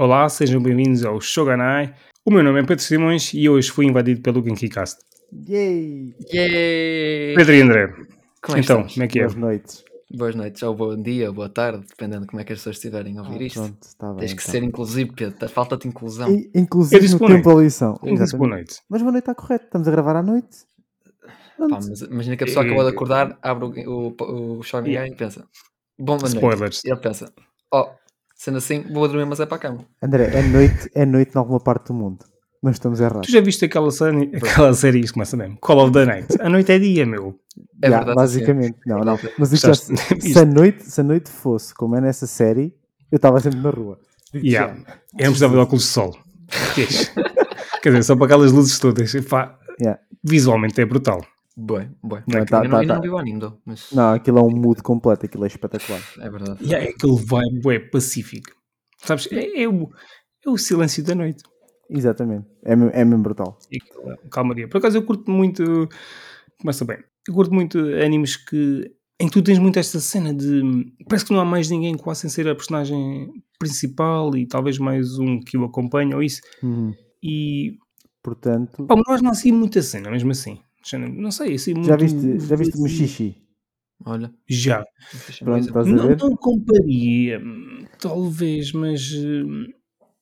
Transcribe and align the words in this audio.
Olá, 0.00 0.26
sejam 0.30 0.62
bem-vindos 0.62 1.04
ao 1.04 1.20
Shoganai. 1.20 1.94
O 2.24 2.30
meu 2.32 2.42
nome 2.42 2.60
é 2.60 2.62
Pedro 2.64 2.82
Simões 2.82 3.34
e 3.34 3.46
hoje 3.50 3.70
fui 3.70 3.84
invadido 3.84 4.22
pelo 4.22 4.42
Genkicast. 4.42 4.98
Yay! 5.46 6.14
Yay! 6.32 7.34
Pedro 7.36 7.54
e 7.54 7.60
André, 7.60 7.86
Como 7.88 7.98
é 7.98 8.06
que 8.06 8.50
então, 8.50 8.60
estamos? 8.60 8.94
como 8.94 9.04
é 9.04 9.08
que 9.08 9.18
é? 9.18 9.22
Boas 9.24 9.34
noites. 9.34 9.84
Boas 10.16 10.34
noites, 10.34 10.62
ou 10.62 10.74
bom 10.74 10.96
dia, 10.96 11.28
ou 11.28 11.34
boa 11.34 11.50
tarde, 11.50 11.84
dependendo 11.86 12.22
de 12.22 12.28
como 12.28 12.40
é 12.40 12.44
que 12.44 12.52
as 12.54 12.60
pessoas 12.60 12.76
estiverem 12.76 13.18
a 13.18 13.22
ouvir 13.22 13.42
Ah, 13.42 13.46
isto. 13.46 13.60
pronto, 13.60 13.82
está 13.82 14.08
bem. 14.08 14.16
Tens 14.20 14.32
que 14.32 14.40
então. 14.40 14.50
ser 14.52 14.62
inclusivo, 14.62 15.12
Pedro. 15.12 15.48
Falta-te 15.50 15.86
inclusão. 15.86 16.30
I- 16.32 16.50
Eu 16.54 16.62
Inclusive 16.62 17.00
disse 17.02 17.12
no 17.12 17.18
boa 17.18 17.30
tempo 17.30 17.54
da 17.54 17.60
lição. 17.62 18.00
Eu 18.02 18.14
disse 18.14 18.34
boa 18.38 18.48
noite. 18.48 18.80
Mas 18.88 19.02
boa 19.02 19.12
noite 19.12 19.22
está 19.22 19.34
correto. 19.34 19.66
Estamos 19.66 19.86
a 19.86 19.90
gravar 19.90 20.16
à 20.16 20.22
noite. 20.22 20.48
Pá, 21.58 21.68
mas 21.68 22.00
imagina 22.00 22.36
que 22.38 22.44
a 22.44 22.46
pessoa 22.46 22.64
acabou 22.64 22.82
de 22.84 22.90
acordar, 22.90 23.38
abre 23.42 23.66
o, 23.86 24.14
o, 24.18 24.58
o 24.58 24.62
Shogun 24.62 24.88
Yeah. 24.88 25.12
e 25.12 25.14
pensa: 25.14 25.44
Bom 25.98 26.16
noite. 26.16 26.34
Spoilers. 26.34 26.82
E 26.84 26.90
ele 26.90 27.00
pensa: 27.00 27.30
Oh, 27.72 27.86
sendo 28.42 28.56
assim, 28.58 28.82
vou 28.92 29.06
dormir, 29.06 29.26
mas 29.26 29.38
é 29.40 29.44
para 29.46 29.56
a 29.56 29.60
cama. 29.60 29.78
André, 30.02 30.30
é 30.34 30.42
noite, 30.42 30.90
é 30.94 31.04
noite 31.04 31.32
em 31.34 31.38
alguma 31.38 31.60
parte 31.60 31.88
do 31.88 31.94
mundo. 31.94 32.24
Não 32.62 32.70
estamos 32.70 33.00
errados. 33.00 33.26
Tu 33.26 33.32
já 33.32 33.40
viste 33.40 33.64
aquela 33.64 33.90
série, 33.90 34.30
aquela 34.36 34.72
série, 34.74 35.00
isso 35.00 35.12
começa 35.14 35.36
mesmo, 35.36 35.58
Call 35.60 35.78
of 35.84 35.92
the 35.92 36.04
Night. 36.06 36.26
A 36.40 36.48
noite 36.48 36.72
é 36.72 36.78
dia, 36.78 37.04
meu. 37.06 37.38
É 37.82 37.88
Já, 37.90 37.96
verdade, 37.98 38.16
basicamente. 38.16 38.76
Não, 38.86 39.00
não. 39.00 39.18
Mas 39.38 39.52
isto 39.52 39.66
já- 39.66 39.74
se, 39.74 40.38
a 40.38 40.44
noite, 40.44 40.82
se 40.84 41.00
a 41.00 41.04
noite 41.04 41.30
fosse 41.30 41.74
como 41.74 41.96
é 41.96 42.00
nessa 42.00 42.26
série, 42.26 42.74
eu 43.12 43.16
estava 43.16 43.40
sempre 43.40 43.60
na 43.60 43.70
rua. 43.70 43.98
Yeah. 44.34 44.74
Eu 44.74 44.84
não 44.84 45.24
precisava 45.32 45.54
de 45.54 45.58
óculos 45.60 45.82
de 45.82 45.88
sol. 45.88 46.16
Quer 47.82 47.90
dizer, 47.90 48.02
só 48.04 48.14
para 48.16 48.26
aquelas 48.26 48.52
luzes 48.52 48.78
todas. 48.78 49.12
Pá, 49.26 49.56
Yeah. 49.80 49.98
visualmente 50.22 50.78
é 50.80 50.84
brutal. 50.84 51.24
Bem, 51.56 51.90
bem. 52.02 52.22
Não, 52.28 52.38
Não, 52.38 52.46
tá- 52.46 52.62
ainda, 52.62 52.68
tá- 52.70 52.78
não, 52.80 52.86
tá. 52.86 52.94
não 52.94 53.02
vi 53.02 53.08
o 53.10 53.18
anime, 53.18 53.40
though, 53.40 53.58
mas 53.64 53.90
Não, 53.92 54.12
aquilo 54.14 54.38
é 54.38 54.42
um 54.42 54.50
mood 54.50 54.82
completo. 54.82 55.26
Aquilo 55.26 55.44
é 55.44 55.48
espetacular. 55.48 56.00
é 56.20 56.30
verdade. 56.30 56.58
E 56.64 56.74
é 56.74 56.88
aquele 56.90 57.16
vibe 57.16 57.74
é 57.74 57.78
pacífico. 57.80 58.50
Sabes? 59.04 59.28
É, 59.32 59.62
é 59.62 59.68
o, 59.68 59.90
é 60.46 60.50
o 60.50 60.56
silêncio 60.56 61.02
da 61.04 61.14
noite. 61.14 61.42
Exatamente. 61.88 62.46
É, 62.64 62.72
é 62.72 63.04
mesmo 63.04 63.22
brutal. 63.22 63.58
E 63.70 63.78
calmaria. 64.30 64.68
Por 64.68 64.78
acaso 64.78 64.96
eu 64.98 65.02
curto 65.04 65.30
muito. 65.30 65.88
Começa 66.60 66.84
bem. 66.84 66.98
Eu 67.28 67.34
curto 67.34 67.52
muito 67.52 67.78
animes 67.78 68.36
que. 68.36 68.94
em 69.20 69.26
que 69.26 69.32
tu 69.32 69.42
tens 69.42 69.58
muito 69.58 69.78
esta 69.78 69.98
cena 69.98 70.32
de. 70.32 70.62
Parece 71.08 71.24
que 71.26 71.32
não 71.32 71.40
há 71.40 71.44
mais 71.44 71.68
ninguém 71.68 71.96
quase 71.96 72.20
sem 72.22 72.30
ser 72.30 72.48
a 72.48 72.54
personagem 72.54 73.28
principal 73.58 74.36
e 74.36 74.46
talvez 74.46 74.78
mais 74.78 75.18
um 75.18 75.40
que 75.40 75.58
o 75.58 75.64
acompanha 75.64 76.14
ou 76.14 76.22
isso. 76.22 76.40
Uhum. 76.62 76.94
E. 77.22 77.76
Portanto, 78.22 78.86
Pá, 78.86 78.94
nós 79.08 79.20
não 79.20 79.30
assim 79.30 79.50
muita 79.50 79.82
cena, 79.82 80.10
mesmo 80.10 80.30
assim. 80.30 80.60
Não 80.98 81.30
sei, 81.30 81.54
assim 81.54 81.74
muito. 81.74 81.86
já 81.86 81.96
viste, 81.96 82.40
já 82.40 82.56
viste 82.56 82.78
Mushishi? 82.78 83.36
Olha, 84.04 84.32
Já. 84.48 84.84
Pronto, 85.40 85.84
Não, 85.84 86.16
não 86.16 86.36
comparia, 86.36 87.40
talvez, 87.98 88.72
mas. 88.72 89.12
hum, 89.14 89.66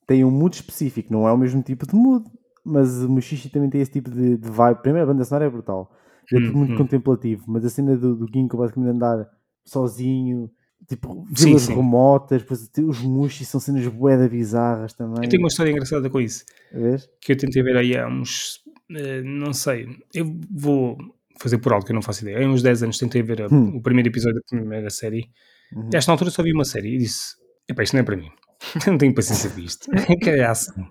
tem 0.06 0.24
um 0.24 0.30
mood 0.30 0.56
específico, 0.56 1.12
não 1.12 1.28
é 1.28 1.32
o 1.32 1.36
mesmo 1.36 1.62
tipo 1.62 1.86
de 1.86 1.94
mood, 1.94 2.24
mas 2.64 3.02
o 3.02 3.08
Mushishi 3.08 3.50
também 3.50 3.68
tem 3.68 3.80
esse 3.80 3.92
tipo 3.92 4.10
de, 4.10 4.38
de 4.38 4.50
vibe. 4.50 4.80
Primeiro, 4.80 5.08
a 5.08 5.12
banda 5.12 5.24
sonora 5.24 5.44
é 5.44 5.50
brutal, 5.50 5.94
é 6.32 6.40
tudo 6.40 6.56
muito 6.56 6.72
hum. 6.72 6.76
contemplativo, 6.76 7.44
mas 7.46 7.64
a 7.64 7.68
cena 7.70 7.96
do, 7.96 8.16
do 8.16 8.26
Ginkgo 8.26 8.56
basicamente 8.56 8.96
andar 8.96 9.28
sozinho, 9.64 10.50
tipo, 10.88 11.26
Sim, 11.34 11.48
vilas 11.48 11.62
sim. 11.64 11.74
remotas, 11.74 12.40
depois 12.42 12.70
os 12.78 13.00
Mushi 13.00 13.44
são 13.44 13.60
cenas 13.60 13.86
boeda 13.86 14.28
bizarras 14.28 14.94
também. 14.94 15.24
Eu 15.24 15.28
tenho 15.28 15.42
uma 15.42 15.48
história 15.48 15.70
engraçada 15.70 16.08
com 16.08 16.20
isso. 16.20 16.44
Vês? 16.72 17.08
que 17.20 17.32
eu 17.32 17.36
tentei 17.36 17.62
ver 17.62 17.76
aí 17.76 17.96
há 17.96 18.08
uns. 18.08 18.60
Eh, 18.94 19.22
não 19.22 19.52
sei, 19.52 19.88
eu 20.14 20.38
vou 20.50 20.96
fazer 21.40 21.58
por 21.58 21.72
algo 21.72 21.84
que 21.84 21.92
eu 21.92 21.94
não 21.94 22.02
faço 22.02 22.22
ideia. 22.22 22.44
Há 22.44 22.48
uns 22.50 22.62
10 22.62 22.82
anos 22.82 22.98
tentei 22.98 23.22
ver 23.22 23.42
a- 23.42 23.46
Hum. 23.48 23.76
o 23.76 23.82
primeiro 23.82 24.08
episódio 24.08 24.36
da 24.40 24.56
primeira 24.58 24.90
série. 24.90 25.30
Uhum. 25.72 25.90
E 25.92 25.96
esta 25.96 26.10
altura 26.12 26.30
só 26.30 26.42
vi 26.42 26.52
uma 26.52 26.64
série 26.64 26.94
e 26.94 26.98
disse: 26.98 27.36
Epá, 27.68 27.82
isto 27.82 27.92
não 27.94 28.00
é 28.00 28.04
para 28.04 28.16
mim. 28.16 28.28
Eu 28.86 28.92
não 28.92 28.98
tenho 28.98 29.14
paciência 29.14 29.50
para 29.50 29.60
isto. 29.60 29.88
que 30.22 30.30
é 30.30 30.44
ação. 30.44 30.90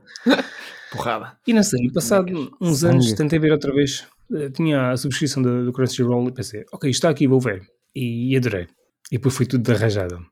Porrada. 0.91 1.37
E 1.45 1.53
não 1.53 1.63
sei, 1.63 1.85
e 1.85 1.91
passado 1.91 2.55
uns 2.61 2.83
anos 2.83 3.11
tentei 3.13 3.39
ver 3.39 3.51
outra 3.51 3.73
vez. 3.73 4.07
Eh, 4.33 4.49
Tinha 4.51 4.91
a 4.91 4.97
subscrição 4.97 5.41
do, 5.43 5.65
do 5.65 5.73
Crunchyroll 5.73 6.27
e 6.29 6.31
pensei: 6.31 6.63
Ok, 6.71 6.89
isto 6.89 6.99
está 6.99 7.09
aqui, 7.09 7.27
vou 7.27 7.41
ver. 7.41 7.61
E, 7.95 8.35
adorei. 8.37 8.67
E 9.11 9.17
depois 9.17 9.35
foi 9.35 9.45
tudo 9.45 9.63
de 9.63 9.71
arranjado. 9.71 10.25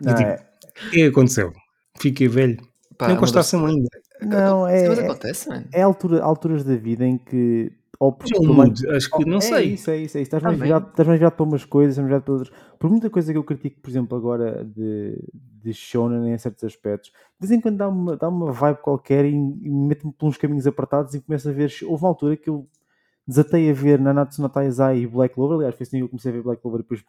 Não, 0.00 0.14
tipo, 0.14 0.28
é, 0.30 0.34
O 0.86 0.90
que 0.90 0.96
é 0.96 1.02
que 1.02 1.06
aconteceu? 1.06 1.52
Fiquei 1.98 2.28
velho. 2.28 2.56
Pá, 2.96 3.08
não 3.08 3.16
gosto 3.16 3.34
da 3.34 3.40
das- 3.40 3.52
ainda. 3.54 3.88
Não, 4.26 4.66
é, 4.66 4.88
Mas 4.88 4.98
é, 4.98 5.04
acontece, 5.04 5.48
mano. 5.48 5.66
é 5.72 5.82
altura, 5.82 6.22
alturas 6.22 6.64
da 6.64 6.74
vida 6.76 7.04
em 7.06 7.16
que. 7.18 7.72
Ou 8.00 8.12
por, 8.12 8.26
É 8.34 8.38
um 8.40 8.46
por 8.46 8.56
mais- 8.56 8.68
mood, 8.70 8.88
acho 8.96 9.10
que, 9.10 9.24
não 9.24 9.38
é 9.38 9.40
sei. 9.40 9.72
Isso, 9.74 9.90
é 9.90 9.96
isso, 9.98 10.18
é 10.18 10.20
isso. 10.20 10.28
Estás, 10.28 10.42
Tá 10.42 10.48
mais 10.48 10.60
virado, 10.60 10.88
estás 10.90 11.06
mais 11.06 11.18
virado 11.20 11.32
para 11.36 11.44
umas 11.44 11.64
coisas, 11.64 11.92
estás 11.92 12.02
mais 12.02 12.08
virado 12.10 12.24
para 12.24 12.34
outras. 12.34 12.52
Por 12.78 12.90
muita 12.90 13.08
coisa 13.08 13.32
que 13.32 13.38
eu 13.38 13.44
critico, 13.44 13.80
por 13.80 13.88
exemplo, 13.88 14.18
agora 14.18 14.64
de, 14.64 15.16
de 15.62 15.72
Shonen 15.72 16.32
em 16.34 16.36
certos 16.36 16.64
aspectos, 16.64 17.10
de 17.40 17.46
vez 17.46 17.56
em 17.56 17.60
quando 17.60 17.76
dá 17.76 17.88
uma, 17.88 18.16
dá 18.16 18.28
uma 18.28 18.50
vibe 18.52 18.78
qualquer 18.78 19.24
e, 19.24 19.30
e 19.34 19.70
mete-me 19.70 20.12
por 20.12 20.26
uns 20.26 20.36
caminhos 20.36 20.66
apertados 20.66 21.14
e 21.14 21.20
começo 21.20 21.48
a 21.48 21.52
ver. 21.52 21.72
Houve 21.86 22.02
uma 22.02 22.08
altura 22.10 22.36
que 22.36 22.50
eu 22.50 22.66
desatei 23.26 23.70
a 23.70 23.72
ver 23.72 23.98
Nanatsu 24.00 24.42
no 24.42 24.48
Taizai 24.48 24.98
e 24.98 25.06
Black 25.06 25.34
Clover. 25.34 25.56
Aliás, 25.58 25.74
foi 25.76 25.84
assim 25.84 25.98
que 25.98 26.02
eu 26.02 26.08
comecei 26.08 26.30
a 26.32 26.34
ver 26.34 26.42
Black 26.42 26.60
Clover 26.60 26.80
e 26.80 26.82
depois 26.82 27.04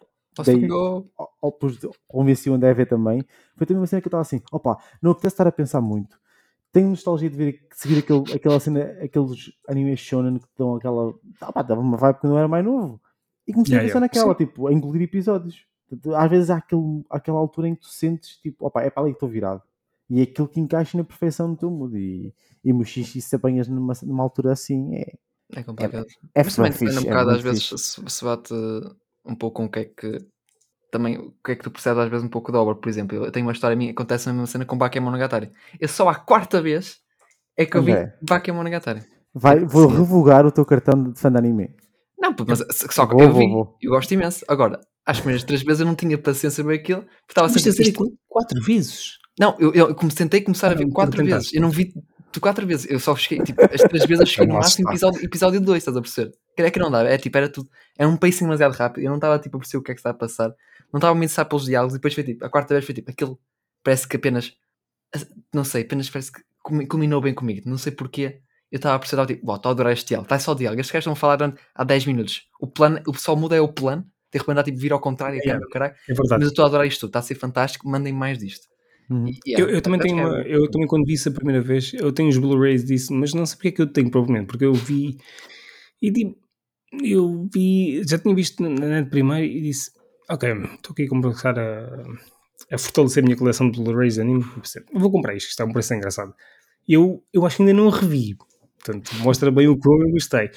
ao- 1.17 1.33
ao- 1.41 1.51
depois 1.51 1.77
de- 1.77 1.89
convenci 2.07 2.49
o 2.49 2.53
André 2.53 2.69
a 2.69 2.73
ver 2.73 2.85
também. 2.85 3.25
Foi 3.57 3.65
também 3.65 3.81
uma 3.81 3.87
cena 3.87 4.01
que 4.01 4.07
eu 4.07 4.09
estava 4.09 4.21
assim: 4.21 4.39
opa, 4.51 4.77
não 5.01 5.11
apetece 5.11 5.33
estar 5.33 5.47
a 5.47 5.51
pensar 5.51 5.81
muito. 5.81 6.17
Tenho 6.75 6.89
nostalgia 6.89 7.29
de 7.29 7.37
ver, 7.37 7.51
de 7.53 7.77
seguir 7.79 7.99
aquele, 7.99 8.33
aquela 8.33 8.59
cena, 8.59 8.81
aqueles 9.01 9.49
animes 9.69 9.97
shonen 9.97 10.37
que 10.39 10.47
dão 10.57 10.75
aquela. 10.75 11.13
Ah, 11.39 11.53
pá, 11.53 11.61
dava 11.61 11.79
uma 11.79 11.95
vibe 11.95 12.19
quando 12.19 12.33
eu 12.33 12.37
era 12.39 12.49
mais 12.49 12.65
novo. 12.65 13.01
E 13.47 13.53
comecei 13.53 13.75
Yeah, 13.75 13.85
a 13.85 13.87
pensar 13.87 13.99
yeah. 13.99 14.07
naquela, 14.07 14.33
Sim. 14.37 14.45
tipo, 14.45 14.67
a 14.67 14.73
incluir 14.73 15.01
episódios. 15.03 15.65
Às 16.17 16.29
vezes 16.29 16.49
há 16.49 16.57
aquele, 16.57 17.05
aquela 17.09 17.39
altura 17.39 17.69
em 17.69 17.75
que 17.75 17.81
tu 17.81 17.87
sentes, 17.87 18.37
tipo, 18.41 18.65
opa, 18.67 18.81
é 18.81 18.89
para 18.89 19.03
ali 19.03 19.11
que 19.13 19.15
estou 19.15 19.29
virado. 19.29 19.61
E 20.09 20.19
é 20.19 20.23
aquilo 20.23 20.49
que 20.49 20.59
encaixa 20.59 20.97
na 20.97 21.05
perfeição 21.05 21.47
no 21.47 21.55
teu 21.55 21.71
mood. 21.71 21.97
E, 21.97 22.33
e 22.63 22.73
Mushishi, 22.73 23.21
se 23.21 23.35
apanhas 23.37 23.69
numa, 23.69 23.93
numa 24.03 24.23
altura 24.23 24.51
assim, 24.51 24.95
é, 24.95 25.13
É 25.53 25.63
complicado. 25.63 26.07
é 26.33 26.43
Mas 26.43 26.55
também 26.55 26.71
fixe, 26.73 26.95
depende 26.95 27.07
um 27.07 27.11
é 27.11 27.13
bocado, 27.13 27.29
às 27.31 27.41
vezes, 27.41 27.69
fixe. 27.69 27.77
se, 27.77 28.01
se 28.09 28.25
bate 28.25 28.53
um 29.25 29.35
pouco 29.35 29.57
com 29.61 29.65
o 29.65 29.69
que 29.71 29.79
é 29.79 29.85
que. 29.85 30.25
Também, 30.91 31.17
o 31.17 31.33
que 31.43 31.51
é 31.51 31.55
que 31.55 31.63
tu 31.63 31.71
percebes 31.71 31.99
às 32.03 32.09
vezes 32.09 32.25
um 32.25 32.29
pouco 32.29 32.51
de 32.51 32.57
obra. 32.57 32.75
Por 32.75 32.87
exemplo, 32.89 33.17
eu 33.25 33.31
tenho 33.31 33.45
uma 33.45 33.51
história 33.51 33.75
minha, 33.75 33.91
acontece 33.91 34.29
a 34.29 34.31
mesma 34.33 34.47
cena 34.47 34.65
com 34.65 34.77
Bakemonogatari. 34.77 35.51
Eu 35.79 35.87
só 35.87 36.07
a 36.09 36.15
quarta 36.15 36.61
vez 36.61 36.97
é 37.57 37.65
que 37.65 37.75
eu 37.75 37.83
vi 37.83 37.91
André. 37.91 38.15
Bakemonogatari. 38.21 39.01
Vai, 39.33 39.59
vou 39.65 39.89
Sim. 39.89 39.97
revogar 39.97 40.45
o 40.45 40.51
teu 40.51 40.65
cartão 40.65 41.11
de 41.11 41.19
fã 41.19 41.29
de 41.31 41.37
anime. 41.37 41.69
Não, 42.17 42.33
mas 42.47 42.63
só 42.91 43.05
que 43.05 43.13
Vou, 43.13 43.23
eu 43.23 43.33
vi, 43.33 43.47
vou. 43.49 43.75
eu 43.81 43.91
gosto 43.91 44.11
imenso. 44.13 44.45
Agora, 44.47 44.79
às 45.05 45.17
primeiras 45.19 45.43
três 45.43 45.61
vezes 45.61 45.81
eu 45.81 45.85
não 45.85 45.95
tinha 45.95 46.17
paciência 46.17 46.63
para 46.63 46.73
ver 46.73 46.79
aquilo, 46.79 47.01
porque 47.01 47.31
estava 47.31 47.47
Viste 47.49 47.69
a 47.69 47.71
sempre. 47.73 47.85
série 47.85 47.89
isto- 48.05 48.17
quatro 48.27 48.61
vezes. 48.63 49.17
Não, 49.37 49.55
eu, 49.59 49.73
eu 49.73 49.93
tentei 49.93 50.39
começar 50.41 50.67
a 50.69 50.71
Ah, 50.71 50.75
ver 50.75 50.85
não, 50.85 50.91
quatro 50.91 51.23
vezes. 51.25 51.53
Eu 51.53 51.61
não 51.61 51.69
vi 51.69 51.93
tu 52.31 52.39
quatro 52.39 52.65
vezes. 52.65 52.89
Eu 52.89 52.99
só 52.99 53.13
cheguei, 53.15 53.43
tipo, 53.43 53.61
as 53.61 53.81
três 53.81 54.05
vezes 54.05 54.21
eu 54.21 54.25
cheguei 54.25 54.47
no 54.47 54.53
máximo 54.55 54.89
episódio, 54.89 55.23
episódio 55.23 55.59
2, 55.61 55.77
estás 55.77 55.97
a 55.97 56.01
perceber? 56.01 56.31
É 56.57 56.71
que 56.71 56.79
não 56.79 56.89
dava, 56.89 57.09
é 57.09 57.17
tipo, 57.17 57.37
era 57.37 57.49
tudo. 57.49 57.69
Era 57.97 58.07
um 58.09 58.15
pacing 58.15 58.45
demasiado 58.45 58.71
rápido. 58.73 59.03
Eu 59.03 59.09
não 59.09 59.17
estava 59.17 59.37
tipo 59.37 59.57
a 59.57 59.59
perceber 59.59 59.79
o 59.81 59.83
que 59.83 59.91
é 59.91 59.93
que 59.93 59.99
estava 59.99 60.15
a 60.15 60.19
passar. 60.19 60.51
Não 60.95 60.99
estava 60.99 61.11
a 61.11 61.15
me 61.15 61.25
interessar 61.25 61.45
pelos 61.45 61.65
diálogos. 61.65 61.93
E 61.95 61.97
depois 61.97 62.13
foi 62.13 62.23
tipo, 62.23 62.45
a 62.45 62.49
quarta 62.49 62.73
vez 62.73 62.85
foi 62.85 62.95
tipo, 62.95 63.11
aquilo 63.11 63.37
parece 63.83 64.07
que 64.07 64.15
apenas. 64.15 64.53
Não 65.53 65.63
sei, 65.65 65.81
apenas 65.83 66.09
parece 66.09 66.31
que 66.31 66.41
combinou 66.87 67.19
bem 67.19 67.33
comigo. 67.33 67.69
Não 67.69 67.77
sei 67.77 67.91
porquê. 67.91 68.39
Eu 68.71 68.77
estava 68.77 68.95
a 68.95 68.99
perceber, 68.99 69.25
tipo, 69.27 69.45
"Uau, 69.47 69.57
estou 69.57 69.69
a 69.69 69.73
adorar 69.73 69.91
este 69.93 70.07
diálogo. 70.07 70.25
Está 70.25 70.39
só 70.39 70.53
diálogo. 70.53 70.79
Estes 70.79 70.93
gajos 70.93 71.03
estão 71.03 71.13
a 71.13 71.15
falar 71.17 71.35
durante, 71.35 71.61
há 71.75 71.83
10 71.83 72.05
minutos. 72.05 72.43
O 72.61 72.67
plano, 72.67 73.01
o 73.07 73.13
só 73.13 73.35
muda 73.35 73.55
é 73.57 73.61
o 73.61 73.67
plano. 73.71 74.05
De 74.31 74.39
repente 74.39 74.55
dá 74.55 74.63
tipo 74.63 74.77
vir 74.77 74.93
ao 74.93 74.99
contrário 75.01 75.35
e 75.35 75.39
Yeah. 75.39 75.53
câmbio, 75.59 75.69
caralho. 75.69 75.93
É 76.09 76.13
verdade. 76.13 76.31
Mas 76.39 76.41
eu 76.43 76.47
estou 76.49 76.63
a 76.65 76.67
adorar 76.69 76.87
isto 76.87 77.01
tudo. 77.01 77.09
Está 77.09 77.19
a 77.19 77.23
ser 77.23 77.35
fantástico. 77.35 77.87
Mandem 77.89 78.11
mais 78.13 78.37
disto. 78.37 78.65
Uhum. 79.09 79.27
E- 79.27 79.39
yeah, 79.47 79.63
Eu, 79.63 79.75
eu 79.75 79.81
também 79.81 79.99
tenho 79.99 80.17
é- 80.19 80.25
uma, 80.25 80.41
eu 80.43 80.71
também 80.71 80.87
quando 80.87 81.05
vi 81.05 81.13
isso 81.13 81.29
a 81.29 81.31
primeira 81.31 81.61
vez, 81.61 81.93
eu 81.93 82.11
tenho 82.11 82.27
os 82.29 82.37
Blu-rays 82.37 82.83
disso, 82.83 83.13
mas 83.13 83.33
não 83.33 83.45
sei 83.45 83.55
porque 83.57 83.67
é 83.67 83.71
que 83.71 83.81
eu 83.83 83.87
tenho 83.87 84.09
provavelmente, 84.09 84.47
porque 84.47 84.65
eu 84.65 84.73
vi 84.73 85.17
e 86.01 86.11
tipo, 86.11 86.35
eu 87.03 87.47
vi, 87.53 88.01
já 88.07 88.17
tinha 88.17 88.33
visto 88.33 88.63
na 88.63 88.69
net 88.87 89.09
primeiro 89.09 89.45
e 89.45 89.61
disse, 89.61 89.91
ok, 90.29 90.49
estou 90.75 90.91
aqui 90.93 91.03
a 91.03 91.09
começar 91.09 91.57
a, 91.59 92.03
a 92.71 92.77
fortalecer 92.77 93.23
a 93.23 93.25
minha 93.25 93.37
coleção 93.37 93.69
de 93.69 93.81
Blu-rays 93.81 94.17
anime, 94.19 94.43
Eu 94.93 94.99
vou 94.99 95.11
comprar 95.11 95.35
isto, 95.35 95.49
isto 95.49 95.61
é 95.61 95.65
um 95.65 95.73
preço 95.73 95.93
engraçado. 95.93 96.33
Eu, 96.87 97.23
eu 97.33 97.45
acho 97.45 97.57
que 97.57 97.63
ainda 97.63 97.73
não 97.73 97.89
a 97.89 97.95
revi, 97.97 98.35
portanto, 98.35 99.15
mostra 99.19 99.51
bem 99.51 99.67
o 99.67 99.79
que 99.79 99.87
eu 99.87 100.11
gostei. 100.11 100.49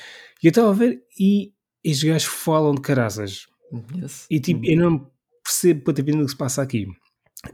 E 0.43 0.47
eu 0.47 0.51
estava 0.51 0.71
a 0.71 0.75
ver 0.75 1.03
e 1.19 1.53
estes 1.83 2.09
gajos 2.09 2.25
falam 2.29 2.75
de 2.75 2.81
caraças, 2.81 3.47
Yes. 3.95 4.27
e 4.31 4.41
tipo, 4.41 4.65
eu 4.65 4.79
não 4.79 5.11
percebo 5.45 5.83
para 5.85 5.93
ter 5.95 6.03
vindo 6.03 6.23
o 6.23 6.25
que 6.25 6.31
se 6.31 6.37
passa 6.37 6.63
aqui. 6.63 6.87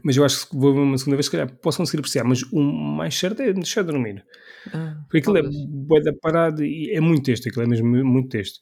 Mas 0.01 0.15
eu 0.17 0.23
acho 0.25 0.49
que 0.49 0.55
vou 0.57 0.73
ver 0.73 0.79
uma 0.79 0.97
segunda 0.97 1.17
vez, 1.17 1.25
se 1.27 1.31
calhar 1.31 1.53
posso 1.57 1.77
conseguir 1.77 1.99
apreciar. 1.99 2.23
Mas 2.23 2.41
o 2.51 2.59
mais 2.59 3.13
certo 3.17 3.41
é 3.41 3.53
deixar 3.53 3.81
de 3.83 3.91
dormir. 3.91 4.25
Ah, 4.73 4.95
Porque 5.03 5.17
aquilo 5.19 5.37
é 5.37 5.43
talvez. 5.43 5.65
bué 5.67 6.01
da 6.01 6.11
parada 6.13 6.65
e 6.65 6.89
é 6.91 6.99
muito 6.99 7.23
texto. 7.25 7.47
Aquilo 7.47 7.63
é 7.63 7.67
mesmo 7.67 7.87
muito 8.03 8.29
texto. 8.29 8.61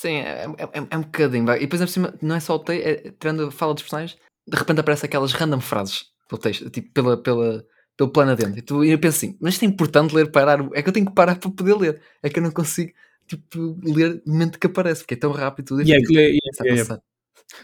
Sim, 0.00 0.14
é, 0.14 0.46
é, 0.46 0.78
é- 0.80 0.86
é 0.90 0.96
um 0.96 1.02
bocadinho. 1.02 1.44
vai. 1.44 1.58
E 1.58 1.60
depois, 1.60 1.82
por 1.82 1.88
cima, 1.88 2.14
não 2.22 2.34
é 2.36 2.40
só 2.40 2.54
o 2.54 2.58
texto, 2.58 2.86
é, 2.86 3.12
tirando 3.18 3.44
a 3.44 3.50
fala 3.50 3.74
dos 3.74 3.82
personagens, 3.82 4.18
de 4.48 4.56
repente 4.56 4.80
aparecem 4.80 5.06
aquelas 5.06 5.32
random 5.32 5.60
frases 5.60 6.06
do 6.30 6.38
texto, 6.38 6.70
tipo, 6.70 6.90
pela, 6.92 7.22
pela, 7.22 7.64
pelo 7.98 8.10
plano 8.10 8.30
adentro. 8.32 8.58
E, 8.58 8.62
tu, 8.62 8.82
e 8.82 8.90
eu 8.92 8.98
penso 8.98 9.18
assim, 9.18 9.36
mas 9.40 9.54
isto 9.54 9.64
é 9.64 9.68
importante 9.68 10.14
ler, 10.14 10.30
parar. 10.30 10.66
É 10.72 10.82
que 10.82 10.88
eu 10.88 10.92
tenho 10.92 11.04
que 11.06 11.12
parar 11.14 11.36
para 11.38 11.50
poder 11.50 11.74
ler. 11.76 12.00
É 12.22 12.30
que 12.30 12.38
eu 12.38 12.42
não 12.42 12.50
consigo, 12.50 12.92
tipo, 13.26 13.78
ler 13.84 14.22
no 14.26 14.32
momento 14.32 14.58
que 14.58 14.66
aparece, 14.66 15.02
porque 15.02 15.14
é 15.14 15.18
tão 15.18 15.32
rápido 15.32 15.66
tudo. 15.66 15.82
E 15.82 15.92
é 15.92 15.96
aquilo 15.98 16.18
é- 16.18 16.30
é- 16.30 16.80
é-. 16.80 17.00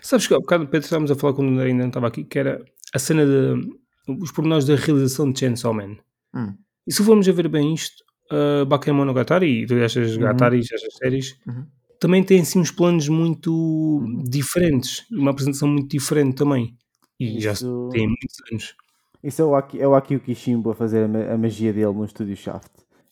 Sabes 0.03 0.27
que 0.27 0.35
há 0.35 0.39
bocado, 0.39 0.67
Pedro, 0.67 0.85
estávamos 0.85 1.11
a 1.11 1.15
falar 1.15 1.33
quando 1.33 1.59
ainda 1.61 1.81
não 1.83 1.89
estava 1.89 2.09
aqui, 2.09 2.23
que 2.25 2.39
era 2.39 2.63
a 2.93 2.99
cena 2.99 3.25
de 3.25 3.77
os 4.09 4.31
pormenores 4.31 4.67
da 4.67 4.77
realização 4.77 5.33
de 5.33 5.39
Chainsaw 5.41 5.73
Man. 5.73 5.97
Hum. 6.35 6.55
E 6.87 6.93
se 6.93 7.03
formos 7.03 7.27
a 7.29 7.33
ver 7.33 7.49
bem 7.49 7.73
isto, 7.73 8.05
uh, 8.31 8.67
Bakemonogatari 8.67 9.63
e 9.63 9.67
todas 9.67 9.85
estas 9.85 10.17
Uhum. 10.17 10.23
Gataris, 10.23 10.71
estas 10.71 10.95
séries, 10.95 11.39
Uhum. 11.47 11.67
Também 12.01 12.23
têm 12.23 12.41
assim 12.41 12.59
uns 12.61 12.71
planos 12.71 13.09
muito 13.09 14.05
diferentes, 14.29 15.07
uma 15.11 15.31
apresentação 15.31 15.69
muito 15.69 15.89
diferente 15.89 16.35
também. 16.37 16.77
E 17.19 17.41
já 17.41 17.53
Isso- 17.53 17.89
tem 17.93 18.07
muitos 18.07 18.37
anos. 18.51 18.75
Isso 19.23 19.43
é 19.43 19.45
o, 19.45 19.55
Aki, 19.57 19.81
é 19.81 19.89
o 19.89 19.95
Akio 19.95 20.21
Kishimbo 20.21 20.71
a 20.71 20.75
fazer 20.75 21.09
a, 21.09 21.35
a 21.35 21.39
magia 21.39 21.73
dele 21.73 21.93
no 21.93 22.05
estúdio 22.05 22.37
Shaft. 22.37 22.71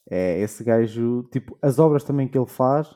É 0.08 0.38
esse 0.40 0.62
gajo, 0.62 1.22
tipo, 1.32 1.56
as 1.62 1.78
obras 1.78 2.04
também 2.04 2.28
que 2.28 2.36
ele 2.36 2.46
faz 2.46 2.88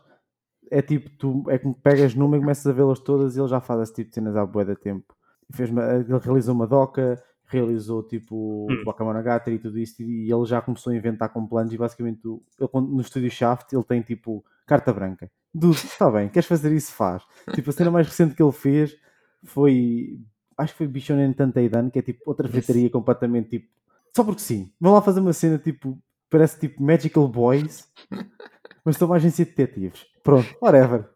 é 0.70 0.82
tipo, 0.82 1.08
tu 1.18 1.42
é 1.48 1.58
como 1.58 1.74
pegas 1.74 2.14
numa 2.14 2.36
e 2.36 2.40
começas 2.40 2.66
a 2.66 2.72
vê-las 2.72 3.00
todas 3.00 3.34
e 3.36 3.40
ele 3.40 3.48
já 3.48 3.60
faz 3.60 3.80
esse 3.80 3.94
tipo 3.94 4.10
de 4.10 4.14
cenas 4.16 4.36
há 4.36 4.44
bué 4.44 4.64
de 4.66 4.76
tempo. 4.76 5.14
Fez 5.52 5.70
uma- 5.70 5.82
ele 5.94 6.18
realizou 6.18 6.54
uma 6.54 6.66
doca, 6.66 7.20
realizou 7.48 8.02
tipo 8.02 8.66
Hum. 8.70 8.84
Bakamonogatari 8.84 9.56
e 9.56 9.58
tudo 9.58 9.78
isso 9.78 10.02
e 10.02 10.30
ele 10.30 10.44
já 10.44 10.60
começou 10.60 10.92
a 10.92 10.96
inventar 10.96 11.28
com 11.30 11.46
planos 11.46 11.72
e 11.72 11.78
basicamente 11.78 12.26
o- 12.28 12.42
ele, 12.60 12.68
no 12.74 13.00
estúdio 13.00 13.30
Shaft 13.30 13.72
ele 13.72 13.82
tem 13.84 14.00
tipo 14.02 14.44
carta 14.66 14.92
branca. 14.92 15.30
Dude, 15.54 15.76
está 15.76 16.10
bem, 16.10 16.28
queres 16.28 16.46
fazer 16.46 16.70
isso? 16.72 16.92
Faz. 16.92 17.22
Tipo, 17.54 17.70
a 17.70 17.72
cena 17.72 17.90
mais 17.90 18.06
recente 18.06 18.34
que 18.34 18.42
ele 18.42 18.52
fez 18.52 18.94
foi 19.44 20.20
acho 20.56 20.72
que 20.74 20.78
foi 20.78 20.86
Bishonen 20.86 21.32
Tanteidan, 21.32 21.88
que 21.90 21.98
é 21.98 22.02
tipo 22.02 22.20
outra 22.26 22.46
fritaria 22.48 22.90
completamente 22.90 23.48
tipo 23.50 23.68
só 24.14 24.22
porque 24.24 24.40
sim. 24.40 24.70
Vão 24.80 24.92
lá 24.94 25.00
fazer 25.02 25.20
uma 25.20 25.32
cena 25.32 25.58
tipo 25.58 25.98
parece 26.28 26.58
tipo 26.60 26.82
Magical 26.82 27.26
Boys, 27.28 27.88
mas 28.84 28.94
estão 28.96 29.08
uma 29.08 29.16
agência 29.16 29.44
de 29.44 29.52
detetives. 29.52 30.04
Pronto, 30.22 30.46
whatever. 30.60 31.08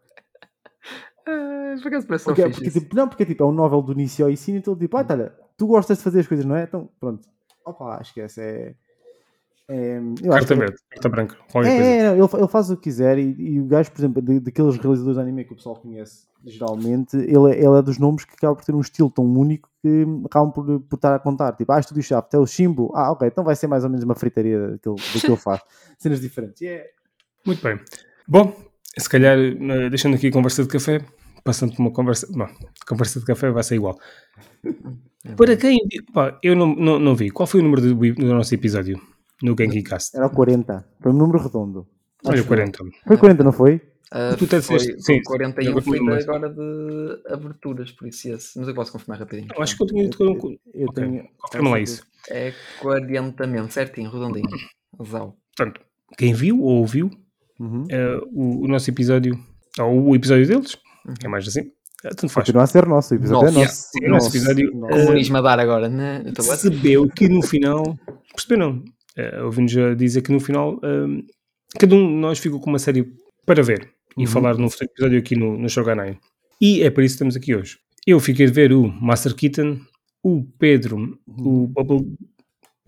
Por 1.81 1.87
acaso 1.87 2.07
parece 2.07 2.25
tão 2.25 2.33
Porque, 2.35 2.41
é- 2.41 2.49
porque, 2.49 2.71
tipo, 2.71 2.95
não, 2.95 3.07
porque 3.07 3.25
tipo, 3.25 3.43
é 3.43 3.45
um 3.47 3.51
novel 3.51 3.81
do 3.81 3.93
início 3.93 4.25
ao 4.25 4.31
ensino, 4.31 4.57
então 4.57 4.75
tipo, 4.75 4.95
ah, 4.97 5.05
olha, 5.09 5.33
tu 5.57 5.67
gostas 5.67 5.97
de 5.97 6.03
fazer 6.03 6.19
as 6.21 6.27
coisas, 6.27 6.45
não 6.45 6.55
é? 6.55 6.63
Então, 6.63 6.89
pronto. 6.99 7.27
Opa, 7.65 7.99
esquece. 8.01 8.41
É, 8.41 8.75
é, 9.69 9.97
eu 9.97 10.33
acho 10.33 10.45
Carta 10.47 10.47
que- 10.47 10.55
verde, 10.59 10.75
carta 10.89 11.09
branca, 11.09 11.37
É, 11.65 11.97
é, 11.99 12.03
não, 12.15 12.25
ele, 12.25 12.35
ele 12.37 12.47
faz 12.47 12.69
o 12.69 12.75
que 12.75 12.83
quiser 12.83 13.17
e, 13.17 13.33
e 13.39 13.59
o 13.61 13.65
gajo, 13.65 13.91
por 13.91 13.99
exemplo, 14.01 14.21
de- 14.21 14.39
daqueles 14.41 14.75
realizadores 14.77 15.15
de 15.17 15.21
anime 15.21 15.45
que 15.45 15.53
o 15.53 15.55
pessoal 15.55 15.75
conhece 15.77 16.27
geralmente, 16.45 17.15
ele, 17.15 17.51
é- 17.53 17.57
ele 17.65 17.79
é 17.79 17.81
dos 17.81 17.97
nomes 17.97 18.25
que 18.25 18.33
acaba 18.33 18.53
por 18.53 18.65
ter 18.65 18.75
um 18.75 18.81
estilo 18.81 19.09
tão 19.09 19.23
único 19.23 19.69
que 19.81 20.05
acabam 20.25 20.51
por, 20.51 20.65
por 20.81 20.95
estar 20.97 21.15
a 21.15 21.19
contar. 21.19 21.53
Tipo, 21.53 21.71
ah, 21.71 21.79
Estúdio 21.79 22.03
Shaft, 22.03 22.33
é 22.33 22.37
o 22.37 22.45
Shimbo. 22.45 22.91
Ah, 22.93 23.11
ok, 23.13 23.25
então 23.29 23.45
vai 23.45 23.55
ser 23.55 23.67
mais 23.67 23.85
ou 23.85 23.89
menos 23.89 24.03
uma 24.03 24.13
fritaria 24.15 24.71
daquilo, 24.71 24.95
do 24.95 25.21
que 25.21 25.27
ele 25.27 25.37
faz. 25.37 25.61
Cenas 25.97 26.19
diferentes. 26.19 26.61
E 26.61 26.67
é- 26.67 26.89
Muito 27.45 27.63
bem. 27.63 27.79
Bom, 28.27 28.53
se 28.97 29.07
calhar, 29.09 29.37
eh, 29.37 29.89
deixando 29.89 30.15
aqui 30.15 30.27
a 30.27 30.31
conversa 30.33 30.63
de 30.63 30.67
café, 30.67 30.99
passando 31.45 31.73
por 31.73 31.81
uma 31.81 31.91
conversa. 31.91 32.27
Bom, 32.29 32.47
conversa 32.85 33.21
de 33.21 33.25
café 33.25 33.49
vai 33.49 33.63
ser 33.63 33.75
igual. 33.75 33.97
É 35.25 35.35
Para 35.35 35.55
quem. 35.55 35.79
Pá, 36.13 36.37
eu 36.43 36.55
não, 36.55 36.75
não, 36.75 36.99
não 36.99 37.15
vi. 37.15 37.29
Qual 37.29 37.47
foi 37.47 37.61
o 37.61 37.63
número 37.63 37.81
do, 37.81 37.95
do 37.95 38.25
nosso 38.33 38.53
episódio 38.53 38.99
no 39.41 39.55
GenkiCast? 39.57 40.15
Era 40.17 40.27
o 40.27 40.29
40. 40.29 40.85
Foi 41.01 41.11
um 41.11 41.15
número 41.15 41.39
redondo. 41.39 41.87
Olha, 42.25 42.41
o 42.41 42.45
40. 42.45 42.79
Foi 43.07 43.17
40, 43.17 43.43
não 43.43 43.51
foi? 43.51 43.81
Ah, 44.11 44.35
Tu 44.37 44.45
até 44.45 44.61
foi, 44.61 44.77
disseste- 44.77 45.03
foi 45.05 45.15
sim, 45.15 45.23
41 45.23 45.69
agora 45.71 45.81
foi 45.83 45.99
agora 45.99 46.49
de 46.49 47.33
aberturas, 47.33 47.91
por 47.91 48.07
isso 48.07 48.29
esse. 48.29 48.59
Mas 48.59 48.67
eu 48.67 48.75
posso 48.75 48.91
confirmar 48.91 49.17
rapidinho. 49.19 49.47
Eu 49.55 49.63
acho 49.63 49.75
que 49.75 49.83
eu 49.83 49.87
tinha 49.87 50.03
era 50.05 50.29
um. 50.29 50.57
Eu 50.73 50.87
Ok, 50.89 51.03
tenho. 51.03 51.27
confirma 51.39 51.69
lá 51.71 51.79
isso. 51.79 52.05
É 52.29 52.53
40 52.79 53.47
mesmo, 53.47 53.71
certinho, 53.71 54.11
redondinho. 54.11 54.47
Zau. 55.03 55.35
Portanto, 55.57 55.81
quem 56.17 56.33
viu 56.33 56.59
ou 56.61 56.79
ouviu 56.79 57.09
Uhum. 57.59 57.85
eh, 57.89 58.19
o, 58.31 58.65
o 58.65 58.67
nosso 58.67 58.89
episódio, 58.89 59.37
ou 59.79 60.09
o 60.09 60.15
episódio 60.15 60.47
deles, 60.47 60.75
Uhum. 61.07 61.13
é 61.23 61.27
mais 61.27 61.47
assim, 61.47 61.71
tanto 62.09 62.29
faz. 62.29 62.45
Continua 62.45 62.63
a 62.63 62.67
ser 62.67 62.85
nosso, 62.87 63.13
o 63.13 63.17
episódio 63.17 63.45
Nosso. 63.51 63.59
é 63.59 63.63
nosso. 63.63 63.89
Sim, 63.91 64.05
o 64.05 64.09
nosso 64.09 64.29
episódio- 64.29 64.71
nosso. 64.75 64.93
Comunismo 65.05 65.37
a 65.37 65.41
dar 65.41 65.59
agora, 65.59 65.89
né? 65.89 66.23
Tô- 66.35 66.43
percebeu 66.43 67.07
que 67.09 67.27
no 67.29 67.41
final, 67.41 67.97
perceberam? 68.35 68.83
Uh, 69.17 69.45
Ouvi-nos 69.45 69.77
a 69.77 69.93
dizer 69.93 70.21
que 70.21 70.31
no 70.31 70.39
final 70.39 70.79
um, 70.83 71.21
cada 71.79 71.93
um 71.95 72.07
de 72.07 72.13
nós 72.15 72.39
ficou 72.39 72.59
com 72.59 72.69
uma 72.71 72.79
série 72.79 73.05
para 73.45 73.61
ver 73.61 73.89
e 74.17 74.21
Uhum. 74.21 74.27
falar 74.27 74.57
num 74.57 74.69
futuro 74.69 74.89
episódio 74.91 75.19
aqui 75.19 75.35
no, 75.35 75.57
no 75.57 75.69
Shogunai. 75.69 76.17
E 76.59 76.81
é 76.81 76.89
por 76.89 77.03
isso 77.03 77.13
que 77.13 77.15
estamos 77.17 77.35
aqui 77.35 77.55
hoje. 77.55 77.77
Eu 78.07 78.19
fiquei 78.19 78.45
de 78.47 78.51
ver 78.51 78.73
o 78.73 78.87
Master 78.87 79.35
Keaton, 79.35 79.79
o 80.23 80.43
Pedro, 80.57 81.17
o 81.27 81.67
Bubble. 81.67 82.15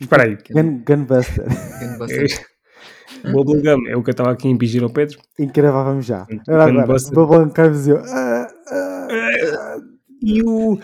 Espera 0.01 0.23
aí. 0.23 0.38
Gun, 0.51 0.81
Gunbuster. 0.85 1.45
O 3.23 3.31
Bubblegum 3.31 3.88
é 3.88 3.95
o 3.95 4.03
que 4.03 4.09
eu 4.09 4.12
estava 4.12 4.31
aqui 4.31 4.47
a 4.47 4.51
impingir 4.51 4.83
ao 4.83 4.89
Pedro. 4.89 5.17
Encravávamos 5.39 6.06
já. 6.06 6.25
Gunbuster. 6.47 7.13
E 7.88 7.89
eu. 7.91 7.97
ah. 8.06 8.44
E 10.25 10.42
o. 10.44 10.80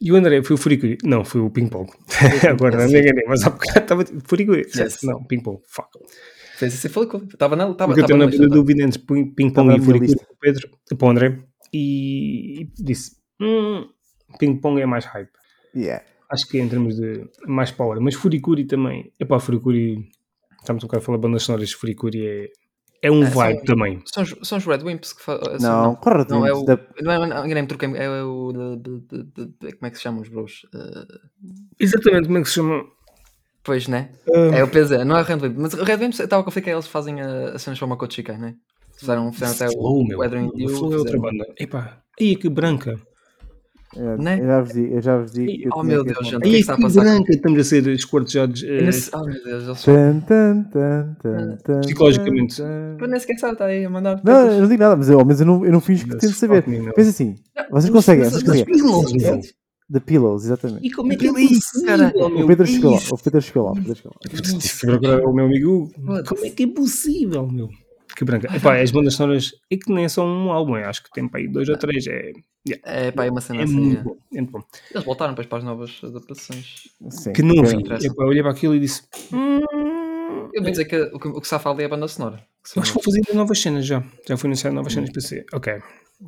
E 0.00 0.12
o 0.12 0.16
André 0.16 0.42
foi 0.42 0.54
o 0.54 0.58
Furicuri. 0.58 0.98
Não, 1.04 1.24
foi 1.24 1.40
o 1.40 1.48
Ping 1.48 1.68
Pong. 1.68 1.90
Agora 2.50 2.76
não 2.76 2.92
me 2.92 3.00
enganei, 3.00 3.24
mas 3.26 3.44
há 3.44 3.50
bocado 3.50 3.78
estava 3.78 4.04
Furicuri. 4.24 4.66
Yes. 4.76 5.02
Não, 5.02 5.24
Ping 5.24 5.40
Pong. 5.40 5.60
Fuck. 5.66 5.88
Fez 6.56 6.84
e 6.84 6.88
falou 6.88 7.08
que 7.08 7.16
estava 7.32 7.56
na. 7.56 7.72
Porque 7.72 8.00
eu 8.00 8.06
tenho 8.06 8.18
na 8.18 8.30
tá? 8.30 8.36
dúvida 8.46 8.82
entre 8.82 8.98
ping- 9.00 9.52
na 9.56 9.74
e 9.74 9.78
lista. 9.78 10.24
para 10.24 10.32
o 10.32 10.36
Pedro, 10.40 10.68
para 10.98 11.06
o 11.06 11.10
André, 11.10 11.38
e, 11.72 12.68
disse: 12.78 13.16
hum, 13.40 13.88
ping-pong 14.38 14.80
é 14.80 14.86
mais 14.86 15.04
hype. 15.04 15.30
Yeah. 15.74 16.04
Acho 16.30 16.48
que 16.48 16.58
é 16.58 16.60
em 16.60 16.68
termos 16.68 16.96
de 16.96 17.28
mais 17.46 17.70
power, 17.70 18.00
mas 18.00 18.14
furicuri 18.14 18.64
também. 18.64 19.12
Epá, 19.18 19.40
furicuri, 19.40 20.08
estamos 20.60 20.84
um 20.84 20.86
bocado 20.86 21.02
a 21.02 21.06
falar 21.06 21.18
bandas 21.18 21.42
sonoras, 21.42 21.72
furicuri 21.72 22.26
é, 22.26 22.52
é 23.06 23.10
um 23.10 23.22
É, 23.22 23.26
são- 23.26 23.34
vibe 23.34 23.64
também. 23.64 24.02
São, 24.06 24.22
os- 24.22 24.34
são 24.42 24.58
os 24.58 24.64
Red 24.66 24.82
Wimps 24.82 25.12
que 25.12 25.22
fazem. 25.22 25.58
Não, 25.60 25.94
corre 25.96 26.24
Não, 26.28 26.46
é 26.46 26.52
o. 26.52 26.64
da... 26.64 26.78
Não, 27.02 27.12
é, 27.12 27.26
não, 27.44 27.66
troquei 27.66 27.88
É 27.96 28.10
o. 28.22 28.52
de- 28.52 28.76
de- 28.76 29.00
de- 29.00 29.22
de- 29.24 29.46
de- 29.60 29.72
como 29.76 29.86
é 29.86 29.90
que 29.90 29.96
se 29.96 30.02
chamam 30.02 30.20
os 30.22 30.28
bros? 30.28 30.66
Eh, 30.74 31.18
Exatamente, 31.80 32.26
como 32.26 32.38
é 32.38 32.42
que 32.42 32.48
se 32.48 32.54
chama? 32.54 32.84
pois, 33.62 33.88
né? 33.88 34.10
Ah, 34.28 34.56
É 34.58 34.62
o 34.64 34.68
PZ, 34.68 35.04
não 35.06 35.16
é 35.16 35.22
o 35.22 35.24
Red 35.24 35.36
Wimp. 35.36 35.56
Mas 35.58 35.74
o 35.74 35.84
Red 35.84 35.96
Wimp 35.96 36.12
estava 36.12 36.42
a 36.42 36.44
conflitar 36.44 36.64
que 36.70 36.74
eles 36.76 36.86
fazem 36.86 37.20
a, 37.20 37.50
a 37.54 37.58
cena 37.58 37.74
chamada 37.76 37.94
Makoto 37.96 38.14
Shikai, 38.14 38.36
né? 38.38 38.54
Fizeram, 38.96 39.32
fizeram 39.32 39.52
até 39.54 39.68
Flow, 39.72 40.00
o 40.00 40.06
meu. 40.06 40.18
Weathering 40.20 40.48
O 40.48 40.52
Dew. 40.52 40.68
Flow 40.68 40.92
é 40.92 40.96
outra 40.98 41.18
banda. 41.18 41.46
Epá, 41.58 41.98
aí 42.20 42.36
que 42.36 42.48
branca. 42.48 43.00
É, 43.96 44.16
Né? 44.22 44.40
Eu 44.40 44.46
já 44.46 44.60
vos 44.60 44.72
digo, 44.72 44.94
eu 44.94 45.02
já 45.02 45.18
vos 45.18 45.32
digo. 45.32 45.50
Eu 45.50 45.70
oh, 45.74 45.82
meu 45.82 46.04
Deus, 46.04 46.18
gente. 46.26 46.36
O 46.36 46.40
que 46.40 46.48
é 46.48 46.50
que 46.52 46.56
está 46.58 46.74
a 46.74 46.80
passar? 46.80 47.00
branca, 47.02 47.32
estamos 47.32 47.60
a 47.60 47.64
ser 47.64 47.86
esquartejados 47.88 48.62
Eu 48.62 48.74
eh, 48.78 48.82
nem 48.82 48.92
sei- 48.92 49.12
Oh 49.14 49.24
meu 49.24 49.44
Deus, 49.44 49.64
eles 49.64 49.78
são. 49.80 49.94
Tan, 49.94 50.20
tan, 50.20 50.62
tan, 50.72 51.16
tan, 51.22 51.56
tan, 51.64 51.80
Psicologicamente. 51.80 52.56
tan. 52.56 53.06
nem 53.06 53.20
sequer 53.20 53.38
sabe, 53.38 53.52
está 53.52 53.66
aí 53.66 53.84
a 53.84 53.90
mandar. 53.90 54.20
Não, 54.24 54.50
eu 54.50 54.60
não 54.62 54.68
digo 54.68 54.82
nada, 54.82 54.96
mas 54.96 55.08
eu, 55.08 55.24
mas 55.24 55.40
eu 55.40 55.46
não, 55.46 55.64
eu 55.64 55.72
não 55.72 55.80
finjo 55.80 56.04
que 56.04 56.10
Mas 56.12 56.20
tento 56.20 56.34
saber. 56.34 56.62
Pensa 56.94 57.10
assim, 57.10 57.34
vocês 57.70 57.90
conseguem, 57.92 58.24
vocês 58.24 58.42
conseguem. 58.42 59.40
The 59.92 60.00
Pillows, 60.00 60.46
exatamente. 60.46 60.86
E 60.86 60.90
como 60.90 61.12
é 61.12 61.16
que 61.16 61.28
é 61.28 61.32
Que 61.32 61.40
isso, 61.42 61.72
possível, 61.72 61.86
cara? 61.86 62.12
meu? 62.14 62.44
O 62.44 62.46
Pedro 62.46 62.64
Que 62.64 62.72
chegou 62.72 62.90
lá, 62.92 63.00
o 63.12 63.18
Pedro 63.18 63.40
chegou 63.42 63.64
lá, 63.64 63.70
o 63.70 63.74
Pedro 63.74 63.94
chegou 63.94 65.10
lá. 65.20 65.28
O 65.28 65.32
meu 65.34 65.44
amigo. 65.44 65.90
Como 66.26 66.44
é 66.46 66.50
que 66.50 66.62
é 66.62 66.66
possível, 66.66 67.46
meu? 67.46 67.68
Que 68.16 68.24
branca. 68.24 68.54
Epá, 68.54 68.80
as 68.80 68.90
bandas 68.90 69.14
sonoras 69.14 69.52
é 69.70 69.76
que 69.76 69.92
nem 69.92 70.04
é 70.04 70.08
só 70.08 70.24
um 70.24 70.52
álbum, 70.52 70.76
eu 70.76 70.88
acho 70.88 71.02
que 71.02 71.10
tem 71.10 71.26
para 71.28 71.40
aí 71.40 71.48
dois 71.48 71.68
ou 71.68 71.76
três. 71.76 72.06
É, 72.06 72.32
É 72.84 73.10
pá, 73.10 73.24
é 73.26 73.30
uma 73.30 73.40
cena 73.40 73.60
é 73.60 73.64
assim. 73.64 73.74
muito 73.74 73.98
é. 74.00 74.02
bom. 74.04 74.16
é 74.32 74.36
muito 74.40 74.50
bom. 74.52 74.62
Eles 74.92 75.04
voltaram 75.04 75.32
depois 75.32 75.46
para 75.48 75.58
as 75.58 75.64
novas 75.64 76.00
adaptações. 76.02 76.88
Sim, 77.10 77.32
Que 77.32 77.42
não 77.42 77.64
vi. 77.64 77.76
Epá, 77.76 78.22
eu 78.22 78.26
olhei 78.28 78.42
para 78.42 78.52
aquilo 78.52 78.74
e 78.74 78.80
disse: 78.80 79.02
hum, 79.32 79.60
Eu 80.54 80.62
vou 80.62 80.70
dizer 80.70 80.84
que 80.84 80.96
o 80.96 81.18
que, 81.18 81.28
o 81.28 81.40
que 81.40 81.48
safa 81.48 81.70
ali 81.70 81.82
é 81.82 81.86
a 81.86 81.88
banda 81.88 82.06
sonora. 82.08 82.46
São- 82.62 82.82
Acho 82.82 82.92
que 82.92 82.94
vou 82.94 83.04
fazer 83.04 83.34
novas 83.34 83.58
cenas 83.60 83.84
já. 83.84 84.02
Já 84.28 84.36
fui 84.36 84.48
anunciar 84.48 84.72
novas 84.72 84.92
cenas 84.92 85.10
para 85.10 85.20
ser. 85.20 85.44
Ok, 85.52 85.82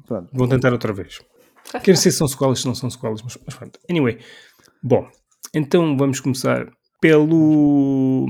Pronto. 0.06 0.28
vou 0.32 0.48
tentar 0.48 0.72
outra 0.72 0.92
vez. 0.92 1.20
Quero 1.82 1.96
ser 1.96 2.10
se 2.10 2.18
são 2.18 2.28
sequelas, 2.28 2.60
se 2.60 2.66
não 2.66 2.74
são 2.74 2.90
sequelas, 2.90 3.22
mas, 3.22 3.38
mas 3.46 3.54
pronto. 3.54 3.78
Anyway, 3.88 4.18
bom, 4.82 5.08
então 5.54 5.96
vamos 5.96 6.20
começar 6.20 6.68
pelo. 7.00 8.26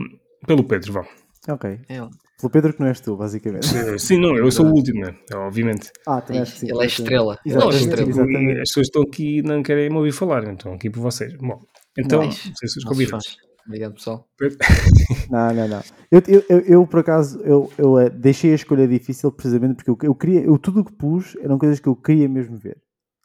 pelo 0.46 0.62
Pedro, 0.64 0.92
vá. 0.92 1.06
Ok. 1.48 1.80
É 1.88 1.96
ele. 1.96 2.10
Pelo 2.38 2.50
Pedro 2.50 2.74
que 2.74 2.80
não 2.80 2.88
és 2.88 3.00
tu, 3.00 3.16
basicamente. 3.16 3.66
Sim, 3.98 4.18
não, 4.18 4.36
eu 4.36 4.50
sou 4.50 4.66
o 4.66 4.70
último, 4.72 5.00
né? 5.00 5.14
Obviamente. 5.34 5.90
Ah, 6.06 6.18
acho 6.18 6.52
que 6.52 6.58
sim. 6.60 6.70
Ele 6.70 6.82
é 6.82 6.86
estrela. 6.86 7.38
Ele 7.44 7.54
é 7.54 7.56
Exatamente, 7.56 7.84
estrela. 7.84 8.08
exatamente. 8.10 8.52
As 8.60 8.68
pessoas 8.68 8.86
estão 8.88 9.02
aqui 9.02 9.38
e 9.38 9.42
não 9.42 9.62
querem 9.62 9.88
me 9.88 9.96
ouvir 9.96 10.12
falar, 10.12 10.42
então 10.42 10.52
estão 10.54 10.72
aqui 10.74 10.90
por 10.90 11.00
vocês. 11.00 11.34
Bom, 11.36 11.62
então, 11.98 12.22
não 12.22 12.30
sei 12.30 12.68
se 12.68 12.78
os 12.78 12.84
convidados. 12.84 13.36
Obrigado, 13.66 13.94
pessoal. 13.94 14.28
Não, 15.28 15.52
não, 15.52 15.66
não. 15.66 15.82
Eu, 16.12 16.22
eu, 16.28 16.44
eu, 16.48 16.58
eu, 16.60 16.86
por 16.86 17.00
acaso, 17.00 17.40
eu, 17.40 17.68
eu 17.76 17.98
eh, 17.98 18.08
deixei 18.10 18.52
a 18.52 18.54
escolha 18.54 18.86
difícil 18.86 19.32
precisamente 19.32 19.74
porque 19.74 19.90
eu, 19.90 19.98
eu 20.10 20.14
queria, 20.14 20.40
eu, 20.40 20.56
tudo 20.56 20.80
o 20.80 20.84
que 20.84 20.92
pus 20.92 21.36
eram 21.40 21.58
coisas 21.58 21.80
que 21.80 21.88
eu 21.88 21.96
queria 21.96 22.28
mesmo 22.28 22.56
ver. 22.56 22.76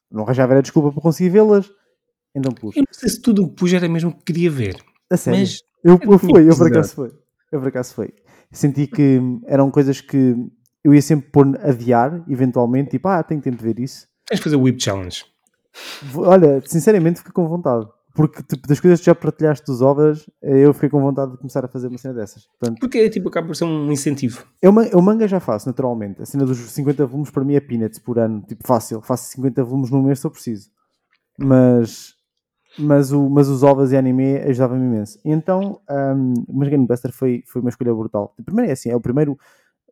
Não 0.09 0.23
arranjava 0.23 0.53
era 0.53 0.61
desculpa 0.63 0.91
para 0.91 0.99
conseguir 0.99 1.29
vê-las, 1.29 1.69
então 2.35 2.51
pus. 2.51 2.75
Eu 2.75 2.81
não 2.81 2.91
sei 2.93 3.09
se 3.09 3.21
tudo 3.21 3.43
o 3.43 3.49
que 3.49 3.55
pus 3.55 3.71
era 3.71 3.87
mesmo 3.87 4.09
o 4.09 4.13
que 4.15 4.23
queria 4.33 4.49
ver, 4.49 4.77
A 5.11 5.15
sério. 5.17 5.39
mas 5.41 5.59
eu, 5.83 5.99
eu 6.01 6.11
eu 6.13 6.17
fui, 6.19 6.49
eu 6.49 6.57
por 6.57 6.67
acaso 6.67 6.95
foi. 6.95 7.11
Eu 7.51 7.59
por 7.59 7.67
acaso 7.67 7.93
foi. 7.93 8.13
Senti 8.51 8.87
que 8.87 9.19
eram 9.45 9.71
coisas 9.71 10.01
que 10.01 10.35
eu 10.83 10.93
ia 10.93 11.01
sempre 11.01 11.29
pôr 11.29 11.57
adiar, 11.63 12.23
eventualmente, 12.27 12.91
tipo, 12.91 13.07
ah, 13.07 13.23
tenho 13.23 13.41
tempo 13.41 13.57
de 13.57 13.63
ver 13.63 13.79
isso. 13.79 14.07
tens 14.27 14.37
de 14.37 14.43
fazer 14.43 14.55
o 14.55 14.61
Whip 14.61 14.81
Challenge. 14.81 15.25
Olha, 16.15 16.61
sinceramente 16.65 17.19
fiquei 17.19 17.31
com 17.31 17.47
vontade. 17.47 17.87
Porque 18.13 18.43
tipo, 18.43 18.67
das 18.67 18.79
coisas 18.79 18.99
que 18.99 19.05
já 19.05 19.15
partilhaste 19.15 19.65
dos 19.65 19.81
ovas, 19.81 20.29
eh, 20.41 20.65
eu 20.65 20.73
fiquei 20.73 20.89
com 20.89 20.99
vontade 20.99 21.31
de 21.31 21.37
começar 21.37 21.63
a 21.63 21.67
fazer 21.69 21.87
uma 21.87 21.97
cena 21.97 22.13
dessas. 22.13 22.45
Portanto, 22.45 22.77
Porque 22.79 22.97
é 22.97 23.09
tipo, 23.09 23.29
acaba 23.29 23.47
por 23.47 23.55
ser 23.55 23.63
um 23.63 23.89
incentivo. 23.89 24.45
Eu, 24.61 24.73
eu 24.83 25.01
manga 25.01 25.25
já 25.29 25.39
faço, 25.39 25.67
naturalmente. 25.69 26.21
A 26.21 26.25
cena 26.25 26.45
dos 26.45 26.57
50 26.57 27.05
volumes 27.05 27.31
para 27.31 27.43
mim 27.45 27.55
é 27.55 27.61
peanuts 27.61 27.99
por 27.99 28.19
ano. 28.19 28.41
Tipo, 28.45 28.67
fácil. 28.67 29.01
Faço 29.01 29.31
50 29.31 29.63
volumes 29.63 29.89
num 29.89 30.03
mês 30.03 30.19
se 30.19 30.27
eu 30.27 30.31
preciso. 30.31 30.69
Mas 31.39 32.15
mas, 32.77 33.11
o, 33.11 33.29
mas 33.29 33.47
os 33.47 33.63
ovos 33.63 33.91
e 33.91 33.97
anime 33.97 34.37
ajudavam-me 34.37 34.85
imenso. 34.85 35.19
E 35.23 35.31
então, 35.31 35.79
um, 35.89 36.33
mas 36.49 36.69
Gunbuster 36.69 37.11
foi, 37.11 37.43
foi 37.45 37.61
uma 37.61 37.69
escolha 37.69 37.93
brutal. 37.93 38.33
Primeiro 38.43 38.69
é 38.69 38.73
assim, 38.73 38.89
é 38.89 38.95
o 38.95 39.01
primeiro, 39.01 39.37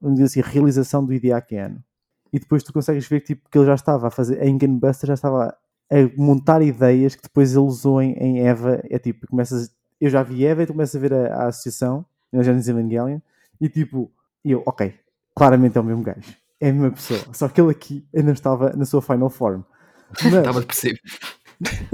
vamos 0.02 0.20
dizer 0.20 0.42
assim, 0.42 0.52
realização 0.52 1.06
do 1.06 1.14
Hideaki 1.14 1.58
Anno. 1.58 1.84
E 2.32 2.40
depois 2.40 2.64
tu 2.64 2.72
consegues 2.72 3.08
ver 3.08 3.22
tipo, 3.22 3.50
que 3.50 3.58
ele 3.58 3.66
já 3.66 3.76
estava 3.76 4.08
a 4.08 4.12
fazer, 4.12 4.42
em 4.44 4.58
Gunbuster 4.58 5.08
já 5.08 5.14
estava 5.16 5.58
a 5.92 5.96
montar 6.16 6.62
ideias 6.62 7.16
que 7.16 7.24
depois 7.24 7.52
ele 7.52 7.66
usou 7.66 8.02
em, 8.02 8.14
em 8.14 8.48
Eva. 8.48 8.82
É 8.90 9.00
tipo, 9.00 9.28
começas, 9.28 9.72
eu 10.00 10.10
já 10.10 10.24
vi 10.24 10.46
Eva 10.46 10.64
e 10.64 10.66
tu 10.66 10.74
começas 10.74 10.96
a 10.96 11.00
ver 11.00 11.14
a, 11.14 11.36
a 11.36 11.48
associação, 11.48 12.06
na 12.32 12.44
Genesis 12.44 12.70
Evangelion, 12.70 13.20
e 13.60 13.68
tipo, 13.68 14.12
eu, 14.46 14.64
ok, 14.66 14.94
claramente 15.36 15.78
é 15.78 15.82
o 15.82 15.84
mesmo 15.84 16.04
gajo. 16.04 16.34
É 16.62 16.70
a 16.70 16.74
mesma 16.74 16.92
pessoa. 16.92 17.20
Só 17.34 17.48
que 17.48 17.60
ele 17.60 17.72
aqui 17.72 18.06
ainda 18.16 18.32
estava 18.32 18.72
na 18.76 18.86
sua 18.86 19.02
final 19.02 19.30
form. 19.30 19.64
Mas, 20.24 20.34
Estava 20.34 20.60
depressivo. 20.60 20.98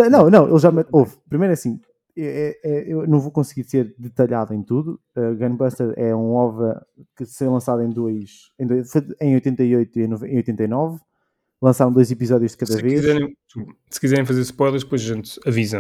Não, 0.09 0.29
não, 0.29 0.49
ele 0.49 0.59
já 0.59 0.71
me... 0.71 0.85
houve. 0.91 1.13
Primeiro 1.29 1.51
é 1.51 1.55
assim, 1.55 1.79
é- 2.17 2.57
é- 2.63 2.83
eu 2.93 3.07
não 3.07 3.19
vou 3.19 3.31
conseguir 3.31 3.63
ser 3.63 3.93
detalhado 3.97 4.53
em 4.53 4.61
tudo. 4.63 4.99
Uh, 5.15 5.35
Gunbuster 5.35 5.93
é 5.97 6.15
um 6.15 6.33
OVA 6.35 6.85
que 7.17 7.25
foi 7.25 7.47
lançado 7.47 7.81
em 7.81 7.89
dois, 7.89 8.51
em, 8.59 8.65
dois, 8.67 8.91
em 9.21 9.33
88 9.35 9.99
e 9.99 10.03
em 10.03 10.07
nove- 10.07 10.27
em 10.27 10.37
89. 10.37 10.99
Lançaram 11.61 11.91
dois 11.91 12.11
episódios 12.11 12.51
de 12.51 12.57
cada 12.57 12.73
Se 12.73 12.81
vez. 12.81 12.99
quiserem, 13.01 13.35
se 13.89 13.99
quiserem 13.99 14.25
fazer 14.25 14.41
spoilers, 14.41 14.83
depois 14.83 15.01
a 15.01 15.13
gente 15.15 15.39
avisa. 15.47 15.79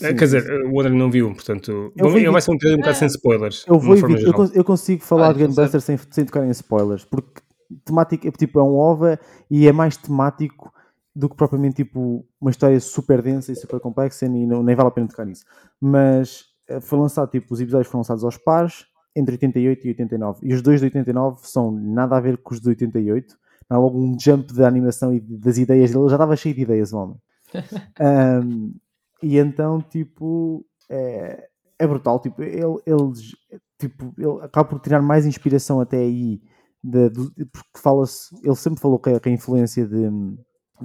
Eh, 0.00 0.10
Sim, 0.10 0.16
Quer 0.16 0.24
dizer, 0.24 0.66
o 0.66 0.80
André 0.80 0.94
não 0.94 1.10
viu, 1.10 1.32
portanto, 1.34 1.92
Eu 1.96 2.08
vou 2.10 2.32
vai 2.32 2.40
ser 2.40 2.50
um 2.52 2.56
bocado 2.56 2.94
sem 2.96 3.08
spoilers. 3.08 3.64
Eu, 3.66 3.78
vou 3.78 3.96
evitar- 3.96 4.22
eu, 4.22 4.32
cons- 4.34 4.54
eu 4.54 4.64
consigo 4.64 5.02
falar 5.02 5.30
Ah, 5.30 5.32
de 5.32 5.42
então 5.42 5.54
Gunbuster 5.54 5.80
sem, 5.80 5.98
sem 6.10 6.24
tocar 6.24 6.46
em 6.46 6.50
spoilers, 6.50 7.04
porque 7.04 7.40
temática, 7.84 8.28
é, 8.28 8.30
tipo, 8.30 8.60
é 8.60 8.62
um 8.62 8.76
OVA 8.76 9.18
e 9.50 9.66
é 9.66 9.72
mais 9.72 9.96
temático 9.96 10.72
do 11.16 11.28
que 11.28 11.36
propriamente 11.36 11.76
tipo, 11.76 12.24
uma 12.40 12.50
história 12.50 12.78
super 12.80 13.22
densa 13.22 13.50
e 13.52 13.56
super 13.56 13.80
complexa 13.80 14.26
e 14.26 14.46
não, 14.46 14.62
nem 14.62 14.76
vale 14.76 14.88
a 14.88 14.92
pena 14.92 15.08
tocar 15.08 15.24
nisso. 15.24 15.44
Mas 15.80 16.44
eh, 16.68 16.80
foi 16.80 16.98
lançado, 16.98 17.30
tipo, 17.30 17.52
os 17.54 17.60
episódios 17.60 17.88
foram 17.88 18.00
lançados 18.00 18.22
aos 18.24 18.36
pares 18.36 18.84
entre 19.16 19.34
88 19.34 19.86
e 19.86 19.88
89. 19.90 20.40
E 20.46 20.52
os 20.54 20.60
dois 20.62 20.80
de 20.80 20.86
89 20.86 21.38
são 21.42 21.70
nada 21.70 22.16
a 22.16 22.20
ver 22.20 22.36
com 22.38 22.52
os 22.54 22.60
de 22.60 22.68
88. 22.68 23.34
Há 23.68 23.78
logo 23.78 23.98
um 23.98 24.16
jump 24.20 24.52
da 24.54 24.68
animação 24.68 25.14
e 25.14 25.20
das 25.20 25.56
ideias 25.58 25.90
dele. 25.90 26.02
Ele 26.02 26.10
já 26.10 26.16
estava 26.16 26.36
cheio 26.36 26.54
de 26.54 26.60
ideias, 26.62 26.92
o 26.92 26.98
homem. 26.98 27.16
Um, 28.00 28.74
e 29.22 29.38
então, 29.38 29.80
tipo, 29.80 30.64
é, 30.90 31.48
é 31.78 31.86
brutal. 31.86 32.20
Tipo, 32.20 32.42
ele, 32.42 32.60
eles, 32.84 33.34
tipo, 33.78 34.12
ele 34.18 34.40
acaba 34.42 34.68
por 34.68 34.80
tirar 34.80 35.00
mais 35.00 35.24
inspiração 35.26 35.80
até 35.80 35.96
aí. 35.98 36.40
de- 36.84 37.08
do- 37.08 37.32
porque 37.50 37.78
fala-se, 37.78 38.34
ele 38.44 38.54
sempre 38.54 38.80
falou 38.80 38.98
que 38.98 39.10
a, 39.10 39.18
que 39.18 39.28
a 39.28 39.32
influência 39.32 39.86
de, 39.86 40.08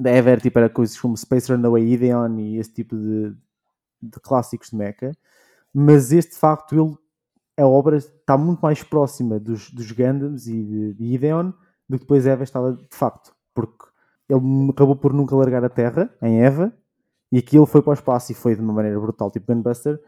Ever 0.05 0.41
tipo, 0.41 0.60
era 0.60 0.69
coisas 0.69 1.00
como 1.00 1.17
Space 1.17 1.51
Runaway 1.51 1.93
Ideon 1.93 2.38
e 2.39 2.57
esse 2.57 2.74
tipo 2.74 2.95
de, 2.95 3.36
de 4.01 4.19
clássicos 4.21 4.69
de 4.69 4.75
mecha. 4.75 5.12
Mas 5.74 6.12
este, 6.12 6.31
de 6.31 6.38
facto, 6.38 6.74
ele, 6.74 6.98
a 7.57 7.67
obra 7.67 7.98
está 7.98 8.38
muito 8.38 8.60
mais 8.62 8.83
próxima 8.83 9.39
dos, 9.39 9.69
dos 9.71 9.91
Gundams 9.91 10.48
e 10.48 10.63
de, 10.63 10.93
de 10.93 11.13
Ideon 11.13 11.51
do 11.88 11.98
que 11.98 12.05
depois 12.05 12.25
Eva 12.25 12.43
estava 12.43 12.74
de 12.74 12.95
facto. 12.95 13.33
Porque 13.53 13.86
ele 14.29 14.69
acabou 14.69 14.95
por 14.95 15.13
nunca 15.13 15.36
largar 15.36 15.63
a 15.63 15.69
Terra 15.69 16.10
em 16.21 16.41
Eva 16.41 16.74
e 17.31 17.38
aqui 17.38 17.57
ele 17.57 17.65
foi 17.65 17.81
para 17.81 17.91
o 17.91 17.93
espaço 17.93 18.31
e 18.31 18.36
foi 18.36 18.55
de 18.55 18.62
uma 18.62 18.74
maneira 18.74 19.00
brutal, 19.00 19.31
tipo 19.31 19.53
Gunbuster, 19.53 20.00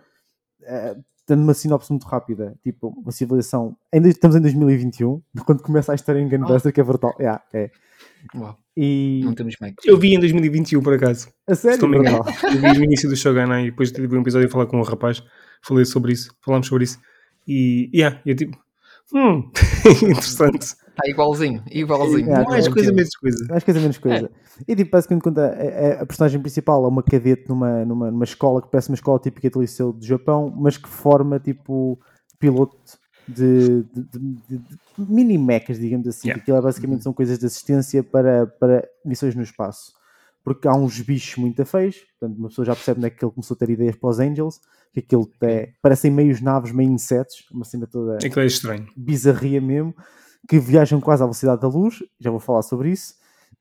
eh, 0.62 0.98
dando 1.28 1.44
uma 1.44 1.54
sinopse 1.54 1.92
muito 1.92 2.06
rápida, 2.06 2.58
tipo 2.62 2.90
uma 2.90 3.12
civilização. 3.12 3.78
Ainda 3.92 4.10
estamos 4.10 4.36
em 4.36 4.42
2021, 4.42 5.22
quando 5.46 5.64
começa 5.64 5.92
a 5.94 5.96
história 5.96 6.20
em 6.20 6.28
Gunbuster, 6.28 6.74
que 6.74 6.82
é 6.82 6.84
brutal. 6.84 7.14
Yeah, 7.18 7.42
é. 7.54 7.72
Uau, 8.36 8.58
E 8.78 9.22
não 9.24 9.34
temos 9.34 9.56
Mac. 9.62 9.74
Eu 9.86 9.98
vi 9.98 10.14
em 10.16 10.20
2021, 10.20 10.82
por 10.82 10.94
acaso. 10.94 11.28
a 11.48 11.56
Se 11.56 11.62
sério, 11.64 11.82
não 11.82 11.90
me 11.90 11.98
engano. 12.00 12.24
Eu 12.44 12.62
vi 12.74 12.78
no 12.80 12.84
início 12.86 13.10
do 13.10 13.16
Shogunai 13.16 13.64
e 13.68 13.72
depois 13.72 13.92
tive 13.92 14.16
um 14.18 14.22
episódio 14.22 14.48
a 14.48 14.52
falar 14.52 14.66
com 14.66 14.78
um 14.80 14.84
rapaz. 14.84 15.24
Falei 15.64 15.86
sobre 15.86 16.14
isso, 16.14 16.34
falámos 16.44 16.68
sobre 16.68 16.84
isso. 16.86 17.00
E, 17.48 17.90
yeah, 17.94 18.20
eu 18.26 18.36
tipo, 18.36 18.58
hum, 19.14 19.50
interessante. 20.02 20.64
Está 20.64 21.10
igualzinho, 21.10 21.64
igualzinho. 21.72 22.28
Yeah, 22.28 22.48
Mais 22.50 22.68
é 22.68 22.70
coisa, 22.70 22.90
aquilo. 22.90 22.96
menos 22.96 23.16
coisa. 23.16 23.46
Mais 23.50 23.64
coisa, 23.64 23.80
menos 23.80 23.98
coisa. 23.98 24.32
E 24.68 24.76
tipo, 24.76 24.92
basicamente 24.92 25.24
conta 25.24 25.42
a, 25.48 25.48
a- 26.00 26.02
a 26.04 26.06
personagem 26.06 26.40
principal 26.42 26.86
é 26.86 26.88
uma 26.88 27.02
cadete 27.04 27.50
numa, 27.50 27.84
numa, 27.84 28.12
numa 28.12 28.24
escola 28.24 28.62
que 28.62 28.70
parece 28.70 28.90
uma 28.90 28.96
escola 28.96 29.20
típica 29.20 29.50
de 29.50 29.60
liceu 29.60 29.92
do 29.92 30.06
Japão, 30.06 30.54
mas 30.56 30.78
que 30.78 30.88
forma 30.88 31.40
tipo 31.40 32.00
piloto 32.40 32.78
de, 33.28 33.84
de, 33.84 34.04
de- 34.04 34.58
de- 34.58 34.78
mini 34.98 35.38
mechas, 35.38 35.80
digamos 35.80 36.08
assim. 36.08 36.28
Yeah. 36.30 36.42
Aquilo 36.42 36.58
é, 36.58 36.62
basicamente 36.62 37.04
são 37.04 37.14
coisas 37.14 37.40
de 37.40 37.46
assistência 37.46 38.04
para, 38.04 38.48
para 38.48 38.88
missões 39.06 39.36
no 39.36 39.44
espaço. 39.44 39.94
Porque 40.44 40.68
há 40.68 40.74
uns 40.76 41.00
bichos 41.00 41.38
muito 41.38 41.66
feios, 41.66 41.96
portanto, 42.20 42.38
uma 42.38 42.50
pessoa 42.50 42.66
já 42.66 42.76
percebe 42.76 42.98
onde 43.00 43.08
é 43.08 43.10
que 43.10 43.24
ele 43.24 43.32
começou 43.32 43.56
a 43.56 43.58
ter 43.58 43.70
ideias 43.70 43.96
para 43.96 44.10
os 44.10 44.20
Angels, 44.20 44.60
que 44.94 45.00
aquilo 45.00 45.32
é, 45.42 45.72
parecem 45.82 46.12
meios 46.12 46.42
naves, 46.42 46.72
meio 46.74 46.90
insetos, 46.92 47.46
uma 47.52 47.64
cena 47.64 47.88
toda 47.88 48.18
Aquilo 48.18 48.42
é 48.42 48.46
estranho. 48.46 48.88
bizarria 48.96 49.62
mesmo, 49.62 49.96
que 50.48 50.60
viajam 50.60 51.00
quase 51.00 51.24
à 51.24 51.26
velocidade 51.26 51.62
da 51.62 51.68
luz, 51.70 52.04
já 52.20 52.30
vou 52.30 52.42
falar 52.42 52.62
sobre 52.62 52.92
isso, 52.92 53.16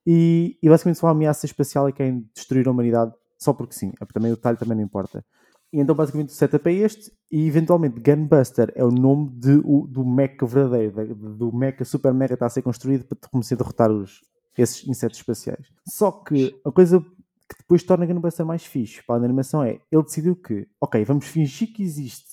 e, 0.05 0.59
e 0.61 0.69
basicamente 0.69 0.99
são 0.99 1.07
uma 1.09 1.15
ameaça 1.15 1.47
espacial 1.47 1.89
e 1.89 1.93
querem 1.93 2.29
destruir 2.35 2.67
a 2.67 2.71
humanidade 2.73 3.13
só 3.39 3.53
porque 3.53 3.75
sim, 3.75 3.93
também 4.13 4.33
o 4.33 4.35
detalhe 4.37 4.57
também 4.59 4.77
não 4.77 4.85
importa. 4.85 5.25
E 5.73 5.81
então 5.81 5.95
basicamente 5.95 6.29
o 6.29 6.33
setup 6.33 6.69
é 6.69 6.73
este, 6.75 7.11
e 7.31 7.47
eventualmente 7.47 7.99
Gunbuster 8.01 8.71
é 8.75 8.85
o 8.85 8.91
nome 8.91 9.31
de, 9.31 9.53
o- 9.65 9.87
do 9.87 10.05
mecha 10.05 10.45
verdadeiro, 10.45 10.93
da- 10.95 11.05
do 11.35 11.51
mecha, 11.55 11.85
super 11.85 12.13
mecha 12.13 12.35
está 12.35 12.47
a 12.47 12.51
ser 12.51 12.63
construído 12.63 13.05
para 13.07 13.29
começar 13.31 13.55
a 13.55 13.59
derrotar 13.59 13.91
os, 13.91 14.21
esses 14.59 14.87
insetos 14.87 15.19
espaciais. 15.19 15.67
Só 15.89 16.11
que 16.11 16.55
a 16.65 16.71
coisa 16.71 17.01
que 17.01 17.59
depois 17.59 17.83
torna 17.83 18.05
Gunbuster 18.07 18.45
mais 18.45 18.65
fixe 18.65 19.03
para 19.07 19.21
a 19.21 19.25
animação 19.25 19.63
é, 19.65 19.81
ele 19.91 20.03
decidiu 20.03 20.37
que, 20.37 20.69
ok, 20.81 21.05
vamos 21.05 21.27
fingir 21.27 21.73
que 21.73 21.83
existe 21.83 22.31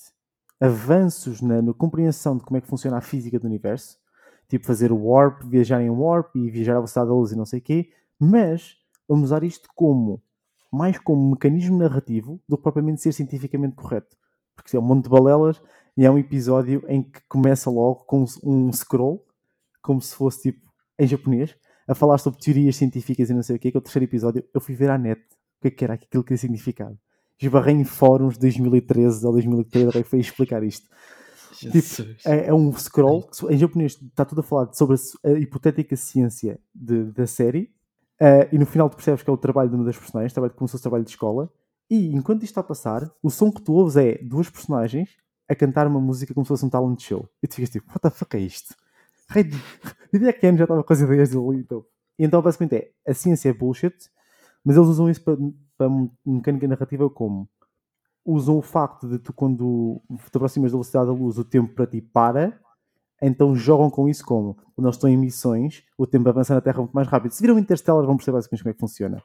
avanços 0.59 1.41
na, 1.41 1.61
na 1.61 1.73
compreensão 1.73 2.37
de 2.37 2.43
como 2.43 2.57
é 2.57 2.61
que 2.61 2.67
funciona 2.67 2.97
a 2.97 3.01
física 3.01 3.39
do 3.39 3.47
universo, 3.47 3.97
tipo 4.49 4.65
fazer 4.65 4.91
warp, 4.91 5.43
viajar 5.43 5.81
em 5.81 5.89
warp 5.89 6.35
e 6.35 6.49
viajar 6.49 6.73
à 6.73 6.75
velocidade 6.75 7.07
da 7.07 7.13
luz 7.15 7.31
e 7.31 7.35
não 7.37 7.45
sei 7.45 7.59
o 7.59 7.61
quê, 7.61 7.89
mas 8.19 8.75
vamos 9.07 9.25
usar 9.25 9.43
isto 9.43 9.69
como 9.75 10.21
mais 10.71 10.97
como 10.99 11.31
mecanismo 11.31 11.77
narrativo 11.77 12.41
do 12.47 12.57
que 12.57 12.63
propriamente 12.63 13.01
ser 13.01 13.11
cientificamente 13.13 13.75
correto. 13.75 14.15
Porque 14.55 14.75
é 14.75 14.79
um 14.79 14.83
monte 14.83 15.05
de 15.05 15.09
balelas 15.09 15.61
e 15.97 16.05
é 16.05 16.11
um 16.11 16.17
episódio 16.17 16.83
em 16.87 17.01
que 17.01 17.21
começa 17.27 17.69
logo 17.69 18.03
com 18.05 18.25
um 18.43 18.71
scroll, 18.71 19.25
como 19.81 20.01
se 20.01 20.13
fosse 20.15 20.43
tipo 20.51 20.69
em 20.99 21.07
japonês, 21.07 21.55
a 21.87 21.95
falar 21.95 22.17
sobre 22.17 22.39
teorias 22.39 22.75
científicas 22.75 23.29
e 23.29 23.33
não 23.33 23.41
sei 23.41 23.55
o 23.55 23.59
quê, 23.59 23.71
que 23.71 23.77
é 23.77 23.79
o 23.79 23.81
terceiro 23.81 24.05
episódio, 24.05 24.43
eu 24.53 24.61
fui 24.61 24.75
ver 24.75 24.89
à 24.91 24.97
net 24.97 25.19
o 25.21 25.61
que 25.61 25.67
é 25.67 25.71
que 25.71 25.83
era 25.83 25.93
aquilo 25.95 26.23
que 26.23 26.27
tinha 26.29 26.37
significado. 26.37 26.97
Esbarrei 27.41 27.73
em 27.73 27.85
fóruns 27.85 28.33
de 28.35 28.41
2013 28.41 29.25
ou 29.25 29.31
2013 29.31 29.99
e 29.99 30.03
foi 30.03 30.19
explicar 30.19 30.61
isto. 30.63 30.87
Jesus. 31.57 32.17
É, 32.25 32.47
é 32.47 32.53
um 32.53 32.71
scroll, 32.73 33.23
que 33.23 33.45
em 33.53 33.57
japonês 33.57 33.93
está 34.01 34.23
tudo 34.25 34.41
a 34.41 34.43
falar 34.43 34.71
sobre 34.73 34.95
a, 35.23 35.29
a 35.29 35.39
hipotética 35.39 35.95
ciência 35.95 36.59
de- 36.73 37.11
da 37.11 37.25
série, 37.25 37.71
eh, 38.19 38.49
e 38.51 38.57
no 38.57 38.65
final 38.65 38.89
tu 38.89 38.95
percebes 38.95 39.23
que 39.23 39.29
é 39.29 39.33
o 39.33 39.37
trabalho 39.37 39.69
de 39.69 39.75
uma 39.75 39.85
das 39.85 39.97
personagens, 39.97 40.33
trabalho 40.33 40.53
como 40.53 40.67
se 40.67 40.73
fosse 40.73 40.83
trabalho 40.83 41.03
de 41.03 41.11
escola, 41.11 41.51
e 41.89 42.13
enquanto 42.13 42.43
isto 42.43 42.51
está 42.51 42.61
a 42.61 42.63
passar, 42.63 43.11
o 43.23 43.29
som 43.29 43.51
que 43.51 43.61
tu 43.61 43.73
ouves 43.73 43.95
é 43.95 44.17
duas 44.21 44.49
personagens 44.49 45.17
a 45.47 45.55
cantar 45.55 45.87
uma 45.87 45.99
música 45.99 46.33
como 46.33 46.45
se 46.45 46.49
fosse 46.49 46.65
um 46.65 46.69
talent 46.69 47.01
show. 47.01 47.27
E 47.41 47.47
tu 47.47 47.55
ficas 47.55 47.71
tipo, 47.71 47.87
what 47.89 48.01
the 48.01 48.09
fuck 48.11 48.37
é 48.37 48.41
isto? 48.41 48.75
Rei 49.29 49.43
de... 49.43 49.57
Diria 50.13 50.33
que 50.33 50.57
já 50.57 50.63
estava 50.63 50.83
com 50.83 50.93
as 50.93 51.01
ideias 51.01 51.29
dele 51.29 51.57
então. 51.57 51.83
E 52.17 52.25
então 52.25 52.41
basicamente 52.41 52.75
é, 52.75 52.91
a 53.09 53.13
ciência 53.13 53.49
é 53.49 53.53
bullshit, 53.53 53.95
mas 54.63 54.75
eles 54.75 54.89
usam 54.89 55.09
isso 55.09 55.23
para, 55.23 55.37
para 55.77 55.89
mecânica 56.25 56.67
narrativa 56.67 57.09
como 57.09 57.49
usam 58.25 58.57
o 58.57 58.61
facto 58.61 59.07
de 59.07 59.17
tu, 59.17 59.33
quando 59.33 60.01
te 60.31 60.35
aproximas 60.35 60.71
da 60.71 60.75
velocidade 60.75 61.07
da 61.07 61.13
luz, 61.13 61.37
o 61.37 61.43
tempo 61.43 61.73
para 61.73 61.87
ti 61.87 62.01
para, 62.01 62.59
então 63.27 63.55
jogam 63.55 63.89
com 63.89 64.07
isso 64.07 64.25
como? 64.25 64.55
Quando 64.75 64.87
eles 64.87 64.95
estão 64.95 65.09
em 65.09 65.17
missões, 65.17 65.83
o 65.97 66.07
tempo 66.07 66.29
avança 66.29 66.53
na 66.53 66.61
Terra 66.61 66.79
muito 66.79 66.93
mais 66.93 67.07
rápido. 67.07 67.31
Se 67.31 67.41
viram 67.41 67.59
Interstellar, 67.59 68.05
vão 68.05 68.15
perceber 68.15 68.37
basicamente 68.37 68.63
como 68.63 68.71
é 68.71 68.73
que 68.73 68.79
funciona. 68.79 69.23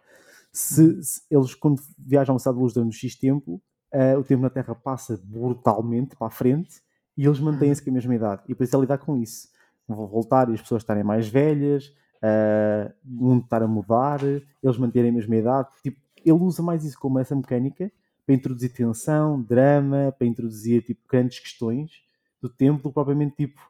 Se, 0.52 1.02
se 1.02 1.22
eles, 1.30 1.54
quando 1.54 1.80
viajam 1.98 2.34
velocidade 2.34 2.56
da 2.56 2.62
luz 2.62 2.72
durante 2.74 2.96
X 2.96 3.16
tempo, 3.16 3.60
eh, 3.92 4.16
o 4.16 4.24
tempo 4.24 4.42
na 4.42 4.50
Terra 4.50 4.74
passa 4.74 5.20
brutalmente 5.24 6.16
para 6.16 6.26
a 6.26 6.30
frente 6.30 6.82
e 7.16 7.24
eles 7.24 7.38
mantêm-se 7.38 7.82
com 7.82 7.90
a 7.90 7.92
mesma 7.92 8.14
idade. 8.14 8.42
E 8.48 8.54
por 8.54 8.64
isso 8.64 8.76
é 8.76 8.80
lidar 8.80 8.98
com 8.98 9.16
isso. 9.16 9.48
Vão 9.86 10.06
voltar 10.06 10.48
e 10.48 10.54
as 10.54 10.60
pessoas 10.60 10.82
estarem 10.82 11.04
mais 11.04 11.28
velhas, 11.28 11.92
eh, 12.20 12.92
o 13.04 13.24
mundo 13.24 13.44
estar 13.44 13.62
a 13.62 13.68
mudar, 13.68 14.20
eles 14.22 14.78
manterem 14.78 15.10
a 15.10 15.14
mesma 15.14 15.36
idade. 15.36 15.68
Tipo, 15.82 16.00
ele 16.24 16.38
usa 16.38 16.62
mais 16.62 16.84
isso 16.84 16.98
como 16.98 17.18
essa 17.18 17.36
mecânica 17.36 17.92
para 18.26 18.34
introduzir 18.34 18.72
tensão, 18.72 19.40
drama, 19.40 20.12
para 20.16 20.26
introduzir 20.26 20.82
tipo, 20.82 21.02
grandes 21.08 21.38
questões 21.38 22.02
do 22.40 22.48
tempo, 22.48 22.82
do 22.82 22.88
que 22.88 22.94
propriamente 22.94 23.36
tipo 23.36 23.60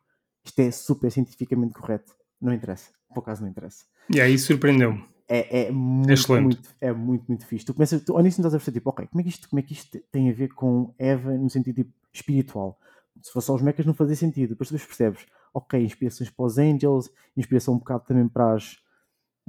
isto 0.44 0.58
é 0.60 0.70
super 0.70 1.10
cientificamente 1.10 1.74
correto. 1.74 2.14
Não 2.40 2.52
interessa. 2.52 2.90
Por 3.14 3.20
acaso 3.20 3.42
não 3.42 3.48
interessa. 3.48 3.84
E 4.10 4.20
aí 4.20 4.38
surpreendeu-me. 4.38 5.04
É, 5.26 5.66
é 5.66 5.70
muito, 5.72 6.12
Excelente. 6.12 6.42
muito, 6.42 6.74
é 6.80 6.92
muito, 6.92 7.24
muito 7.26 7.46
fixe. 7.46 7.64
Tu 7.64 7.72
começas, 7.72 8.02
tu, 8.02 8.18
início 8.20 8.42
não 8.42 8.48
estás 8.48 8.54
a 8.54 8.58
perceber, 8.58 8.78
tipo, 8.78 8.90
ok, 8.90 9.06
como 9.06 9.20
é, 9.20 9.22
que 9.22 9.30
isto, 9.30 9.48
como 9.48 9.60
é 9.60 9.62
que 9.62 9.72
isto 9.72 9.98
tem 10.12 10.30
a 10.30 10.34
ver 10.34 10.48
com 10.48 10.92
Eva 10.98 11.32
no 11.32 11.48
sentido 11.48 11.76
tipo, 11.76 11.92
espiritual? 12.12 12.78
Se 13.22 13.32
fosse 13.32 13.46
só 13.46 13.54
os 13.54 13.62
mechas 13.62 13.86
não 13.86 13.94
fazia 13.94 14.16
sentido. 14.16 14.50
Depois 14.50 14.68
tu 14.68 14.74
percebes, 14.86 15.24
ok, 15.54 15.82
inspirações 15.82 16.28
para 16.28 16.44
os 16.44 16.58
Angels, 16.58 17.10
inspiração 17.36 17.74
um 17.74 17.78
bocado 17.78 18.04
também 18.04 18.28
para 18.28 18.52
as, 18.52 18.76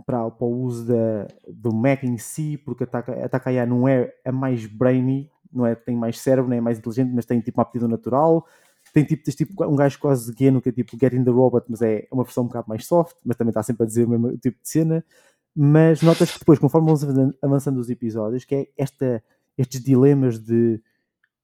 para, 0.06 0.30
para 0.32 0.46
o 0.48 0.62
uso 0.62 0.88
da, 0.88 1.28
do 1.48 1.74
Mac 1.74 2.04
em 2.04 2.18
si, 2.18 2.58
porque 2.58 2.86
a 2.86 2.88
Taka- 2.88 3.25
a 3.25 3.28
Takaya 3.28 3.66
não 3.66 3.88
é 3.88 4.14
a 4.24 4.32
mais 4.32 4.66
brainy, 4.66 5.30
não 5.52 5.66
é, 5.66 5.75
tem 5.75 5.96
mais 5.96 6.20
cérebro, 6.20 6.50
nem 6.50 6.60
é 6.60 6.62
mais 6.62 6.78
inteligente, 6.78 7.12
mas 7.14 7.25
tem 7.25 7.42
tipo 7.42 7.60
uma 7.60 7.64
aptidão 7.64 7.90
natural. 7.90 8.48
Tem 8.96 9.04
tipo, 9.04 9.25
tens, 9.25 9.36
tipo 9.36 9.66
um 9.66 9.75
gajo 9.75 10.00
quase 10.00 10.34
gueno 10.34 10.62
que 10.62 10.70
é 10.70 10.72
tipo 10.72 10.98
Get 10.98 11.12
in 11.12 11.25
the 11.25 11.30
Robot, 11.30 11.66
mas 11.68 11.82
é 11.82 12.08
uma 12.10 12.24
versão 12.24 12.46
um 12.46 12.48
bocado 12.48 12.70
mais 12.70 12.86
soft, 12.86 13.18
mas 13.25 13.36
também 13.36 13.50
está 13.50 13.62
sempre 13.62 13.84
a 13.84 13.86
dizer 13.86 14.06
o 14.06 14.10
mesmo 14.10 14.38
tipo 14.38 14.58
de 14.64 14.70
cena. 14.70 15.04
Mas 15.54 16.02
notas 16.02 16.32
que 16.32 16.40
depois, 16.40 16.60
conforme 16.60 16.88
vamos 16.88 17.36
avançando- 17.42 17.78
os 17.78 17.90
episódios, 17.90 18.46
que 18.46 18.56
é 18.56 18.68
esta, 18.78 19.22
estes 19.58 19.84
dilemas 19.84 20.40
de, 20.40 20.78
de 20.78 20.82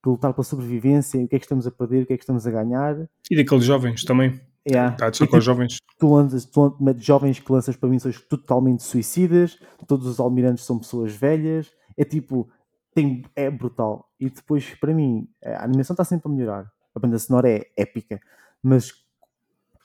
lutar 0.05 0.34
pela 0.34 0.46
sobrevivência, 0.46 1.20
o 1.22 1.27
que 1.27 1.36
é 1.36 1.39
que 1.39 1.43
estamos 1.43 1.67
a 1.67 1.72
perder, 1.72 2.03
o 2.03 2.05
que 2.05 2.13
é 2.13 2.17
que 2.17 2.24
estamos 2.24 2.48
a 2.48 2.51
ganhar. 2.51 3.10
E 3.29 3.36
daqueles 3.36 3.65
jovens 3.65 4.05
também. 4.05 4.39
Yeah. 4.65 4.93
Está 4.93 5.08
a 5.08 5.10
descer 5.10 5.24
com 5.24 5.31
tipo, 5.31 5.38
os 5.39 5.43
jovens. 5.43 5.77
tu 6.00 6.13
lanças, 6.13 6.46
tu 6.46 6.77
metes 6.79 7.03
jovens 7.03 7.38
que 7.38 7.51
lanças 7.51 7.75
para 7.75 7.89
missões 7.89 8.22
totalmente 8.22 8.81
suicidas, 8.81 9.60
todos 9.88 10.08
os 10.08 10.22
almirantes 10.22 10.63
são 10.63 10.79
pessoas 10.79 11.13
velhas, 11.13 11.70
é 11.98 12.05
tipo, 12.05 12.50
tem, 12.93 13.25
é 13.36 13.50
brutal. 13.50 14.10
E 14.17 14.29
depois, 14.29 14.74
para 14.75 14.93
mim, 14.93 15.27
a 15.43 15.65
animação 15.65 15.93
está 15.96 16.05
sempre 16.05 16.31
a 16.31 16.34
melhorar, 16.34 16.72
a 16.95 17.00
banda 17.00 17.17
sonora 17.19 17.50
é 17.50 17.67
épica, 17.77 18.19
mas 18.62 18.91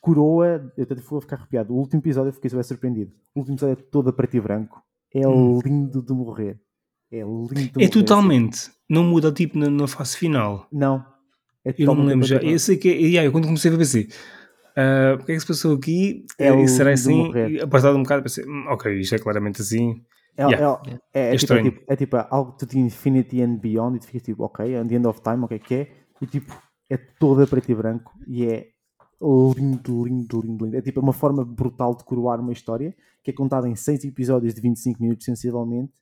coroa, 0.00 0.72
eu 0.76 0.84
até 0.84 0.94
vou 0.96 1.20
ficar 1.20 1.36
arrepiado. 1.36 1.72
O 1.74 1.76
último 1.78 2.00
episódio 2.00 2.28
eu 2.28 2.32
fiquei 2.32 2.50
super 2.50 2.64
surpreendido. 2.64 3.12
O 3.34 3.40
último 3.40 3.56
episódio 3.56 3.72
é 3.80 3.84
todo 3.90 4.10
a 4.10 4.12
preto 4.12 4.36
e 4.36 4.40
branco, 4.40 4.82
é 5.14 5.26
Hum. 5.26 5.58
lindo 5.64 6.02
de 6.02 6.12
morrer. 6.12 6.58
É 7.10 7.20
lindo 7.22 7.48
de 7.54 7.60
É 7.60 7.62
morrer. 7.62 7.84
assim. 7.84 7.88
totalmente. 7.90 8.70
Não 8.88 9.04
muda 9.04 9.32
tipo 9.32 9.58
na, 9.58 9.68
na 9.70 9.86
fase 9.88 10.16
final. 10.16 10.66
Não. 10.72 11.04
É 11.64 11.74
Eu 11.78 11.86
não 11.86 11.96
me 11.96 12.06
lembro 12.06 12.26
já. 12.26 12.40
e 12.42 12.52
Eu 12.52 12.58
sei 12.60 12.76
que. 12.76 12.88
é- 12.88 12.92
Yeah, 12.92 13.24
eu 13.26 13.32
quando 13.32 13.46
comecei 13.46 13.72
a 13.72 13.76
pensei. 13.76 14.08
ah, 14.76 15.16
o 15.20 15.24
que 15.24 15.32
é 15.32 15.34
que 15.34 15.40
se 15.40 15.46
passou 15.46 15.74
aqui? 15.74 16.24
É 16.38 16.48
E 16.48 16.52
o 16.52 16.68
será 16.68 16.90
de 16.90 16.94
assim? 16.94 17.32
E, 17.34 17.66
passado 17.66 17.96
um 17.96 18.02
bocado 18.02 18.22
pensei, 18.22 18.44
"Hum, 18.44 18.66
ok, 18.68 19.00
isto 19.00 19.14
é 19.14 19.18
claramente 19.18 19.60
assim. 19.62 20.04
É, 20.36 20.44
Yeah. 20.44 20.80
é, 20.86 20.92
é, 20.92 21.30
é, 21.30 21.34
É 21.34 21.36
tipo, 21.38 21.52
é, 21.54 21.62
tipo, 21.62 21.82
é 21.88 21.96
tipo 21.96 22.16
algo 22.30 22.52
the 22.58 22.78
infinity 22.78 23.40
and 23.42 23.56
beyond 23.56 23.96
e 23.96 24.00
tu 24.00 24.06
ficas 24.06 24.22
tipo, 24.22 24.44
ok, 24.44 24.76
and 24.76 24.86
the 24.86 24.94
end 24.96 25.06
of 25.08 25.20
time, 25.22 25.42
o 25.44 25.48
que 25.48 25.54
é 25.54 25.58
que 25.58 25.74
é? 25.74 25.88
E 26.20 26.26
tipo, 26.26 26.54
é 26.88 26.96
toda 26.96 27.46
preto 27.46 27.70
e 27.70 27.74
branco 27.74 28.12
e 28.26 28.44
é 28.44 28.70
lindo, 29.20 30.04
lindo, 30.04 30.40
lindo, 30.40 30.64
lindo. 30.64 30.76
É 30.76 30.82
tipo 30.82 31.00
uma 31.00 31.12
forma 31.12 31.44
brutal 31.44 31.94
de 31.94 32.04
coroar 32.04 32.40
uma 32.40 32.52
história 32.52 32.94
que 33.22 33.30
é 33.30 33.34
contada 33.34 33.68
em 33.68 33.74
6 33.74 34.04
episódios 34.04 34.54
de 34.54 34.60
25 34.60 35.02
minutos 35.02 35.24
sensivelmente 35.24 35.92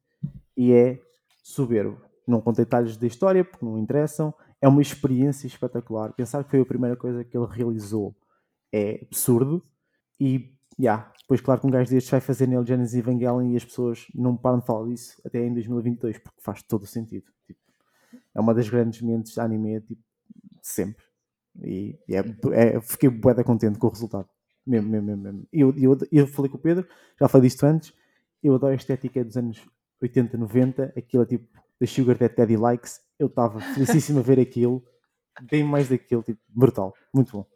e 0.57 0.73
é 0.73 1.01
soberbo. 1.43 2.01
Não 2.27 2.41
contei 2.41 2.65
detalhes 2.65 2.97
da 2.97 3.07
história 3.07 3.45
porque 3.45 3.65
não 3.65 3.79
interessam. 3.79 4.33
É 4.61 4.69
uma 4.69 4.83
experiência 4.83 5.47
espetacular. 5.47 6.13
Pensar 6.13 6.43
que 6.43 6.51
foi 6.51 6.61
a 6.61 6.67
primeira 6.67 6.97
coisa 6.97 7.23
que 7.23 7.37
ele 7.37 7.47
realizou 7.47 8.15
é 8.73 9.01
absurdo. 9.03 9.63
E, 10.19 10.55
já, 10.79 11.13
depois, 11.21 11.41
claro 11.41 11.61
que 11.61 11.67
um 11.67 11.71
gajo 11.71 11.91
destes 11.91 12.11
vai 12.11 12.21
fazer 12.21 12.47
Neil 12.47 12.65
Genesis 12.67 12.95
Evangelion 12.95 13.43
e 13.43 13.57
as 13.57 13.65
pessoas 13.65 14.07
não 14.15 14.37
param 14.37 14.59
de 14.59 14.67
falar 14.67 14.87
disso 14.89 15.21
até 15.25 15.45
em 15.45 15.53
2022, 15.53 16.19
porque 16.19 16.41
faz 16.41 16.63
todo 16.63 16.83
o 16.83 16.87
sentido. 16.87 17.27
Tipo, 17.47 17.61
é 18.35 18.41
uma 18.41 18.55
das 18.55 18.69
grandes 18.69 19.03
mentes 19.03 19.35
de 19.35 19.41
anime, 19.41 19.81
tipo, 19.81 20.03
sempre. 20.67 21.05
E, 21.63 21.97
e 22.09 22.15
é, 22.17 22.25
é, 22.53 22.81
fiquei 22.81 23.09
bué 23.09 23.35
contente 23.45 23.79
com 23.79 23.87
o 23.87 23.91
resultado. 23.91 24.29
Mesmo, 24.67 24.89
mesmo, 24.91 25.07
mesmo. 25.07 25.23
mesmo. 25.23 25.49
E 25.53 25.61
Eu, 25.61 25.75
eu, 25.77 25.99
eu 26.11 26.27
falei 26.27 26.51
com 26.51 26.57
o 26.57 26.61
Pedro, 26.61 26.87
já 27.21 27.29
falei 27.29 27.49
disto 27.49 27.65
antes, 27.65 27.93
eu 28.43 28.55
adoro 28.55 28.73
a 28.73 28.77
estética 28.77 29.25
dos 29.25 29.37
anos 29.37 29.61
80, 30.01 30.37
90, 30.37 30.93
aquilo 30.97 31.23
é 31.23 31.27
tipo 31.27 31.47
da 31.81 31.87
Sugar 31.87 32.17
That 32.19 32.35
Daddy 32.37 32.57
Likes, 32.57 33.01
eu 33.19 33.27
estava 33.27 33.61
felicíssimo 33.61 34.21
a 34.21 34.23
ver 34.23 34.41
aquilo, 34.41 34.83
bem 35.51 35.63
mais 35.65 35.89
daquilo, 35.89 36.23
tipo, 36.23 36.41
brutal, 36.49 36.95
muito 37.13 37.33
bom. 37.33 37.47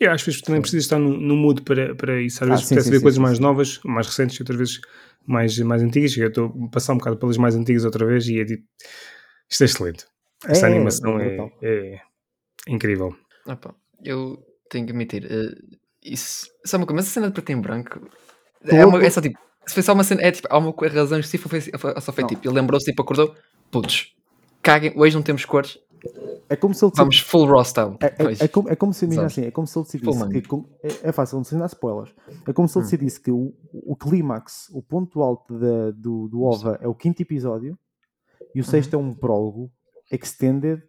Eu 0.00 0.10
acho 0.10 0.30
que 0.30 0.42
também 0.42 0.60
precisam 0.60 0.80
estar 0.80 0.98
no, 0.98 1.16
no 1.16 1.36
mood 1.36 1.62
para, 1.62 1.94
para 1.94 2.20
isso. 2.20 2.42
Às 2.42 2.50
Ah, 2.50 2.52
vezes 2.52 2.66
sim, 2.66 2.80
sim, 2.80 2.90
ver 2.90 2.96
sim, 2.96 3.02
coisas 3.02 3.16
sim, 3.16 3.22
mais 3.22 3.38
novas, 3.38 3.80
mais 3.84 4.06
recentes, 4.06 4.36
e 4.36 4.42
outras 4.42 4.58
vezes 4.58 4.80
mais, 5.24 5.56
mais 5.60 5.82
antigas. 5.82 6.16
Eu 6.16 6.28
estou 6.28 6.46
a 6.46 6.68
passar 6.68 6.94
um 6.94 6.98
bocado 6.98 7.16
pelas 7.16 7.36
mais 7.36 7.54
antigas 7.54 7.84
outra 7.84 8.04
vez 8.04 8.26
e 8.28 8.40
é 8.40 8.44
tipo. 8.44 8.64
Isto 9.48 9.62
é 9.62 9.66
excelente. 9.66 10.06
Esta 10.48 10.66
É, 10.66 10.70
animação 10.70 11.18
é 11.20 11.36
é, 11.62 11.94
é 11.94 12.00
incrível. 12.68 13.14
Opa, 13.46 13.74
eu 14.02 14.38
tenho 14.70 14.86
que 14.86 14.92
admitir, 14.92 15.26
eh, 15.30 15.54
isso, 16.02 16.46
é 16.72 16.76
uma 16.76 16.86
coisa, 16.86 16.96
mas 16.96 17.06
a 17.06 17.10
cena 17.10 17.26
de 17.28 17.32
preto 17.34 17.50
em 17.52 17.60
branco 17.60 18.00
Todo- 18.62 18.74
é, 18.76 18.86
uma, 18.86 19.04
é 19.04 19.10
só 19.10 19.20
tipo, 19.20 19.38
se 19.66 19.74
foi 19.74 19.82
só 19.82 19.92
uma 19.92 20.04
cena, 20.04 20.22
é 20.22 20.30
tipo, 20.32 20.48
há 20.50 20.58
uma 20.58 20.74
razão 20.88 21.18
específica, 21.18 21.48
foi, 21.48 21.60
foi, 21.60 22.00
só 22.00 22.12
foi 22.12 22.22
Não. 22.22 22.28
tipo, 22.28 22.46
ele 22.48 22.54
lembrou-se, 22.54 22.86
tipo, 22.86 23.02
acordou, 23.02 23.34
putz, 23.70 24.12
caguem, 24.62 24.92
hoje 24.96 25.14
não 25.16 25.22
temos 25.22 25.44
cores, 25.44 25.78
É 26.50 26.56
como 26.56 26.74
se 26.74 26.84
ele 26.84 26.92
vamos 26.94 27.18
full 27.20 27.46
raw 27.46 27.64
style. 27.64 27.96
É, 28.02 28.06
é- 28.06 28.44
é 28.44 28.48
como, 28.48 28.68
é 28.68 28.76
como 28.76 28.92
se, 28.92 29.06
imagina 29.06 29.26
assim, 29.26 29.44
é 29.46 29.50
como 29.50 29.66
se 29.66 29.78
ele 29.78 29.84
decidisse 29.86 30.18
Full 30.18 30.28
que, 30.28 30.42
com- 30.42 30.68
é, 30.82 31.08
é 31.08 31.12
fácil, 31.12 31.36
não 31.38 31.44
sei 31.44 31.58
dar 31.58 31.66
spoilers, 31.66 32.14
é 32.46 32.52
como 32.52 32.68
se 32.68 32.76
ele 32.76 32.82
Hum. 32.82 32.84
decidisse 32.90 33.20
que 33.20 33.30
o, 33.30 33.54
o 33.72 33.96
clímax, 33.96 34.68
o 34.72 34.82
ponto 34.82 35.22
alto 35.22 35.58
da- 35.58 35.90
do, 35.92 36.28
do 36.28 36.42
OVA 36.42 36.78
é 36.82 36.86
o 36.88 36.94
quinto 36.94 37.22
episódio 37.22 37.78
e 38.54 38.60
o 38.60 38.64
sexto 38.64 38.94
é 38.94 38.98
um 38.98 39.14
prólogo 39.14 39.70
extended 40.10 40.82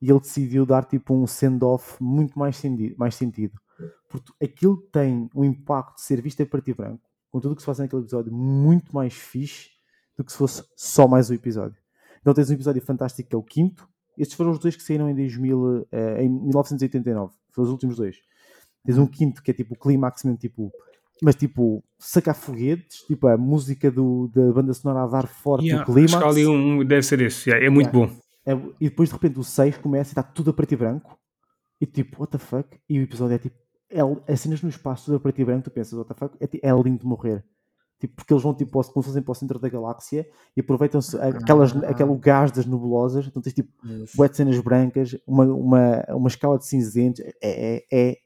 e 0.00 0.10
ele 0.10 0.20
decidiu 0.20 0.66
dar 0.66 0.84
tipo 0.84 1.14
um 1.14 1.26
send-off 1.26 2.02
muito 2.02 2.38
mais, 2.38 2.56
sendi- 2.56 2.94
mais 2.98 3.14
sentido. 3.14 3.58
Porque 4.08 4.32
aquilo 4.44 4.76
tem 4.92 5.28
um 5.34 5.44
impacto 5.44 5.96
de 5.96 6.02
ser 6.02 6.20
visto 6.22 6.42
a 6.42 6.46
preto 6.46 6.70
e 6.70 6.74
branco, 6.74 7.02
com 7.30 7.40
tudo 7.40 7.52
o 7.52 7.56
que 7.56 7.62
se 7.62 7.66
faz 7.66 7.78
naquele 7.78 8.02
episódio, 8.02 8.32
muito 8.32 8.94
mais 8.94 9.14
fixe 9.14 9.70
do 10.16 10.24
que 10.24 10.32
se 10.32 10.38
fosse 10.38 10.62
só 10.76 11.06
mais 11.08 11.28
um 11.30 11.34
episódio. 11.34 11.76
Então 12.20 12.32
tens 12.32 12.48
um 12.50 12.54
episódio 12.54 12.80
fantástico 12.82 13.28
que 13.28 13.34
é 13.34 13.38
o 13.38 13.42
quinto. 13.42 13.88
Estes 14.16 14.36
foram 14.36 14.50
os 14.50 14.58
dois 14.58 14.74
que 14.76 14.82
saíram 14.82 15.10
em, 15.10 15.14
2000, 15.14 15.86
eh, 15.92 16.22
em 16.24 16.28
1989. 16.30 17.32
Foram 17.52 17.66
os 17.66 17.72
últimos 17.72 17.96
dois. 17.96 18.16
Tens 18.84 18.96
um 18.98 19.06
quinto 19.06 19.42
que 19.42 19.50
é 19.50 19.54
tipo 19.54 19.74
o 19.74 19.78
clímax 19.78 20.24
mesmo, 20.24 20.38
tipo, 20.38 20.72
mas 21.22 21.34
tipo, 21.34 21.84
sacar 21.98 22.34
foguetes, 22.34 23.00
tipo 23.02 23.26
a 23.26 23.36
música 23.36 23.90
do, 23.90 24.28
da 24.34 24.52
banda 24.52 24.72
sonora 24.72 25.02
a 25.02 25.06
dar 25.06 25.26
forte 25.26 25.66
Yeah, 25.66 25.82
o 25.82 25.92
clímax. 25.92 26.14
acho 26.14 26.22
que 26.22 26.28
ali 26.30 26.46
um, 26.46 26.84
deve 26.84 27.02
ser 27.02 27.20
esse. 27.20 27.50
yeah, 27.50 27.66
é 27.66 27.68
muito 27.68 27.88
Yeah. 27.94 28.14
bom. 28.14 28.20
É, 28.46 28.52
e 28.80 28.88
depois 28.88 29.08
de 29.08 29.14
repente 29.14 29.38
o 29.40 29.44
6 29.44 29.78
começa 29.78 30.10
e 30.10 30.12
está 30.12 30.22
tudo 30.22 30.50
a 30.50 30.52
preto 30.54 30.72
e 30.72 30.76
branco. 30.76 31.18
E 31.80 31.86
tipo, 31.86 32.20
what 32.20 32.30
the 32.32 32.38
fuck? 32.38 32.78
E 32.88 32.98
o 32.98 33.02
episódio 33.02 33.34
é 33.34 33.38
tipo, 33.38 33.56
é, 33.90 34.00
as 34.32 34.40
cenas 34.40 34.62
no 34.62 34.68
espaço, 34.68 35.06
tudo 35.06 35.16
a 35.16 35.20
preto 35.20 35.40
e 35.40 35.44
branco, 35.44 35.64
tu 35.64 35.70
pensas, 35.70 35.92
what 35.92 36.08
the 36.08 36.14
fuck? 36.14 36.36
É, 36.40 36.68
é 36.68 36.72
lindo 36.72 37.00
de 37.00 37.06
morrer. 37.06 37.44
Tipo, 37.98 38.14
porque 38.16 38.32
eles 38.32 38.42
vão 38.42 38.54
tipo, 38.54 38.70
como 38.72 38.84
se 39.02 39.08
fossem 39.08 39.22
para 39.22 39.32
o 39.32 39.34
centro 39.34 39.58
da 39.58 39.68
galáxia 39.70 40.28
e 40.56 40.60
aproveitam-se 40.60 41.16
aquelas, 41.18 41.74
Ah. 41.76 41.88
aquele 41.90 42.14
gás 42.18 42.50
das 42.52 42.66
nebulosas. 42.66 43.26
Então 43.26 43.40
tens 43.42 43.54
tipo, 43.54 43.72
Yes. 43.86 44.12
de 44.12 44.36
cenas 44.36 44.58
brancas, 44.60 45.16
uma, 45.26 45.44
uma, 45.46 46.04
uma 46.10 46.28
escala 46.28 46.58
de 46.58 46.66
cinzentos. 46.66 47.20
É, 47.20 47.32
é, 47.42 47.86
é 47.90 48.16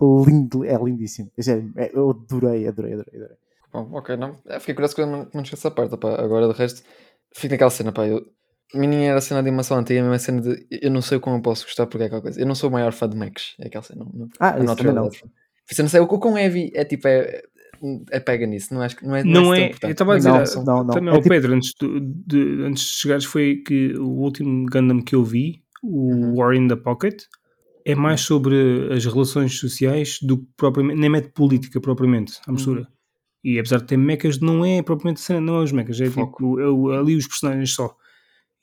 lindo, 0.00 0.64
é 0.64 0.76
lindíssimo. 0.76 1.30
É 1.36 1.82
é- 1.84 1.90
eu 1.94 2.10
adorei, 2.10 2.68
adorei, 2.68 2.92
adorei. 2.92 3.14
adorei. 3.20 3.36
Bom, 3.72 3.88
ok, 3.96 4.16
não. 4.16 4.36
É, 4.46 4.60
fiquei 4.60 4.74
curioso 4.74 4.94
que 4.94 5.00
eu 5.00 5.06
não, 5.06 5.26
não 5.32 5.42
esqueço 5.42 5.66
essa 5.66 5.70
parte, 5.70 5.96
pá. 5.96 6.20
Agora, 6.20 6.48
de 6.52 6.58
resto, 6.58 6.82
fico 7.34 7.52
naquela 7.52 7.70
cena, 7.70 7.92
pá. 7.92 8.06
Eu, 8.06 8.22
a 8.74 8.78
mim 8.78 8.86
nem 8.88 9.08
era 9.08 9.18
a 9.18 9.20
cena 9.20 9.42
de 9.42 9.48
animação 9.48 9.78
antiga, 9.78 10.00
a 10.00 10.02
mesma 10.02 10.18
cena 10.18 10.40
de 10.42 10.66
eu 10.70 10.90
não 10.90 11.00
sei 11.02 11.18
como 11.20 11.36
eu 11.36 11.42
posso 11.42 11.64
gostar 11.64 11.86
porque 11.86 12.04
é 12.04 12.06
aquela 12.06 12.22
coisa. 12.22 12.40
Eu 12.40 12.46
não 12.46 12.54
sou 12.54 12.68
o 12.68 12.72
maior 12.72 12.92
fã 12.92 13.08
de 13.08 13.16
mechs, 13.16 13.54
é 13.60 13.66
aquela 13.68 13.82
cena. 13.84 14.04
Não, 14.04 14.12
não, 14.12 14.28
Ah, 14.40 14.56
isso 14.58 14.76
também 14.76 14.92
não. 14.94 15.04
eu 15.06 15.82
não 15.82 15.88
sei, 15.88 16.00
o 16.00 16.06
com 16.06 16.36
heavy 16.38 16.70
é 16.74 16.84
tipo, 16.84 17.06
é, 17.08 17.42
é 18.10 18.20
pega 18.20 18.46
nisso, 18.46 18.72
não, 18.74 18.80
acho, 18.82 18.96
não 19.04 19.14
é 19.16 19.22
Não 19.24 19.42
tão 19.44 19.54
é. 19.54 19.66
importante. 19.66 19.84
Eu 19.84 19.92
estava 19.92 20.14
a 20.14 20.18
Não, 20.18 20.42
dizer. 20.42 20.56
não, 20.64 20.84
não. 20.84 20.86
Também 20.94 21.08
É 21.10 21.12
ao 21.16 21.22
tipo- 21.22 21.28
Pedro, 21.28 21.54
antes, 21.54 21.72
de, 21.80 22.00
de- 22.26 22.62
antes 22.64 22.82
de 22.84 22.90
chegares, 22.98 23.24
foi 23.24 23.56
que 23.66 23.92
o 23.98 24.08
último 24.08 24.66
Gundam 24.70 25.00
que 25.02 25.14
eu 25.14 25.24
vi, 25.24 25.62
o 25.82 26.10
Uhum. 26.12 26.34
War 26.36 26.54
in 26.54 26.66
the 26.68 26.76
Pocket, 26.76 27.22
é 27.84 27.94
mais 27.94 28.20
sobre 28.22 28.88
as 28.92 29.04
relações 29.04 29.58
sociais 29.60 30.18
do 30.20 30.38
que 30.38 30.46
propriamente, 30.56 30.98
nem 31.00 31.08
mete 31.08 31.28
política 31.28 31.80
propriamente, 31.80 32.40
à 32.48 32.50
mistura. 32.52 32.80
Uhum. 32.80 32.86
E 33.44 33.58
apesar 33.60 33.76
de 33.78 33.84
ter 33.84 33.96
mechas, 33.96 34.40
não 34.40 34.64
é 34.64 34.82
propriamente 34.82 35.20
cena, 35.20 35.40
não 35.40 35.56
é 35.60 35.62
os 35.62 35.70
mechas, 35.70 36.00
é 36.00 36.06
Foco. 36.10 36.32
tipo 36.32 36.58
é 36.60 36.68
o- 36.68 36.90
ali 36.90 37.14
os 37.14 37.28
personagens 37.28 37.72
só. 37.72 37.94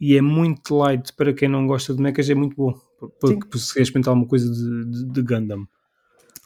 E 0.06 0.18
é 0.18 0.22
muito 0.22 0.76
light 0.76 1.14
para 1.14 1.32
quem 1.34 1.48
não 1.48 1.66
gosta 1.66 1.94
de 1.94 2.02
mechas, 2.02 2.30
é 2.30 2.36
muito 2.36 2.58
bom. 2.58 2.74
Sim. 2.74 3.40
Porque 3.40 3.58
se 3.58 3.74
queres 3.74 3.88
experimentar 3.88 4.12
alguma 4.12 4.28
coisa 4.28 4.52
de, 4.52 4.86
de, 4.92 5.14
de 5.14 5.22
Gundam, 5.22 5.66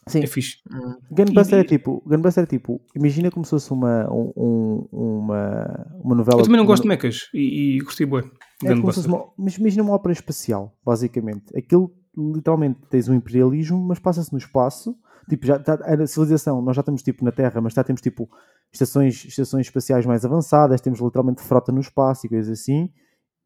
Sim, 0.05 0.21
é 0.23 0.27
fixe. 0.27 0.57
Hum, 0.71 0.95
Gunbuster 1.09 1.57
E- 1.57 1.61
é 1.61 1.63
tipo, 1.63 2.03
Gunbuster 2.05 2.43
é 2.43 2.47
tipo, 2.47 2.79
imagina 2.95 3.31
como 3.31 3.43
se 3.45 3.49
fosse 3.49 3.71
uma, 3.71 4.07
um- 4.13 4.31
um- 4.37 4.87
uma, 4.91 5.87
uma 6.03 6.15
novela. 6.15 6.39
Eu 6.39 6.43
também 6.45 6.57
não 6.59 6.67
gosto 6.67 6.83
de 6.83 6.89
mechas 6.89 7.29
e, 7.33 7.77
e 7.77 7.79
gostei 7.79 8.05
bué. 8.05 8.23
É 8.63 8.73
uma, 8.73 9.31
mas 9.35 9.57
imagina 9.57 9.81
uma 9.83 9.93
ópera 9.93 10.13
espacial, 10.13 10.77
basicamente. 10.85 11.45
Aquilo, 11.57 11.91
literalmente, 12.15 12.79
tens 12.91 13.09
um 13.09 13.15
imperialismo, 13.15 13.79
mas 13.79 13.97
passa-se 13.97 14.31
no 14.31 14.37
espaço. 14.37 14.95
Tipo, 15.27 15.47
já 15.47 15.57
tá, 15.59 15.73
a 15.73 16.05
civilização, 16.07 16.61
nós 16.61 16.75
já 16.75 16.81
estamos 16.81 17.01
tipo 17.01 17.25
na 17.25 17.31
Terra, 17.31 17.59
mas 17.59 17.73
já 17.73 17.83
temos 17.83 18.01
tipo 18.01 18.29
estações, 18.71 19.25
estações 19.25 19.65
espaciais 19.65 20.05
mais 20.05 20.23
avançadas, 20.23 20.79
temos 20.79 20.99
literalmente 21.01 21.41
frota 21.41 21.71
no 21.71 21.81
espaço 21.81 22.27
e 22.27 22.29
coisas 22.29 22.59
assim. 22.61 22.89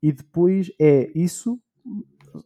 E 0.02 0.12
depois 0.12 0.72
é 0.80 1.12
isso. 1.16 1.60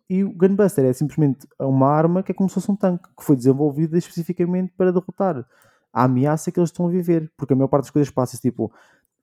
E 0.10 0.24
o 0.24 0.32
Gunbuster 0.34 0.84
é 0.86 0.94
simplesmente 0.94 1.48
uma 1.60 1.88
arma 1.88 2.24
que 2.24 2.32
é 2.32 2.36
como 2.36 2.50
se 2.50 2.56
fosse 2.56 2.72
um 2.72 2.76
tanque, 2.76 3.08
que 3.18 3.24
foi 3.24 3.36
desenvolvida 3.36 3.98
especificamente 3.98 4.74
para 4.76 4.92
derrotar 4.92 5.46
a 5.94 6.04
ameaça 6.04 6.52
que 6.52 6.60
eles 6.60 6.70
estão 6.70 6.88
a 6.88 6.90
viver. 6.90 7.32
Porque 7.38 7.54
a 7.54 7.56
maior 7.56 7.68
parte 7.68 7.84
das 7.86 7.92
coisas 7.92 8.12
passa-se 8.12 8.42
tipo 8.42 8.72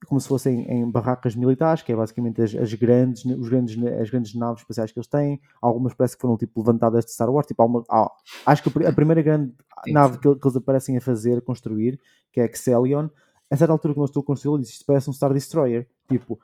como 0.07 0.19
se 0.19 0.27
fossem 0.27 0.69
em 0.69 0.89
barracas 0.89 1.33
militares, 1.33 1.81
que 1.81 1.89
é 1.91 1.95
basicamente 1.95 2.41
as, 2.41 2.53
as 2.55 2.73
grandes, 2.73 3.23
os 3.23 3.47
grandes, 3.47 3.81
as 4.01 4.09
grandes 4.09 4.35
naves 4.35 4.61
espaciais 4.61 4.91
que 4.91 4.99
eles 4.99 5.07
têm. 5.07 5.39
Algumas 5.61 5.93
parece 5.93 6.15
que 6.17 6.21
foram 6.21 6.35
tipo 6.37 6.59
levantadas 6.59 7.05
de 7.05 7.11
Star 7.13 7.29
Wars. 7.29 7.47
Tipo, 7.47 7.63
uma, 7.65 7.83
há- 7.89 8.11
acho 8.45 8.63
que 8.63 8.69
a 8.69 8.71
pri- 8.71 8.85
a 8.85 8.91
primeira 8.93 9.21
grande 9.21 9.53
Sim, 9.85 9.93
nave 9.93 10.15
sim. 10.15 10.19
que, 10.19 10.35
que 10.35 10.45
eles 10.47 10.57
aparecem 10.57 10.97
a 10.97 11.01
fazer, 11.01 11.37
a 11.37 11.41
construir, 11.41 11.99
que 12.33 12.41
é 12.41 12.45
a 12.45 12.53
Xelion, 12.53 13.07
a 13.49 13.55
certa 13.55 13.71
altura 13.71 13.93
que 13.93 13.99
nós 14.01 14.09
estou 14.09 14.21
a 14.23 14.25
construí-lo, 14.25 14.59
disse 14.59 14.73
isto 14.73 14.85
parece 14.85 15.09
um 15.09 15.13
Star 15.13 15.31
Destroyer. 15.33 15.87
Tipo, 16.09 16.37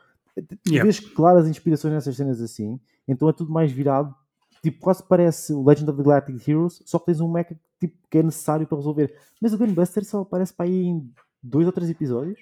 Yeah. 0.68 0.84
vês 0.84 1.00
claras 1.00 1.48
inspirações 1.48 1.94
nessas 1.94 2.15
cenas 2.15 2.42
assim, 2.42 2.80
então 3.08 3.28
é 3.30 3.34
tudo 3.34 3.52
mais 3.52 3.72
virado. 3.72 4.13
Tipo, 4.62 4.80
quase 4.80 5.04
parece 5.08 5.54
o 5.54 5.65
Legend 5.65 5.89
of 5.89 5.98
the 5.98 6.04
Galactic 6.04 6.48
Heroes, 6.48 6.82
só 6.86 7.00
que 7.00 7.06
tens 7.08 7.22
um 7.22 7.32
mecha 7.32 7.58
tipo, 7.80 7.96
que 8.10 8.18
é 8.18 8.24
necessário 8.24 8.68
para 8.68 8.78
resolver. 8.78 9.13
Mas 9.42 9.54
o 9.54 9.58
Gunbuster 9.58 10.04
só 10.04 10.22
aparece 10.22 10.54
para 10.54 10.65
aí 10.65 10.86
em 10.86 11.10
dois 11.42 11.65
ou 11.65 11.72
três 11.72 11.89
episódios. 11.89 12.39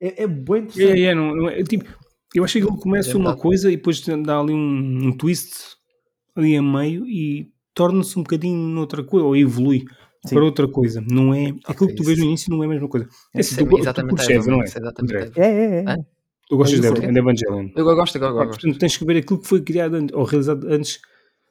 É, 0.00 0.24
é 0.24 0.26
bem 0.26 0.56
É, 0.56 0.58
interessante. 0.58 1.04
é, 1.04 1.14
não, 1.14 1.34
não 1.34 1.48
é, 1.48 1.62
tipo, 1.62 1.84
eu 2.34 2.44
achei 2.44 2.60
que 2.60 2.68
ele 2.68 2.76
começa 2.76 3.12
É 3.12 3.16
uma 3.16 3.36
coisa 3.36 3.70
e 3.70 3.76
depois 3.76 4.00
dá 4.00 4.40
ali 4.40 4.52
um, 4.52 5.06
um 5.08 5.16
twist 5.16 5.76
ali 6.36 6.56
a 6.56 6.62
meio 6.62 7.06
e 7.06 7.50
torna-se 7.72 8.18
um 8.18 8.22
bocadinho 8.22 8.56
noutra 8.56 9.02
coisa, 9.02 9.24
ou 9.24 9.36
evolui 9.36 9.84
Sim. 10.26 10.34
para 10.34 10.44
outra 10.44 10.68
coisa. 10.68 11.00
Não 11.00 11.32
é 11.32 11.54
aquilo 11.66 11.88
que 11.88 11.94
tu 11.96 12.04
vês 12.04 12.18
no 12.18 12.24
início, 12.24 12.50
não 12.50 12.62
é 12.62 12.66
a 12.66 12.68
mesma 12.68 12.88
coisa. 12.88 13.08
É 13.34 13.40
assim, 13.40 13.54
é 13.54 13.58
tu, 13.64 13.70
tu 13.70 14.30
Eva, 14.32 14.50
não 14.50 14.62
é? 14.62 14.64
é 14.64 14.64
exatamente 14.64 15.14
É, 15.16 15.30
é, 15.40 15.64
é. 15.80 15.84
Hã? 15.88 15.96
Tu 16.48 16.56
gostas 16.56 16.78
É 16.78 16.80
de, 16.82 16.86
isso, 16.88 16.96
Eva- 16.96 17.06
é. 17.06 17.12
de 17.12 17.18
Evangelion. 17.18 17.68
Eu 17.74 17.84
gosto, 17.96 18.18
eu 18.18 18.26
Ah, 18.26 18.32
gosto. 18.32 18.48
portanto, 18.50 18.78
tens 18.78 18.96
que 18.96 19.04
ver 19.04 19.16
aquilo 19.18 19.38
que 19.40 19.46
foi 19.48 19.62
criado 19.62 19.94
antes, 19.94 20.14
ou 20.14 20.24
realizado 20.24 20.66
antes. 20.68 21.00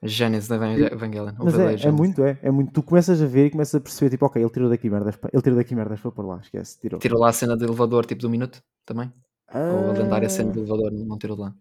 Gênesis 0.05 0.49
da 0.49 0.55
Evangel- 0.57 0.87
Evangelion. 0.91 1.31
Mas 1.39 1.57
é, 1.57 1.87
é 1.87 1.91
muito, 1.91 2.21
é, 2.23 2.37
é 2.43 2.51
muito. 2.51 2.73
Tu 2.73 2.83
começas 2.83 3.21
a 3.21 3.25
ver 3.25 3.45
e 3.45 3.49
começas 3.49 3.73
a 3.75 3.79
perceber, 3.79 4.09
tipo, 4.11 4.25
ok, 4.25 4.41
ele 4.41 4.49
tirou 4.51 4.69
daqui 4.69 4.89
merdas, 4.89 5.15
ele 5.31 5.41
tirou 5.41 5.57
daqui 5.57 5.73
merdas 5.73 5.99
para 6.01 6.11
pôr 6.11 6.25
lá, 6.25 6.39
esquece, 6.43 6.77
tirou. 6.79 6.99
Tirou 6.99 7.19
lá 7.21 7.29
a 7.29 7.33
cena 7.33 7.55
do 7.55 7.63
elevador, 7.63 8.05
tipo 8.05 8.21
do 8.21 8.29
minuto, 8.29 8.61
também? 8.85 9.11
Ou 9.53 9.89
a 9.91 9.93
lendária 9.93 10.27
cena 10.29 10.51
do 10.51 10.59
Ah, 10.59 10.63
elevador, 10.63 10.91
não 10.91 11.17
tirou 11.17 11.37
lá. 11.39 11.53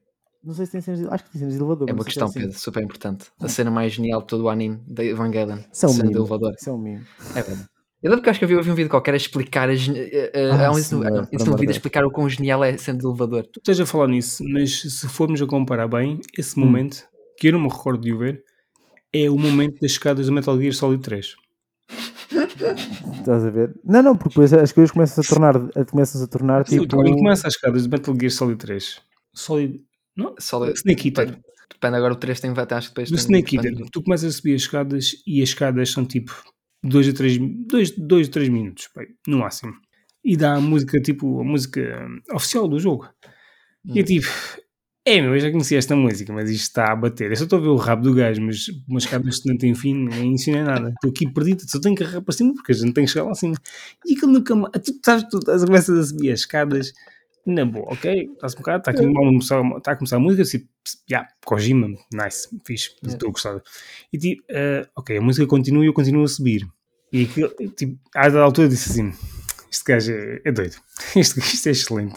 Não 0.42 0.52
sei 0.54 0.66
se 0.66 0.72
tem 0.72 0.80
cenas 0.80 0.98
de, 1.00 1.06
acho 1.06 1.22
que 1.24 1.30
tem 1.30 1.38
cenas 1.38 1.54
de 1.54 1.60
elevador. 1.60 1.88
É 1.88 1.92
uma 1.92 2.02
sei 2.02 2.06
questão, 2.06 2.26
é 2.26 2.30
assim. 2.30 2.40
Pedro, 2.40 2.58
super 2.58 2.82
importante. 2.82 3.26
A 3.40 3.48
cena 3.48 3.70
mais 3.70 3.92
genial 3.92 4.20
de 4.22 4.26
todo 4.26 4.42
o 4.42 4.48
anime 4.48 4.80
da 4.88 5.04
Evangelion. 5.04 5.58
Isso 5.72 5.86
é 5.86 5.88
a 5.88 5.90
um 5.90 5.94
cena 5.94 6.04
do 6.04 6.08
mimo. 6.10 6.20
elevador. 6.22 6.54
Isso 6.58 6.68
é 6.68 6.72
um 6.72 6.78
mimo. 6.78 7.04
É 7.36 7.42
verdade. 7.42 7.68
Eu 8.02 8.10
lembro 8.10 8.24
que 8.24 8.30
acho 8.30 8.38
que 8.40 8.44
eu 8.44 8.48
vi, 8.48 8.54
eu 8.54 8.62
vi 8.62 8.70
um 8.70 8.74
vídeo 8.74 8.90
qualquer 8.90 9.14
a 9.14 9.16
explicar 9.16 9.68
a 9.68 9.74
eh, 9.74 10.30
eh, 10.34 10.50
Ah, 10.50 10.66
há 10.68 10.72
um 10.72 10.78
um 11.52 11.54
vídeo 11.54 11.54
a 11.54 11.56
Deus. 11.66 11.76
explicar 11.76 12.04
o 12.04 12.10
quão 12.10 12.28
genial 12.28 12.64
é 12.64 12.70
a 12.70 12.78
cena 12.78 12.98
do 12.98 13.08
elevador. 13.10 13.44
Tu 13.46 13.58
estás 13.60 13.78
a 13.78 13.86
falar 13.86 14.08
nisso, 14.08 14.42
mas 14.48 14.82
se 14.82 15.08
formos 15.08 15.40
a 15.40 15.46
comparar 15.46 15.86
bem, 15.86 16.18
esse 16.36 16.58
Hum. 16.58 16.64
momento, 16.64 17.04
que 17.38 17.48
eu 17.48 17.52
não 17.52 17.60
me 17.60 17.68
recordo 17.68 18.02
de 18.02 18.12
o 18.12 18.18
ver, 18.18 18.42
é 19.12 19.30
o 19.30 19.38
momento 19.38 19.78
das 19.80 19.92
escadas 19.92 20.26
do 20.26 20.32
Metal 20.32 20.58
Gear 20.58 20.72
Solid 20.72 21.00
3. 21.02 21.36
Estás 23.18 23.44
a 23.44 23.50
ver? 23.50 23.72
Não, 23.84 24.02
não, 24.02 24.16
porque 24.16 24.30
depois 24.30 24.52
as 24.52 24.72
coisas 24.72 24.90
começam 24.90 25.22
a 25.22 25.26
tornar, 25.28 25.56
a- 25.56 25.84
começam 25.84 26.22
a 26.22 26.26
tornar 26.26 26.66
Sim, 26.66 26.80
tipo. 26.80 26.96
Quando 26.96 27.14
começa 27.16 27.46
as 27.46 27.54
escadas 27.54 27.84
do 27.86 27.90
Metal 27.90 28.14
Gear 28.18 28.30
Solid 28.32 28.58
3, 28.58 29.00
Solid. 29.34 29.80
Não? 30.16 30.34
Só 30.38 30.66
Snake 30.70 31.08
Eater. 31.08 31.38
Depende, 31.72 31.96
agora 31.96 32.12
o 32.14 32.16
3 32.16 32.40
tem 32.40 32.50
acho 32.50 32.88
que 32.88 32.94
depois 32.94 33.10
Do 33.10 33.16
tem- 33.16 33.24
Snake 33.24 33.56
Eater, 33.56 33.74
tu 33.92 34.02
começas 34.02 34.34
a 34.34 34.36
subir 34.36 34.54
as 34.54 34.62
escadas 34.62 35.12
e 35.26 35.42
as 35.42 35.48
escadas 35.50 35.90
são 35.90 36.04
tipo 36.04 36.32
2 36.82 37.08
a 37.08 37.12
3 37.12 37.38
dois, 37.66 37.90
dois, 37.92 38.28
três 38.28 38.48
minutos, 38.48 38.88
bem, 38.96 39.08
no 39.26 39.38
máximo. 39.38 39.72
E 40.24 40.36
dá 40.36 40.54
a 40.54 40.60
música, 40.60 41.00
tipo, 41.00 41.40
a 41.40 41.44
música 41.44 41.80
hum, 41.80 42.20
oficial 42.34 42.68
do 42.68 42.78
jogo. 42.78 43.08
E 43.84 43.98
é 44.00 44.02
tipo, 44.02 44.28
é 45.04 45.20
meu, 45.20 45.34
eu 45.34 45.40
já 45.40 45.50
conhecia 45.50 45.78
esta 45.78 45.96
música, 45.96 46.32
mas 46.32 46.48
isto 46.48 46.62
está 46.62 46.92
a 46.92 46.96
bater. 46.96 47.30
Eu 47.30 47.36
só 47.36 47.42
estou 47.44 47.58
a 47.58 47.62
ver 47.62 47.68
o 47.68 47.76
rabo 47.76 48.02
do 48.02 48.14
gajo, 48.14 48.40
mas 48.40 48.66
umas 48.88 49.02
escadas 49.02 49.40
que 49.40 49.48
não 49.48 49.58
têm 49.58 49.74
fim, 49.74 49.94
nem 49.94 50.34
ensina 50.34 50.62
nada. 50.62 50.90
Estou 50.90 51.10
aqui 51.10 51.28
perdido, 51.32 51.62
só 51.68 51.80
tenho 51.80 51.96
que 51.96 52.04
carregar 52.04 52.22
para 52.22 52.32
cima 52.32 52.54
porque 52.54 52.70
a 52.70 52.74
gente 52.74 52.92
tem 52.92 53.04
que 53.04 53.10
chegar 53.10 53.24
lá 53.24 53.32
acima. 53.32 53.56
E 54.06 54.14
aquilo 54.14 54.32
nunca 54.32 54.54
mais. 54.54 54.70
Tu 54.84 54.92
sabes, 55.04 55.24
tu 55.28 55.40
começas 55.66 55.98
a 55.98 56.04
subir 56.04 56.30
as 56.30 56.40
escadas. 56.40 56.92
Na 57.44 57.64
boa, 57.64 57.92
ok? 57.92 58.30
Está-se 58.34 58.54
um 58.54 58.58
bocado, 58.58 58.78
está 58.78 58.90
a, 58.92 58.94
começar, 58.94 59.76
está 59.76 59.92
a 59.92 59.96
começar 59.96 60.16
a 60.16 60.20
música, 60.20 60.42
assim, 60.42 60.64
já, 61.08 61.26
Kojima, 61.44 61.88
nice, 62.12 62.48
fixe, 62.64 62.94
estou 63.04 63.30
a 63.30 63.32
gostar. 63.32 63.60
E 64.12 64.18
tipo, 64.18 64.44
eh, 64.48 64.86
ok, 64.94 65.18
a 65.18 65.20
música 65.20 65.46
continua 65.46 65.84
e 65.84 65.88
eu 65.88 65.92
continuo 65.92 66.22
a 66.22 66.28
subir. 66.28 66.68
E 67.12 67.24
aquilo, 67.24 67.48
tipo, 67.76 67.98
à 68.14 68.28
dada 68.28 68.42
altura 68.42 68.68
disse 68.68 68.90
assim: 68.90 69.12
este 69.70 69.84
gajo 69.84 70.12
é, 70.12 70.40
é 70.44 70.52
doido, 70.52 70.76
isto, 71.16 71.40
isto 71.40 71.66
é 71.66 71.72
excelente. 71.72 72.14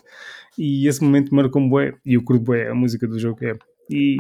E 0.58 0.88
esse 0.88 1.04
momento 1.04 1.34
marcou-me 1.34 1.70
bué, 1.70 1.96
e 2.06 2.18
o 2.18 2.24
curto 2.24 2.44
bué, 2.44 2.70
a 2.70 2.76
música 2.76 3.08
do 3.08 3.18
jogo 3.18 3.44
é. 3.44 3.58
E, 3.90 4.18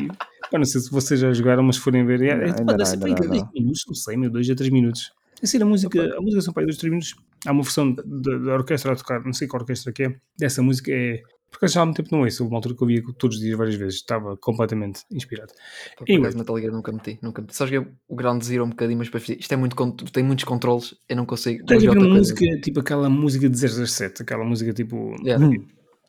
pá, 0.51 0.57
não 0.57 0.65
sei 0.65 0.81
se 0.81 0.91
vocês 0.91 1.19
já 1.19 1.31
jogaram, 1.33 1.63
mas 1.63 1.77
forem 1.77 2.05
ver, 2.05 2.21
é, 2.23 2.35
Não, 2.35 2.43
é, 2.45 2.63
pá, 2.63 2.73
deve 2.73 2.85
ser 2.85 2.97
para 2.97 3.07
aí 3.07 3.13
não, 3.13 3.29
10 3.29 3.43
não. 3.43 3.51
minutos, 3.53 3.83
não 3.87 3.95
sei, 3.95 4.17
meu, 4.17 4.29
2 4.29 4.49
a 4.49 4.55
3 4.55 4.71
minutos. 4.71 5.13
Assim, 5.41 5.61
a 5.61 5.65
música, 5.65 6.17
a 6.17 6.21
música 6.21 6.41
são 6.41 6.53
para 6.53 6.63
aí 6.63 6.67
2 6.67 6.77
3 6.77 6.91
minutos. 6.91 7.15
Há 7.45 7.51
uma 7.51 7.63
versão 7.63 7.93
da, 7.93 8.53
orquestra 8.53 8.93
a 8.93 8.95
tocar, 8.95 9.23
não 9.23 9.33
sei 9.33 9.47
qual 9.47 9.61
orquestra 9.61 9.91
que 9.93 10.03
é, 10.03 10.15
dessa 10.37 10.61
música 10.61 10.91
é. 10.91 11.21
Porque 11.51 11.67
já 11.69 11.81
há 11.81 11.85
muito 11.85 11.95
tempo 12.03 12.09
não 12.11 12.23
ouço, 12.23 12.43
houve 12.43 12.53
uma 12.53 12.57
altura 12.57 12.75
que 12.75 12.83
eu 12.83 12.87
via 12.87 13.01
todos 13.17 13.37
os 13.37 13.41
dias, 13.41 13.57
várias 13.57 13.75
vezes, 13.75 13.95
estava 13.95 14.35
completamente 14.35 15.03
inspirado. 15.09 15.53
Por 15.97 16.03
Anyway. 16.03 16.23
acaso 16.23 16.37
Metal 16.37 16.59
Gear 16.59 16.73
nunca 16.73 16.91
meti, 16.91 17.17
nunca 17.21 17.41
meti. 17.41 17.55
Só 17.55 17.65
joguei 17.65 17.89
o 18.09 18.15
Ground 18.15 18.41
Zero 18.43 18.65
um 18.65 18.69
bocadinho, 18.69 18.97
mas 18.97 19.07
depois 19.07 19.29
isto 19.29 19.53
é 19.53 19.55
muito, 19.55 19.75
tem 20.11 20.21
muitos 20.23 20.43
controles, 20.43 20.95
eu 21.07 21.15
não 21.15 21.25
consigo. 21.25 21.61
Estás 21.61 21.81
a 21.81 21.85
vou 21.85 21.93
ver 21.93 21.99
jogar 22.01 22.05
uma 22.07 22.15
outra 22.17 22.33
coisa. 22.35 22.45
música, 22.45 22.61
tipo 22.61 22.79
aquela 22.81 23.09
música 23.09 23.49
de 23.49 23.57
007, 23.87 24.21
aquela 24.23 24.43
música 24.43 24.73
tipo 24.73 25.15
Yeah. 25.23 25.47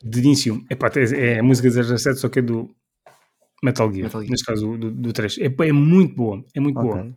De 0.03 0.19
início. 0.19 0.65
Epá, 0.69 0.91
é, 0.95 1.35
é 1.35 1.39
a 1.39 1.43
música 1.43 1.69
de 1.69 1.97
007, 1.97 2.19
só 2.19 2.27
que 2.29 2.39
é 2.39 2.41
do 2.41 2.69
Metal 3.63 3.89
Gear, 3.91 4.03
Metal 4.03 4.21
Gear. 4.21 4.31
neste 4.31 4.45
caso 4.45 4.77
do, 4.77 4.91
do 4.91 5.13
3. 5.13 5.37
É, 5.39 5.45
é 5.45 5.71
muito 5.71 6.13
boa, 6.13 6.43
é 6.53 6.59
muito 6.59 6.77
Ok. 6.77 6.91
boa. 6.91 7.13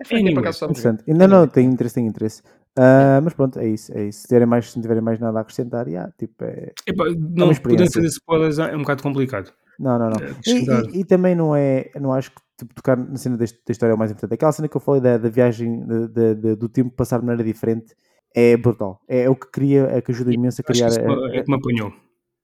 É 0.00 0.04
por 0.32 0.38
acaso. 0.40 0.64
Interessante. 0.66 1.02
Não, 1.06 1.26
não, 1.28 1.46
tem 1.46 1.66
interesse, 1.66 1.94
tem 1.96 2.06
interesse. 2.06 2.42
Ah, 2.76 3.20
mas 3.22 3.34
pronto, 3.34 3.58
é 3.58 3.68
isso, 3.68 3.92
é 3.96 4.04
isso. 4.04 4.20
Se 4.20 4.28
tiverem 4.28 4.46
mais, 4.46 4.70
se 4.70 4.76
não 4.76 4.82
tiverem 4.82 5.02
mais 5.02 5.18
nada 5.18 5.38
a 5.38 5.42
acrescentar, 5.42 5.88
yeah, 5.88 6.12
tipo, 6.16 6.44
é... 6.44 6.72
Epá, 6.86 7.04
não, 7.34 7.52
podendo 7.54 7.92
fazer 7.92 8.06
spoilers 8.06 8.58
é 8.58 8.74
um 8.76 8.80
bocado 8.80 9.02
complicado. 9.02 9.52
Não, 9.80 9.98
não, 9.98 10.10
não. 10.10 10.16
É, 10.20 10.30
E, 10.46 10.96
e- 10.96 11.00
e 11.00 11.04
também 11.04 11.34
não 11.34 11.54
é, 11.56 11.90
não 12.00 12.12
acho 12.12 12.30
que 12.30 12.40
tipo, 12.58 12.74
tocar 12.74 12.96
na 12.96 13.16
cena 13.16 13.36
da 13.36 13.44
história 13.44 13.92
é 13.92 13.94
o 13.94 13.98
mais 13.98 14.10
importante. 14.10 14.34
Aquela 14.34 14.52
cena 14.52 14.68
que 14.68 14.76
eu 14.76 14.80
falei 14.80 15.00
da, 15.00 15.18
da 15.18 15.28
viagem, 15.28 15.84
de- 15.86 16.08
de- 16.08 16.34
de- 16.34 16.54
do 16.56 16.68
tempo 16.68 16.90
passar 16.90 17.18
de 17.20 17.26
maneira 17.26 17.44
diferente, 17.44 17.94
é 18.34 18.56
brutal. 18.56 19.00
É, 19.08 19.28
o 19.28 19.34
que 19.34 19.50
cria, 19.50 19.88
é 19.90 20.00
que 20.00 20.12
ajuda 20.12 20.32
imenso 20.32 20.60
a 20.60 20.62
Acho 20.62 20.66
que 20.66 20.72
criar. 20.72 20.88
isso 20.88 21.00
É, 21.00 21.38
é 21.38 21.42
que 21.42 21.50
me 21.50 21.56
apanhou, 21.56 21.92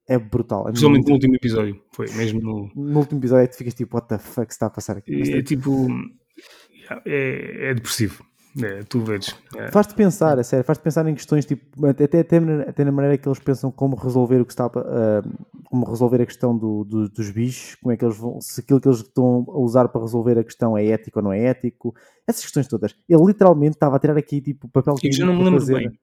é 0.09 0.19
brutal. 0.19 0.63
É 0.63 0.65
principalmente 0.71 0.99
muito- 1.03 1.09
no 1.09 1.15
último 1.15 1.35
episódio. 1.37 1.81
Foi 1.93 2.07
mesmo 2.13 2.41
no. 2.41 2.71
no 2.75 2.99
último 2.99 3.21
episódio 3.21 3.45
é 3.45 3.47
que 3.47 3.55
tu 3.55 3.59
ficas 3.59 3.75
tipo, 3.75 3.97
what 3.97 4.09
the 4.09 4.19
fuck 4.19 4.51
está 4.53 4.67
a 4.67 4.71
passar 4.71 4.97
aqui? 4.97 5.15
É, 5.33 5.43
tipo, 5.43 5.87
tipo. 5.87 5.89
É, 7.05 7.71
é 7.71 7.75
depressivo. 7.75 8.25
É, 8.63 8.85
tu 8.85 9.01
vês. 9.01 9.35
É, 9.57 9.69
Faz-te 9.73 9.95
pensar, 9.95 10.39
a 10.39 10.45
sério, 10.45 10.65
faz-te 10.65 10.83
pensar 10.83 11.05
em 11.09 11.15
questões 11.15 11.45
tipo, 11.45 11.85
até, 11.87 12.05
até, 12.05 12.39
na- 12.39 12.63
até 12.63 12.85
na 12.85 12.93
maneira 12.93 13.19
que 13.19 13.29
eles 13.29 13.41
pensam 13.41 13.69
como 13.73 13.97
resolver 13.97 14.41
o 14.41 14.47
que 14.47 14.53
está 14.53 14.67
a- 14.67 14.71
ah, 14.77 15.23
como 15.65 15.85
resolver 15.85 16.23
a 16.23 16.27
questão 16.27 16.57
do- 16.57 16.85
do- 16.85 17.09
dos 17.09 17.31
bichos, 17.31 17.75
como 17.83 17.91
é 17.93 17.97
que 17.97 18.05
eles 18.05 18.17
vão, 18.17 18.41
se 18.41 18.61
aquilo 18.61 18.81
que 18.81 18.87
eles 18.87 18.99
estão 19.01 19.45
a 19.49 19.59
usar 19.59 19.89
para 19.89 20.01
resolver 20.03 20.39
a 20.39 20.45
questão 20.45 20.79
é 20.79 20.87
ético 20.87 21.19
ou 21.19 21.25
não 21.25 21.33
é 21.33 21.41
ético, 21.47 21.93
essas 22.29 22.43
questões 22.45 22.69
todas. 22.69 22.95
Ele 23.09 23.25
literalmente 23.25 23.75
estava 23.75 23.97
a 23.97 23.99
tirar 23.99 24.17
aqui 24.17 24.41
tipo 24.41 24.69
papel 24.69 24.95
eu 25.03 25.13
já 25.13 25.27
não 25.27 25.33
me 25.33 25.39
para 25.41 25.45
lembro 25.47 25.61
fazer, 25.61 25.75
bem. 25.75 25.99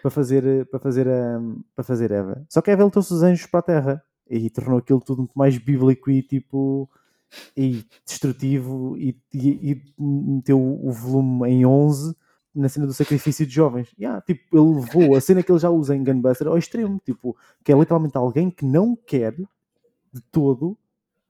para 0.00 0.10
fazer 0.12 0.66
para 0.66 0.78
fazer 0.80 1.08
a 1.08 1.40
para 1.74 1.84
fazer 1.84 2.10
Eva. 2.12 2.46
Só 2.48 2.62
que 2.62 2.70
Eva 2.70 2.82
ele 2.84 2.90
trouxe 2.92 3.12
os 3.14 3.22
anjos 3.24 3.46
para 3.46 3.58
a 3.58 3.62
Terra 3.64 4.02
e 4.30 4.48
tornou 4.48 4.78
aquilo 4.78 5.00
tudo 5.00 5.18
muito 5.22 5.34
mais 5.34 5.58
bíblico 5.58 6.08
e 6.08 6.22
tipo 6.22 6.88
e 7.56 7.84
destrutivo 8.04 8.96
e, 8.98 9.16
e- 9.32 9.72
e 9.72 9.82
meteu 9.98 10.60
o 10.60 10.90
volume 10.90 11.48
em 11.48 11.64
11 11.66 12.14
na 12.54 12.68
cena 12.68 12.86
do 12.86 12.92
sacrifício 12.92 13.46
de 13.46 13.52
jovens. 13.54 13.88
Yeah, 13.98 14.20
tipo, 14.22 14.42
ele 14.56 14.80
levou 14.80 15.14
a 15.16 15.20
cena 15.20 15.42
que 15.42 15.50
ele 15.52 15.58
já 15.58 15.70
usa 15.70 15.94
em 15.94 16.02
Gunbuster 16.02 16.48
ao 16.48 16.58
extremo, 16.58 17.00
tipo, 17.04 17.36
que 17.64 17.72
é 17.72 17.76
literalmente 17.78 18.16
alguém 18.16 18.50
que 18.50 18.64
não 18.64 18.96
quer 18.96 19.32
de 19.32 20.20
todo 20.32 20.76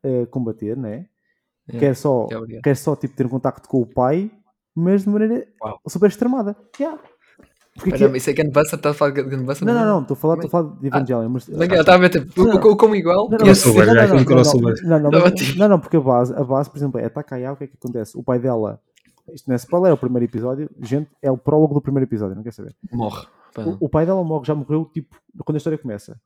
eh, 0.03 0.25
combater, 0.27 0.77
né? 0.77 1.07
Quer 1.79 1.95
só, 1.95 2.25
obrigado. 2.25 2.63
quer 2.63 2.77
só 2.77 2.97
tipo, 2.97 3.15
ter 3.15 3.27
um 3.27 3.29
contacto 3.29 3.69
com 3.69 3.81
o 3.83 3.87
pai, 3.87 4.31
mas 4.75 5.05
de 5.05 5.09
maneira 5.11 5.47
Uau. 5.63 5.81
super 5.87 6.09
extremada. 6.09 6.57
Yeah. 6.81 7.01
Porque 7.81 8.05
aqui- 8.05 8.17
isso 8.17 8.31
é 8.31 8.33
Gunbuster, 8.35 8.79
está 8.79 8.91
a 8.91 8.95
falar 8.95 9.11
de 9.13 9.23
Gunbuster? 9.23 9.67
não, 9.67 9.75
não, 9.75 9.85
não, 9.87 10.03
estou 10.03 10.15
a 10.15 10.19
falar, 10.19 10.35
estou 10.35 10.49
a 10.49 10.51
falar 10.51 10.77
de 10.81 10.87
Evangelion, 10.87 11.29
mas 11.29 11.49
Não, 11.49 11.63
eu 11.65 11.81
estava 11.81 11.97
a 11.97 12.01
ver, 12.01 12.09
tipo, 12.11 12.45
Não, 12.45 12.53
não. 12.55 12.61
co- 12.61 12.77
como 12.77 12.95
igual. 12.95 13.29
Não, 13.31 13.39
não, 13.39 13.47
não, 13.47 13.55
já 13.55 13.71
não, 13.71 13.75
não, 13.75 13.85
não, 13.85 14.25
não, 14.25 15.01
não, 15.01 15.11
Não, 15.11 15.57
não, 15.57 15.69
não, 15.69 15.81
porque 15.81 15.97
a 15.97 16.01
base, 16.01 16.35
a 16.35 16.45
base, 16.45 16.71
por 16.71 16.77
exemplo, 16.77 17.01
é 17.01 17.09
Takaya, 17.09 17.53
o 17.53 17.57
que 17.57 17.65
é 17.65 17.67
que 17.67 17.75
acontece? 17.77 18.17
O 18.17 18.23
pai 18.23 18.39
dela, 18.39 18.81
isto 19.33 19.47
não 19.49 19.55
é 19.55 19.57
spoiler, 19.57 19.91
é 19.91 19.95
o 19.95 19.99
primeiro 19.99 20.25
episódio, 20.25 20.69
gente, 20.83 21.11
é 21.23 21.31
o 21.31 21.39
prólogo 21.39 21.75
do 21.75 21.81
primeiro 21.81 22.07
episódio, 22.09 22.37
não 22.37 22.43
quer 22.43 22.53
saber. 22.53 22.75
Morre. 22.93 23.27
O 23.81 23.89
pai 23.89 24.07
dela 24.07 24.23
morre, 24.23 24.45
já 24.47 24.55
morreu, 24.55 24.85
tipo, 24.93 25.17
quando 25.45 25.57
a 25.57 25.59
história 25.59 25.79
começa. 25.79 26.21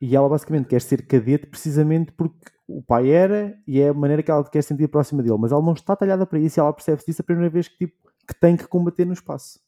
E 0.00 0.14
ela 0.16 0.28
basicamente 0.28 0.66
quer 0.66 0.80
ser 0.80 1.06
cadete 1.06 1.46
precisamente 1.46 2.10
porque 2.12 2.34
o 2.66 2.82
pai 2.82 3.10
era 3.10 3.54
e 3.66 3.80
é 3.80 3.88
a 3.90 3.94
maneira 3.94 4.22
que 4.22 4.30
ela 4.30 4.42
quer 4.44 4.62
sentir 4.62 4.88
próxima 4.88 5.22
dele, 5.22 5.36
mas 5.38 5.52
ela 5.52 5.62
não 5.62 5.72
está 5.72 5.94
talhada 5.94 6.26
para 6.26 6.38
isso 6.38 6.58
e 6.58 6.60
ela 6.60 6.72
percebe-se 6.72 7.06
disso 7.06 7.22
a 7.22 7.24
primeira 7.24 7.48
vez 7.48 7.68
que, 7.68 7.76
tipo, 7.86 7.94
que 8.26 8.34
tem 8.40 8.56
que 8.56 8.66
combater 8.66 9.04
no 9.04 9.12
espaço. 9.12 9.60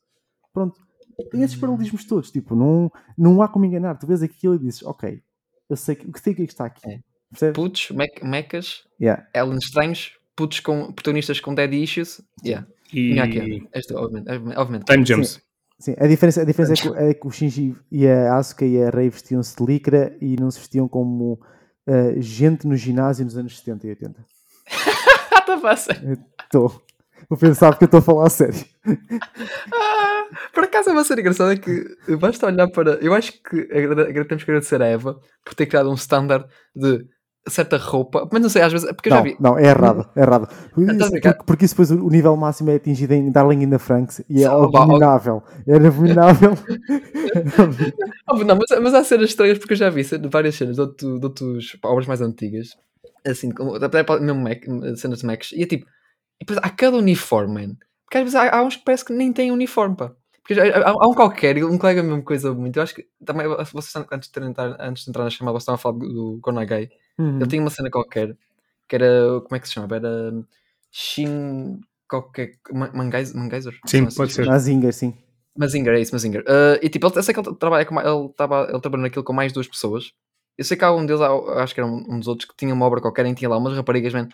Pronto. 0.53 0.81
Tem 1.31 1.43
esses 1.43 1.57
paralelismos 1.57 2.05
todos, 2.05 2.31
tipo, 2.31 2.55
não, 2.55 2.91
não 3.17 3.41
há 3.43 3.49
como 3.49 3.65
enganar. 3.65 3.95
Tu 3.99 4.07
vês 4.07 4.23
aquilo 4.23 4.55
e 4.55 4.59
dizes, 4.59 4.83
ok, 4.83 5.21
eu 5.69 5.77
sei, 5.77 5.95
que- 5.95 6.07
sei 6.21 6.33
o 6.33 6.37
que 6.37 6.43
é 6.43 6.47
que 6.47 6.53
está 6.53 6.67
aqui. 6.67 6.89
É. 6.89 7.01
Percebes? 7.31 7.55
Putos, 7.55 7.91
mec- 7.91 8.23
mechas, 8.23 8.85
Yeah. 9.01 9.27
aliens 9.35 9.65
estranhos, 9.65 10.13
putos 10.37 10.61
com 10.61 10.93
protagonistas 10.93 11.41
com 11.41 11.55
dead 11.55 11.73
issues. 11.73 12.21
Yeah. 12.45 12.67
E 12.93 13.19
aqui. 13.19 13.67
Este, 13.75 13.95
obviamente, 13.95 14.29
obviamente. 14.57 14.85
time 14.87 15.05
jumps. 15.05 15.41
Sim, 15.79 15.95
a 15.99 16.07
diferença, 16.07 16.41
a 16.41 16.45
diferença 16.45 16.73
é, 16.73 16.77
que, 16.77 16.89
é 16.99 17.15
que 17.15 17.27
o 17.27 17.31
Shinji 17.31 17.77
e 17.91 18.07
a 18.07 18.37
Asuka 18.37 18.65
e 18.65 18.83
a 18.83 18.89
Rei 18.91 19.11
vestiam-se 19.11 19.57
de 19.57 19.65
licra 19.65 20.17
e 20.21 20.37
não 20.37 20.51
se 20.51 20.59
vestiam 20.61 20.87
como 20.89 21.39
eh, 21.87 22.15
gente 22.19 22.67
no 22.67 22.77
ginásio 22.77 23.25
nos 23.25 23.37
anos 23.37 23.59
70 23.59 23.87
e 23.87 23.91
80. 23.91 24.25
Tá 25.47 25.55
a 25.55 25.61
passar. 25.61 25.97
Estou. 26.43 26.83
O 27.29 27.37
Pedro 27.37 27.55
sabe 27.55 27.77
que 27.79 27.85
eu 27.85 27.87
estou 27.87 27.99
a 27.99 28.03
falar 28.03 28.27
a 28.27 28.31
sério. 28.31 28.65
Por 30.53 30.65
acaso 30.65 30.91
é 30.91 30.93
uma 30.93 31.05
cena 31.05 31.21
engraçada 31.21 31.57
que 31.57 31.85
basta 32.21 32.47
olhar 32.47 32.69
para. 32.69 32.95
Eu 33.03 33.15
acho 33.15 33.33
que 33.43 33.65
temos 34.29 34.45
que 34.45 34.51
agradecer 34.51 34.81
a 34.83 34.87
Eva 34.87 35.19
por 35.45 35.55
ter 35.55 35.67
criado 35.67 35.91
um 35.91 35.95
standard 35.95 36.47
de 36.75 37.05
certa 37.49 37.77
roupa, 37.77 38.29
mas 38.33 38.43
não 38.43 38.49
sei, 38.49 38.61
às 38.63 38.73
vezes, 38.73 38.91
porque 38.93 39.09
eu 39.09 39.13
já 39.13 39.17
Não, 39.19 39.23
vi. 39.25 39.37
não, 39.39 39.57
é 39.59 39.67
errado, 39.67 40.09
é 40.17 40.21
errado. 40.21 40.49
A 40.51 40.93
Isso- 40.93 41.11
porque, 41.13 41.35
porque 41.47 41.65
isso 41.65 41.75
depois 41.75 41.91
o 41.93 42.09
nível 42.09 42.37
máximo 42.37 42.71
é 42.71 42.75
atingido 42.75 43.15
em 43.15 43.31
Darling 43.31 43.63
in 43.63 43.71
the 43.71 43.79
Franks 43.79 44.21
e 44.29 44.43
é 44.43 44.47
abominável. 44.49 45.45
Era 45.67 45.87
abominável. 45.87 46.53
Oh, 48.29 48.37
não, 48.39 48.57
mas, 48.57 48.81
mas 48.83 48.95
há 48.95 49.05
cenas 49.05 49.31
estranhas 49.31 49.59
porque 49.59 49.75
eu 49.75 49.77
já 49.79 49.91
vi 49.91 50.03
várias 50.31 50.55
cenas 50.57 50.77
de, 50.77 50.81
outro, 50.81 51.19
de 51.19 51.25
outros 51.27 51.77
pá, 51.81 51.89
obras 51.89 52.07
mais 52.07 52.21
antigas, 52.21 52.71
assim, 53.25 53.51
como, 53.51 53.75
até 53.77 54.05
mesmo 54.21 54.41
Mac, 54.43 54.63
cenas 54.97 55.21
de 55.21 55.27
Macs, 55.27 55.53
e 55.53 55.63
é 55.63 55.67
tipo, 55.67 55.87
e 56.41 56.45
depois 56.45 56.59
há 56.63 56.69
cada 56.71 56.97
uniforme, 56.97 57.55
man. 57.67 57.77
Porque 58.07 58.19
às 58.19 58.23
vezes 58.25 58.35
há, 58.37 58.57
há 58.57 58.63
uns 58.63 58.77
que 58.77 58.85
parece 58.85 59.05
que 59.05 59.13
nem 59.13 59.33
têm 59.33 59.51
uniforme, 59.53 59.97
pá. 59.97 60.13
Porque 60.41 60.55
já- 60.55 60.65
há, 60.65 60.91
há 60.91 61.09
um 61.09 61.13
qualquer, 61.15 61.63
um 61.65 61.77
colega 61.77 62.03
mesmo 62.03 62.23
coisa 62.23 62.55
muito. 62.55 62.77
Eu 62.79 62.83
acho 62.85 62.95
que 62.95 63.07
também 63.25 63.47
vocês 63.49 63.93
antes 64.13 64.31
de 64.31 64.41
entrar, 64.45 64.77
antes 64.81 65.05
de 65.05 65.11
entrar 65.11 65.25
na 65.25 65.31
chamada, 65.31 65.53
vocês 65.59 65.63
estavam 65.63 65.75
a 65.75 65.79
falar 65.79 65.99
do, 65.99 66.39
Gonagai. 66.41 66.89
Uhum. 67.19 67.37
Ele 67.39 67.47
tinha 67.49 67.61
uma 67.61 67.71
cena 67.71 67.91
qualquer 67.91 68.37
que 68.89 68.95
era. 68.97 69.41
Como 69.43 69.57
é 69.57 69.59
que 69.59 69.67
se 69.67 69.75
chamava? 69.75 69.97
Era. 69.97 70.33
Shin. 70.93 71.81
qualquer. 72.09 72.53
Ma- 72.73 72.91
Mangais- 72.95 73.35
Mangaiser? 73.35 73.77
Sim, 73.87 74.03
Não 74.03 74.11
sei 74.11 74.17
pode 74.17 74.31
se- 74.33 74.37
ser. 74.37 74.47
Mazinger, 74.47 74.93
sim. 74.93 75.15
Mazinger, 75.59 75.95
é 75.95 76.01
isso, 76.01 76.15
Mazinger. 76.15 76.43
Uh, 76.43 76.79
e 76.83 76.89
tipo, 76.89 77.07
ele, 77.07 77.17
eu 77.17 77.23
sei 77.23 77.35
que 77.35 77.41
ele 77.41 77.55
trabalha 77.57 77.85
com, 77.85 77.99
ele, 78.01 78.29
tava, 78.37 78.69
ele 78.71 78.81
trabalha 78.81 79.03
naquilo 79.03 79.25
com 79.25 79.33
mais 79.33 79.53
duas 79.53 79.67
pessoas. 79.67 80.13
Eu 80.57 80.65
sei 80.65 80.77
que 80.77 80.85
há 80.85 80.93
um 80.93 81.05
deles, 81.05 81.21
acho 81.21 81.75
que 81.75 81.81
era 81.81 81.89
um, 81.91 82.05
um 82.09 82.19
dos 82.19 82.29
outros, 82.29 82.49
que 82.49 82.55
tinha 82.57 82.73
uma 82.73 82.87
obra 82.87 83.01
qualquer, 83.01 83.27
em 83.27 83.35
que 83.35 83.41
tinha 83.41 83.49
lá 83.49 83.59
umas 83.59 83.75
raparigas, 83.77 84.13
man. 84.15 84.29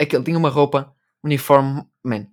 Aquele 0.00 0.24
tinha 0.24 0.36
uma 0.38 0.48
roupa, 0.48 0.92
uniforme, 1.22 1.84
man. 2.02 2.26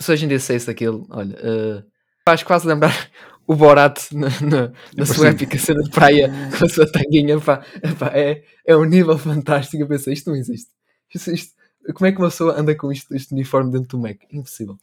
Se 0.00 0.12
hoje 0.12 0.24
em 0.24 0.28
dia 0.28 0.40
sei 0.40 0.56
isso 0.56 0.66
daquilo, 0.66 1.06
olha, 1.10 1.36
uh, 1.36 1.84
faz 2.24 2.42
quase 2.42 2.66
lembrar 2.66 3.10
o 3.46 3.54
Borat 3.54 4.00
na, 4.12 4.28
na, 4.40 4.72
na 4.96 5.06
sua 5.06 5.26
Sim. 5.26 5.34
épica 5.34 5.58
cena 5.58 5.82
de 5.82 5.90
praia 5.90 6.30
com 6.58 6.64
a 6.64 6.68
sua 6.68 6.90
tanguinha, 6.90 7.38
pá, 7.40 7.64
Epá, 7.82 8.06
é, 8.14 8.42
é 8.66 8.76
um 8.76 8.84
nível 8.84 9.18
fantástico. 9.18 9.82
Eu 9.82 9.88
pensei, 9.88 10.12
isto 10.14 10.30
não 10.30 10.36
existe. 10.36 10.70
Isto, 11.14 11.30
isto- 11.32 11.60
como 11.94 12.06
é 12.06 12.12
que 12.12 12.18
uma 12.18 12.28
pessoa 12.28 12.58
anda 12.60 12.74
com 12.74 12.92
isto, 12.92 13.14
este 13.14 13.32
uniforme 13.34 13.72
dentro 13.72 13.88
do 13.88 13.98
Mac? 13.98 14.16
Impossível. 14.32 14.76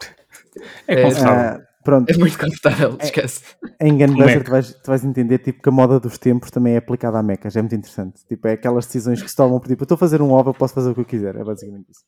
É 0.87 0.99
É, 0.99 1.03
confortável. 1.03 1.61
Ah, 1.61 1.61
pronto, 1.83 2.09
É 2.09 2.17
muito 2.17 2.37
confortável, 2.37 2.97
esquece. 3.01 3.41
em 3.79 3.97
Gunbuster 3.97 4.43
tu 4.43 4.51
vais, 4.51 4.73
tu 4.73 4.87
vais 4.87 5.03
entender 5.05 5.37
tipo, 5.39 5.61
que 5.61 5.69
a 5.69 5.71
moda 5.71 5.99
dos 5.99 6.17
tempos 6.17 6.51
também 6.51 6.73
é 6.73 6.77
aplicada 6.77 7.17
a 7.19 7.23
mecas. 7.23 7.55
É 7.55 7.61
muito 7.61 7.75
interessante. 7.75 8.25
Tipo, 8.27 8.47
é 8.47 8.53
aquelas 8.53 8.85
decisões 8.85 9.21
que 9.21 9.29
se 9.29 9.35
tomam 9.35 9.59
por 9.59 9.67
tipo, 9.67 9.83
eu 9.83 9.85
estou 9.85 9.95
a 9.95 9.99
fazer 9.99 10.21
um 10.21 10.31
ovo, 10.31 10.49
eu 10.49 10.53
posso 10.53 10.73
fazer 10.73 10.89
o 10.89 10.93
que 10.95 11.01
eu 11.01 11.05
quiser. 11.05 11.35
É 11.35 11.43
basicamente 11.43 11.89
isso. 11.91 12.01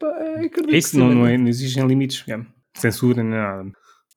Pá, 0.00 0.06
é, 0.18 0.34
acredito 0.46 0.66
que 0.68 0.76
Isso 0.76 0.98
não, 0.98 1.12
não, 1.14 1.26
é, 1.26 1.36
não 1.38 1.46
existem 1.48 1.86
limites, 1.86 2.24
é. 2.28 2.40
censura 2.74 3.22
nem 3.22 3.32
nada. 3.38 3.62
Vamos 3.62 3.74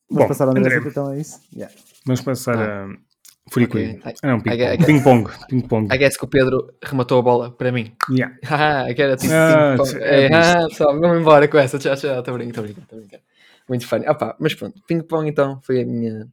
Bom, 0.10 0.28
passar 0.28 0.46
ao 0.46 0.52
André, 0.52 0.78
André, 0.78 0.90
então 0.90 1.12
é 1.14 1.20
isso? 1.20 1.40
Yeah. 1.56 1.74
vamos 2.06 2.22
passar 2.22 2.58
Ah. 2.58 2.86
a 2.86 3.52
Free 3.52 3.66
Ok. 3.66 3.82
Queen. 3.84 3.96
I- 3.98 4.14
Ah, 4.24 4.28
não, 4.28 4.40
ping-pong. 4.40 5.30
Ping-pong. 5.50 5.94
I 5.94 5.98
guess 5.98 6.16
que 6.18 6.24
o 6.24 6.28
Pedro 6.28 6.74
rematou 6.82 7.20
a 7.20 7.22
bola 7.22 7.52
para 7.52 7.72
mim. 7.74 7.92
Yeah. 8.10 8.36
Haha, 8.46 8.94
que 8.94 9.02
era 9.02 9.18
tipo 9.18 9.34
Ah, 9.34 9.76
ping-pong. 9.78 9.98
é 10.02 10.26
É, 10.28 10.34
ah, 10.34 10.68
pessoal, 10.70 10.98
vamos 11.00 11.20
embora 11.20 11.48
com 11.50 11.58
essa. 11.58 11.78
Tchau, 11.78 11.96
tchau. 11.98 12.20
Estou 12.20 12.34
brincando, 12.36 12.50
estou 12.52 12.64
brincando, 12.64 12.84
estou 12.86 13.00
brincando. 13.00 13.24
Muito 13.68 13.88
funny. 13.88 14.06
Ah, 14.08 14.14
pá, 14.16 14.36
mas 14.40 14.54
pronto, 14.54 14.82
ping-pong 14.88 15.28
então 15.30 15.60
foi 15.64 15.82
a 15.82 15.86
minha. 15.86 16.28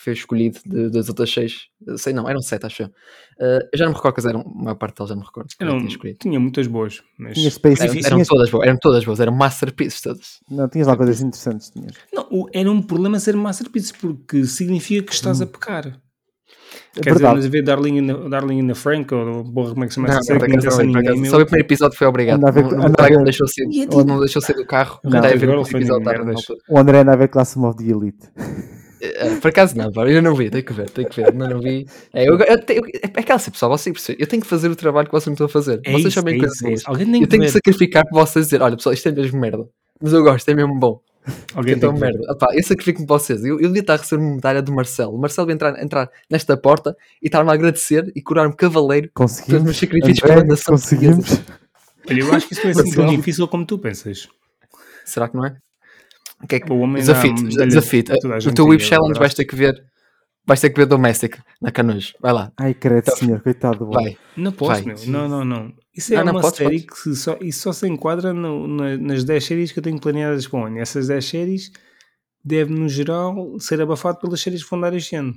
Foi 0.00 0.12
escolhido 0.12 0.60
de- 0.64 0.90
das 0.90 1.08
outras 1.08 1.28
seis. 1.32 1.54
Sei 1.96 2.12
não, 2.12 2.28
eram 2.28 2.40
sete, 2.40 2.64
acho 2.64 2.82
eu. 2.84 2.88
Eu 3.40 3.60
já 3.74 3.84
não 3.84 3.90
me 3.90 3.96
recordo 3.96 4.14
que 4.20 4.28
eram, 4.28 4.40
a 4.42 4.62
maior 4.62 4.76
parte 4.76 4.96
delas 4.96 5.08
já 5.08 5.14
não 5.16 5.22
me 5.22 5.26
recordo. 5.26 5.48
eu 5.58 5.66
Eram, 5.66 5.78
tinha 5.78 5.88
escolhido. 5.90 6.18
tinha 6.20 6.38
muitas 6.38 6.66
boas, 6.68 7.02
mas 7.18 7.34
Tinhas 7.36 7.54
Space, 7.54 7.82
Eram, 7.82 7.92
tinhas, 7.92 8.06
eram 8.06 8.22
todas 8.24 8.50
boas, 8.50 8.66
eram 8.68 8.78
todas 8.80 9.04
boas, 9.04 9.20
eram 9.20 9.32
masterpieces 9.34 10.00
todas. 10.00 10.38
não, 10.48 10.68
tinhas 10.68 10.86
lá 10.86 10.96
coisas 10.96 11.20
interessantes. 11.20 11.68
Tinhas. 11.70 11.92
não, 12.14 12.28
o- 12.30 12.46
era 12.54 12.70
um 12.70 12.80
problema 12.80 13.18
ser 13.18 13.34
masterpiece 13.36 13.92
porque 13.94 14.44
significa 14.44 15.02
que 15.04 15.12
estás 15.12 15.40
a 15.42 15.46
pecar. 15.46 15.86
É 16.96 17.00
Quer 17.00 17.10
dizer, 17.12 17.24
verdade. 17.24 17.46
a 17.46 17.50
ver 17.50 17.62
Darling 17.62 17.98
in 17.98 18.06
the, 18.06 18.28
Darling 18.28 18.58
in 18.60 18.66
the 18.68 18.74
Frank 18.74 19.12
ou 19.14 19.44
porra, 19.52 19.70
como 19.72 19.84
é 19.84 19.86
que 19.86 19.92
se 19.92 19.96
chama 19.96 20.08
Não, 20.08 20.14
essa 20.14 20.22
série 20.24 20.38
por 20.38 20.46
que 20.46 20.52
não 20.52 20.58
acaso, 20.60 20.76
interessa 20.76 20.82
a 20.82 20.84
não, 20.84 20.92
por 20.92 20.96
ninguém, 20.98 21.08
acaso. 21.10 21.22
meu. 21.22 21.30
Só 21.30 21.36
o 21.36 21.44
primeiro 21.46 21.66
episódio 21.66 21.98
foi 21.98 22.06
obrigado. 22.06 22.36
Anda 22.38 22.48
a 22.48 22.50
ver- 22.50 22.62
Não- 22.64 22.70
não- 22.70 22.76
anda 22.78 22.86
o 22.88 22.92
a 22.92 22.94
colega 22.96 23.08
ver- 23.14 23.16
não 23.18 23.24
deixou 23.24 23.48
sair, 23.48 23.66
E 23.70 23.80
é 23.82 23.86
tipo- 23.86 24.04
não 24.04 24.18
deixou 24.20 24.42
sair 24.42 24.56
do 24.56 24.66
carro. 24.66 25.00
Não, 25.04 25.18
Até 25.18 25.26
a 25.26 25.30
tem 25.30 25.38
ver 25.38 25.46
o 25.48 25.50
girlfriend 25.52 25.84
episódio 25.84 26.02
e 26.02 26.04
tarde 26.04 26.18
na 26.20 26.24
merdas. 26.26 26.44
altura. 26.50 26.58
O 26.70 26.78
André 26.78 26.98
anda 27.00 27.12
a 27.12 27.16
ver 27.16 27.28
Classroom 27.28 27.68
of 27.68 27.78
the 27.84 27.90
Elite. 27.90 28.26
Eh, 28.36 28.77
Por 29.40 29.48
acaso 29.48 29.76
não, 29.76 29.90
pá, 29.92 30.02
eu 30.02 30.08
ainda 30.08 30.22
não 30.22 30.34
vi, 30.34 30.50
tenho 30.50 30.64
que 30.64 30.72
ver, 30.72 30.90
tenho 30.90 31.08
que 31.08 31.16
ver, 31.16 31.30
ainda 31.30 31.48
não 31.48 31.60
vi. 31.60 31.86
É, 32.12 32.28
eu, 32.28 32.38
eu, 32.38 32.60
tenho- 32.64 32.82
é 33.02 33.06
aquela 33.06 33.36
assim, 33.36 33.50
pessoal, 33.50 33.70
vocês 33.76 33.92
percebem, 33.92 34.20
eu 34.20 34.26
tenho 34.26 34.42
que 34.42 34.48
fazer 34.48 34.68
o 34.68 34.76
trabalho 34.76 35.06
que 35.06 35.12
vocês 35.12 35.26
me 35.28 35.32
estão 35.34 35.46
a 35.46 35.48
fazer. 35.48 35.80
É 35.84 35.92
vocês 35.92 36.06
isso, 36.06 36.14
sabem 36.14 36.36
é 36.36 36.38
coisas 36.38 36.60
é 36.62 36.66
boas. 36.66 36.80
isso. 36.80 36.90
Alguém 36.90 37.06
tem 37.06 37.14
Eu 37.16 37.20
que 37.22 37.26
tenho 37.28 37.42
que 37.44 37.50
sacrificar 37.50 38.04
por 38.08 38.20
vocês 38.20 38.46
dizer, 38.46 38.62
olha 38.62 38.76
pessoal, 38.76 38.92
isto 38.92 39.08
é 39.08 39.12
mesmo 39.12 39.40
merda. 39.40 39.64
Mas 40.00 40.12
eu 40.12 40.22
gosto, 40.22 40.48
é 40.48 40.54
mesmo 40.54 40.78
bom. 40.78 41.00
Alguém 41.54 41.74
Então 41.74 41.92
tem 41.92 42.00
merda. 42.00 42.20
Epá, 42.32 42.48
eu 42.54 42.62
sacrifico-me 42.62 43.06
por 43.06 43.18
vocês. 43.18 43.44
Eu, 43.44 43.56
eu 43.60 43.66
devia 43.68 43.80
estar 43.80 43.94
a 43.94 43.96
receber 43.98 44.22
uma 44.22 44.34
medalha 44.36 44.62
do 44.62 44.72
Marcelo. 44.72 45.14
O 45.14 45.18
Marcelo 45.18 45.46
devia 45.46 45.54
entrar, 45.56 45.82
entrar 45.82 46.10
nesta 46.30 46.56
porta 46.56 46.96
e 47.22 47.26
estar-me 47.26 47.50
a 47.50 47.52
agradecer 47.52 48.10
e 48.16 48.22
curar-me 48.22 48.54
cavaleiro 48.54 49.10
pelos 49.14 49.32
Conseguimos. 49.32 49.62
meus 49.64 49.76
sacrifícios 49.76 50.22
André, 50.24 50.34
pela 50.36 50.46
nação 50.46 50.74
conseguimos. 50.74 51.40
Olha, 52.08 52.20
eu 52.20 52.32
acho 52.32 52.46
que 52.48 52.54
isso 52.54 52.62
não 52.62 52.70
é 52.70 52.72
assim 52.72 52.94
tão 52.94 53.06
difícil 53.08 53.46
como 53.48 53.66
tu 53.66 53.78
pensas. 53.78 54.28
Será 55.04 55.28
que 55.28 55.36
não 55.36 55.44
é? 55.44 55.56
O 56.42 56.46
que 56.46 56.56
é 56.56 56.60
que... 56.60 56.72
O 56.72 56.78
homem 56.78 57.02
dá 57.02 57.12
Desafio-te, 57.12 57.42
medalhas 57.42 57.74
desafio-te. 57.74 58.12
a 58.12 58.16
toda 58.16 58.34
a 58.34 58.36
No 58.36 58.40
gente 58.40 58.54
teu 58.54 58.66
Whip 58.66 58.82
Challenge 58.82 59.18
vais 59.18 59.34
ter 59.34 59.44
que 59.44 59.56
ver. 59.56 59.84
Vais 60.46 60.60
ter 60.60 60.70
que 60.70 60.80
ver 60.80 60.86
Domestic 60.86 61.36
na 61.60 61.70
Canojo. 61.70 62.14
Vai 62.20 62.32
lá. 62.32 62.52
Ai, 62.56 62.72
credo, 62.72 63.10
senhor, 63.16 63.40
coitado 63.42 63.80
do 63.80 63.86
bom. 63.86 63.92
Vai. 63.92 64.16
Não 64.36 64.50
posso, 64.52 64.82
Vai. 64.82 64.94
meu. 64.94 65.06
Não, 65.06 65.28
não, 65.28 65.44
não. 65.44 65.72
Isso 65.94 66.14
é 66.14 66.16
Ah, 66.16 66.24
não, 66.24 66.32
uma 66.32 66.40
podes, 66.40 66.56
série 66.58 66.80
podes. 66.80 67.02
que 67.02 67.14
só, 67.16 67.36
isso 67.42 67.60
só 67.62 67.72
se 67.72 67.86
enquadra 67.86 68.32
no- 68.32 68.66
na- 68.66 68.96
nas 68.96 69.24
10 69.24 69.44
séries 69.44 69.72
que 69.72 69.78
eu 69.78 69.82
tenho 69.82 70.00
planeadas 70.00 70.46
para 70.46 70.60
o 70.60 70.64
ano. 70.66 70.78
Essas 70.78 71.08
10 71.08 71.24
séries 71.24 71.70
deve, 72.42 72.72
no 72.72 72.88
geral, 72.88 73.58
ser 73.60 73.80
abafado 73.82 74.18
pelas 74.20 74.40
séries 74.40 74.64
que 74.64 74.70
vão 74.70 74.80
dar 74.80 74.94
este 74.94 75.16
ano. 75.16 75.34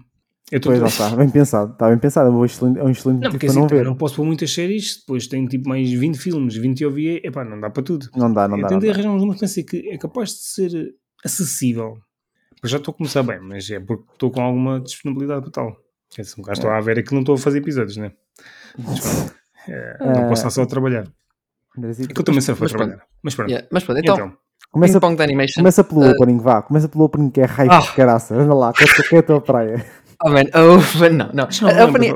Eu 0.49 0.57
estou 0.57 0.71
Pois 0.71 0.81
lá 0.81 0.87
está, 0.87 1.15
bem 1.15 1.29
pensado. 1.29 1.71
Está 1.73 1.89
bem 1.89 1.97
pensado. 1.97 2.29
É 2.29 2.31
um 2.31 2.43
excelente, 2.45 2.79
é 2.79 2.83
um 2.83 2.89
excelente 2.89 3.21
Não, 3.21 3.31
motivo 3.31 3.31
porque 3.31 3.45
para 3.47 3.51
assim, 3.51 3.59
não 3.61 3.67
ver. 3.67 3.85
não 3.85 3.95
posso 3.95 4.15
pôr 4.15 4.25
muitas 4.25 4.53
séries, 4.53 4.97
depois 4.99 5.27
tenho 5.27 5.47
tipo 5.47 5.69
mais 5.69 5.89
20 5.89 6.17
filmes, 6.17 6.55
20 6.55 6.85
OVA, 6.85 6.99
epá, 7.23 7.45
não 7.45 7.59
dá 7.59 7.69
para 7.69 7.83
tudo. 7.83 8.09
Não 8.15 8.31
dá, 8.33 8.47
não 8.47 8.57
eu 8.57 8.63
dá. 8.63 8.69
Não 8.69 8.79
tentei 8.79 8.89
arranjar 8.89 9.09
uns 9.11 9.21
números 9.21 9.35
que 9.35 9.39
pensei 9.45 9.63
que 9.63 9.89
é 9.89 9.97
capaz 9.97 10.29
de 10.29 10.35
ser 10.43 10.95
acessível. 11.23 11.97
Pois 12.59 12.69
já 12.71 12.77
estou 12.77 12.91
a 12.91 12.95
começar 12.95 13.23
bem, 13.23 13.39
mas 13.41 13.69
é 13.69 13.79
porque 13.79 14.03
estou 14.13 14.29
com 14.29 14.41
alguma 14.41 14.79
disponibilidade 14.81 15.41
para 15.43 15.51
tal. 15.51 15.77
É, 16.17 16.23
se 16.23 16.37
um 16.39 16.43
gajo 16.43 16.59
estou 16.59 16.69
a 16.69 16.81
ver 16.81 16.97
é 16.97 17.01
que 17.03 17.13
não 17.13 17.21
estou 17.21 17.35
a 17.35 17.37
fazer 17.37 17.59
episódios, 17.59 17.95
né? 17.97 18.11
Mas, 18.77 18.99
pronto, 18.99 19.33
é, 19.69 19.97
não 20.05 20.21
posso 20.27 20.33
estar 20.33 20.49
só 20.49 20.61
a 20.63 20.65
trabalhar. 20.65 21.07
É 21.77 22.07
que 22.13 22.19
eu 22.19 22.23
também 22.25 22.41
sei 22.41 22.53
foi 22.55 22.65
mas 22.65 22.71
pronto. 22.73 22.87
trabalhar. 22.89 23.05
Mas 23.23 23.35
pronto. 23.35 23.49
Yeah, 23.49 23.67
Mas 23.71 23.83
pronto, 23.85 23.99
então, 23.99 24.15
Então, 24.15 24.37
Começa, 24.71 24.93
Ping 24.93 24.99
Pong 25.01 25.15
de 25.17 25.23
Animation. 25.23 25.53
começa 25.61 25.83
pelo 25.83 26.01
Uh, 26.01 26.11
opening, 26.11 26.37
vá. 26.37 26.61
Começa 26.61 26.87
pelo 26.87 27.03
opening 27.05 27.29
que 27.29 27.41
é 27.41 27.45
raiva 27.45 27.77
Ah. 27.77 27.81
de 27.81 27.93
caraça. 27.93 28.35
Anda 28.35 28.53
lá, 28.53 28.69
é- 28.69 29.03
que 29.09 29.15
é 29.15 29.19
a 29.19 29.23
tua 29.23 29.41
praia. 29.41 29.85
Oh, 30.23 30.29
man, 30.29 30.43
oh, 30.53 31.09
não, 31.09 31.29
não. 31.33 31.47
não 31.61 31.81
A 31.81 31.85
opening, 31.85 32.09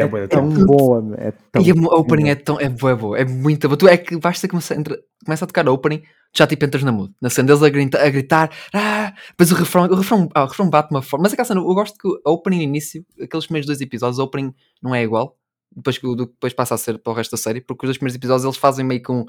há 0.00 0.08
boa 0.08 0.24
É 0.24 0.26
tão 0.26 0.48
boa, 0.48 1.14
é 1.18 1.30
tão 1.30 1.62
e 1.62 1.70
a 1.70 1.74
a 1.74 1.98
opening 1.98 2.28
é 2.28 2.34
tão. 2.34 2.60
É 2.60 2.68
boa, 2.68 2.96
boa. 2.96 3.18
É 3.18 3.24
muito 3.24 3.68
boa. 3.68 3.76
Tu 3.76 3.88
é 3.88 3.96
que 3.96 4.16
basta 4.16 4.48
começar 4.48 4.74
a, 4.74 4.78
entra- 4.78 4.98
começa 5.24 5.44
a 5.44 5.48
tocar 5.48 5.66
a 5.66 5.70
opening, 5.70 6.00
tu 6.00 6.38
já 6.38 6.46
tipo 6.46 6.64
entras 6.64 6.82
na 6.82 6.90
mood. 6.90 7.14
Na 7.22 7.30
cena 7.30 7.46
deles 7.46 7.62
a 7.62 7.68
gritar, 7.68 8.04
a 8.04 8.10
gritar 8.10 8.50
ah, 8.72 9.12
depois 9.28 9.52
o 9.52 9.54
refrão, 9.54 9.84
o 9.84 9.94
refrão, 9.94 10.28
ah, 10.34 10.44
o 10.44 10.46
refrão 10.46 10.68
bate 10.68 10.90
uma 10.90 11.02
forma. 11.02 11.24
Mas 11.24 11.32
aquela 11.32 11.46
cena, 11.46 11.60
eu 11.60 11.74
gosto 11.74 11.96
que 11.96 12.08
a 12.24 12.30
opening 12.30 12.58
no 12.58 12.62
início, 12.64 13.04
aqueles 13.20 13.46
primeiros 13.46 13.66
dois 13.66 13.80
episódios, 13.80 14.18
a 14.18 14.24
opening 14.24 14.52
não 14.82 14.94
é 14.94 15.02
igual. 15.02 15.36
Depois, 15.74 15.98
que 15.98 16.16
depois 16.16 16.52
passa 16.52 16.74
a 16.74 16.78
ser 16.78 16.98
para 16.98 17.12
o 17.12 17.16
resto 17.16 17.32
da 17.32 17.36
série, 17.36 17.60
porque 17.60 17.84
os 17.86 17.88
dois 17.88 17.98
primeiros 17.98 18.16
episódios 18.16 18.44
eles 18.44 18.56
fazem 18.56 18.84
meio 18.84 19.02
que 19.02 19.10
um, 19.10 19.24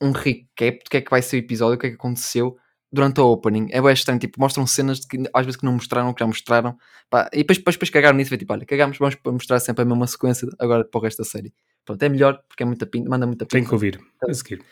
um 0.00 0.12
recap 0.12 0.78
do 0.84 0.90
que 0.90 0.96
é 0.96 1.00
que 1.00 1.10
vai 1.10 1.22
ser 1.22 1.36
o 1.36 1.38
episódio, 1.40 1.76
o 1.76 1.78
que 1.78 1.86
é 1.86 1.90
que 1.90 1.96
aconteceu 1.96 2.56
durante 2.92 3.20
a 3.20 3.24
opening. 3.24 3.68
É 3.70 3.80
bem 3.80 3.92
estranho, 3.92 4.18
tipo, 4.18 4.40
mostram 4.40 4.66
cenas 4.66 5.00
de 5.00 5.06
que 5.06 5.18
às 5.32 5.44
vezes 5.46 5.58
que 5.58 5.64
não 5.64 5.72
mostraram, 5.74 6.12
que 6.12 6.20
já 6.20 6.26
mostraram. 6.26 6.76
Pá, 7.08 7.28
e 7.32 7.38
depois, 7.38 7.58
depois, 7.58 7.76
depois 7.76 7.90
cagaram 7.90 8.16
nisso 8.16 8.28
foi 8.30 8.38
tipo, 8.38 8.52
olha, 8.52 8.64
cagamos, 8.66 8.98
vamos 8.98 9.16
mostrar 9.24 9.60
sempre 9.60 9.82
a 9.82 9.84
mesma 9.84 10.06
sequência 10.06 10.48
agora 10.58 10.84
para 10.84 10.98
o 10.98 11.02
resto 11.02 11.18
da 11.18 11.24
série. 11.24 11.52
Pronto, 11.84 12.02
é 12.02 12.08
melhor 12.08 12.40
porque 12.48 12.62
é 12.62 12.66
muita 12.66 12.86
pinta, 12.86 13.08
manda 13.08 13.26
muita 13.26 13.46
pinta. 13.46 13.66
que 13.66 13.74
ouvir. 13.74 14.00
A 14.28 14.34
seguir. 14.34 14.62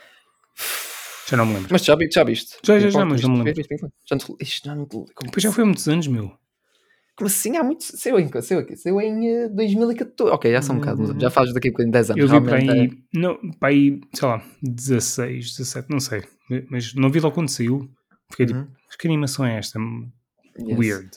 Já 1.28 1.36
não 1.36 1.44
me 1.44 1.54
lembro. 1.54 1.68
Mas 1.70 1.84
já, 1.84 1.94
já 2.10 2.24
viste? 2.24 2.56
Já, 2.64 2.78
já, 2.80 2.88
já, 2.88 3.04
mas 3.04 3.20
não 3.22 3.30
me 3.30 3.44
lembro. 3.44 3.62
Já 4.06 4.16
não 4.16 4.36
Isto 4.40 4.64
já 4.66 4.74
não 4.74 4.84
Depois 4.84 5.42
já 5.42 5.52
foi 5.52 5.62
há 5.62 5.66
muitos 5.66 5.86
anos, 5.86 6.06
meu. 6.06 6.32
como 7.14 7.28
assim? 7.28 7.56
Há 7.56 7.62
muito. 7.62 7.84
Saiu 7.84 8.18
em, 8.18 8.30
saiu 8.40 8.60
aqui, 8.60 8.76
saiu 8.76 9.00
em 9.00 9.28
eh, 9.28 9.48
2014. 9.50 10.34
Ok, 10.34 10.50
já 10.50 10.62
são 10.62 10.76
um 10.76 10.78
bocado, 10.78 11.02
mas 11.02 11.20
já 11.22 11.28
faz 11.28 11.52
daqui 11.52 11.68
a 11.68 11.70
bocadinho 11.70 11.92
10 11.92 12.10
anos. 12.10 12.22
Eu 12.22 12.28
vi 12.28 12.40
para 12.40 12.56
realmente 12.58 12.78
é- 12.78 12.82
aí, 12.82 13.02
não, 13.12 13.38
para 13.60 13.68
aí, 13.68 14.00
sei 14.14 14.28
lá, 14.28 14.42
16, 14.62 15.50
17, 15.56 15.90
não 15.90 16.00
sei. 16.00 16.22
Mas 16.70 16.94
não 16.94 17.10
vi 17.10 17.20
logo 17.20 17.34
quando 17.34 17.50
saiu. 17.50 17.90
Fiquei 18.30 18.46
tipo, 18.46 18.58
Uhum. 18.58 18.68
mas 18.86 18.96
que 18.96 19.06
animação 19.08 19.44
é 19.46 19.58
esta? 19.58 19.78
Yes. 20.58 20.78
Weird. 20.78 21.10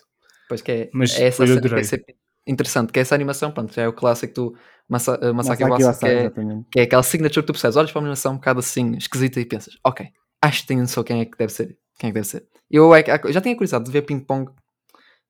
Pois 0.47 0.62
que 0.62 0.71
é, 0.71 0.89
Mas 0.93 1.17
é 1.17 1.28
essa 1.28 1.45
cena 1.45 1.62
que 1.62 1.74
é 1.76 1.84
sempre 1.84 2.15
interessante, 2.47 2.91
que 2.91 3.00
é 3.00 3.02
essa 3.02 3.15
animação, 3.15 3.52
pronto, 3.52 3.74
já 3.74 3.84
é 3.84 3.88
o 3.88 3.93
clássico 3.93 4.34
do 4.34 4.58
Masa, 4.89 5.17
uh, 5.21 5.34
Masaki 5.34 5.63
que 5.63 6.06
é, 6.06 6.30
que 6.71 6.80
é 6.80 6.84
aquela 6.84 7.04
signature 7.04 7.41
que 7.43 7.47
tu 7.47 7.54
percebes, 7.54 7.78
olhas 7.78 7.91
para 7.91 8.00
uma 8.00 8.08
animação 8.08 8.34
um 8.34 8.36
bocado 8.36 8.60
assim, 8.60 8.95
esquisita 8.97 9.39
e 9.39 9.45
pensas, 9.45 9.78
ok, 9.86 10.08
acho 10.41 10.62
que 10.62 10.67
tenho 10.67 10.82
noção 10.82 11.04
quem 11.04 11.21
é 11.21 11.26
que 11.26 11.38
deve 11.38 11.54
ser, 11.54 11.78
quem 11.97 12.10
é 12.10 12.12
que 12.12 12.15
deve 12.15 12.28
ser. 12.28 12.45
Eu, 12.69 12.93
é 12.93 13.04
eu 13.24 13.32
já 13.32 13.39
tinha 13.39 13.56
curiosidade 13.56 13.86
de 13.86 13.91
ver 13.91 14.02
ping-pong 14.02 14.52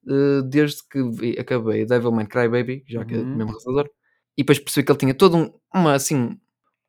eh, 0.09 0.41
desde 0.45 0.77
que 0.89 1.03
vi- 1.11 1.37
acabei 1.39 1.85
Devilman 1.85 2.25
Crybaby, 2.25 2.83
já 2.87 3.05
que 3.05 3.13
é 3.13 3.17
Uhum. 3.17 3.35
mesmo 3.35 3.51
realizador, 3.51 3.89
e 4.37 4.41
depois 4.43 4.57
percebi 4.59 4.85
que 4.85 4.91
ele 4.91 4.99
tinha 4.99 5.13
todo 5.13 5.37
um, 5.37 5.51
uma, 5.75 5.93
assim, 5.93 6.39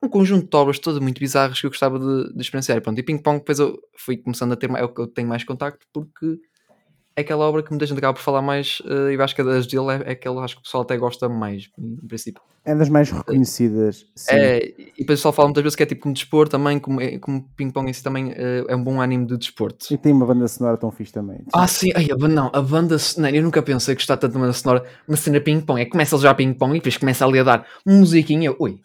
um 0.03 0.09
conjunto 0.09 0.49
de 0.51 0.57
obras 0.57 0.79
todas 0.79 1.01
muito 1.01 1.21
bizarras 1.21 1.61
que 1.61 1.67
eu 1.67 1.71
gostava 1.71 1.99
de, 1.99 2.35
de 2.35 2.41
experienciar. 2.41 2.79
E 2.79 2.81
pronto, 2.81 2.99
e 2.99 3.03
Ping 3.03 3.19
Pong 3.19 3.39
depois 3.39 3.59
eu 3.59 3.79
fui 3.97 4.17
começando 4.17 4.53
a 4.53 4.57
ter, 4.57 4.69
mais- 4.69 4.83
é 4.83 4.85
o 4.85 4.89
que 4.93 5.01
eu 5.01 5.07
tenho 5.07 5.29
mais 5.29 5.45
contacto, 5.45 5.87
porque 5.93 6.39
é 7.15 7.21
aquela 7.21 7.45
obra 7.45 7.63
que 7.63 7.71
muita 7.71 7.87
gente 7.87 7.99
acaba 7.99 8.15
por 8.15 8.23
falar 8.23 8.43
mais, 8.43 8.81
eh, 8.87 9.15
e 9.15 9.21
acho 9.23 9.35
que 9.35 9.43
a 9.43 9.45
das 9.45 9.67
dele 9.67 9.91
é, 9.91 10.09
é 10.09 10.13
aquela 10.13 10.43
acho 10.45 10.57
que 10.57 10.61
o 10.61 10.65
pessoal 10.65 10.83
até 10.83 10.97
gosta 10.97 11.29
mais, 11.29 11.69
em 11.79 12.07
princípio. 12.09 12.43
É 12.65 12.75
das 12.75 12.89
mais 12.89 13.11
reconhecidas. 13.11 14.07
Sim. 14.17 14.35
É, 14.35 14.59
e 14.67 14.73
depois 14.99 15.01
o 15.01 15.07
pessoal 15.07 15.33
fala 15.33 15.49
muitas 15.49 15.63
vezes 15.65 15.77
que 15.77 15.83
é 15.83 15.87
tipo 15.87 16.03
como 16.03 16.15
desporto 16.15 16.53
também, 16.53 16.79
como, 16.79 17.01
é- 17.01 17.19
como 17.19 17.49
Ping 17.57 17.71
Pong 17.71 17.91
em 17.91 17.93
si 17.93 18.03
também 18.03 18.33
eh, 18.35 18.65
é 18.69 18.75
um 18.77 18.83
bom 18.83 19.01
anime 19.01 19.27
de 19.27 19.37
desporto. 19.37 19.93
E 19.93 19.99
tem 19.99 20.13
uma 20.13 20.25
banda 20.27 20.47
sonora 20.49 20.77
tão 20.77 20.91
fixe 20.91 21.13
também. 21.13 21.41
Ah, 21.53 21.67
sim, 21.67 21.91
ai, 21.95 22.09
a 22.11 22.29
não, 22.29 22.51
a 22.53 22.63
banda 22.63 22.99
sonora, 22.99 23.37
eu 23.37 23.43
nunca 23.43 23.63
pensei 23.63 23.95
que 23.95 24.01
gostar 24.01 24.17
tanto 24.17 24.33
de 24.33 24.39
uma 24.39 24.47
banda 24.47 24.55
sonora, 24.55 24.85
uma 25.07 25.17
cena 25.17 25.41
ping-pong, 25.41 25.81
é 25.81 25.85
que 25.85 25.91
começa 25.91 26.17
já 26.19 26.31
a 26.31 26.35
ping-pong 26.35 26.73
e 26.73 26.79
depois 26.79 26.97
começa 26.97 27.27
ali 27.27 27.41
a 27.41 27.45
dar 27.45 27.67
musiquinha, 27.87 28.55
ui, 28.59 28.81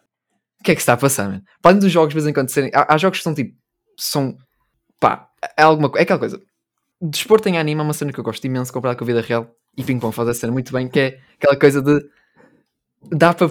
que 0.67 0.71
é 0.73 0.75
que 0.75 0.81
se 0.81 0.83
está 0.83 0.93
a 0.93 0.97
passar, 0.97 1.29
mano? 1.29 1.41
Para 1.61 1.71
além 1.71 1.79
dos 1.79 1.91
jogos, 1.91 2.09
de 2.09 2.15
vez 2.15 2.27
em 2.27 2.33
quando, 2.33 2.49
serem, 2.49 2.69
há, 2.73 2.93
há 2.93 2.97
jogos 2.97 3.19
que 3.19 3.23
são 3.23 3.33
tipo, 3.33 3.55
são, 3.97 4.37
pá, 4.99 5.29
é 5.57 5.63
alguma 5.63 5.89
coisa, 5.89 6.01
é 6.01 6.03
aquela 6.03 6.19
coisa, 6.19 6.41
desporto 7.01 7.47
em 7.47 7.57
anime 7.57 7.79
é 7.79 7.83
uma 7.83 7.93
cena 7.93 8.11
que 8.11 8.19
eu 8.19 8.23
gosto 8.23 8.45
imenso 8.45 8.73
comparado 8.73 8.97
com 8.97 9.05
a 9.05 9.07
vida 9.07 9.21
real, 9.21 9.49
e 9.77 9.83
ping-pong 9.83 10.13
faz 10.13 10.27
a 10.27 10.33
cena 10.33 10.51
muito 10.51 10.73
bem, 10.73 10.89
que 10.89 10.99
é 10.99 11.19
aquela 11.37 11.57
coisa 11.57 11.81
de, 11.81 12.05
dá 13.11 13.33
para, 13.33 13.47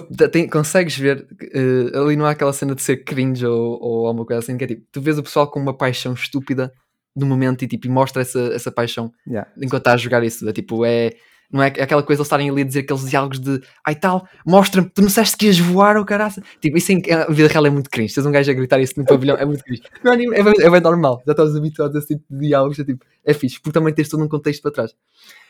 consegues 0.51 0.95
ver, 0.95 1.27
eh, 1.41 1.97
ali 1.97 2.15
não 2.15 2.25
há 2.25 2.31
aquela 2.31 2.53
cena 2.53 2.75
de 2.75 2.83
ser 2.83 2.97
cringe 2.97 3.45
ou, 3.45 3.81
ou 3.81 4.07
alguma 4.07 4.25
coisa 4.25 4.39
assim, 4.39 4.55
que 4.57 4.63
é 4.63 4.67
tipo, 4.67 4.85
tu 4.91 5.01
vês 5.01 5.17
o 5.17 5.23
pessoal 5.23 5.49
com 5.49 5.59
uma 5.59 5.75
paixão 5.75 6.13
estúpida 6.13 6.71
no 7.15 7.25
momento 7.25 7.63
e 7.63 7.67
tipo, 7.67 7.87
e 7.87 7.89
mostra 7.89 8.21
essa, 8.21 8.39
essa 8.53 8.71
paixão 8.71 9.11
Yeah. 9.27 9.49
enquanto 9.57 9.81
está 9.81 9.93
a 9.93 9.97
jogar 9.97 10.23
isso. 10.23 10.47
É 10.47 10.53
tipo, 10.53 10.85
é. 10.85 11.13
Não 11.51 11.63
é 11.63 11.67
aquela 11.67 12.03
coisa 12.03 12.17
de 12.17 12.21
eles 12.21 12.27
estarem 12.27 12.49
ali 12.49 12.61
a 12.61 12.65
dizer 12.65 12.79
aqueles 12.81 13.09
diálogos 13.09 13.39
de 13.39 13.61
ai 13.85 13.95
tal, 13.95 14.27
mostra-me, 14.45 14.89
tu 14.89 15.01
não 15.01 15.07
disseste 15.07 15.37
que 15.37 15.45
ias 15.45 15.57
voar 15.57 15.95
ou 15.95 16.03
caraça. 16.03 16.41
Tipo, 16.59 16.77
isso 16.77 16.91
em 16.91 17.01
a 17.11 17.25
vida 17.31 17.47
real 17.47 17.65
é 17.65 17.69
muito 17.69 17.89
cringe. 17.89 18.13
Tens 18.13 18.25
um 18.25 18.31
gajo 18.31 18.51
a 18.51 18.53
gritar 18.53 18.79
isso 18.81 18.93
no 18.97 19.05
pavilhão, 19.05 19.37
é 19.37 19.45
muito 19.45 19.63
cringe. 19.63 19.81
No 20.03 20.11
anime 20.11 20.35
é, 20.35 20.43
bem, 20.43 20.53
é 20.59 20.69
bem 20.69 20.81
normal, 20.81 21.23
já 21.25 21.31
estás 21.31 21.55
habituado 21.55 21.95
a 21.95 21.99
esse 21.99 22.09
tipo 22.09 22.23
de 22.29 22.47
diálogos, 22.47 22.77
é 22.79 22.83
tipo, 22.83 23.05
é 23.25 23.33
fixe, 23.33 23.59
porque 23.61 23.71
também 23.79 23.93
tens 23.93 24.09
todo 24.09 24.23
um 24.23 24.27
contexto 24.27 24.61
para 24.61 24.71
trás. 24.71 24.95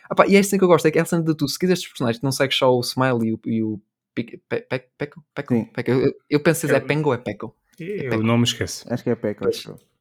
Ah, 0.10 0.16
pá, 0.16 0.26
e 0.28 0.36
é 0.36 0.40
assim 0.40 0.58
que 0.58 0.64
eu 0.64 0.68
gosto, 0.68 0.86
é 0.86 0.92
que 0.92 1.00
é 1.00 1.02
a 1.02 1.06
cena 1.06 1.24
de 1.24 1.36
tu, 1.36 1.48
se 1.48 1.58
quiseres 1.60 1.80
estes 1.80 1.92
personagens, 1.92 2.22
não 2.22 2.32
segues 2.32 2.56
só 2.58 2.72
o 2.74 2.80
Smile 2.82 3.28
e 3.28 3.34
o, 3.34 3.40
e 3.46 3.64
o 3.64 3.82
Peco? 4.98 5.24
Peco? 5.34 5.54
Eu, 5.86 6.14
eu 6.30 6.40
penso 6.40 6.68
se 6.68 6.74
é 6.74 6.80
Pengo 6.80 7.10
ou 7.10 7.16
é 7.16 7.18
Peco. 7.18 7.56
Eu 7.80 8.24
não 8.24 8.38
me 8.38 8.44
esqueço. 8.44 8.86
Acho 8.92 9.04
que 9.04 9.10
é 9.10 9.16
Peco. 9.16 9.46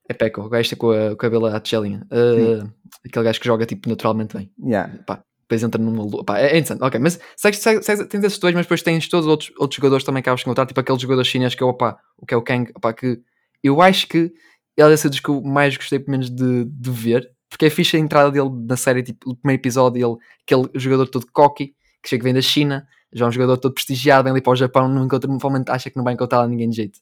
É 0.09 0.15
Peco, 0.15 0.43
o 0.43 0.49
gajo 0.49 0.77
com 0.77 0.91
a- 0.93 1.13
o 1.13 1.17
cabelo 1.17 1.47
à 1.47 1.59
tigelinha. 1.61 2.07
Uh, 2.13 2.71
aquele 3.05 3.25
gajo 3.25 3.41
que 3.41 3.47
joga 3.47 3.67
tipo 3.67 3.89
naturalmente 3.89 4.37
bem. 4.37 4.51
Yeah. 4.63 4.99
Pá, 5.05 5.23
depois 5.49 5.63
entra 5.63 5.81
numa 5.81 6.03
é, 6.39 6.43
é 6.47 6.59
interessante. 6.59 6.83
Ok, 6.83 6.99
mas 7.01 7.21
segues, 7.37 7.61
segues- 7.61 8.07
tens 8.09 8.25
esses 8.25 8.39
dois, 8.39 8.55
mas 8.55 8.67
depois 8.67 8.83
tens 8.83 9.09
todos 9.09 9.27
os 9.27 9.31
outros, 9.31 9.53
outros 9.59 9.77
jogadores 9.77 10.05
também 10.05 10.23
que 10.23 10.29
acabas 10.29 10.41
de 10.41 10.47
encontrar, 10.47 10.67
tipo 10.67 10.81
aquele 10.81 10.99
jogador 10.99 11.25
chinês 11.25 11.55
que 11.55 11.63
é 11.63 11.67
o, 11.67 11.71
opá, 11.71 11.99
o 12.19 12.27
que 12.27 12.35
é 12.35 12.37
o 12.37 12.43
Kang, 12.43 12.71
opá, 12.77 12.93
que 12.93 13.21
eu 13.63 13.81
acho 13.81 14.09
que 14.09 14.33
ele 14.77 14.93
é 14.95 15.09
dos 15.09 15.21
que 15.21 15.29
eu 15.29 15.41
mais 15.43 15.77
gostei, 15.77 15.99
pelo 15.99 16.11
menos, 16.13 16.29
de, 16.31 16.65
de 16.67 16.91
ver, 16.91 17.31
porque 17.49 17.67
é 17.67 17.71
fixe 17.71 17.97
a 17.97 18.01
entrada 18.01 18.31
dele 18.31 18.51
na 18.69 18.77
série, 18.77 19.03
tipo, 19.03 19.31
o 19.31 19.37
primeiro 19.37 19.61
episódio, 19.61 20.07
ele, 20.07 20.17
aquele 20.43 20.79
jogador 20.79 21.07
todo 21.09 21.27
cocky, 21.33 21.69
que 22.03 22.09
chega 22.09 22.21
que 22.21 22.25
vem 22.25 22.35
da 22.35 22.43
China, 22.43 22.87
já 23.13 23.25
é 23.25 23.29
um 23.29 23.33
jogador 23.33 23.57
todo 23.57 23.73
prestigiado, 23.73 24.25
vem 24.25 24.33
ali 24.33 24.43
para 24.43 24.53
o 24.53 24.57
Japão, 24.57 24.89
não 24.89 25.05
encontra, 25.07 25.29
provavelmente 25.29 25.71
acha 25.71 25.89
que 25.89 25.97
não 25.97 26.05
vai 26.05 26.13
encontrar 26.15 26.41
lá 26.41 26.47
ninguém 26.49 26.69
de 26.69 26.77
jeito. 26.77 26.99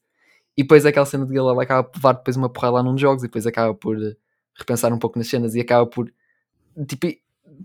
E 0.57 0.63
depois 0.63 0.87
aquela 0.87 1.07
cena 1.07 1.27
de 1.27 1.37
ele 1.37 1.63
acaba 1.63 1.83
por 1.85 1.99
levar 1.99 2.13
depois 2.15 2.37
uma 2.37 2.49
porrada 2.49 2.75
lá 2.75 2.83
num 2.83 2.97
jogos 2.97 3.25
e 3.25 3.27
depois 3.27 3.47
acaba 3.47 3.75
por 3.75 4.01
eh, 4.01 4.15
repensar 4.57 4.93
um 4.93 4.99
pouco 4.99 5.19
nas 5.19 5.29
cenas 5.29 5.55
e 5.57 5.61
acaba 5.61 5.87
por 5.87 6.13
tipo, 6.89 7.07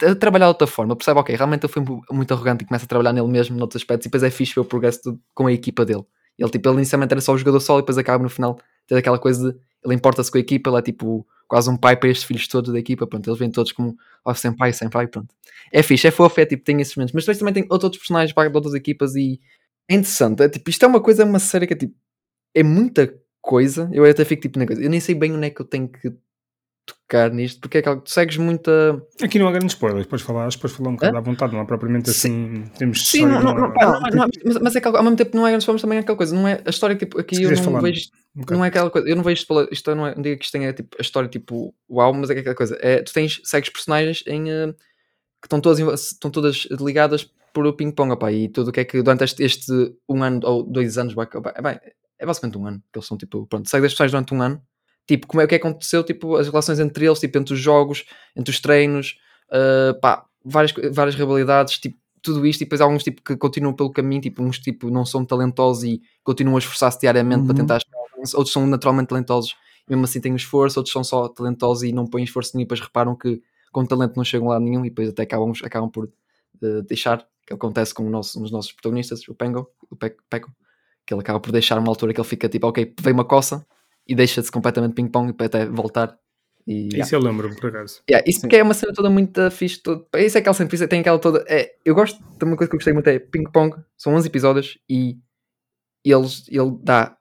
a 0.04 0.16
trabalhar 0.16 0.46
de 0.46 0.50
outra 0.50 0.68
forma, 0.68 0.96
percebe, 0.96 1.20
ok, 1.20 1.36
realmente 1.36 1.68
foi 1.68 1.82
mu- 1.84 2.02
muito 2.12 2.34
arrogante 2.34 2.64
e 2.64 2.68
começa 2.68 2.86
a 2.86 2.88
trabalhar 2.88 3.14
nele 3.14 3.28
mesmo 3.28 3.58
noutros 3.58 3.82
aspectos 3.82 4.06
e 4.06 4.10
depois 4.10 4.24
é 4.24 4.30
fixe 4.30 4.54
ver 4.56 4.62
o 4.62 4.66
progresso 4.66 5.20
com 5.34 5.48
a 5.48 5.54
equipa 5.54 5.86
dele. 5.86 6.04
Ele, 6.38 6.50
tipo, 6.50 6.70
ele 6.70 6.78
inicialmente 6.78 7.12
era 7.14 7.22
só 7.22 7.34
o 7.34 7.38
jogador 7.38 7.60
solo 7.60 7.80
e 7.80 7.82
depois 7.82 7.98
acaba 7.98 8.24
no 8.24 8.30
final 8.30 8.60
ter 8.88 8.96
aquela 8.96 9.20
coisa 9.20 9.52
de 9.54 9.60
ele 9.86 9.96
importa-se 9.96 10.30
com 10.32 10.38
a 10.38 10.42
equipa, 10.42 10.70
ele 10.70 10.78
é 10.80 10.82
tipo 10.82 11.26
quase 11.48 11.70
um 11.70 11.78
pai 11.78 11.96
para 11.96 12.10
estes 12.10 12.26
filhos 12.26 12.48
todos 12.48 12.72
da 12.74 12.78
equipa, 12.80 13.08
pronto, 13.08 13.28
eles 13.30 13.40
vêm 13.40 13.50
todos 13.50 13.72
como 13.72 13.96
ó, 14.26 14.34
sem 14.34 14.54
pai, 14.56 14.74
sem 14.74 14.90
pai, 14.90 15.08
pronto. 15.08 15.34
É 15.72 15.82
fixe, 15.82 16.08
é 16.08 16.12
fofo, 16.12 16.40
é 16.42 16.46
tipo, 16.46 16.64
tem 16.64 16.80
esses 16.82 16.96
momentos, 16.96 17.14
mas 17.14 17.24
depois 17.24 17.38
também 17.40 17.54
tem 17.54 17.66
outros, 17.70 17.98
personagens 17.98 18.34
de 18.34 18.56
outras 18.58 18.74
equipas 18.76 19.16
e 19.16 19.40
é 19.90 19.96
interessante, 19.96 20.44
é 20.44 20.50
tipo, 20.50 20.70
isto 20.70 20.84
é 20.86 20.88
uma 20.88 21.02
coisa, 21.02 21.26
uma 21.26 21.40
série 21.40 21.66
que 21.68 21.74
é 21.74 21.78
tipo, 21.78 21.96
é 22.54 22.64
muita 22.64 23.14
coisa, 23.42 23.90
eu 23.94 24.06
até 24.06 24.26
fico 24.26 24.42
tipo 24.44 24.60
na 24.60 24.68
coisa, 24.68 24.82
eu 24.84 24.90
nem 24.90 25.00
sei 25.00 25.16
bem 25.16 25.34
onde 25.34 25.48
é 25.48 25.50
que 25.50 25.62
eu 25.62 25.66
tenho 25.66 25.88
que 25.90 26.14
tocar 26.94 27.32
nisto, 27.32 27.60
porque 27.60 27.80
é 27.80 27.82
que 27.82 27.96
tu 27.96 28.10
segues 28.10 28.38
muita 28.38 29.02
Aqui 29.22 29.40
não 29.40 29.48
há 29.48 29.52
grandes 29.52 29.74
spoilers, 29.74 30.06
podes 30.08 30.26
falar, 30.26 30.50
podes 30.58 30.76
falar 30.76 30.90
um 30.90 30.96
bocado 30.96 31.18
à 31.18 31.22
vontade, 31.22 31.54
não 31.54 31.62
há 31.62 31.66
propriamente 31.66 32.12
Sim. 32.12 32.62
assim. 32.62 32.72
Temos 32.78 33.08
Sim, 33.08 33.26
não, 33.26 33.42
não, 33.42 33.54
não, 33.54 33.70
Não, 33.70 34.30
mas, 34.46 34.58
mas 34.62 34.76
é 34.76 34.82
que 34.82 34.88
ao 34.88 35.04
mesmo 35.04 35.18
tempo 35.18 35.36
não 35.36 35.46
é 35.46 35.52
grandes 35.52 35.66
formas 35.66 35.82
também 35.82 35.98
é 35.98 36.02
aquela 36.02 36.18
coisa, 36.18 36.36
não 36.36 36.48
é 36.48 36.62
a 36.66 36.70
história 36.70 36.96
tipo, 36.96 37.20
aqui 37.20 37.36
Se 37.36 37.44
eu 37.44 37.52
não 37.52 37.64
falar, 37.64 37.82
vejo, 37.82 38.10
não 38.50 38.64
é 38.64 38.68
aquela 38.68 38.90
coisa, 38.90 39.08
eu 39.08 39.16
não 39.16 39.24
vejo 39.24 39.46
isto, 39.72 39.96
não 39.96 40.08
é, 40.08 40.16
não 40.16 40.22
digo 40.22 40.38
que 40.38 40.46
isto 40.46 40.52
tenha 40.52 40.74
tipo, 40.74 40.96
a 40.98 41.02
história 41.02 41.30
tipo 41.30 41.74
uau, 41.90 42.14
mas 42.14 42.30
é 42.30 42.34
que 42.34 42.40
é 42.40 42.42
aquela 42.42 42.56
coisa, 42.56 42.78
é, 42.82 43.02
tu 43.02 43.14
tens, 43.14 43.42
segues 43.44 43.70
personagens 43.70 44.24
em, 44.28 44.50
eh, 44.50 44.74
que 45.42 45.46
estão 45.46 45.62
todas, 45.62 46.12
estão 46.12 46.30
todas 46.30 46.68
ligadas 46.80 47.30
por 47.54 47.66
o 47.66 47.74
ping-pong, 47.74 48.16
e 48.32 48.50
tudo 48.50 48.70
o 48.70 48.72
que 48.72 48.80
é 48.80 48.86
que 48.86 49.02
durante 49.02 49.24
este, 49.24 49.44
este 49.44 49.72
um 50.08 50.24
ano 50.24 50.40
ou 50.44 50.64
dois 50.64 50.98
anos, 50.98 51.14
vai, 51.14 51.28
é, 51.56 51.62
bem, 51.62 51.80
é 52.20 52.26
basicamente 52.26 52.58
um 52.58 52.68
ano, 52.68 52.84
que 52.92 53.00
eles 53.00 53.08
são 53.08 53.18
tipo, 53.18 53.46
pronto, 53.48 53.70
segues 53.70 53.86
as 53.86 53.92
personagens 53.94 54.12
durante 54.12 54.34
um 54.34 54.42
ano, 54.42 54.62
tipo, 55.10 55.26
como 55.26 55.42
é 55.42 55.46
o 55.46 55.48
que 55.48 55.56
aconteceu, 55.56 56.04
tipo, 56.04 56.36
as 56.36 56.48
relações 56.48 56.80
entre 56.80 57.04
eles, 57.08 57.20
tipo, 57.20 57.36
entre 57.40 57.54
os 57.56 57.60
jogos, 57.60 58.06
entre 58.36 58.52
os 58.52 58.60
treinos, 58.60 59.18
eh, 59.52 59.94
pá, 60.00 60.24
várias, 60.46 60.72
várias 60.94 61.16
rivalidades, 61.16 61.80
tipo, 61.80 61.98
tudo 62.22 62.46
isto, 62.46 62.62
e 62.62 62.66
depois 62.66 62.80
há 62.80 62.84
alguns 62.84 63.04
tipo, 63.04 63.20
que 63.24 63.36
continuam 63.36 63.74
pelo 63.74 63.92
caminho, 63.92 64.22
tipo, 64.22 64.44
uns 64.44 64.60
tipo, 64.60 64.92
não 64.92 65.04
são 65.06 65.26
talentosos 65.26 65.84
e 65.84 66.00
continuam 66.24 66.58
a 66.58 66.60
esforçar-se 66.60 67.00
diariamente 67.00 67.44
para 67.46 67.54
Uhum. 67.54 67.58
tentar 67.58 67.80
chegar 67.80 67.98
ao 67.98 68.04
alcance. 68.04 68.36
outros 68.36 68.54
são 68.54 68.68
naturalmente 68.68 69.08
talentosos 69.08 69.56
e 69.88 69.92
mesmo 69.92 70.04
assim 70.06 70.22
têm 70.22 70.36
esforço, 70.36 70.78
outros 70.80 70.94
são 70.94 71.04
só 71.04 71.28
talentosos 71.28 71.84
e 71.84 71.92
não 71.92 72.06
põem 72.06 72.24
esforço 72.24 72.52
nenhum 72.56 72.64
e 72.64 72.66
depois 72.66 72.80
reparam 72.82 73.16
que 73.16 73.42
com 73.72 73.84
talento 73.86 74.16
não 74.16 74.24
chegam 74.24 74.50
lá 74.50 74.60
nenhum 74.60 74.86
e 74.86 74.90
depois 74.90 75.10
até 75.10 75.24
acabam, 75.24 75.52
acabam 75.64 75.90
por 75.90 76.08
eh, 76.62 76.82
deixar, 76.88 77.26
que 77.48 77.54
acontece 77.54 77.94
com 77.96 78.06
o 78.06 78.10
nosso, 78.12 78.38
um 78.38 78.44
dos 78.44 78.52
nossos 78.52 78.72
protagonistas, 78.74 79.28
o 79.28 79.34
Pengo, 79.34 79.68
o 79.90 79.96
Pe- 79.96 80.16
Peco, 80.30 80.52
que 81.08 81.14
ele 81.14 81.22
acaba 81.22 81.40
por 81.40 81.52
deixar 81.52 81.80
uma 81.80 81.88
altura 81.90 82.14
que 82.14 82.20
ele 82.22 82.28
fica 82.28 82.48
tipo, 82.48 82.68
ok, 82.68 82.94
veio 83.02 83.14
uma 83.16 83.26
coça 83.26 83.66
e 84.10 84.16
deixa-se 84.16 84.52
completamente 84.52 84.96
ping-pong 84.96 85.30
e 85.30 85.34
para 85.34 85.46
até 85.46 85.66
voltar. 85.68 86.18
E, 86.66 86.88
yeah. 86.88 87.00
Isso 87.00 87.16
eu 87.16 87.20
lembro-me, 87.20 87.56
por 87.56 87.70
acaso. 87.70 88.02
Yeah, 88.10 88.28
isso 88.28 88.42
porque 88.42 88.58
é 88.58 88.64
uma 88.64 88.74
cena 88.74 88.92
toda 88.92 89.10
muito 89.10 89.50
fixe. 89.52 89.82
Todo... 89.82 90.08
Isso 90.16 90.36
é 90.36 90.42
aquela 90.42 90.56
que 90.56 90.88
tem 90.88 91.02
aquela 91.02 91.20
toda. 91.20 91.46
É, 91.48 91.76
eu 91.86 91.94
gosto 91.94 92.20
de 92.20 92.46
uma 92.46 92.58
coisa 92.58 92.70
que 92.70 92.76
eu 92.76 92.80
gostei 92.80 92.94
muito: 92.94 93.08
é 93.08 93.20
Ping 93.20 93.50
Pong. 93.52 93.76
São 93.96 94.16
11 94.16 94.28
episódios 94.28 94.80
e 94.90 95.18
eles, 96.04 96.46
ele 96.50 96.76
dá 96.82 97.16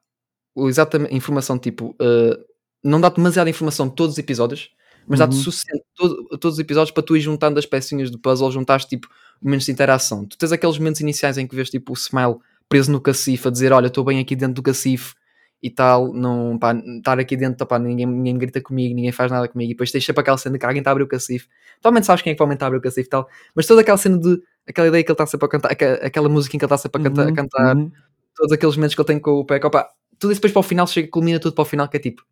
o 0.54 0.68
exatamente 0.68 1.14
informação 1.14 1.58
tipo. 1.58 1.94
uh, 2.00 2.48
não 2.82 3.00
dá 3.00 3.10
demasiada 3.10 3.50
informação 3.50 3.88
de 3.88 3.94
todos 3.94 4.14
os 4.14 4.18
episódios, 4.18 4.70
mas 5.06 5.18
dá-te 5.18 5.34
Uhum. 5.34 5.42
suficiente 5.42 5.84
todo, 5.94 6.28
todos 6.38 6.54
os 6.54 6.58
episódios 6.58 6.90
para 6.90 7.02
tu 7.02 7.16
ir 7.16 7.20
juntando 7.20 7.58
as 7.58 7.66
pecinhas 7.66 8.10
do 8.10 8.18
puzzle, 8.18 8.50
juntares 8.50 8.86
tipo 8.86 9.08
momentos 9.42 9.66
de 9.66 9.72
interação. 9.72 10.24
Tu 10.24 10.38
tens 10.38 10.52
aqueles 10.52 10.78
momentos 10.78 11.00
iniciais 11.00 11.36
em 11.36 11.46
que 11.46 11.54
vês 11.54 11.68
tipo 11.68 11.92
o 11.92 11.96
Smile 11.96 12.36
preso 12.66 12.90
no 12.90 13.00
cacife 13.00 13.46
a 13.46 13.50
dizer: 13.50 13.72
Olha, 13.72 13.88
estou 13.88 14.04
bem 14.04 14.20
aqui 14.20 14.34
dentro 14.34 14.54
do 14.54 14.62
cacife 14.62 15.14
e 15.62 15.70
tal, 15.70 16.12
não, 16.12 16.56
pá, 16.58 16.72
estar 16.74 17.18
aqui 17.18 17.36
dentro, 17.36 17.66
pá, 17.66 17.78
ninguém, 17.78 18.06
ninguém 18.06 18.38
grita 18.38 18.60
comigo, 18.60 18.94
ninguém 18.94 19.10
faz 19.10 19.30
nada 19.30 19.48
comigo, 19.48 19.70
e 19.70 19.74
depois 19.74 19.90
tens 19.90 20.04
sempre 20.04 20.20
aquela 20.20 20.38
cena 20.38 20.58
que 20.58 20.64
alguém 20.64 20.80
está 20.80 20.90
a 20.90 20.92
abrir 20.92 21.04
o 21.04 21.08
cacife, 21.08 21.48
totalmente 21.76 22.06
sabes 22.06 22.22
quem 22.22 22.32
é 22.32 22.36
que 22.36 22.42
a 22.42 22.66
abrir 22.66 22.78
o 22.78 22.80
cacife 22.80 23.06
e 23.06 23.10
tal, 23.10 23.28
mas 23.54 23.66
toda 23.66 23.80
aquela 23.80 23.98
cena 23.98 24.18
de, 24.18 24.40
aquela 24.68 24.88
ideia 24.88 25.02
que 25.02 25.10
ele 25.10 25.14
está 25.14 25.26
sempre 25.26 25.46
a 25.46 25.48
cantar, 25.48 25.72
aquela, 25.72 25.94
aquela 25.96 26.28
musiquinha 26.28 26.60
que 26.60 26.64
ele 26.64 26.72
está 26.72 26.78
sempre 26.78 27.00
a 27.00 27.04
cantar, 27.04 27.22
a 27.22 27.26
Uhum, 27.26 27.34
cantar 27.34 27.76
uhum. 27.76 27.90
todos 28.36 28.52
aqueles 28.52 28.76
momentos 28.76 28.94
que 28.94 29.00
ele 29.00 29.06
tem 29.06 29.18
com 29.18 29.32
o 29.32 29.44
Peco, 29.44 29.70
tudo 30.18 30.32
isso 30.32 30.40
depois 30.40 30.52
para 30.52 30.60
o 30.60 30.62
final, 30.62 30.86
chega, 30.86 31.08
culmina 31.08 31.40
tudo 31.40 31.54
para 31.54 31.62
o 31.62 31.64
final, 31.64 31.88
que 31.88 31.96
é 31.96 32.00
tipo, 32.00 32.24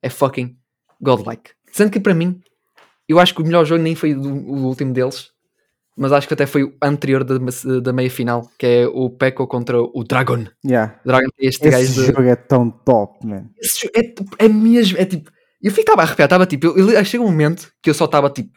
é 0.00 0.08
fucking 0.08 0.56
godlike. 1.00 1.50
Sendo 1.70 1.90
que 1.90 2.00
para 2.00 2.14
mim, 2.14 2.40
eu 3.08 3.18
acho 3.18 3.34
que 3.34 3.42
o 3.42 3.44
melhor 3.44 3.64
jogo 3.64 3.82
nem 3.82 3.94
foi 3.94 4.14
o, 4.14 4.22
o 4.22 4.66
último 4.66 4.92
deles, 4.92 5.31
mas 5.96 6.12
acho 6.12 6.26
que 6.26 6.34
até 6.34 6.46
foi 6.46 6.64
o 6.64 6.74
anterior 6.82 7.22
da, 7.22 7.36
da 7.80 7.92
meia 7.92 8.10
final, 8.10 8.50
que 8.58 8.66
é 8.66 8.86
o 8.86 9.10
Peco 9.10 9.46
contra 9.46 9.80
o 9.80 10.04
Dragon. 10.04 10.46
Yeah. 10.64 10.98
Dragon 11.04 11.28
é 11.38 11.46
este 11.46 11.68
Esse 11.68 11.70
gajo 11.70 11.92
de... 11.92 12.06
jogo 12.06 12.22
é 12.22 12.36
tão 12.36 12.70
top, 12.70 13.26
man. 13.26 13.44
Esse 13.58 13.82
jogo 13.82 13.92
é, 14.38 14.44
é 14.44 14.48
mesmo, 14.48 14.98
é 14.98 15.04
tipo. 15.04 15.30
Eu 15.62 15.70
ficava 15.70 16.02
arrepiado, 16.02 16.26
estava 16.26 16.46
tipo. 16.46 16.66
Eu, 16.66 16.90
eu, 16.90 17.04
chega 17.04 17.22
um 17.22 17.30
momento 17.30 17.70
que 17.82 17.90
eu 17.90 17.94
só 17.94 18.06
estava 18.06 18.30
tipo. 18.30 18.50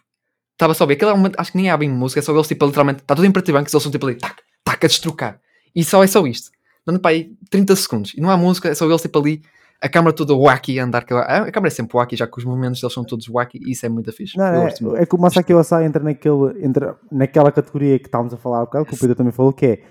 Estava 0.54 0.74
só 0.74 0.86
a 0.86 0.88
ver. 0.88 0.94
Aquele 0.94 1.12
é 1.12 1.14
momento, 1.14 1.36
acho 1.38 1.52
que 1.52 1.58
nem 1.58 1.70
há 1.70 1.76
bem 1.76 1.90
música, 1.90 2.20
é 2.20 2.24
só 2.24 2.34
eles 2.34 2.48
tipo, 2.48 2.66
literalmente. 2.66 3.02
Está 3.02 3.14
tudo 3.16 3.26
em 3.26 3.32
preto 3.32 3.50
e 3.50 3.52
branco, 3.52 3.70
eles 3.70 3.84
são 3.84 3.92
tipo 3.92 4.06
ali, 4.06 4.16
tac, 4.16 4.42
tac, 4.64 4.86
a 4.86 4.88
destrocar. 4.88 5.40
E 5.76 5.84
só 5.84 6.04
é 6.04 6.08
só 6.08 6.26
isto. 6.26 6.50
Dando 6.88 7.00
para 7.00 7.12
aí 7.12 7.32
30 7.50 7.76
segundos. 7.76 8.14
E 8.16 8.22
não 8.22 8.30
há 8.30 8.38
música, 8.38 8.70
é 8.70 8.76
só 8.76 8.86
eles 8.86 9.02
tipo 9.02 9.20
ali, 9.20 9.42
a 9.82 9.90
câmera 9.90 10.16
toda 10.16 10.36
wacky 10.36 10.80
a 10.80 10.84
andar. 10.84 11.06
A, 11.12 11.38
a 11.44 11.52
câmera 11.52 11.68
é 11.68 11.76
sempre 11.76 11.98
wacky, 11.98 12.16
já 12.16 12.28
que 12.28 12.38
os 12.38 12.46
movimentos 12.46 12.82
deles 12.82 12.94
são 12.94 13.04
todos 13.04 13.28
wacky 13.28 13.60
e 13.66 13.72
isso 13.72 13.86
é 13.86 13.90
muito 13.90 14.12
fixe. 14.12 14.38
Não, 14.38 14.46
é, 14.46 14.74
é 14.96 15.06
que 15.06 15.16
o 15.16 15.20
Masaki 15.20 15.54
Osai 15.54 15.86
entra, 15.86 16.04
naquele, 16.04 16.66
entra 16.66 16.98
naquela 17.12 17.52
categoria 17.52 18.00
que 18.00 18.08
estávamos 18.08 18.34
a 18.34 18.38
falar 18.38 18.62
há 18.62 18.66
bocado, 18.66 18.86
que 18.86 18.94
o 18.94 18.98
Pedro 18.98 19.16
também 19.16 19.34
falou, 19.34 19.54
que 19.54 19.66
é 19.66 19.84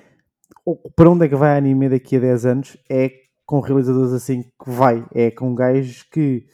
para 0.96 1.10
onde 1.10 1.26
é 1.26 1.28
que 1.28 1.36
vai 1.36 1.54
a 1.54 1.56
anime 1.56 1.88
daqui 1.88 2.16
a 2.16 2.20
10 2.20 2.46
anos? 2.46 2.76
É 2.90 3.10
com 3.46 3.60
realizadores 3.60 4.12
assim 4.12 4.42
que 4.42 4.70
vai, 4.70 5.04
é 5.14 5.30
com 5.30 5.54
gajos 5.54 6.02
que 6.02 6.46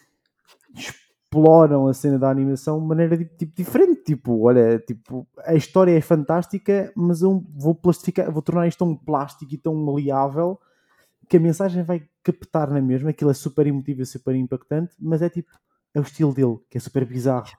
exploram 0.74 1.87
a 1.87 1.95
cena 1.95 2.18
da 2.18 2.28
animação 2.28 2.81
de 2.81 2.87
maneira 2.87 3.16
tipo, 3.16 3.55
diferente. 3.55 4.03
Tipo, 4.03 4.43
olha, 4.43 4.78
tipo, 4.81 5.26
a 5.45 5.55
história 5.55 5.97
é 5.97 6.01
fantástica, 6.01 6.93
mas 6.97 7.22
eu 7.22 7.45
vou 7.55 7.74
plastificar, 7.74 8.31
vou 8.31 8.43
tornar 8.43 8.66
isto 8.66 8.78
tão 8.78 8.97
plástico 8.97 9.55
e 9.55 9.59
tão 9.59 9.74
maleável 9.74 10.59
que 11.28 11.37
a 11.37 11.41
mensagem 11.41 11.85
vai 11.85 12.03
captar 12.23 12.71
na 12.71 12.81
mesma. 12.81 13.11
Aquilo 13.11 13.31
é 13.31 13.35
super 13.35 13.66
emotivo 13.66 14.03
e 14.03 14.07
super 14.07 14.35
impactante, 14.35 14.95
mas 14.99 15.23
é 15.23 15.29
tipo, 15.29 15.51
é 15.95 16.01
o 16.01 16.03
estilo 16.03 16.35
dele, 16.35 16.59
que 16.68 16.79
é 16.79 16.81
super 16.81 17.05
bizarro. 17.05 17.51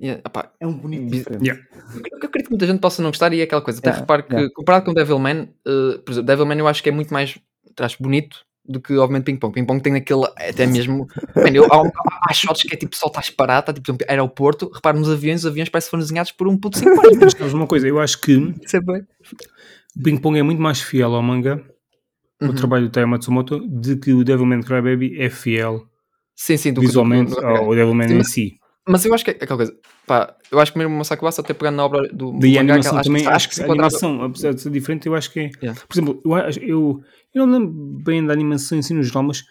Yeah, 0.00 0.20
opá, 0.26 0.52
É 0.58 0.66
um 0.66 0.76
bonito 0.76 1.10
diferente. 1.10 1.46
Yeah. 1.46 1.64
eu 1.94 2.18
eu 2.20 2.28
acredito 2.28 2.48
que 2.48 2.50
muita 2.50 2.66
gente 2.66 2.80
possa 2.80 3.00
não 3.00 3.10
gostar 3.10 3.32
e 3.32 3.40
é 3.40 3.44
aquela 3.44 3.62
coisa. 3.62 3.78
Até 3.78 3.90
Yeah, 3.90 4.00
reparo 4.00 4.24
que, 4.24 4.34
yeah. 4.34 4.52
comparado 4.54 4.84
com 4.86 4.94
Devilman, 4.94 5.48
uh, 5.66 5.98
por 6.00 6.12
exemplo, 6.12 6.26
Devilman 6.26 6.58
eu 6.58 6.66
acho 6.66 6.82
que 6.82 6.88
é 6.88 6.92
muito 6.92 7.12
mais 7.12 7.38
acho, 7.78 8.02
bonito 8.02 8.44
do 8.66 8.80
que, 8.80 8.96
obviamente, 8.96 9.26
Ping 9.26 9.36
Pong. 9.36 9.52
Ping 9.52 9.66
Pong 9.66 9.82
tem 9.82 9.94
aquele, 9.94 10.24
até 10.36 10.66
mesmo. 10.66 11.06
Man, 11.36 11.50
eu, 11.52 11.64
há, 11.66 11.82
há 12.28 12.32
shots 12.32 12.62
que 12.62 12.74
é 12.74 12.78
tipo, 12.78 12.96
só 12.96 13.06
estás 13.06 13.30
parado, 13.30 13.60
está 13.60 13.72
tipo, 13.74 13.84
por 13.84 13.92
exemplo, 13.92 14.06
aeroporto, 14.08 14.70
reparo 14.72 14.98
nos 14.98 15.10
aviões, 15.10 15.40
os 15.40 15.46
aviões 15.46 15.68
parecem 15.68 15.88
que 15.88 15.90
foram 15.90 16.02
desenhados 16.02 16.32
por 16.32 16.48
um 16.48 16.56
puto 16.56 16.78
de 16.78 16.88
5 16.88 17.06
anos. 17.06 17.52
Uma 17.52 17.66
coisa, 17.66 17.86
eu 17.86 18.00
acho 18.00 18.20
que 18.20 18.34
o 18.36 18.54
é 18.72 18.80
bem. 18.80 19.06
Ping 20.02 20.16
Pong 20.16 20.38
é 20.38 20.42
muito 20.42 20.60
mais 20.60 20.80
fiel 20.80 21.14
ao 21.14 21.22
manga, 21.22 21.62
o 22.42 22.46
Uhum. 22.46 22.54
trabalho 22.54 22.86
do 22.86 22.90
Taya 22.92 23.06
Matsumoto, 23.06 23.60
de 23.68 23.96
que 23.96 24.12
o 24.12 24.24
Devilman 24.24 24.60
Crybaby 24.62 25.20
é 25.20 25.30
fiel 25.30 25.86
Sim, 26.36 26.56
sim, 26.56 26.72
do 26.72 26.80
que- 26.80 26.80
que- 26.80 26.86
visualmente 26.88 27.30
do 27.30 27.36
que- 27.38 27.44
ao 27.44 27.74
Devilman 27.74 28.08
Sim, 28.08 28.18
em 28.18 28.24
si. 28.24 28.54
Mas 28.86 29.04
eu 29.04 29.14
acho 29.14 29.24
que 29.24 29.30
é 29.30 29.34
aquela 29.34 29.56
coisa, 29.56 29.74
pá, 30.06 30.36
eu 30.50 30.60
acho 30.60 30.72
que 30.72 30.78
mesmo 30.78 30.94
o 30.94 30.98
Masaki 30.98 31.24
Uasa, 31.24 31.40
até 31.40 31.54
pegando 31.54 31.76
na 31.76 31.84
obra 31.86 32.06
do, 32.12 32.32
mangá, 32.34 32.60
animação 32.60 32.98
acho, 32.98 33.08
também, 33.08 33.22
que, 33.22 33.28
acho 33.28 33.48
que 33.48 33.54
que 33.54 33.54
se 33.56 33.62
a 33.62 33.72
animação, 33.72 34.22
apesar 34.22 34.52
de 34.52 34.60
ser 34.60 34.70
diferente, 34.70 35.06
eu 35.06 35.14
acho 35.14 35.32
que 35.32 35.40
é. 35.40 35.50
Yeah. 35.62 35.80
Por 35.88 35.94
exemplo, 35.94 36.20
eu, 36.24 36.32
eu, 36.68 37.00
eu 37.34 37.46
não 37.46 37.58
lembro 37.58 37.72
bem 38.04 38.26
da 38.26 38.32
animação 38.34 38.76
em 38.76 38.82
si 38.82 38.92
no 38.92 39.02
geral, 39.02 39.22
mas 39.22 39.42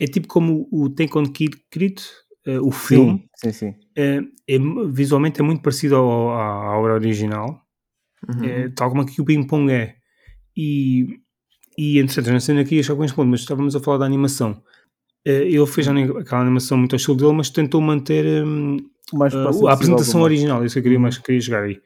é 0.00 0.06
tipo 0.06 0.28
como 0.28 0.68
o 0.70 0.88
Take 0.90 1.18
on 1.18 1.24
Kid 1.24 1.56
Kirito, 1.72 2.04
eh, 2.46 2.60
o 2.60 2.70
filme, 2.70 3.24
Sim, 3.36 3.50
sim, 3.52 3.72
sim. 3.72 3.74
eh, 3.96 4.20
é, 4.48 4.58
visualmente 4.92 5.40
é 5.40 5.42
muito 5.42 5.60
parecido 5.62 5.96
ao, 5.96 6.30
à, 6.30 6.78
obra 6.78 6.94
original, 6.94 7.60
Uhum. 8.28 8.44
eh, 8.44 8.68
tal 8.76 8.90
como 8.90 9.02
aqui 9.02 9.20
o 9.20 9.24
Ping 9.24 9.44
Pong 9.44 9.72
é. 9.72 9.96
E, 10.56 11.18
e 11.78 11.98
entretanto, 11.98 12.32
na 12.32 12.40
cena 12.40 12.60
aqui, 12.60 12.80
achava 12.80 12.98
com 12.98 13.04
este 13.04 13.14
ponto, 13.14 13.28
mas 13.28 13.40
estávamos 13.40 13.74
a 13.76 13.80
falar 13.80 13.98
da 13.98 14.06
animação. 14.06 14.62
Eh, 15.24 15.48
ele 15.48 15.66
fez 15.66 15.86
ani- 15.88 16.10
aquela 16.18 16.42
animação 16.42 16.76
muito 16.78 16.94
ao 16.94 16.96
estilo 16.96 17.16
dele, 17.16 17.32
mas 17.32 17.48
tentou 17.50 17.80
manter 17.80 18.24
O 18.44 19.18
mais 19.18 19.34
a, 19.34 19.42
próximo 19.42 19.66
a 19.68 19.72
apresentação 19.72 20.20
original. 20.22 20.64
Isso 20.64 20.78
eu 20.78 20.82
queria 20.82 20.98
mais 20.98 21.18
queria 21.18 21.40
chegar 21.40 21.62
aí. 21.64 21.80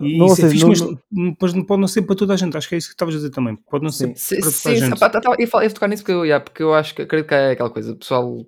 E 0.00 0.18
não, 0.18 0.26
isso 0.26 0.44
é 0.46 0.48
seja, 0.48 0.50
fixe, 0.50 0.62
não- 0.62 0.68
mas 0.68 0.80
não- 1.10 1.30
depois 1.30 1.54
não 1.54 1.64
pode 1.64 1.80
não 1.80 1.88
ser 1.88 2.02
para 2.02 2.14
toda 2.16 2.34
a 2.34 2.36
gente. 2.36 2.56
Acho 2.56 2.68
que 2.68 2.74
é 2.76 2.78
isso 2.78 2.88
que 2.88 2.94
estavas 2.94 3.14
a 3.14 3.18
dizer 3.18 3.30
também. 3.30 3.56
Pode 3.70 3.82
não 3.84 3.90
ser 3.90 4.08
Sim. 4.08 4.14
Sim, 4.16 4.40
para 4.40 4.44
toda 4.44 4.48
a 4.48 4.52
sim, 4.52 4.76
gente. 4.76 4.98
pá, 5.00 5.08
tá- 5.10 5.20
tá- 5.20 5.36
eu 5.38 5.70
tocar 5.74 5.88
nisso 5.88 6.02
porque 6.02 6.12
eu, 6.12 6.24
yeah, 6.24 6.44
porque 6.44 6.62
eu 6.62 6.74
acho 6.74 6.94
que 6.94 7.02
acredito 7.02 7.28
que 7.28 7.34
é 7.34 7.50
aquela 7.52 7.70
coisa, 7.70 7.92
o 7.92 7.96
pessoal 7.96 8.46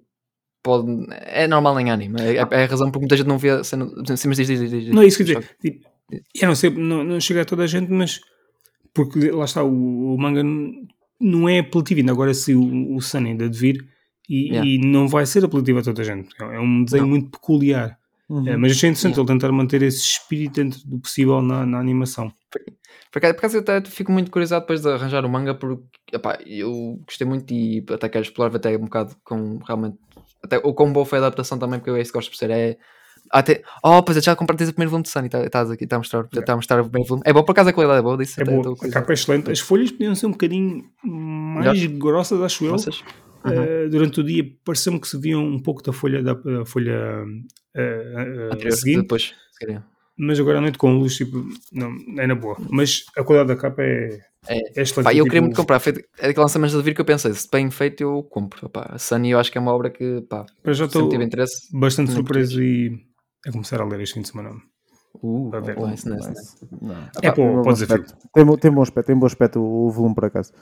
pode. 0.62 0.86
É 1.22 1.46
normal 1.48 1.78
em 1.80 1.90
anime, 1.90 2.20
é, 2.20 2.36
é 2.36 2.64
a 2.64 2.66
razão 2.66 2.88
porque 2.90 3.00
muita 3.00 3.16
gente 3.16 3.26
não 3.26 3.38
vê 3.38 3.50
a 3.50 3.64
cena. 3.64 3.86
Sim, 4.16 4.28
mas 4.28 4.36
diz, 4.36 4.46
diz, 4.48 4.70
diz. 4.70 4.88
Não 4.94 5.02
é 5.02 5.06
isso 5.06 5.16
que 5.16 5.22
eu 5.32 5.40
dizer. 5.40 5.56
Tipo, 5.60 5.88
eu 6.40 6.48
não 6.48 6.54
sei, 6.54 6.70
não, 6.70 7.02
não 7.04 7.20
chega 7.20 7.42
a 7.42 7.44
toda 7.44 7.64
a 7.64 7.66
gente, 7.66 7.90
mas 7.90 8.20
porque 8.96 9.30
lá 9.30 9.44
está, 9.44 9.62
o, 9.62 10.14
o 10.14 10.18
manga 10.18 10.42
não 11.20 11.48
é 11.48 11.60
apelativo. 11.60 12.00
Ainda 12.00 12.12
agora 12.12 12.34
se 12.34 12.54
o, 12.54 12.96
o 12.96 13.00
Sun 13.00 13.18
ainda 13.18 13.48
de 13.48 13.58
vir 13.58 13.86
e, 14.28 14.48
Yeah. 14.48 14.68
e 14.68 14.78
não 14.78 15.06
vai 15.06 15.24
ser 15.24 15.44
apelativo 15.44 15.78
a 15.78 15.82
toda 15.82 16.02
a 16.02 16.04
gente. 16.04 16.30
É 16.40 16.58
um 16.58 16.82
desenho 16.82 17.04
Não. 17.04 17.10
muito 17.10 17.30
peculiar. 17.30 17.96
Uhum. 18.28 18.48
É, 18.48 18.56
mas 18.56 18.72
achei 18.72 18.90
interessante 18.90 19.20
ele 19.20 19.26
tentar 19.26 19.52
manter 19.52 19.82
esse 19.82 20.00
espírito 20.00 20.54
dentro 20.54 20.80
do 20.84 20.98
possível 20.98 21.40
na, 21.40 21.64
na 21.64 21.78
animação. 21.78 22.32
Por 23.12 23.18
acaso, 23.18 23.34
por 23.34 23.38
acaso 23.38 23.56
eu 23.58 23.60
até 23.60 23.80
fico 23.82 24.10
muito 24.10 24.32
curiosidade 24.32 24.64
depois 24.64 24.82
de 24.82 24.88
arranjar 24.88 25.24
o 25.24 25.28
manga 25.28 25.54
porque 25.54 25.84
epá, 26.12 26.36
eu 26.44 27.00
gostei 27.06 27.24
muito 27.24 27.54
e 27.54 27.84
até 27.88 28.08
quero 28.08 28.24
explorar 28.24 28.54
até 28.56 28.76
um 28.76 28.80
bocado 28.80 29.14
com 29.22 29.58
realmente 29.58 29.96
até 30.42 30.58
o 30.58 30.74
quão 30.74 30.92
boa 30.92 31.06
foi 31.06 31.18
a 31.18 31.22
adaptação 31.22 31.56
também, 31.58 31.78
porque 31.78 31.90
eu 31.90 31.96
é 31.96 32.00
isso 32.00 32.10
que 32.10 32.18
gosto 32.18 32.30
de 32.32 32.36
perceber. 32.38 32.54
É 32.54 32.78
até, 33.30 33.62
oh, 33.84 34.02
pois 34.02 34.16
é, 34.18 34.20
já 34.20 34.36
compraste 34.36 34.64
o 34.64 34.72
primeiro 34.72 34.90
volume 34.90 35.04
de 35.04 35.10
Sunny, 35.10 35.28
tá- 35.28 35.44
estás 35.44 35.70
aqui, 35.70 35.84
está 35.84 35.96
a 35.96 35.98
mostrar, 35.98 36.26
está 36.32 36.52
a 36.52 36.56
mostrar 36.56 36.80
o 36.80 36.84
primeiro 36.84 37.08
volume. 37.08 37.22
É 37.26 37.32
bom 37.32 37.42
por 37.42 37.52
acaso 37.52 37.70
a 37.70 37.72
qualidade 37.72 38.00
é 38.00 38.02
boa, 38.02 38.16
disse 38.16 38.40
É 38.40 38.42
até 38.42 38.52
boa, 38.52 38.76
a 38.82 38.88
capa 38.90 39.12
é 39.12 39.14
excelente. 39.14 39.50
As 39.50 39.60
folhas 39.60 39.90
podiam 39.90 40.14
ser 40.14 40.26
um 40.26 40.32
bocadinho 40.32 40.84
mais 41.04 41.84
grossas, 41.86 42.40
acho 42.40 42.64
eu. 42.64 42.72
Vocês? 42.72 43.02
Uhum. 43.44 43.86
Uh, 43.86 43.88
durante 43.90 44.20
o 44.20 44.24
dia 44.24 44.44
pareceu-me 44.64 45.00
que 45.00 45.06
se 45.06 45.16
via 45.18 45.38
um 45.38 45.60
pouco 45.60 45.82
da 45.82 45.92
folha 45.92 46.20
da 46.22 46.34
da 46.34 46.64
folha 46.64 47.22
uh, 47.24 47.78
uh, 47.78 48.52
Anterior, 48.52 48.72
seguinte, 48.72 49.02
Depois, 49.02 49.34
mas 50.18 50.40
agora 50.40 50.58
à 50.58 50.60
noite 50.60 50.78
com 50.78 50.98
luz, 50.98 51.14
tipo, 51.14 51.44
não, 51.72 51.94
é 52.18 52.26
na 52.26 52.34
boa. 52.34 52.56
Mas 52.70 53.04
a 53.16 53.22
qualidade 53.22 53.54
da 53.54 53.60
capa 53.60 53.82
é, 53.82 54.18
É. 54.48 54.58
é 54.80 54.82
excelente. 54.82 55.04
Pá, 55.04 55.12
eu 55.12 55.16
tipo, 55.16 55.24
queria 55.26 55.42
muito 55.42 55.56
comprar, 55.56 55.78
foi 55.78 55.92
é 56.18 56.28
daquele 56.28 56.40
lançamento 56.42 56.76
de 56.76 56.82
vir 56.82 56.94
que 56.94 57.00
eu 57.00 57.04
pensei, 57.04 57.32
se 57.34 57.48
bem 57.50 57.70
feito 57.70 58.02
eu 58.02 58.22
compro. 58.22 58.68
Pá, 58.70 58.86
a 58.92 58.98
Sunny 58.98 59.30
eu 59.32 59.38
acho 59.38 59.52
que 59.52 59.58
é 59.58 59.60
uma 59.60 59.72
obra 59.72 59.90
que 59.90 60.22
pá, 60.22 60.46
já 60.66 60.86
estou 60.86 61.10
bastante 61.72 62.12
surpreso 62.12 62.62
e 62.62 62.98
a 63.46 63.52
começar 63.52 63.80
a 63.80 63.84
ler 63.84 64.00
este 64.00 64.14
fim 64.14 64.22
de 64.22 64.28
semana. 64.28 64.50
Uh, 65.22 65.50
Para 65.50 65.60
ver. 65.60 65.76
nice, 65.78 66.08
nice, 66.08 66.28
nice. 66.28 66.56
Nice. 66.62 66.68
Não. 66.82 67.08
É 67.22 67.30
Tem 67.32 67.32
bom, 67.34 67.54
bom 67.56 67.62
pode 67.62 67.78
dizer 67.80 67.92
aspecto. 67.94 68.28
Tem, 68.34 68.44
bom- 68.44 68.56
tem 68.56 68.70
bom 68.70 68.82
aspecto, 68.82 69.06
tem 69.06 69.18
bom 69.18 69.26
aspecto 69.26 69.60
o, 69.60 69.86
o 69.86 69.90
volume 69.90 70.14
por 70.14 70.24
acaso. 70.26 70.52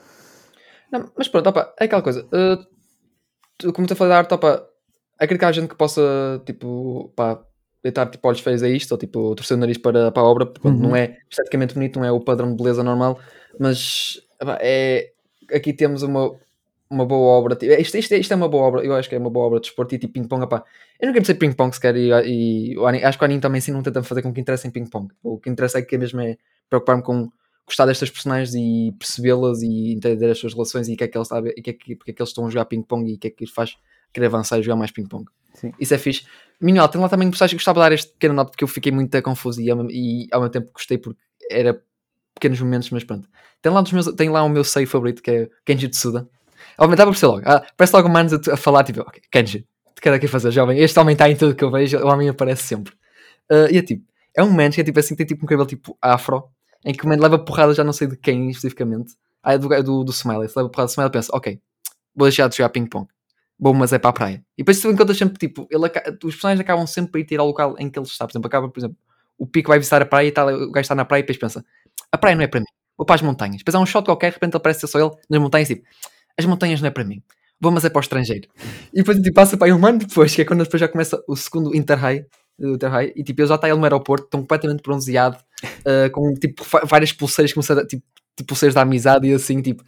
Não, 0.91 1.11
mas 1.17 1.27
pronto, 1.27 1.49
opa, 1.49 1.73
é 1.79 1.85
aquela 1.85 2.01
coisa. 2.01 2.25
uh, 2.25 3.73
como 3.73 3.87
tu 3.87 3.93
a 3.93 3.95
falar 3.95 4.09
da 4.09 4.17
arte, 4.19 4.33
opa, 4.33 4.65
acredito 5.19 5.39
que 5.39 5.45
há 5.45 5.51
gente 5.51 5.69
que 5.69 5.75
possa, 5.75 6.41
tipo, 6.45 7.11
pá, 7.15 7.43
deitar 7.83 8.09
tipo, 8.09 8.27
olhos 8.27 8.39
feios 8.41 8.63
a 8.63 8.69
isto, 8.69 8.91
ou 8.91 8.97
tipo, 8.97 9.35
torcer 9.35 9.57
o 9.57 9.59
nariz 9.59 9.77
para, 9.77 10.11
para 10.11 10.21
a 10.23 10.25
obra, 10.25 10.45
porque 10.45 10.67
Uhum. 10.67 10.77
não 10.77 10.95
é 10.95 11.17
esteticamente 11.29 11.73
bonito, 11.73 11.99
não 11.99 12.05
é 12.05 12.11
o 12.11 12.19
padrão 12.19 12.49
de 12.49 12.55
beleza 12.61 12.83
normal, 12.83 13.19
mas 13.59 14.19
opá, 14.41 14.57
é, 14.61 15.11
aqui 15.53 15.73
temos 15.73 16.01
uma, 16.01 16.31
uma 16.95 17.05
boa 17.05 17.37
obra. 17.37 17.55
tipo, 17.55 17.71
Isto, 17.73 17.97
isto, 17.97 18.13
é- 18.13 18.17
isto 18.17 18.31
é 18.31 18.35
uma 18.35 18.47
boa 18.49 18.63
obra, 18.63 18.83
eu 18.83 18.93
acho 18.95 19.07
que 19.09 19.15
é 19.15 19.19
uma 19.19 19.29
boa 19.29 19.45
obra 19.47 19.59
de 19.59 19.67
esporte 19.67 19.95
e 19.95 19.99
tipo 19.99 20.13
ping-pong. 20.13 20.41
Eu 20.43 20.47
não 21.07 21.13
quero 21.13 21.21
dizer 21.21 21.35
ping-pong 21.35 21.73
sequer, 21.75 21.95
e, 21.95 22.09
e 22.71 22.77
o 22.77 22.85
anime- 22.87 23.03
acho 23.05 23.17
que 23.17 23.23
o 23.23 23.25
anime 23.25 23.41
também 23.41 23.61
sim 23.61 23.71
não 23.71 23.83
tenta 23.83 24.01
fazer 24.03 24.21
com 24.21 24.33
que 24.33 24.41
interessa 24.41 24.67
em 24.67 24.71
ping-pong. 24.71 25.13
O 25.23 25.37
que 25.37 25.49
interessa 25.49 25.77
é 25.79 25.81
que 25.81 25.97
mesmo 25.97 26.21
é 26.21 26.37
preocupar-me 26.69 27.03
com 27.03 27.29
gostar 27.67 27.85
destas 27.85 28.09
personagens 28.09 28.53
e 28.55 28.93
percebê-las 28.97 29.61
e 29.61 29.93
entender 29.93 30.29
as 30.29 30.37
suas 30.37 30.53
relações 30.53 30.87
e 30.87 30.93
o 30.93 30.97
que 30.97 31.03
é 31.03 31.07
que 31.07 31.17
eles 31.17 31.27
sabem 31.27 31.51
e 31.57 31.61
que 31.61 31.69
é 31.71 31.73
que, 31.73 31.95
porque 31.95 32.11
é 32.11 32.13
que 32.13 32.21
eles 32.21 32.29
estão 32.29 32.45
a 32.45 32.49
jogar 32.49 32.65
ping-pong 32.65 33.09
e 33.11 33.15
o 33.15 33.17
que 33.17 33.27
é 33.27 33.31
que 33.31 33.45
faz 33.47 33.75
querer 34.13 34.27
avançar 34.27 34.59
e 34.59 34.63
jogar 34.63 34.75
mais 34.77 34.91
ping-pong. 34.91 35.25
Isso 35.79 35.93
é 35.93 35.97
fixe. 35.97 36.25
Minimal, 36.61 36.87
tem 36.89 37.01
lá 37.01 37.09
também 37.09 37.29
personagens 37.29 37.53
que 37.53 37.57
gostava 37.57 37.79
de 37.79 37.85
dar 37.89 37.91
este 37.93 38.11
pequeno 38.13 38.33
nota 38.33 38.51
porque 38.51 38.63
eu 38.63 38.67
fiquei 38.67 38.91
muito 38.91 39.21
confuso 39.23 39.61
e, 39.61 39.65
e 39.69 40.27
ao 40.31 40.41
mesmo 40.41 40.51
tempo 40.51 40.71
gostei 40.73 40.97
porque 40.97 41.19
era 41.49 41.81
pequenos 42.33 42.59
momentos, 42.59 42.89
mas 42.91 43.03
pronto. 43.03 43.27
Tem 43.61 43.71
lá, 43.71 43.83
meus, 43.91 44.05
tem 44.13 44.29
lá 44.29 44.43
o 44.43 44.49
meu 44.49 44.63
sei 44.63 44.85
favorito 44.85 45.21
que 45.23 45.31
é 45.31 45.49
Kenji 45.65 45.87
Tsuda. 45.89 46.27
Dá 46.77 46.87
para 46.87 47.05
perceber 47.05 47.31
logo. 47.31 47.43
Ah, 47.45 47.65
parece 47.77 47.95
logo 47.95 48.07
o 48.07 48.11
Manos 48.11 48.33
a, 48.33 48.53
a 48.53 48.57
falar 48.57 48.83
tipo, 48.83 49.01
ok, 49.01 49.21
Kenji, 49.31 49.67
te 49.95 50.01
quero 50.01 50.15
aqui 50.15 50.27
fazer, 50.27 50.51
jovem. 50.51 50.79
Este 50.79 50.99
homem 50.99 51.13
está 51.13 51.29
em 51.29 51.35
tudo 51.35 51.55
que 51.55 51.63
eu 51.63 51.71
vejo, 51.71 51.97
o 51.97 52.07
homem 52.07 52.29
aparece 52.29 52.63
sempre. 52.63 52.93
Ah, 53.49 53.67
e 53.71 53.77
é 53.77 53.81
tipo, 53.81 54.05
é 54.35 54.43
um 54.43 54.51
man 54.51 54.69
que 54.69 54.81
é 54.81 54.83
tipo 54.83 54.99
assim, 54.99 55.15
tem 55.15 55.25
tipo 55.25 55.45
um 55.45 55.47
cabelo 55.47 55.67
tipo 55.67 55.97
afro, 56.01 56.43
em 56.83 56.93
que 56.93 57.05
o 57.05 57.07
man 57.07 57.17
leva 57.17 57.39
porrada, 57.39 57.73
já 57.73 57.83
não 57.83 57.93
sei 57.93 58.07
de 58.07 58.17
quem 58.17 58.49
especificamente. 58.49 59.13
Ah, 59.41 59.53
é 59.53 59.57
do, 59.57 59.73
é 59.73 59.81
do, 59.81 60.03
do 60.03 60.11
Smiley. 60.11 60.49
Se 60.49 60.57
leva 60.57 60.69
porrada 60.69 60.87
do 60.87 60.91
Smiley, 60.91 61.11
pensa, 61.11 61.29
ok, 61.33 61.59
vou 62.15 62.27
deixar 62.27 62.47
de 62.47 62.57
jogar 62.57 62.69
ping-pong. 62.69 63.07
Bom, 63.57 63.73
mas 63.73 63.93
é 63.93 63.99
para 63.99 64.09
a 64.09 64.13
praia. 64.13 64.45
E 64.57 64.63
depois 64.63 64.81
tu 64.81 64.89
encontras 64.89 65.17
sempre, 65.17 65.37
tipo, 65.37 65.65
ele, 65.71 65.85
os 65.85 66.33
personagens 66.35 66.59
acabam 66.59 66.85
sempre 66.85 67.11
por 67.11 67.19
ir 67.19 67.25
ter 67.25 67.39
ao 67.39 67.47
local 67.47 67.75
em 67.79 67.89
que 67.89 67.97
ele 67.97 68.05
está. 68.05 68.25
Por 68.25 68.31
exemplo, 68.33 68.47
acaba, 68.47 68.69
por 68.69 68.79
exemplo, 68.79 68.97
o 69.37 69.47
Pico 69.47 69.69
vai 69.69 69.79
visitar 69.79 70.01
a 70.01 70.05
praia 70.05 70.27
e 70.27 70.31
tal, 70.31 70.47
o 70.49 70.71
gajo 70.71 70.81
está 70.81 70.95
na 70.95 71.05
praia 71.05 71.21
e 71.21 71.23
depois 71.23 71.37
pensa, 71.37 71.65
a 72.11 72.17
praia 72.17 72.35
não 72.35 72.43
é 72.43 72.47
para 72.47 72.59
mim, 72.59 72.65
vou 72.97 73.05
para 73.05 73.15
as 73.15 73.21
montanhas. 73.21 73.57
Depois 73.57 73.75
há 73.75 73.79
um 73.79 73.85
shot 73.85 74.05
qualquer, 74.05 74.29
de 74.29 74.33
repente 74.35 74.55
ele 74.55 74.63
parece 74.63 74.81
ser 74.81 74.87
só 74.87 74.99
ele 74.99 75.11
nas 75.29 75.41
montanhas, 75.41 75.67
tipo, 75.67 75.87
as 76.37 76.45
montanhas 76.45 76.81
não 76.81 76.87
é 76.87 76.91
para 76.91 77.03
mim, 77.03 77.21
vou, 77.59 77.71
mas 77.71 77.85
é 77.85 77.89
para 77.89 77.99
o 77.99 78.01
estrangeiro. 78.01 78.47
E 78.93 78.97
depois 78.97 79.17
tipo, 79.19 79.33
passa 79.33 79.57
para 79.57 79.67
aí 79.67 79.73
um 79.73 79.85
ano 79.85 79.99
depois, 79.99 80.35
que 80.35 80.41
é 80.41 80.45
quando 80.45 80.63
depois 80.63 80.79
já 80.79 80.87
começa 80.87 81.21
o 81.27 81.35
segundo 81.35 81.75
Interhigh, 81.75 82.25
o 82.59 82.75
Interhigh 82.75 83.13
e 83.15 83.23
tipo, 83.23 83.41
ele 83.41 83.47
já 83.47 83.55
está 83.55 83.67
ele 83.69 83.77
no 83.77 83.83
aeroporto, 83.83 84.27
tão 84.27 84.41
completamente 84.41 84.81
bronzeado, 84.81 85.37
ah, 85.85 86.09
com 86.11 86.33
tipo 86.33 86.63
várias 86.85 87.11
pulseiras, 87.11 87.51
a, 87.71 87.85
tipo, 87.85 88.03
tipo 88.35 88.47
pulseiras 88.47 88.73
da 88.75 88.81
amizade 88.81 89.27
e 89.27 89.33
assim, 89.33 89.61
tipo, 89.61 89.83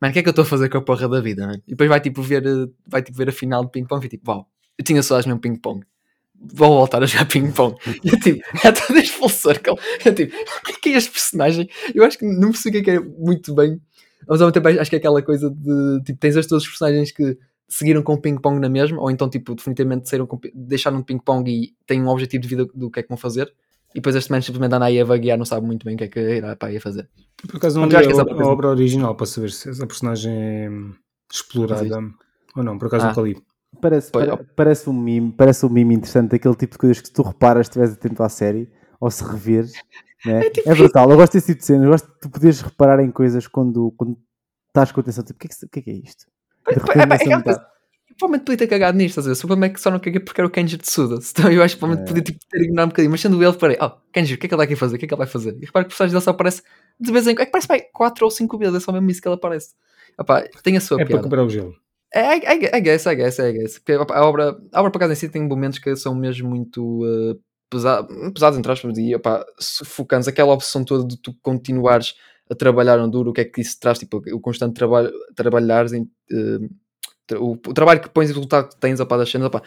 mano, 0.00 0.10
o 0.10 0.12
que 0.12 0.18
é 0.20 0.22
que 0.22 0.28
eu 0.28 0.30
estou 0.30 0.42
a 0.42 0.46
fazer 0.46 0.68
com 0.68 0.78
a 0.78 0.82
porra 0.82 1.08
da 1.08 1.20
vida, 1.20 1.46
mano? 1.46 1.62
E 1.66 1.70
depois 1.70 1.88
vai 1.88 2.00
tipo 2.00 2.22
ver, 2.22 2.46
eh, 2.46 2.68
vai 2.86 3.02
tipo 3.02 3.16
ver 3.16 3.28
a 3.28 3.32
final 3.32 3.64
de 3.64 3.70
ping-pong 3.70 4.04
e 4.06 4.08
tipo, 4.08 4.30
uau, 4.30 4.48
eu 4.78 4.84
tinha 4.84 5.02
saudades 5.02 5.26
mesmo 5.26 5.40
de 5.40 5.48
ping-pong. 5.48 5.84
Vou 6.38 6.68
voltar 6.68 7.02
a 7.02 7.06
jogar 7.06 7.26
ping-pong. 7.26 7.76
E 8.04 8.08
eu 8.08 8.20
tipo, 8.20 8.42
é 8.62 8.72
todo 8.72 8.98
este 8.98 9.12
full 9.12 9.28
circle. 9.28 9.76
Eu 10.04 10.14
tipo, 10.14 10.36
o 10.36 10.62
que 10.64 10.72
é 10.72 10.74
que 10.82 10.88
é 10.90 10.92
este 10.96 11.10
personagem? 11.10 11.68
Eu 11.94 12.04
acho 12.04 12.18
que 12.18 12.26
não 12.26 12.50
percebi 12.50 12.78
o 12.78 12.82
que 12.84 12.90
é 12.90 12.98
que 12.98 12.98
é 12.98 13.00
muito 13.00 13.54
bem, 13.54 13.80
mas 14.28 14.40
ao 14.40 14.46
mesmo 14.48 14.52
tempo 14.52 14.68
acho 14.80 14.90
que 14.90 14.96
é 14.96 14.98
aquela 14.98 15.22
coisa 15.22 15.50
de 15.50 16.02
tipo, 16.04 16.18
tens 16.18 16.36
estes 16.36 16.48
todos 16.48 16.64
os 16.64 16.68
personagens 16.68 17.12
que 17.12 17.38
seguiram 17.68 18.02
com 18.02 18.14
o 18.14 18.20
ping-pong 18.20 18.60
na 18.60 18.68
mesma, 18.68 19.00
ou 19.00 19.10
então 19.10 19.28
tipo, 19.28 19.54
definitivamente 19.54 20.08
saíram 20.08 20.26
com, 20.26 20.38
deixaram 20.54 20.98
de 20.98 21.04
ping-pong 21.04 21.50
e 21.50 21.74
têm 21.86 22.02
um 22.02 22.08
objetivo 22.08 22.42
de 22.42 22.48
vida 22.48 22.66
do 22.74 22.90
que 22.90 23.00
é 23.00 23.02
que 23.02 23.08
vão 23.08 23.16
fazer. 23.18 23.52
E 23.92 23.94
depois 23.98 24.14
este 24.14 24.30
man 24.30 24.40
simplesmente 24.42 24.74
anda 24.74 24.84
aí 24.86 25.00
a 25.00 25.04
vaguear, 25.04 25.38
não 25.38 25.44
sabe 25.46 25.66
muito 25.66 25.84
bem 25.84 25.94
o 25.94 25.98
que 25.98 26.04
é 26.04 26.08
que 26.08 26.20
irá 26.20 26.54
para 26.54 26.68
aí 26.68 26.76
a 26.76 26.80
fazer. 26.80 27.08
Por 27.48 27.56
acaso 27.56 27.80
não 27.80 27.86
li 27.88 27.96
a, 27.96 28.00
é 28.00 28.02
a 28.02 28.04
coisa- 28.06 28.44
obra 28.44 28.68
original 28.68 29.14
para 29.14 29.26
saber 29.26 29.50
se 29.50 29.70
essa 29.70 29.86
personagem 29.86 30.32
é 30.32 30.68
explorada 31.32 31.98
ou 32.54 32.62
não. 32.62 32.78
Por 32.78 32.86
acaso 32.86 33.06
Ah. 33.06 33.08
nunca 33.08 33.20
li. 33.22 33.36
Parece, 33.80 34.10
Pois, 34.10 34.26
parece 34.54 34.88
um 34.88 34.92
meme, 34.92 35.32
parece 35.32 35.66
um 35.66 35.68
meme 35.68 35.94
interessante, 35.94 36.34
aquele 36.34 36.54
tipo 36.54 36.72
de 36.72 36.78
coisas 36.78 37.00
que 37.00 37.08
se 37.08 37.12
tu 37.12 37.22
reparas, 37.22 37.66
estiveres 37.66 37.92
atento 37.94 38.22
à 38.22 38.28
série, 38.28 38.70
ou 39.00 39.10
se 39.10 39.22
reveres, 39.24 39.72
né? 40.24 40.40
é, 40.64 40.74
brutal. 40.74 41.10
Eu 41.10 41.16
gosto 41.16 41.32
desse 41.34 41.46
tipo 41.48 41.58
de 41.60 41.64
cenas, 41.66 41.84
eu 41.84 41.90
gosto 41.90 42.06
de 42.06 42.20
tu 42.20 42.30
poderes 42.30 42.60
reparar 42.60 43.02
em 43.02 43.10
coisas 43.10 43.46
quando, 43.46 43.92
quando 43.96 44.16
estás 44.68 44.92
com 44.92 45.00
atenção, 45.00 45.24
tipo, 45.24 45.36
o 45.36 45.40
que 45.40 45.46
é, 45.46 45.66
que, 45.70 45.78
é 45.80 45.82
que 45.82 45.90
é 45.90 45.94
isto? 45.94 46.26
De 46.68 46.74
repente 46.74 46.98
é, 46.98 47.00
é 47.00 47.14
aquela 47.14 47.38
mudar. 47.38 47.66
provavelmente 48.18 48.44
podia 48.46 48.58
ter 48.58 48.66
cagado 48.66 48.98
nisto, 48.98 49.10
estás 49.20 49.26
a 49.26 49.30
ver? 49.30 49.36
O 49.36 49.40
problema 49.40 49.66
é 49.66 49.68
que 49.70 49.80
só 49.80 49.90
não 49.90 49.98
caguei 50.00 50.20
porque 50.20 50.40
era 50.40 50.48
o 50.48 50.50
Kenji 50.50 50.78
Tsuda. 50.78 51.18
Então 51.30 51.50
eu 51.52 51.62
acho 51.62 51.74
que 51.74 51.80
provavelmente 51.80 52.08
É. 52.10 52.12
podia 52.14 52.24
tipo, 52.24 52.38
ter 52.50 52.62
ignorado 52.62 52.86
um 52.86 52.90
bocadinho, 52.90 53.10
mas 53.10 53.20
sendo 53.20 53.42
ele, 53.42 53.52
parei, 53.52 53.76
oh, 53.80 53.90
Kenji, 54.12 54.34
o 54.34 54.38
que 54.38 54.46
é 54.46 54.48
que 54.48 54.54
ele 54.54 54.58
vai 54.58 54.66
aqui 54.66 54.76
fazer? 54.76 54.96
O 54.96 54.98
que 54.98 55.04
é 55.04 55.08
que 55.08 55.14
ele 55.14 55.18
vai 55.18 55.26
fazer? 55.26 55.56
E 55.60 55.66
repara 55.66 55.84
que 55.84 55.88
o 55.88 55.90
personagem 55.90 56.12
dele 56.14 56.24
só 56.24 56.30
aparece 56.30 56.62
de 56.98 57.12
vez 57.12 57.26
em 57.26 57.34
quando, 57.34 57.42
é 57.42 57.46
que 57.46 57.52
parece 57.52 57.68
pai, 57.68 57.80
4 57.92 58.24
ou 58.24 58.30
5 58.30 58.56
vezes, 58.58 58.74
é 58.74 58.80
só 58.80 58.90
mesmo 58.92 59.10
isso 59.10 59.20
que 59.20 59.28
ele 59.28 59.34
aparece. 59.34 59.74
Opá, 60.18 60.42
tem 60.62 60.76
a 60.76 60.80
sua 60.80 60.96
É 60.96 60.98
para 61.00 61.06
piada. 61.08 61.22
quebrar 61.24 61.44
o 61.44 61.48
gelo. 61.50 61.74
É, 62.14 62.36
I, 62.36 62.40
I, 62.40 62.76
I 62.78 62.80
guess, 62.80 63.04
I 63.04 63.14
guess, 63.14 63.38
I 63.38 63.52
guess. 63.52 63.78
Porque 63.78 63.92
A 63.92 64.24
obra, 64.24 64.56
a 64.72 64.80
obra, 64.80 64.90
por 64.90 64.96
acaso, 64.98 65.12
em 65.12 65.16
si 65.16 65.28
tem 65.28 65.42
momentos 65.46 65.78
que 65.78 65.94
são 65.94 66.14
mesmo 66.14 66.48
muito 66.48 67.04
uh, 67.04 67.38
pesa- 67.70 68.06
pesados, 68.34 68.58
entre 68.58 68.70
aspas, 68.72 68.98
e 68.98 69.14
opá, 69.14 69.44
sufocantes. 69.58 70.28
Aquela 70.28 70.52
opção 70.52 70.84
toda 70.84 71.06
de 71.06 71.16
tu 71.20 71.34
continuares 71.42 72.14
a 72.50 72.54
trabalhar 72.54 72.96
no 72.98 73.08
duro, 73.10 73.30
o 73.30 73.32
que 73.32 73.40
é 73.40 73.44
que 73.44 73.60
isso 73.60 73.78
traz, 73.80 73.98
tipo, 73.98 74.22
o 74.32 74.40
constante 74.40 74.74
trabalho, 74.74 75.12
trabalhares 75.34 75.92
em, 75.92 76.02
uh, 76.02 76.70
tra- 77.26 77.40
o, 77.40 77.52
o 77.52 77.74
trabalho 77.74 78.00
que 78.00 78.08
pões 78.08 78.28
e 78.28 78.32
o 78.32 78.36
resultado 78.36 78.68
que 78.68 78.76
tens, 78.76 79.00
opá, 79.00 79.16
das 79.16 79.30
cenas, 79.30 79.48
opá. 79.48 79.62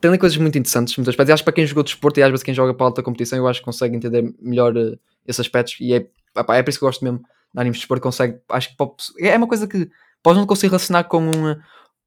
Tem 0.00 0.18
coisas 0.18 0.36
muito 0.36 0.58
interessantes, 0.58 0.96
muitas 0.96 1.12
aspectos. 1.12 1.30
E 1.30 1.32
acho 1.32 1.42
que 1.42 1.44
para 1.44 1.54
quem 1.54 1.66
jogou 1.66 1.82
desporto 1.84 2.18
e 2.20 2.22
às 2.22 2.30
vezes 2.30 2.42
quem 2.42 2.52
joga 2.52 2.74
para 2.74 2.86
alta 2.86 3.02
competição, 3.02 3.38
eu 3.38 3.46
acho 3.46 3.60
que 3.60 3.64
consegue 3.64 3.96
entender 3.96 4.34
melhor 4.40 4.76
uh, 4.76 4.98
esses 5.26 5.40
aspectos. 5.40 5.76
E 5.80 5.94
é, 5.94 6.08
opá, 6.36 6.56
é 6.56 6.62
por 6.62 6.70
isso 6.70 6.78
que 6.78 6.84
eu 6.84 6.88
gosto 6.88 7.04
mesmo 7.04 7.20
de 7.20 7.60
animes 7.60 7.76
de 7.78 7.82
desporto. 7.82 8.02
Consegue, 8.02 8.38
acho 8.50 8.70
que 8.70 8.76
pode- 8.76 8.92
é 9.20 9.36
uma 9.36 9.46
coisa 9.48 9.66
que 9.68 9.88
podes 10.22 10.38
não 10.40 10.46
conseguir 10.46 10.70
relacionar 10.70 11.04
com 11.04 11.22
um, 11.22 11.56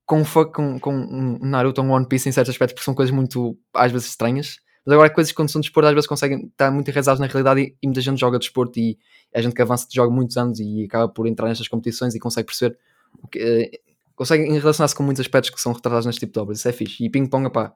com, 0.05 0.23
com, 0.53 0.79
com 0.79 0.93
um 0.93 1.39
Naruto 1.41 1.81
ou 1.81 1.87
um 1.87 1.91
One 1.91 2.05
Piece 2.07 2.27
em 2.29 2.31
certos 2.33 2.49
aspectos, 2.49 2.73
porque 2.73 2.85
são 2.85 2.93
coisas 2.93 3.15
muito, 3.15 3.57
às 3.73 3.91
vezes, 3.91 4.09
estranhas. 4.09 4.57
Mas 4.87 4.93
agora, 4.93 5.09
coisas 5.09 5.33
que 5.33 5.35
quando 5.35 5.49
são 5.49 5.59
de 5.59 5.67
desporto, 5.67 5.85
às 5.89 5.93
vezes 5.93 6.07
conseguem 6.07 6.45
estar 6.45 6.71
muito 6.71 6.89
enraizadas 6.89 7.19
na 7.19 7.27
realidade 7.27 7.59
e, 7.59 7.77
e 7.83 7.87
muita 7.87 7.99
gente 7.99 8.17
joga 8.17 8.39
desporto 8.39 8.79
e 8.79 8.97
é 9.33 9.41
gente 9.41 9.53
que 9.53 9.61
avança 9.61 9.85
de 9.85 9.93
joga 9.93 10.09
muitos 10.15 10.37
anos 10.37 10.61
e 10.61 10.85
acaba 10.85 11.09
por 11.09 11.27
entrar 11.27 11.49
nestas 11.49 11.67
competições 11.67 12.15
e 12.15 12.19
consegue 12.19 12.45
perceber 12.45 12.77
o 13.21 13.27
que, 13.27 13.37
eh, 13.37 13.79
consegue 14.15 14.49
relacionar-se 14.57 14.95
com 14.95 15.03
muitos 15.03 15.19
aspectos 15.19 15.49
que 15.49 15.59
são 15.59 15.73
retratados 15.73 16.05
neste 16.05 16.21
tipo 16.21 16.31
de 16.31 16.39
obras. 16.39 16.59
Isso 16.59 16.69
é 16.69 16.71
fixe. 16.71 17.03
E 17.03 17.09
Ping 17.09 17.27
Pong, 17.27 17.51
pá, 17.51 17.73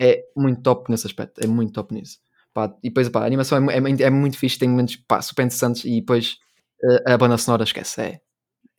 é 0.00 0.24
muito 0.36 0.60
top 0.62 0.90
nesse 0.90 1.06
aspecto. 1.06 1.40
É 1.40 1.46
muito 1.46 1.72
top 1.72 1.94
nisso. 1.94 2.18
Pá, 2.52 2.74
e 2.82 2.88
depois, 2.88 3.08
pá, 3.08 3.22
a 3.22 3.26
animação 3.26 3.70
é, 3.70 3.76
é, 3.76 4.02
é 4.06 4.10
muito 4.10 4.36
fixe, 4.36 4.58
tem 4.58 4.68
momentos 4.68 4.96
pá, 4.96 5.22
super 5.22 5.44
interessantes 5.44 5.84
e 5.84 6.00
depois 6.00 6.38
eh, 6.82 7.12
a 7.12 7.16
banda 7.16 7.38
sonora, 7.38 7.62
esquece, 7.62 8.00
é, 8.00 8.20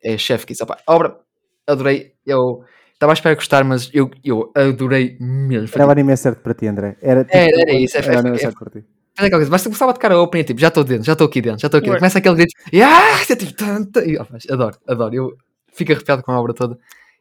é 0.03 0.17
chefe 0.17 0.45
que 0.45 0.51
isso. 0.51 0.65
Pá, 0.65 0.78
a 0.86 0.93
obra, 0.93 1.17
adorei. 1.65 2.15
Eu 2.26 2.65
estava 3.02 3.14
à 3.14 3.16
espera 3.16 3.36
de 3.36 3.39
gostar, 3.39 3.64
mas 3.64 3.89
eu, 3.93 4.12
eu 4.24 4.52
adorei 4.56 5.18
mesmo. 5.20 5.68
Foi 5.68 5.82
Era 5.82 5.88
o 5.88 5.89
tipo, 5.89 5.99
anime 5.99 6.16
certo 6.18 6.41
para 6.41 6.54
ti, 6.54 6.68
André. 6.68 6.97
Era, 7.02 7.24
tipo, 7.24 7.36
Era, 7.36 7.62
era 7.62 7.74
isso, 7.74 7.97
é- 7.97 7.99
Era 7.99 8.16
o 8.16 8.20
anime 8.20 8.36
é- 8.36 8.39
certo 8.39 8.60
para 8.60 8.70
ti. 8.70 8.86
Mas 9.18 9.24
é 9.24 9.28
aquela 9.28 9.39
coisa, 9.39 9.52
basta 9.52 9.70
começar 9.70 9.89
a 9.89 9.93
tocar 9.93 10.12
a 10.12 10.38
e 10.38 10.43
tipo, 10.43 10.60
já 10.60 10.68
estou 10.70 10.84
dentro, 10.84 11.04
já 11.04 11.14
estou 11.14 11.28
aqui 11.28 11.41
dentro, 11.41 11.60
já 11.60 11.68
estou 11.68 11.80
aqui 11.80 11.88
dentro. 11.88 11.99
Começa 11.99 12.20
aquele 12.20 12.36
grito, 12.36 12.54
e 12.72 12.82
ah, 12.82 13.22
é 13.30 13.36
tipo, 13.36 13.54
tan, 13.54 13.84
tan, 13.86 14.06
e, 14.06 14.18
oh, 14.18 14.26
mas 14.32 14.49
adoro, 14.49 14.78
adoro. 14.88 15.14
Eu 15.14 15.38
fico 15.74 15.91
arrepiado 15.91 16.24
com 16.24 16.32
a 16.32 16.39
obra 16.39 16.54
toda. 16.54 16.78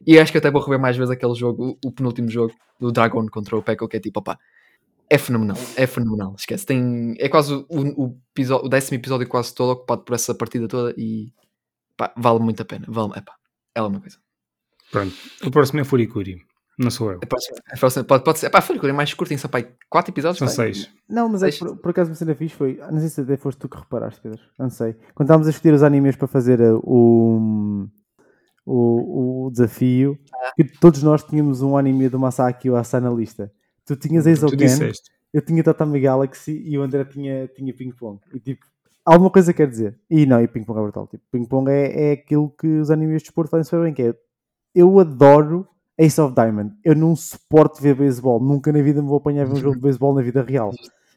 E 0.06 0.18
acho 0.18 0.30
que 0.30 0.38
até 0.38 0.50
vou 0.50 0.62
rever 0.62 0.78
mais 0.78 0.96
vezes 0.96 1.10
aquele 1.10 1.34
jogo, 1.34 1.78
o, 1.84 1.88
o 1.88 1.92
penúltimo 1.92 2.30
jogo 2.30 2.54
do 2.78 2.92
Dragon 2.92 3.26
contra 3.28 3.56
o 3.56 3.62
Pekka, 3.62 3.88
que 3.88 3.96
é 3.96 4.00
tipo, 4.00 4.20
opá, 4.20 4.38
é 5.08 5.18
fenomenal, 5.18 5.56
é 5.76 5.86
fenomenal. 5.86 6.34
Esquece, 6.38 6.64
tem, 6.64 7.16
é 7.18 7.28
quase 7.28 7.54
o, 7.54 7.66
o, 7.68 8.16
episódio, 8.32 8.66
o 8.66 8.68
décimo 8.68 8.96
episódio 8.96 9.26
quase 9.26 9.52
todo 9.54 9.72
ocupado 9.72 10.02
por 10.02 10.14
essa 10.14 10.34
partida 10.34 10.68
toda 10.68 10.94
e 10.96 11.32
pá, 11.96 12.12
vale 12.16 12.38
muito 12.38 12.62
a 12.62 12.64
pena. 12.64 12.86
Vale, 12.88 13.12
epá, 13.16 13.34
ela 13.74 13.88
é 13.88 13.90
uma 13.90 14.00
coisa. 14.00 14.18
Pronto. 14.90 15.14
O 15.44 15.50
próximo 15.50 15.80
é 15.80 15.84
Furikuri. 15.84 16.42
Não 16.78 16.90
sou 16.90 17.12
eu. 17.12 17.20
A 17.22 17.26
próxima, 17.26 17.58
a 17.70 17.76
próxima 17.76 18.04
pode, 18.04 18.24
pode 18.24 18.38
ser, 18.38 18.48
pá, 18.48 18.62
foi 18.62 18.78
é 18.88 18.92
mais 18.92 19.12
curtinho, 19.12 19.38
só 19.38 19.48
pá, 19.48 19.62
quatro 19.90 20.12
episódios. 20.12 20.38
São 20.38 20.48
pá, 20.48 20.54
seis. 20.54 20.90
Não, 21.08 21.28
mas 21.28 21.42
é 21.42 21.50
por, 21.52 21.76
por 21.76 21.90
acaso 21.90 22.10
uma 22.10 22.16
cena 22.16 22.34
fixe 22.34 22.54
foi. 22.54 22.80
Não 22.90 22.98
sei 23.00 23.08
se 23.10 23.20
até 23.20 23.36
foste 23.36 23.58
tu 23.58 23.68
que 23.68 23.76
reparaste, 23.76 24.20
Pedro. 24.22 24.40
Não 24.58 24.70
sei. 24.70 24.94
Quando 25.14 25.26
estávamos 25.26 25.46
a 25.46 25.50
escolher 25.50 25.74
os 25.74 25.82
animes 25.82 26.16
para 26.16 26.26
fazer 26.26 26.58
uh, 26.60 26.80
o, 26.82 27.86
o, 28.64 29.46
o 29.46 29.50
desafio, 29.50 30.18
Ah. 30.32 30.52
que 30.56 30.64
todos 30.80 31.02
nós 31.02 31.22
tínhamos 31.22 31.60
um 31.60 31.76
anime 31.76 32.08
do 32.08 32.18
Masaki 32.18 32.70
Uasa 32.70 32.98
na 32.98 33.10
lista. 33.10 33.52
Tu 33.84 33.96
tinhas 33.96 34.24
disseste. 34.24 35.10
eu 35.34 35.42
tinha 35.42 35.62
Tatami 35.62 36.00
Galaxy 36.00 36.62
e 36.64 36.78
o 36.78 36.82
André 36.82 37.04
tinha, 37.04 37.46
tinha 37.48 37.74
Ping 37.74 37.90
Pong. 37.92 38.20
E 38.32 38.40
tipo, 38.40 38.64
alguma 39.04 39.30
coisa 39.30 39.52
quer 39.52 39.68
dizer. 39.68 39.98
E 40.08 40.24
não, 40.24 40.40
e 40.40 40.48
Ping 40.48 40.64
Pong 40.64 40.78
é 40.78 40.82
brutal. 40.82 41.06
Tipo, 41.08 41.24
Ping 41.30 41.44
Pong 41.44 41.70
é, 41.70 42.10
é 42.10 42.12
aquilo 42.12 42.48
que 42.58 42.66
os 42.66 42.90
animes 42.90 43.18
de 43.18 43.24
desporto 43.24 43.50
fazem 43.50 43.64
super 43.64 43.82
bem, 43.82 43.92
que 43.92 44.02
é 44.02 44.14
eu 44.74 44.98
adoro 44.98 45.66
Ace 45.98 46.20
of 46.20 46.34
Diamond. 46.34 46.74
Eu 46.84 46.94
não 46.94 47.14
suporto 47.14 47.82
ver 47.82 47.94
beisebol. 47.94 48.40
Nunca 48.40 48.72
na 48.72 48.82
vida 48.82 49.02
me 49.02 49.08
vou 49.08 49.18
apanhar 49.18 49.42
a 49.42 49.44
ver 49.44 49.52
um 49.52 49.56
jogo 49.56 49.76
de 49.76 49.82
beisebol 49.82 50.14
na 50.14 50.22
vida 50.22 50.42
real. 50.42 50.72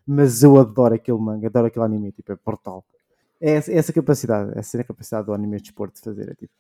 Mas 0.06 0.44
eu 0.44 0.58
adoro 0.60 0.96
aquele 0.96 1.18
manga, 1.18 1.48
adoro 1.48 1.68
aquele 1.68 1.86
anime, 1.86 2.12
tipo, 2.12 2.32
é 2.32 2.38
brutal. 2.46 2.84
É 3.40 3.52
essa, 3.52 3.72
é 3.72 3.78
essa 3.78 3.94
capacidade, 3.94 4.52
essa 4.58 4.78
é 4.78 4.82
a 4.82 4.84
capacidade 4.84 5.26
do 5.26 5.34
anime 5.34 5.58
de 5.58 5.64
desporto 5.64 5.96
de 5.96 6.02
fazer. 6.02 6.30
É 6.30 6.36
tipo, 6.36 6.54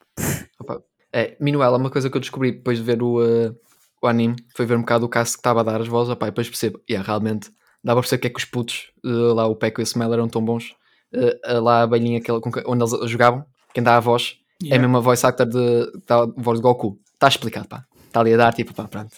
Opa, 0.59 0.81
É, 1.11 1.35
Minuela, 1.39 1.77
uma 1.77 1.89
coisa 1.89 2.09
que 2.09 2.17
eu 2.17 2.21
descobri 2.21 2.53
depois 2.53 2.77
de 2.77 2.83
ver 2.83 3.01
o, 3.03 3.21
uh, 3.21 3.55
o 4.01 4.07
anime 4.07 4.35
foi 4.55 4.65
ver 4.65 4.75
um 4.75 4.81
bocado 4.81 5.05
o 5.05 5.09
caso 5.09 5.33
que 5.33 5.39
estava 5.39 5.59
a 5.61 5.63
dar 5.63 5.79
as 5.79 5.87
vozes, 5.87 6.11
opá, 6.11 6.27
e 6.27 6.31
depois 6.31 6.49
percebo, 6.49 6.79
yeah, 6.89 7.05
realmente 7.05 7.49
dá 7.83 7.93
para 7.93 8.01
perceber 8.01 8.21
que 8.21 8.27
é 8.27 8.29
que 8.29 8.39
os 8.39 8.45
putos, 8.45 8.91
uh, 9.05 9.33
lá 9.33 9.45
o 9.45 9.55
Peco 9.55 9.81
e 9.81 9.83
o 9.83 9.85
Smell 9.85 10.13
eram 10.13 10.27
tão 10.27 10.43
bons, 10.43 10.75
uh, 11.13 11.61
lá 11.61 11.79
a 11.79 11.83
abelhinha 11.83 12.19
aquela 12.19 12.41
onde 12.65 12.83
eles 12.83 13.09
jogavam, 13.09 13.45
quem 13.73 13.83
dá 13.83 13.97
a 13.97 13.99
voz, 13.99 14.37
é 14.61 14.65
a 14.65 14.67
Yeah. 14.67 14.81
mesma 14.87 15.01
voice 15.01 15.25
actor 15.25 15.45
de, 15.47 15.91
da 16.07 16.25
voz 16.37 16.59
de 16.59 16.63
Goku. 16.63 16.97
Está 17.13 17.27
explicado, 17.27 17.67
pá. 17.67 17.83
Está 18.07 18.19
ali 18.19 18.33
a 18.33 18.37
dar, 18.37 18.53
tipo, 18.53 18.73
pá, 18.73 18.87
pronto. 18.87 19.15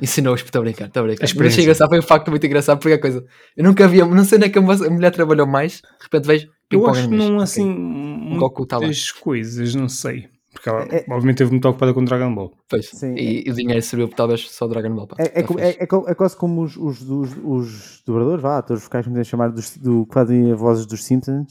Ensinou-os, 0.00 0.42
estou 0.42 0.60
a 0.60 0.62
brincar, 0.62 0.86
estou 0.88 1.02
a 1.02 1.06
brincar. 1.06 1.24
A 1.24 1.26
experiência. 1.26 1.54
achei 1.54 1.64
engraçado, 1.64 1.88
foi 1.88 1.98
um 1.98 2.02
facto 2.02 2.30
muito 2.30 2.44
engraçado, 2.44 2.78
porque 2.78 2.92
a 2.94 3.00
coisa, 3.00 3.24
eu 3.56 3.64
nunca 3.64 3.88
via, 3.88 4.04
não 4.04 4.24
sei 4.24 4.36
onde 4.36 4.46
é 4.46 4.50
que 4.50 4.58
a 4.58 4.62
moça- 4.62 4.86
a 4.86 4.90
mulher 4.90 5.10
trabalhou 5.10 5.46
mais, 5.46 5.76
de 5.80 6.02
repente 6.02 6.26
vejo, 6.26 6.48
Eu 6.70 6.86
acho 6.88 7.08
que 7.08 7.14
não 7.16 7.38
assim 7.38 8.36
Goku 8.38 8.66
tá 8.66 8.76
lá. 8.78 8.86
coisas, 9.20 9.74
não 9.74 9.88
sei. 9.88 10.28
Porque 10.52 10.68
ela 10.68 10.82
É- 10.84 11.00
obviamente 11.08 11.30
esteve 11.36 11.50
muito 11.50 11.68
ocupada 11.68 11.92
com 11.94 12.04
Dragon 12.04 12.34
Ball. 12.34 12.52
Pois. 12.68 12.88
Sim. 12.90 13.14
E, 13.14 13.46
e 13.46 13.50
o 13.50 13.54
dinheiro 13.54 13.80
serviu 13.82 14.08
talvez 14.08 14.48
só 14.50 14.66
Dragon 14.66 14.94
Ball. 14.94 15.06
Pá. 15.06 15.16
É, 15.18 15.40
é, 15.40 15.42
é- 15.42 15.70
é 15.82 15.86
é 16.10 16.14
quase 16.14 16.36
como 16.36 16.62
os, 16.62 16.76
os, 16.76 17.00
os, 17.02 17.30
os 17.44 18.02
dobradores, 18.06 18.42
vá, 18.42 18.58
atores 18.58 18.82
vocais, 18.82 19.04
como 19.04 19.14
devem 19.14 19.28
chamar, 19.28 19.50
dos, 19.50 19.76
do, 19.76 20.06
que 20.06 20.14
fazem 20.14 20.52
vozes 20.54 20.86
dos 20.86 21.04
Simpsons. 21.04 21.46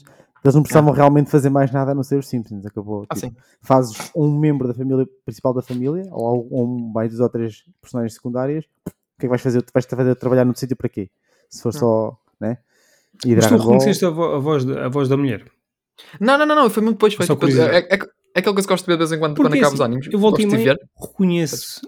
Eles 0.46 0.54
não 0.54 0.62
precisavam 0.62 0.92
realmente 0.92 1.30
fazer 1.30 1.50
mais 1.50 1.70
nada 1.72 1.90
a 1.92 1.94
não 1.94 2.02
ser 2.02 2.18
os 2.18 2.28
Simpsons. 2.28 2.64
Acabou. 2.64 3.04
Ah, 3.08 3.14
tipo, 3.14 3.26
sim. 3.26 3.36
fazes 3.60 3.96
um 4.14 4.30
membro 4.38 4.68
da 4.68 4.74
família 4.74 5.06
principal 5.24 5.52
da 5.52 5.62
família, 5.62 6.06
ou, 6.12 6.48
um, 6.50 6.92
mais 6.92 7.10
duas 7.10 7.20
ou 7.20 7.28
três 7.28 7.64
personagens 7.80 8.14
secundárias. 8.14 8.64
O 8.86 8.90
que 9.18 9.20
é 9.20 9.20
que 9.22 9.28
vais 9.28 9.40
fazer? 9.42 9.64
Vais 9.72 9.84
fazer 9.86 10.14
trabalhar 10.16 10.44
no 10.44 10.54
sítio 10.56 10.76
para 10.76 10.88
quê? 10.88 11.10
Se 11.50 11.62
for 11.62 11.72
só, 11.72 12.16
né? 12.40 12.58
E 13.24 13.34
Mas 13.34 13.46
tu 13.46 13.56
reconheceste 13.56 14.04
a, 14.04 14.10
vo- 14.10 14.34
a 14.34 14.38
voz 14.38 14.64
da, 14.64 14.86
a 14.86 14.88
voz 14.88 15.08
da 15.08 15.16
mulher? 15.16 15.44
Não, 16.20 16.36
não, 16.38 16.44
não, 16.46 16.54
não, 16.54 16.70
foi 16.70 16.82
muito 16.82 16.96
depois. 16.96 17.14
Foi 17.14 17.26
Só 17.26 17.34
tipo, 17.34 17.46
é, 17.48 17.78
é, 17.78 17.78
é, 17.78 17.98
é 18.34 18.38
aquela 18.38 18.54
coisa 18.54 18.68
que 18.68 18.72
gosto 18.74 18.84
de 18.84 18.88
ver 18.88 18.92
de 18.94 18.98
vez 18.98 19.12
em 19.12 19.18
quando 19.18 19.36
quando 19.36 19.48
Porque 19.48 19.58
acabo 19.58 19.74
os 19.74 19.80
assim, 19.80 19.90
animes. 19.92 20.12
eu 20.12 20.18
volto 20.18 20.40
e 20.40 20.46
reconheço 21.00 21.80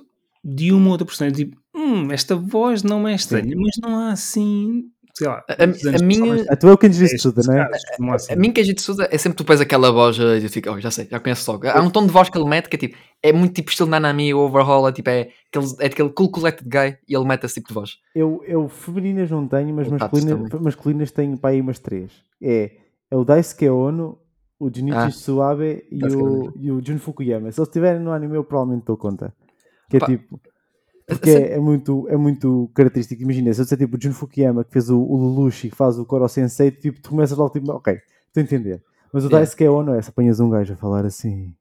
de 0.42 0.72
uma 0.72 0.86
ou 0.86 0.92
outra 0.92 1.06
personagem, 1.06 1.44
tipo, 1.44 1.60
hum, 1.74 2.10
esta 2.10 2.34
voz 2.34 2.82
não 2.82 3.06
é 3.06 3.14
estranha, 3.14 3.54
mas 3.56 3.76
não 3.82 3.98
há 3.98 4.12
assim, 4.12 4.90
sei 5.18 5.26
lá, 5.26 5.44
A- 5.48 5.64
a- 5.64 6.02
minha- 6.02 6.44
A 6.48 6.56
tua 6.56 6.70
é 6.70 6.72
o 6.74 6.78
que 6.78 6.88
não 6.88 7.54
é? 7.54 7.68
casos, 7.68 7.82
não 7.98 8.12
assim. 8.12 8.32
A 8.32 8.36
mim 8.36 8.52
que 8.52 8.60
a 8.60 8.64
gente 8.64 8.80
Souza 8.80 9.08
é 9.10 9.18
sempre 9.18 9.36
tu 9.36 9.44
pés 9.44 9.60
aquela 9.60 9.90
voz 9.90 10.16
e 10.16 10.22
eu 10.44 10.48
fico, 10.48 10.70
oh, 10.70 10.78
já 10.80 10.90
sei, 10.90 11.06
já 11.10 11.18
conheço 11.18 11.50
logo. 11.50 11.66
Há 11.68 11.80
um 11.82 11.90
tom 11.90 12.06
de 12.06 12.12
voz 12.12 12.28
que 12.30 12.38
ele 12.38 12.48
mete 12.48 12.68
que 12.68 12.76
é 12.76 12.78
tipo, 12.78 12.96
é 13.22 13.32
muito 13.32 13.54
tipo 13.54 13.70
estilo 13.70 13.88
Nanami 13.90 14.32
Overhaul, 14.32 14.88
é 14.88 14.92
tipo, 14.92 15.10
é 15.10 15.28
aquele, 15.52 15.66
é 15.80 15.86
aquele 15.86 16.08
cool 16.10 16.30
collected 16.30 16.68
guy 16.68 16.96
e 17.08 17.14
ele 17.16 17.24
mete 17.26 17.44
esse 17.44 17.56
tipo 17.56 17.68
de 17.68 17.74
voz. 17.74 17.96
Eu, 18.14 18.42
eu 18.46 18.68
femininas 18.68 19.30
não 19.30 19.46
tenho, 19.48 19.74
mas 19.74 19.88
masculinas, 19.88 20.50
masculinas 20.60 21.10
tenho 21.10 21.36
para 21.36 21.50
aí 21.50 21.60
umas 21.60 21.78
três. 21.78 22.12
É, 22.42 22.70
é 23.10 23.16
o 23.16 23.24
Daisuke 23.24 23.68
Ono, 23.68 24.18
o 24.60 24.70
Junichi 24.74 24.96
Ah. 24.96 25.10
Suabe 25.10 25.84
e 25.90 26.04
o, 26.04 26.52
e 26.56 26.70
o 26.70 26.80
Jun 26.84 26.98
Fukuyama. 26.98 27.50
Se 27.50 27.60
eles 27.60 27.68
estiverem 27.68 28.00
no 28.00 28.12
anime, 28.12 28.36
eu 28.36 28.44
provavelmente 28.44 28.84
dou 28.86 28.96
conta. 28.96 29.32
Que 29.90 29.96
é 29.96 30.00
Pá, 30.00 30.06
tipo. 30.06 30.40
Porque 31.08 31.30
é, 31.30 31.54
é 31.54 31.58
muito, 31.58 32.06
é 32.10 32.16
muito 32.18 32.70
característico. 32.74 33.22
Imagina, 33.22 33.52
se 33.54 33.60
eu 33.60 33.64
disser 33.64 33.78
tipo 33.78 33.96
o 33.96 34.00
Jun 34.00 34.12
Fukuyama 34.12 34.62
que 34.62 34.70
fez 34.70 34.90
o, 34.90 35.00
o 35.00 35.30
Lelouch 35.30 35.70
que 35.70 35.74
faz 35.74 35.98
o 35.98 36.04
Koro 36.04 36.28
Sensei, 36.28 36.70
tipo, 36.70 37.00
tu 37.00 37.10
começas 37.10 37.36
logo 37.36 37.50
tipo, 37.50 37.72
ok, 37.72 37.94
estou 37.94 38.40
a 38.40 38.44
entender. 38.44 38.82
Mas 39.10 39.24
o 39.24 39.28
Yeah. 39.28 39.38
Daisuke 39.38 39.66
Ono 39.66 39.94
é 39.94 40.02
se 40.02 40.10
apanhas 40.10 40.38
um 40.38 40.50
gajo 40.50 40.74
a 40.74 40.76
falar 40.76 41.06
assim, 41.06 41.54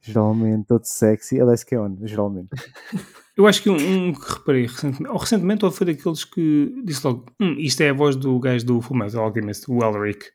geralmente 0.00 0.66
todo 0.68 0.84
sexy, 0.84 1.40
é 1.40 1.44
Daisuke 1.44 1.76
Ono, 1.76 1.98
geralmente. 2.06 2.50
Eu 3.36 3.46
acho 3.46 3.62
que 3.62 3.70
um, 3.70 3.76
um 3.76 4.12
que 4.12 4.30
reparei 4.30 4.66
recentemente, 4.66 5.08
ou 5.08 5.16
recentemente, 5.16 5.64
ou 5.64 5.70
foi 5.70 5.86
daqueles 5.86 6.24
que 6.24 6.82
disse 6.84 7.04
logo, 7.04 7.24
hum, 7.40 7.56
isto 7.58 7.80
é 7.80 7.88
a 7.88 7.94
voz 7.94 8.14
do 8.14 8.38
gajo 8.38 8.64
do 8.64 8.80
Fullmetal 8.80 9.24
Alchemist, 9.24 9.64
o 9.68 9.82
Elric. 9.82 10.26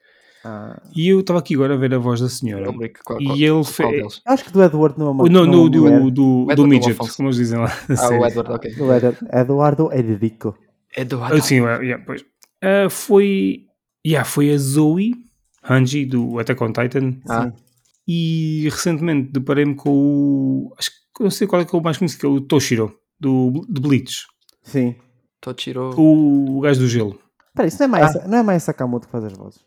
Ah, 0.50 0.82
E 0.96 1.10
eu 1.10 1.20
estava 1.20 1.40
aqui 1.40 1.56
agora 1.56 1.74
a 1.74 1.78
ver 1.78 1.94
a 1.94 1.98
voz 1.98 2.22
da 2.22 2.30
senhora. 2.30 2.70
Elric, 2.70 3.04
qual- 3.04 3.22
E 3.22 3.26
qual- 3.26 3.38
ele 3.38 3.50
qual 3.50 3.64
fez. 3.66 3.92
deles? 3.92 4.22
acho 4.26 4.46
que 4.46 4.52
do 4.52 4.64
Edward 4.64 4.98
não 4.98 5.08
é 5.08 5.12
uma 5.12 5.24
Não, 5.26 5.30
não 5.30 5.42
é 5.44 5.46
no, 5.58 5.70
do, 5.70 5.70
do, 5.70 6.12
do, 6.12 6.42
Edward 6.44 6.62
ou 6.62 6.68
Midget, 6.68 6.98
como 7.16 7.28
eles 7.28 7.36
dizem 7.38 7.60
lá. 7.60 7.72
Ah, 7.90 7.96
série. 7.98 8.16
o 8.20 8.26
Edward, 8.26 8.52
ok. 8.52 8.76
Do 8.76 8.94
Ed- 8.94 9.18
Eduardo 9.34 9.90
Edrico. 9.94 10.56
Eduardo. 10.96 11.36
Ah, 11.36 11.42
sim, 11.42 11.56
é, 11.60 11.78
yeah, 11.84 12.04
pois. 12.06 12.24
Ah, 12.64 12.90
foi, 12.90 13.66
yeah, 14.06 14.24
foi 14.28 14.52
a 14.54 14.58
Zoe 14.58 15.14
Hanji 15.70 16.06
do 16.06 16.40
Attack 16.40 16.64
on 16.64 16.72
Titan. 16.72 17.18
Ah, 17.30 17.52
E 18.08 18.70
recentemente 18.72 19.32
deparei-me 19.34 19.76
com 19.76 19.90
o. 19.92 20.74
Acho 20.78 20.90
que 21.16 21.24
não 21.24 21.30
sei 21.30 21.46
qual 21.46 21.62
é 21.62 21.66
que 21.66 21.76
é 21.76 21.80
o 21.80 21.84
mais 21.84 21.98
conhecido, 21.98 22.20
que 22.22 22.26
é 22.26 22.30
o 22.30 22.40
Toshiro, 22.40 22.96
do, 23.20 23.66
de 23.68 23.82
Bleach. 23.82 24.26
Sim. 24.64 24.96
Toshiro. 25.42 25.94
O, 26.00 26.58
o 26.58 26.62
gajo 26.62 26.80
do 26.80 26.88
gelo. 26.88 27.20
Espera, 27.50 27.68
isso 27.68 27.78
não 27.80 27.86
é 27.86 27.88
mais, 27.90 28.28
não 28.28 28.38
é 28.38 28.44
mais 28.44 28.64
Sakamoto 28.64 29.08
que 29.08 29.12
faz 29.12 29.26
as 29.26 29.34
vozes. 29.34 29.60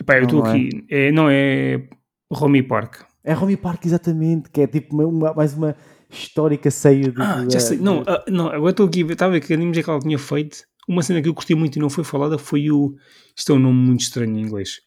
Epá, 0.00 0.16
eu 0.18 0.24
estou 0.24 0.40
não 0.40 0.46
é. 0.46 0.50
aqui. 0.50 0.84
É, 0.90 1.12
não 1.12 1.28
é 1.30 1.88
Romy 2.32 2.62
Park. 2.62 3.02
É 3.22 3.32
Romy 3.32 3.56
Park, 3.56 3.86
exatamente, 3.86 4.50
que 4.50 4.60
é 4.60 4.66
tipo 4.66 4.94
uma, 4.94 5.06
uma- 5.06 5.34
mais 5.34 5.54
uma 5.54 5.74
histórica 6.10 6.70
saiu 6.70 7.12
de. 7.12 7.20
Ah, 7.22 7.44
já 7.50 7.60
sei. 7.60 7.78
de- 7.78 7.82
Não, 7.82 8.02
ah, 8.06 8.24
não 8.28 8.48
agora 8.48 8.70
estou 8.70 8.86
aqui. 8.86 9.00
Estava 9.02 9.30
a 9.30 9.34
ver 9.34 9.40
que 9.40 9.54
animes 9.54 9.78
é 9.78 9.82
que 9.82 9.90
ela 9.90 10.00
tinha 10.00 10.18
feito. 10.18 10.58
Uma 10.86 11.02
cena 11.02 11.22
que 11.22 11.28
eu 11.28 11.34
curti 11.34 11.54
muito 11.54 11.76
e 11.76 11.80
não 11.80 11.88
foi 11.88 12.04
falada 12.04 12.36
foi 12.38 12.70
o. 12.70 12.94
Isto 13.36 13.52
é 13.52 13.54
um 13.54 13.58
nome 13.58 13.78
muito 13.78 14.00
estranho 14.02 14.36
em 14.36 14.42
inglês. 14.42 14.80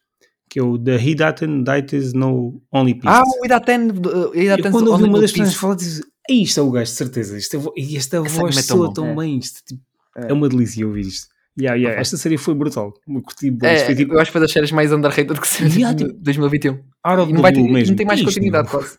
Que 0.48 0.60
é 0.60 0.62
o 0.62 0.78
The 0.78 0.96
Hidaten 1.02 1.62
Daites 1.64 2.12
No 2.14 2.62
Only 2.72 2.94
Piece. 2.94 3.08
Ah, 3.08 3.22
o 3.22 3.44
Idaten. 3.44 3.90
uh, 3.90 4.08
eu 4.34 4.42
Idaten 4.44 4.70
quando 4.70 4.92
ouvi 4.92 5.04
uma 5.04 5.20
das 5.20 5.32
pessoas 5.32 5.54
falar, 5.54 5.74
disse: 5.74 6.02
isto 6.30 6.60
é 6.60 6.62
o 6.62 6.70
gajo, 6.70 6.90
de 6.90 6.96
certeza. 6.96 7.36
Isto 7.36 7.56
é 7.56 7.80
e 7.80 7.96
esta 7.96 8.18
Essa 8.18 8.40
voz 8.40 8.56
é 8.56 8.62
tão 8.62 8.76
soa 8.76 8.94
tão 8.94 9.06
É. 9.08 9.14
bem. 9.16 9.38
Isto, 9.38 9.60
tipo, 9.66 9.82
É. 10.16 10.30
é. 10.30 10.32
uma 10.32 10.48
delícia 10.48 10.86
ouvir 10.86 11.00
isto. 11.06 11.26
Yeah, 11.60 11.76
yeah, 11.76 12.00
esta 12.00 12.16
série 12.16 12.38
foi 12.38 12.54
brutal. 12.54 12.94
Eu 13.06 13.22
curti 13.22 13.50
bem. 13.50 13.70
É, 13.70 13.94
tipo 13.94 14.12
eu 14.12 14.20
acho 14.20 14.28
que 14.30 14.32
foi 14.32 14.40
das 14.40 14.52
séries 14.52 14.70
mais 14.70 14.92
underrated 14.92 15.40
que 15.40 15.48
se 15.48 15.64
Yeah, 15.64 15.96
tipo, 15.96 16.12
2021. 16.20 16.78
out 17.04 17.22
of 17.22 17.30
E 17.30 17.34
não, 17.34 17.42
vai 17.42 17.52
ter, 17.52 17.62
mesmo. 17.62 17.90
não 17.90 17.96
tem 17.96 18.06
mais 18.06 18.20
Isto, 18.20 18.28
continuidade 18.28 18.68
quase. 18.68 18.98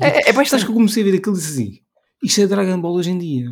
É, 0.00 0.06
é, 0.08 0.30
é 0.30 0.32
bastante. 0.32 0.64
que 0.64 0.70
eu 0.70 0.74
comecei 0.74 1.02
a 1.02 1.06
ver 1.06 1.18
aquilo 1.18 1.36
e 1.36 1.38
disse 1.38 1.52
assim: 1.52 1.78
Isto 2.22 2.40
é 2.40 2.46
Dragon 2.46 2.80
Ball 2.80 2.94
hoje 2.94 3.10
em 3.10 3.18
dia. 3.18 3.50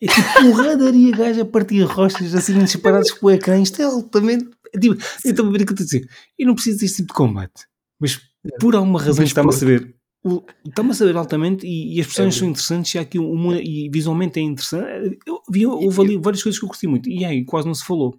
É 0.00 0.06
tipo 0.06 0.32
porradaria 0.40 1.10
gajo 1.16 1.40
a 1.42 1.44
partir 1.44 1.82
rochas 1.82 2.34
assim 2.34 2.58
disparados 2.60 3.10
com 3.10 3.26
o 3.26 3.30
ecrã. 3.30 3.60
Isto 3.60 3.82
é 3.82 3.84
altamente. 3.86 4.48
é 4.72 4.78
Tipo, 4.78 4.94
eu 5.24 5.30
estava 5.30 5.48
a 5.48 5.52
ver 5.52 5.62
aquilo 5.62 5.80
e 5.80 5.84
dizer: 5.84 6.08
Eu 6.38 6.46
não 6.46 6.54
preciso 6.54 6.78
deste 6.78 6.98
tipo 6.98 7.08
de 7.08 7.14
combate. 7.14 7.66
Mas 8.00 8.20
por 8.60 8.76
alguma 8.76 9.02
razão 9.02 9.24
está-me 9.24 9.48
a 9.48 9.52
saber. 9.52 9.94
O- 10.24 10.42
Está-me 10.66 10.90
a 10.90 10.94
saber 10.94 11.16
altamente 11.16 11.66
e, 11.66 11.96
e 11.96 12.00
as 12.00 12.06
personagens 12.06 12.36
É. 12.36 12.38
são 12.40 12.48
interessantes. 12.48 12.94
E, 12.94 12.98
aqui 12.98 13.18
um, 13.18 13.36
mundo- 13.36 13.60
e 13.60 13.88
visualmente 13.92 14.38
é 14.38 14.42
interessante. 14.42 15.18
Eu, 15.26 15.40
vi, 15.50 15.66
houve 15.66 16.00
ali 16.00 16.16
várias 16.18 16.42
coisas 16.42 16.58
que 16.58 16.64
eu 16.64 16.68
curti 16.68 16.86
muito. 16.86 17.08
E 17.08 17.24
aí 17.24 17.44
quase 17.44 17.66
não 17.66 17.74
se 17.74 17.84
falou. 17.84 18.18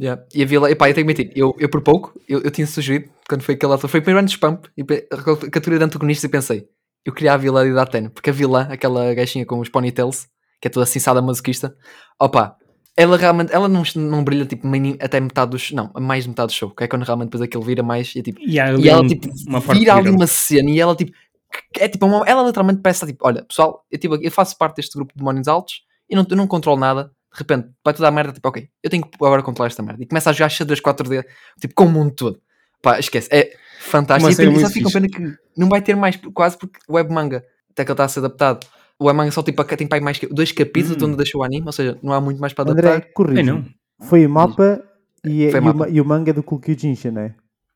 Yeah. 0.00 0.22
E 0.34 0.42
a 0.42 0.46
Vila, 0.46 0.70
epá, 0.70 0.88
eu 0.90 0.94
tenho 0.94 1.06
que 1.06 1.14
mentir, 1.14 1.32
eu, 1.36 1.54
eu 1.58 1.68
por 1.68 1.80
pouco, 1.82 2.18
eu, 2.26 2.40
eu 2.40 2.50
tinha 2.50 2.66
sugerido, 2.66 3.10
quando 3.28 3.42
foi 3.42 3.54
aquele 3.54 3.76
foi 3.78 3.86
o 4.00 4.02
primeiro 4.02 4.18
ano 4.18 4.26
de 4.26 4.32
spam, 4.34 4.58
e 4.76 4.82
captura 5.50 5.78
de 5.78 5.84
antagonistas 5.84 6.24
e 6.24 6.28
pensei, 6.28 6.68
eu 7.04 7.12
queria 7.12 7.34
a 7.34 7.36
Vila 7.36 7.62
de 7.64 7.72
Daten, 7.72 8.08
porque 8.08 8.30
a 8.30 8.32
Vila, 8.32 8.62
aquela 8.62 9.14
gaixinha 9.14 9.44
com 9.46 9.60
os 9.60 9.68
ponytails, 9.68 10.26
que 10.60 10.66
é 10.66 10.70
toda 10.70 10.86
cinçada 10.86 11.20
masoquista, 11.22 11.76
opa, 12.18 12.56
ela 12.96 13.16
realmente, 13.16 13.52
ela 13.52 13.68
não, 13.68 13.82
não 13.96 14.24
brilha 14.24 14.44
tipo 14.46 14.66
até 14.98 15.20
metade 15.20 15.50
dos, 15.52 15.70
não, 15.70 15.90
a 15.94 16.00
mais 16.00 16.24
de 16.24 16.30
metade 16.30 16.52
do 16.52 16.56
show, 16.56 16.70
que 16.70 16.82
é 16.84 16.88
quando 16.88 17.02
realmente 17.04 17.28
depois 17.28 17.42
aquilo 17.42 17.62
vira 17.62 17.82
mais, 17.82 18.14
e 18.16 18.20
é 18.20 18.22
tipo, 18.22 18.40
E, 18.40 18.54
e 18.54 18.88
ela 18.88 19.06
tipo 19.06 19.28
uma 19.46 19.60
vira 19.60 19.94
ali 19.94 20.10
uma 20.10 20.26
cena 20.26 20.68
e 20.70 20.80
ela 20.80 20.96
tipo 20.96 21.12
é 21.78 21.88
tipo 21.88 22.06
uma, 22.06 22.24
ela 22.26 22.42
literalmente 22.42 22.80
parece 22.80 23.06
tipo 23.06 23.26
olha 23.26 23.44
pessoal 23.44 23.84
eu, 23.90 23.98
tipo, 23.98 24.16
eu 24.16 24.30
faço 24.30 24.56
parte 24.56 24.76
deste 24.76 24.94
grupo 24.94 25.12
de 25.12 25.18
demónios 25.18 25.48
altos 25.48 25.82
e 26.08 26.16
não, 26.16 26.26
eu 26.28 26.36
não 26.36 26.46
controlo 26.46 26.78
nada 26.78 27.04
de 27.32 27.38
repente 27.38 27.68
vai 27.84 27.94
tudo 27.94 28.06
à 28.06 28.10
merda 28.10 28.32
tipo 28.32 28.48
ok 28.48 28.68
eu 28.82 28.90
tenho 28.90 29.02
que 29.02 29.10
agora 29.16 29.42
controlar 29.42 29.68
esta 29.68 29.82
merda 29.82 30.02
e 30.02 30.06
começa 30.06 30.30
a 30.30 30.32
jogar 30.32 30.48
xadrez 30.48 30.80
4D 30.80 31.24
tipo 31.60 31.74
com 31.74 31.84
o 31.84 31.90
mundo 31.90 32.12
todo 32.12 32.40
pá 32.80 32.98
esquece 32.98 33.28
é 33.30 33.52
fantástico 33.80 34.28
Uma 34.28 34.32
e 34.32 34.36
tenho, 34.36 34.52
só 34.52 34.60
muito 34.60 34.72
fico 34.72 34.86
com 34.86 34.92
pena 34.92 35.08
que 35.08 35.38
não 35.56 35.68
vai 35.68 35.82
ter 35.82 35.96
mais 35.96 36.16
quase 36.34 36.56
porque 36.58 36.78
o 36.88 36.94
web 36.94 37.12
manga 37.12 37.44
até 37.70 37.84
que 37.84 37.90
ele 37.90 37.94
está 37.94 38.04
a 38.04 38.08
ser 38.08 38.20
adaptado 38.20 38.66
o 38.98 39.06
web 39.06 39.16
manga 39.16 39.30
só 39.30 39.42
tipo, 39.42 39.64
tem 39.64 39.86
para 39.86 40.00
mais 40.00 40.18
dois 40.30 40.52
capítulos 40.52 40.96
de 40.96 41.04
Hum. 41.04 41.08
onde 41.08 41.16
deixou 41.16 41.40
o 41.40 41.44
anime 41.44 41.66
ou 41.66 41.72
seja 41.72 41.98
não 42.02 42.12
há 42.12 42.20
muito 42.20 42.40
mais 42.40 42.52
para 42.52 42.70
adaptar 42.70 42.96
André, 42.96 43.10
corrija. 43.12 43.40
Ai, 43.40 43.46
não. 43.46 43.64
Foi 44.00 44.24
o 44.26 44.30
mapa 44.30 44.82
e, 45.24 45.50
Foi 45.50 45.60
e, 45.60 45.62
mapa. 45.62 45.84
O, 45.84 45.88
e 45.88 46.00
o 46.00 46.04
manga 46.04 46.30
é 46.30 46.34
do 46.34 46.42
Kukyu 46.42 46.78
Jinshin, 46.78 47.10
né? 47.10 47.34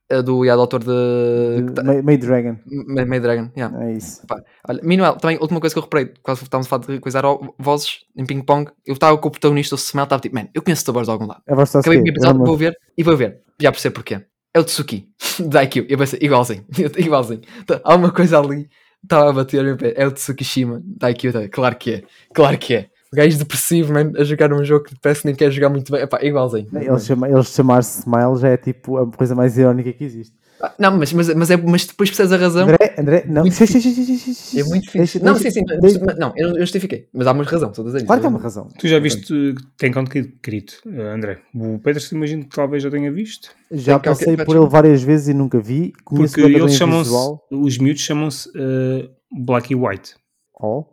A 0.09 0.20
do, 0.20 0.44
e 0.44 0.50
a 0.50 0.54
do 0.54 0.61
autor 0.61 0.84
de, 0.84 1.72
De 1.72 1.82
May 1.82 2.00
May 2.00 2.16
Dragon. 2.16 2.57
Ma- 2.86 3.04
May 3.04 3.18
Dragon 3.18 3.50
yeah. 3.57 3.84
É 3.84 3.92
isso. 3.92 4.24
Pá, 4.26 4.40
olha, 4.68 4.80
Manuel, 4.84 5.16
também, 5.16 5.36
última 5.40 5.59
coisa 5.59 5.74
que 5.74 5.78
eu 5.80 5.82
reparei, 5.82 6.12
quase 6.22 6.44
estávamos 6.44 6.66
a 6.66 6.70
falar 6.70 6.86
de 6.86 7.00
coisar 7.00 7.24
vozes 7.59 8.04
em 8.16 8.24
ping-pong, 8.24 8.70
eu 8.86 8.94
estava 8.94 9.18
com 9.18 9.26
o 9.26 9.30
protagonista, 9.32 9.74
o 9.74 9.78
Smell, 9.78 10.04
estava 10.04 10.22
tipo, 10.22 10.36
man, 10.36 10.46
eu 10.54 10.62
conheço 10.62 10.82
esta 10.82 10.92
voz 10.92 11.07
de 11.09 11.11
algum 11.12 11.26
lado. 11.26 11.42
É 11.46 11.52
a 11.52 11.57
voz 11.57 11.70
de 11.72 11.78
Acabei 11.78 11.98
o 12.00 12.07
episódio, 12.07 12.44
vou 12.44 12.57
ver 12.57 12.76
e 12.96 13.02
vou 13.02 13.16
ver. 13.16 13.40
Já 13.61 13.72
percebo 13.72 13.94
porquê. 13.96 14.20
É 14.54 14.61
o 14.61 14.64
Tsuki, 14.64 15.09
da 15.48 15.64
IQ. 15.64 15.86
Eu 15.88 15.98
pensei, 15.98 16.18
igualzinho, 16.22 16.64
igualzinho. 16.96 17.40
Tá, 17.66 17.80
Há 17.82 17.94
uma 17.96 18.12
coisa 18.12 18.38
ali, 18.38 18.68
estava 19.02 19.30
a 19.30 19.32
bater 19.32 19.59
no 19.59 19.64
meu 19.64 19.76
pé. 19.76 19.92
É 19.96 20.07
o 20.07 20.12
Tsukishima, 20.12 20.80
da 20.84 21.11
IQ. 21.11 21.32
Tá, 21.32 21.48
claro 21.48 21.76
que 21.76 21.90
é, 21.94 22.02
claro 22.32 22.57
que 22.59 22.74
é. 22.76 22.90
O 23.16 23.22
gajo 23.24 23.38
depressivo, 23.38 23.94
man, 23.94 24.12
a 24.18 24.24
jogar 24.24 24.52
um 24.52 24.62
jogo 24.62 24.84
que 24.84 24.94
parece 25.00 25.22
que 25.22 25.26
nem 25.28 25.34
quer 25.34 25.50
jogar 25.50 25.70
muito 25.70 25.90
bem. 25.90 26.02
Epá, 26.02 26.18
igualzinho. 26.22 26.66
Eles, 26.74 27.06
chama, 27.06 27.26
eles 27.30 27.46
chamar-se 27.48 28.00
Smile 28.00 28.36
já 28.38 28.48
é 28.48 28.56
tipo 28.58 28.98
a 28.98 29.10
coisa 29.10 29.34
mais 29.34 29.56
irónica 29.56 29.90
que 29.90 30.04
existe. 30.04 30.34
Ah, 30.60 30.74
Não, 30.78 30.98
mas, 30.98 31.12
mas, 31.14 31.34
mas, 31.34 31.50
é, 31.50 31.56
mas 31.56 31.86
depois 31.86 32.10
precisas 32.10 32.30
a 32.30 32.36
razão. 32.36 32.64
André, 32.68 32.94
André, 32.98 33.24
não. 33.26 33.40
Muito 33.42 33.54
xixi, 33.54 33.80
xixi, 33.80 34.18
xixi, 34.18 34.60
É 34.60 34.64
muito 34.64 34.84
deixa- 34.84 34.90
fixe. 34.90 35.18
Não, 35.24 35.32
deixa- 35.32 35.50
sim, 35.50 35.60
sim. 35.60 35.80
deixa- 35.80 36.00
mas- 36.04 36.18
Não, 36.18 36.32
eu 36.36 36.58
justifiquei. 36.58 37.08
Mas 37.12 37.26
há 37.26 37.32
uma 37.32 37.44
razão, 37.44 37.70
estou 37.70 37.82
a 37.84 37.86
dizer 37.86 37.98
isso. 37.98 38.06
Claro 38.06 38.20
que 38.20 38.26
há 38.26 38.30
uma 38.30 38.38
razão. 38.38 38.68
Tu 38.78 38.86
já 38.88 38.98
viste, 38.98 39.54
tem 39.78 39.90
conta 39.90 40.10
que 40.10 40.22
querido, 40.42 40.72
André. 41.14 41.38
O 41.54 41.78
Pedro, 41.78 42.02
imagino 42.12 42.44
que 42.44 42.54
talvez 42.54 42.82
já 42.82 42.90
tenha 42.90 43.10
visto. 43.10 43.48
Já 43.70 43.98
Tem 43.98 44.12
passei 44.12 44.36
por 44.36 44.56
ele 44.56 44.66
várias 44.66 45.02
vezes 45.02 45.28
e 45.28 45.34
nunca 45.34 45.58
vi. 45.58 45.92
Conheço 46.04 46.34
Porque 46.34 46.54
eles 46.54 46.74
chamam-se, 46.74 47.10
os 47.50 47.78
miúdos 47.78 48.02
chamam-se 48.02 48.50
eh, 48.54 49.08
Black 49.38 49.72
e 49.72 49.76
White. 49.76 50.14
Oh, 50.58 50.84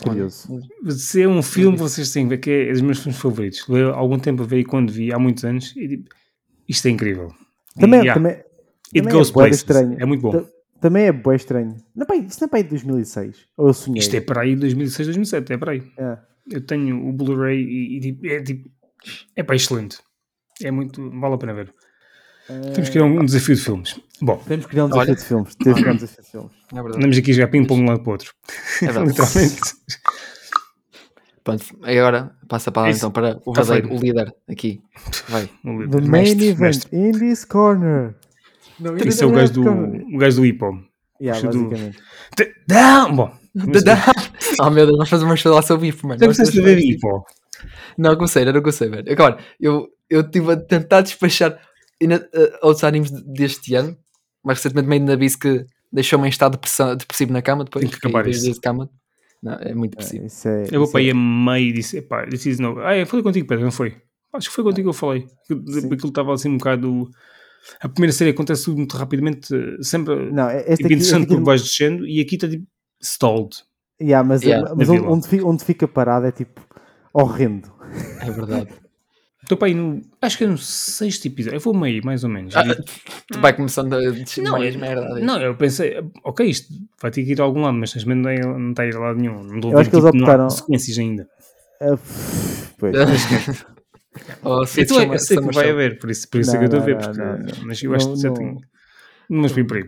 curioso. 0.00 0.60
Se 0.90 1.22
é 1.22 1.28
um 1.28 1.42
filme, 1.42 1.76
vocês 1.76 2.12
têm 2.12 2.24
que 2.24 2.30
ver 2.30 2.38
que 2.38 2.50
é 2.50 2.72
dos 2.72 2.80
meus 2.80 2.98
filmes 3.00 3.20
favoritos. 3.20 3.64
Há 3.70 3.96
algum 3.96 4.18
tempo 4.18 4.42
a 4.42 4.46
ver 4.46 4.60
e 4.60 4.64
quando 4.64 4.92
vi, 4.92 5.12
há 5.12 5.18
muitos 5.18 5.44
anos, 5.44 5.74
e 5.76 5.88
tipo, 5.88 6.08
isto 6.68 6.86
é 6.88 6.90
incrível. 6.90 7.32
Também, 7.78 8.00
E, 8.00 8.02
yeah, 8.04 8.14
também, 8.14 8.32
it 8.32 8.44
também 8.94 9.12
goes 9.14 9.30
é 9.30 9.32
places. 9.32 9.56
estranho. 9.58 9.96
É 10.00 10.04
muito 10.04 10.20
bom. 10.22 10.32
Ta- 10.32 10.48
também 10.80 11.04
é 11.06 11.12
bué 11.12 11.36
estranho. 11.36 11.76
Não, 11.94 12.04
pá, 12.06 12.16
isso 12.16 12.40
não 12.40 12.46
é 12.46 12.48
para 12.48 12.58
aí 12.58 12.62
de 12.64 12.70
2006. 12.70 13.36
Ou 13.56 13.66
eu 13.68 13.72
sonhei. 13.74 14.00
Isto 14.00 14.16
é 14.16 14.20
para 14.20 14.40
aí 14.42 14.56
2006, 14.56 15.06
2007, 15.08 15.52
é 15.52 15.56
para 15.56 15.72
aí. 15.72 15.82
É. 15.96 16.18
Eu 16.50 16.60
tenho 16.60 17.08
o 17.08 17.12
Blu-ray 17.12 17.60
e, 17.62 17.96
e, 17.96 18.00
tipo, 18.00 18.26
é 18.26 18.42
tipo, 18.42 18.68
é 19.36 19.42
para 19.44 19.54
excelente. 19.54 19.98
É 20.60 20.70
muito, 20.70 21.08
vale 21.20 21.34
a 21.34 21.38
pena 21.38 21.54
ver. 21.54 21.72
Temos 22.74 22.88
que 22.88 22.98
a 22.98 23.04
um 23.04 23.24
desafio 23.24 23.54
de 23.54 23.60
filmes. 23.62 24.00
Bom, 24.20 24.36
Temos 24.46 24.64
que 24.66 24.70
criar 24.70 24.84
um 24.84 24.88
desafio 24.88 25.08
Olha. 25.12 25.16
de 25.16 25.24
filmes. 25.24 25.54
Temos 25.56 25.74
que 25.76 25.80
criar 25.82 25.92
um 25.92 25.96
desafio 25.96 26.22
de 26.24 26.30
filmes. 26.30 26.50
É 26.70 26.74
verdade. 26.74 26.96
andamos 26.96 27.18
aqui 27.18 27.30
a 27.30 27.34
jogar 27.34 27.48
ping-pong 27.48 27.80
de 27.80 27.86
um 27.86 27.90
lado 27.90 28.00
para 28.02 28.08
o 28.10 28.12
outro. 28.12 28.32
É. 28.82 28.86
Literalmente. 29.04 29.60
Pronto, 31.44 31.64
agora 31.82 32.30
passa 32.48 32.70
a 32.70 32.72
palavra 32.72 32.96
então 32.96 33.10
para 33.10 33.40
o 33.44 33.52
Tá 33.52 33.62
o 33.62 33.96
líder 33.98 34.32
aqui. 34.48 34.80
Vai. 35.28 35.48
O 35.64 35.78
The 35.88 35.98
líder. 35.98 36.02
main 36.02 36.22
Mestre, 36.22 36.46
event 36.48 36.60
mestre. 36.60 36.96
in 36.98 37.12
this 37.12 37.44
corner. 37.44 38.14
Não, 38.78 38.96
Isso 38.96 39.24
é 39.24 39.26
o 39.26 39.32
gajo 39.32 39.52
do, 39.52 39.62
o 40.14 40.18
gajo 40.18 40.36
do 40.36 40.46
Hippo. 40.46 40.84
Yeah, 41.20 41.38
Acho 41.38 41.50
do- 41.56 41.64
basicamente. 41.68 41.98
T- 42.36 42.54
Não! 42.68 43.14
Bom, 43.16 43.34
oh 44.60 44.70
meu 44.70 44.86
Deus, 44.86 44.98
nós 44.98 45.08
fazemos 45.08 45.30
uma 45.30 45.34
história 45.34 45.56
lá 45.56 45.62
sobre 45.62 45.88
isso, 45.88 46.06
mano. 46.06 46.18
temos- 46.18 46.36
ver 46.38 46.78
Hippo. 46.78 47.24
Não 47.98 48.14
comecei, 48.16 48.44
não 48.44 48.60
comecei, 48.60 48.88
velho. 48.88 49.12
Agora, 49.12 49.38
eu 49.60 49.88
eu 50.08 50.20
estive 50.22 50.52
a 50.52 50.56
tentar 50.56 51.00
despachar 51.02 51.58
ainda, 52.02 52.28
eh, 52.34 52.58
outros 52.62 52.84
animes 52.84 53.10
de- 53.10 53.22
deste 53.32 53.74
ano, 53.74 53.96
mas 54.44 54.58
recentemente 54.58 54.88
meio 54.88 55.04
na 55.04 55.16
bis 55.16 55.36
que 55.36 55.64
deixou-me 55.92 56.26
em 56.26 56.30
estado 56.30 56.58
depressivo 56.96 57.32
na 57.32 57.42
cama 57.42 57.64
depois. 57.64 57.82
Tem 57.84 57.90
que 57.90 57.96
acabar 57.98 58.26
isso. 58.28 58.52
de 58.52 58.60
cama. 58.60 58.88
Não, 59.42 59.54
é 59.54 59.74
muito 59.74 59.94
É, 59.94 59.96
depressivo. 59.96 60.26
isso 60.26 60.48
é, 60.48 60.66
Eu 60.70 60.80
vou 60.80 60.90
para 60.90 61.00
aí 61.00 61.08
é- 61.08 61.12
a 61.12 61.14
meio 61.14 61.68
e 61.68 61.72
disse: 61.72 61.98
epá, 61.98 62.26
this 62.26 62.46
is 62.46 62.58
no. 62.58 62.78
Ah, 62.80 62.96
eu 62.96 63.06
falei 63.06 63.22
contigo, 63.22 63.46
Pedro, 63.46 63.64
não 63.64 63.72
foi? 63.72 63.96
Acho 64.32 64.48
que 64.48 64.54
foi 64.54 64.64
contigo 64.64 64.86
que 64.86 64.90
eu 64.90 64.98
falei. 64.98 65.26
Aquilo 65.50 66.08
estava 66.08 66.32
assim 66.32 66.48
um 66.48 66.56
bocado. 66.58 67.10
A 67.80 67.88
primeira 67.88 68.12
série 68.12 68.30
acontece 68.30 68.64
tudo 68.64 68.78
muito 68.78 68.96
rapidamente, 68.96 69.48
sempre 69.82 70.30
Não, 70.32 70.48
é- 70.48 70.60
este 70.60 70.76
tipo, 70.76 70.86
aqui, 70.86 70.94
este 70.94 70.94
interessante 70.94 71.22
aqui 71.24 71.28
porque 71.34 71.44
vais 71.44 71.62
descendo 71.62 72.06
e 72.06 72.20
aqui 72.20 72.34
está 72.36 72.48
tipo 72.48 72.66
stalled. 73.00 73.56
Yeah, 74.00 74.26
mas 74.26 74.42
Yeah, 74.42 74.74
mas 74.74 74.88
onde, 74.88 75.40
onde 75.44 75.64
fica 75.64 75.86
parado 75.86 76.26
é 76.26 76.32
tipo 76.32 76.60
horrendo. 77.12 77.70
É 78.20 78.30
verdade. 78.30 78.68
Estou 79.52 79.56
para 79.58 79.68
aí 79.68 79.74
no. 79.74 80.00
Acho 80.20 80.38
que 80.38 80.44
é 80.44 80.46
no 80.46 80.56
sexto 80.56 81.26
episódio. 81.26 81.56
Eu 81.56 81.60
vou 81.60 81.74
meio, 81.74 82.02
mais 82.04 82.24
ou 82.24 82.30
menos. 82.30 82.56
Ah, 82.56 82.62
tu 83.30 83.38
vai 83.40 83.52
começando 83.54 83.92
a 83.94 83.98
descer 84.10 84.42
Não, 84.42 84.52
mais 84.52 84.74
é- 84.74 84.78
merda. 84.78 85.20
Não, 85.20 85.40
eu 85.42 85.54
pensei, 85.54 85.96
ok, 86.24 86.46
isto 86.48 86.72
vai 87.00 87.10
ter 87.10 87.22
que 87.24 87.32
ir 87.32 87.40
a 87.40 87.44
algum 87.44 87.60
lado, 87.60 87.76
mas 87.76 87.94
neste 87.94 88.08
momento 88.08 88.24
não, 88.24 88.30
é- 88.30 88.58
não 88.58 88.70
está 88.70 88.82
a 88.82 88.86
ir 88.86 88.96
a 88.96 88.98
lado 88.98 89.18
nenhum. 89.18 89.42
Não 89.44 89.56
estou 89.56 89.70
a 89.70 89.72
Eu 89.72 89.76
ver 89.76 89.80
acho 89.82 89.90
que 89.90 89.96
eles 89.96 90.04
tipo, 90.06 90.16
não 90.16 90.24
há 90.24 90.30
optaram- 90.30 90.44
consequências 90.48 90.98
ainda. 90.98 91.28
Ah, 91.80 91.98
pois. 92.78 92.94
Oh, 94.44 94.66
se 94.66 94.82
Então, 94.82 95.00
chama- 95.00 95.14
eu 95.14 95.18
sei 95.18 95.38
que 95.38 95.54
vai 95.54 95.70
haver, 95.70 95.98
por 95.98 96.10
isso, 96.10 96.28
por 96.28 96.38
isso 96.40 96.54
é 96.54 96.58
que 96.58 96.64
eu 96.66 96.68
Não, 96.68 96.78
estou 96.78 96.82
a 96.82 96.84
ver. 96.84 96.94
não, 96.96 97.00
porque- 97.00 97.18
não, 97.20 97.38
não. 97.60 97.66
Mas 97.66 97.82
eu 97.82 97.94
acho 97.94 98.08
Não, 98.08 98.14
que 98.14 98.20
já 98.20 98.28
não. 98.28 98.34
tenho. 98.36 98.58
Mas 99.30 99.52
bem 99.52 99.66
por 99.66 99.76
aí. 99.78 99.84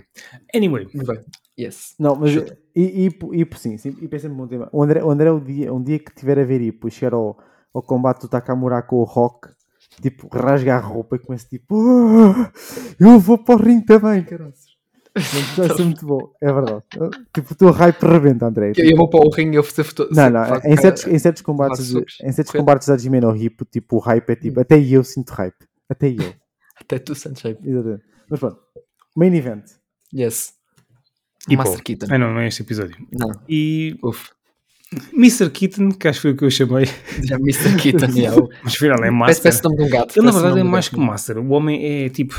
Anyway, 0.54 0.88
Muito 0.94 1.06
bem. 1.12 1.20
Yes. 1.58 1.94
Não, 2.00 2.16
mas 2.16 2.30
Chuta. 2.30 2.56
e, 2.74 3.06
e, 3.06 3.42
e, 3.42 3.46
sim, 3.58 3.76
sim, 3.76 3.94
e 4.00 4.08
pensei 4.08 4.30
num 4.30 4.36
bom 4.36 4.46
tema. 4.46 4.68
O 4.72 4.82
André, 4.82 5.04
o 5.04 5.10
André 5.10 5.30
um, 5.30 5.38
dia, 5.44 5.72
um 5.74 5.82
dia 5.82 5.98
que 5.98 6.12
tiver 6.14 6.38
a 6.38 6.44
ver 6.44 6.60
e 6.62 6.70
depois 6.72 6.94
chegar 6.94 7.12
ao, 7.14 7.38
ao 7.74 7.82
combate 7.82 8.22
do 8.22 8.28
Takamura 8.28 8.80
com 8.82 8.96
o 8.96 9.04
Rock, 9.04 9.48
tipo, 10.00 10.28
rasga 10.36 10.76
a 10.76 10.78
roupa 10.80 11.16
e 11.16 11.18
começa 11.18 11.46
tipo, 11.48 11.76
"Ah, 11.76 12.52
eu 12.98 13.18
vou 13.18 13.38
para 13.38 13.54
o 13.54 13.58
ringue 13.58 13.86
também, 13.86 14.22
caralho. 14.24 14.52
Vai 15.56 15.68
ser 15.76 15.84
muito 15.84 16.04
bom, 16.04 16.32
é 16.42 16.52
verdade. 16.52 16.82
Tipo, 17.32 17.52
o 17.52 17.56
teu 17.56 17.70
hype 17.70 18.02
rebenta, 18.02 18.46
André. 18.46 18.72
Eu, 18.76 18.90
eu 18.90 18.96
vou 18.96 19.08
para 19.08 19.20
o 19.20 19.30
ringue 19.30 19.54
e 19.54 19.58
eu 19.58 19.62
fazer 19.62 19.84
foto. 19.84 20.08
Não, 20.10 20.28
não, 20.28 20.44
faço 20.44 20.66
em 20.66 20.76
certos, 20.76 21.06
em 21.06 21.18
certos 21.18 21.42
combates, 21.42 21.88
de, 21.88 22.04
em 22.22 22.32
certos 22.32 22.52
combates 22.52 22.88
da 22.88 22.96
Jimmy 22.96 23.20
no 23.20 23.36
Hippo, 23.36 23.64
tipo, 23.64 23.96
o 23.96 24.00
hype 24.00 24.28
é 24.30 24.36
tipo, 24.36 24.58
até 24.60 24.76
eu 24.80 25.04
sinto 25.04 25.30
hype. 25.30 25.54
Até 25.88 26.08
eu. 26.08 26.34
Até 26.80 26.98
tu, 26.98 27.14
Sanchei. 27.14 27.56
Exatamente. 27.62 28.02
Mas 28.28 28.40
pronto, 28.40 28.58
main 29.16 29.32
event. 29.32 29.64
Yes. 30.12 30.54
E 31.48 31.56
Master. 31.56 31.82
Keaton. 31.82 32.06
Ah, 32.10 32.18
não, 32.18 32.32
não 32.34 32.40
é 32.40 32.48
este 32.48 32.62
episódio. 32.62 32.96
Não, 33.12 33.30
E 33.48 33.96
uf. 34.02 34.30
Mr. 35.12 35.50
Keaton, 35.50 35.90
que 35.92 36.08
acho 36.08 36.18
que 36.18 36.22
foi 36.22 36.30
o 36.32 36.36
que 36.36 36.44
eu 36.44 36.50
chamei, 36.50 36.86
Já 37.22 37.36
Mr. 37.36 38.18
Yeah. 38.18 38.40
o- 38.42 38.48
mas 38.62 38.74
afinal 38.74 38.96
é 38.96 39.10
Parece, 39.10 39.12
Master. 39.12 39.42
parece 39.42 39.60
o 39.60 39.62
nome 39.64 39.76
de 39.76 39.82
um 39.82 39.88
gato. 39.90 40.16
Ele 40.18 40.26
na 40.26 40.32
parece 40.32 40.42
verdade 40.42 40.60
é 40.60 40.64
um 40.64 40.70
mais 40.70 40.88
gato. 40.88 40.94
que 41.00 41.06
Master. 41.06 41.38
O 41.38 41.48
homem 41.50 41.84
é 42.04 42.08
tipo. 42.08 42.34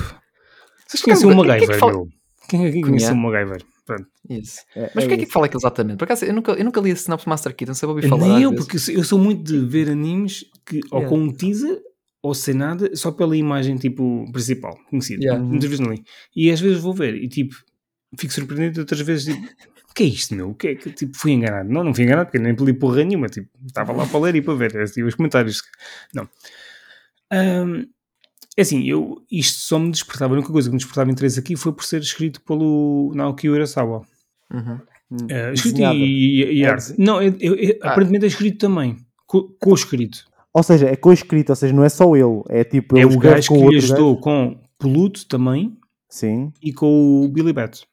Vocês 0.87 1.01
Quem- 1.01 1.13
conhecem 1.13 1.25
o 1.25 1.29
quem 1.29 1.37
MacGyver, 1.47 1.69
que 1.75 1.79
fala- 1.79 1.91
meu? 1.93 2.07
Quem 2.49 2.65
aqui 2.67 2.81
conhece 2.81 3.05
Conhece. 3.07 3.11
o 3.11 3.15
MacGyver? 3.17 3.61
Pronto. 3.85 4.05
Isso. 4.29 4.59
É- 4.75 4.91
Mas 4.95 5.03
é 5.03 5.05
o 5.05 5.09
que 5.09 5.13
é 5.13 5.17
que 5.17 5.31
fala 5.31 5.45
aquilo 5.45 5.59
exatamente? 5.59 5.97
Por 5.97 6.05
acaso, 6.05 6.25
eu 6.25 6.33
nunca, 6.33 6.51
eu 6.53 6.65
nunca 6.65 6.81
li 6.81 6.91
a 6.91 6.95
sinopse 6.95 7.27
Master 7.29 7.55
Key, 7.55 7.65
não 7.67 7.73
sei 7.75 7.87
ouvir 7.89 8.07
falar. 8.07 8.27
Nem 8.27 8.41
eu, 8.43 8.49
vezes. 8.51 8.65
porque 8.65 8.91
eu 8.97 9.03
sou 9.03 9.19
muito 9.19 9.43
de 9.43 9.59
ver 9.65 9.89
animes 9.89 10.43
que 10.65 10.79
ou 10.91 10.99
Yeah. 11.01 11.09
com 11.09 11.19
um 11.23 11.31
teaser 11.31 11.77
ou 12.23 12.33
sem 12.33 12.55
nada, 12.55 12.89
só 12.95 13.11
pela 13.11 13.37
imagem 13.37 13.75
tipo 13.77 14.25
principal, 14.31 14.75
conhecida. 14.89 15.23
Yeah. 15.23 15.43
Muitas 15.43 15.69
vezes 15.69 15.79
não 15.85 15.91
li. 15.93 16.01
E 16.35 16.49
às 16.51 16.59
vezes 16.59 16.79
vou 16.81 16.93
ver 16.93 17.13
e 17.15 17.27
tipo, 17.27 17.55
fico 18.19 18.33
surpreendido, 18.33 18.79
outras 18.81 19.01
vezes 19.01 19.35
tipo, 19.35 19.47
que 19.95 20.03
é 20.03 20.05
isto, 20.07 20.35
meu? 20.35 20.49
O 20.49 20.53
que 20.55 20.67
é 20.67 20.75
que 20.75 20.91
tipo, 20.91 21.17
fui 21.17 21.31
enganado? 21.31 21.69
Não, 21.69 21.83
não 21.83 21.93
fui 21.93 22.03
enganado 22.03 22.27
porque 22.27 22.37
nem 22.39 22.53
li 22.53 22.73
porra 22.73 23.03
nenhuma, 23.03 23.27
tipo, 23.27 23.49
estava 23.65 23.93
lá 23.93 24.05
para 24.05 24.19
ler 24.19 24.35
e 24.35 24.41
para 24.41 24.53
ver 24.53 24.77
assim, 24.77 25.01
os 25.03 25.15
comentários. 25.15 25.61
Não. 26.13 26.27
Ahm, 27.31 27.85
é 28.57 28.61
assim, 28.61 28.83
eu, 28.87 29.21
isto 29.31 29.59
só 29.59 29.79
me 29.79 29.91
despertava, 29.91 30.33
a 30.33 30.37
única 30.37 30.51
coisa 30.51 30.69
que 30.69 30.73
me 30.73 30.77
despertava 30.77 31.11
interesse 31.11 31.39
aqui 31.39 31.55
foi 31.55 31.73
por 31.73 31.83
ser 31.83 32.01
escrito 32.01 32.41
pelo 32.41 33.11
Naoki 33.15 33.49
Urasawa. 33.49 34.03
Uhum. 34.53 34.79
Hum. 35.11 35.17
É, 35.29 35.53
escrito 35.53 35.73
Desenhado. 35.75 35.97
e, 35.97 36.43
e- 36.59 36.63
É 36.63 36.67
arte. 36.69 36.93
Não, 36.97 37.21
é- 37.21 37.27
é- 37.27 37.69
é- 37.71 37.79
Ah. 37.81 37.91
aparentemente 37.91 38.25
é 38.25 38.27
escrito 38.27 38.57
também. 38.59 38.97
Co- 39.27 39.49
Co-escrito. 39.59 40.25
Ou 40.53 40.63
seja, 40.63 40.87
é 40.87 40.95
co-escrito, 40.95 41.51
ou 41.51 41.55
seja, 41.55 41.73
não 41.73 41.83
é 41.83 41.89
só 41.89 42.15
ele, 42.15 42.41
é 42.49 42.63
tipo, 42.63 42.97
é 42.97 43.05
o 43.05 43.17
gajo 43.19 43.53
que 43.53 43.75
ajudou 43.77 44.13
gajo. 44.15 44.21
com 44.21 44.59
Pluto 44.79 45.25
também 45.27 45.77
Sim. 46.09 46.51
e 46.61 46.71
com 46.71 47.23
o 47.25 47.27
Billy 47.27 47.51
Bat. 47.51 47.85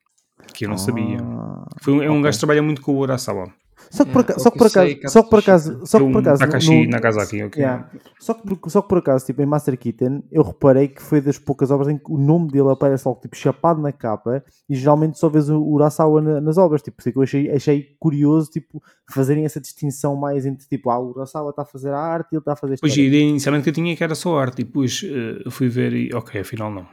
Que 0.55 0.64
eu 0.64 0.68
não 0.68 0.78
sabia. 0.78 1.18
Ah. 1.22 1.66
Foi 1.80 1.93
um, 1.95 2.03
é 2.03 2.09
um 2.11 2.14
ok. 2.14 2.22
gajo 2.24 2.36
que 2.36 2.40
trabalha 2.40 2.62
muito 2.62 2.80
com 2.82 2.93
o 2.93 2.99
Urasawa. 2.99 3.53
Só 3.90 4.05
que 4.07 4.12
por, 4.12 4.22
Yeah, 4.22 4.38
só 4.43 4.51
que 4.51 4.68
sei, 4.70 4.93
acaso, 4.95 5.12
só 5.12 5.22
que 5.22 5.28
por 5.30 5.38
acaso, 5.40 5.80
só 5.86 5.99
Que 5.99 6.05
é 6.05 6.09
por 6.09 6.16
um 6.16 6.18
acaso, 6.20 6.38
Takashi 6.40 6.84
no- 6.84 6.90
Nagasaki. 6.90 7.36
Yeah. 7.36 7.90
Só, 8.18 8.32
que 8.32 8.43
por, 8.57 8.70
só 8.70 8.80
que 8.80 8.88
por 8.88 8.99
acaso, 8.99 9.26
tipo, 9.26 9.43
em 9.43 9.47
Master 9.47 9.76
Keaton, 9.76 10.22
eu 10.32 10.43
reparei 10.43 10.88
que 10.88 11.03
foi 11.03 11.20
das 11.20 11.36
poucas 11.38 11.70
obras 11.70 11.88
em 11.88 11.99
que 11.99 12.11
o 12.11 12.16
nome 12.16 12.49
dele 12.51 12.70
aparece 12.70 13.07
logo, 13.07 13.20
tipo, 13.20 13.36
chapado 13.36 13.82
na 13.82 13.93
capa, 13.93 14.43
e 14.70 14.74
geralmente 14.76 15.18
só 15.18 15.28
vês 15.28 15.51
o 15.51 15.61
Urasawa 15.62 16.22
na- 16.22 16.40
nas 16.40 16.57
obras, 16.57 16.80
tipo, 16.80 16.97
por 16.97 17.03
isso 17.03 17.09
é 17.09 17.12
que 17.12 17.18
eu 17.18 17.22
achei, 17.22 17.51
achei 17.51 17.86
curioso, 17.99 18.51
tipo, 18.51 18.82
fazerem 19.11 19.45
essa 19.45 19.61
distinção 19.61 20.16
mais 20.16 20.47
entre, 20.47 20.66
tipo, 20.66 20.88
ah, 20.88 20.99
o 20.99 21.11
Urasawa 21.11 21.51
está 21.51 21.61
a 21.62 21.66
fazer 21.66 21.90
a 21.90 21.99
arte 21.99 22.28
e 22.32 22.36
ele 22.36 22.40
está 22.40 22.53
a 22.55 22.57
fazer 22.57 22.76
Pois 22.80 22.97
a 22.97 23.01
ideia 23.01 23.24
inicialmente 23.24 23.64
que 23.64 23.70
eu 23.70 23.74
tinha 23.74 23.93
é 23.93 23.97
que 23.97 24.05
era 24.05 24.14
só 24.14 24.38
arte 24.38 24.62
e 24.62 24.64
depois 24.64 25.03
eh, 25.05 25.51
fui 25.51 25.68
ver 25.68 25.93
e 25.93 26.14
ok, 26.14 26.40
afinal 26.40 26.70
não. 26.70 26.86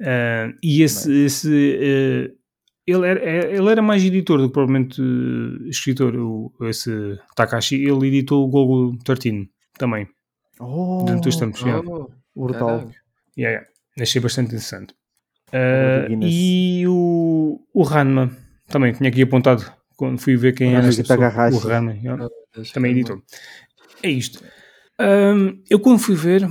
Ah, 0.00 0.50
e 0.62 0.82
esse, 0.82 1.12
esse 1.24 1.78
eh, 1.82 2.37
ele, 2.90 3.06
era, 3.06 3.20
é- 3.20 3.56
ele 3.56 3.70
era 3.70 3.82
mais 3.82 4.04
editor 4.04 4.38
do 4.38 4.48
que 4.48 4.52
provavelmente 4.52 5.00
eh, 5.00 5.68
escritor, 5.68 6.14
o, 6.16 6.52
esse 6.62 7.18
Takashi. 7.36 7.76
Ele 7.76 8.08
editou 8.08 8.44
o 8.44 8.48
Gogo 8.48 8.96
13 9.04 9.48
também, 9.78 10.08
Oh, 10.60 11.04
durante 11.06 11.28
os 11.28 11.36
tempos. 11.36 11.60
yeah. 11.62 11.82
Oh, 11.88 12.10
brutal. 12.34 12.66
caralho. 12.68 12.90
Yeah, 13.36 13.58
yeah. 13.60 13.66
Achei 14.00 14.20
bastante 14.20 14.48
interessante. 14.48 14.94
Ah, 15.52 16.06
Guinness. 16.08 16.30
e 16.34 16.84
o, 16.86 17.60
o 17.72 17.82
Ranma 17.82 18.30
também 18.68 18.92
tinha 18.92 19.08
aqui 19.08 19.22
apontado 19.22 19.64
quando 19.96 20.18
fui 20.20 20.36
ver 20.36 20.52
quem 20.54 20.68
era 20.70 20.78
Ranma 20.80 20.88
esta 20.90 21.02
pessoa. 21.02 21.50
O 21.54 21.58
Ranma, 21.58 21.94
yeah. 21.94 22.28
Deixa 22.54 22.74
também 22.74 22.90
editor. 22.92 23.22
É 24.02 24.10
isto. 24.10 24.42
Ahm, 24.98 25.62
eu 25.70 25.78
quando 25.80 25.98
fui 26.00 26.14
ver, 26.16 26.48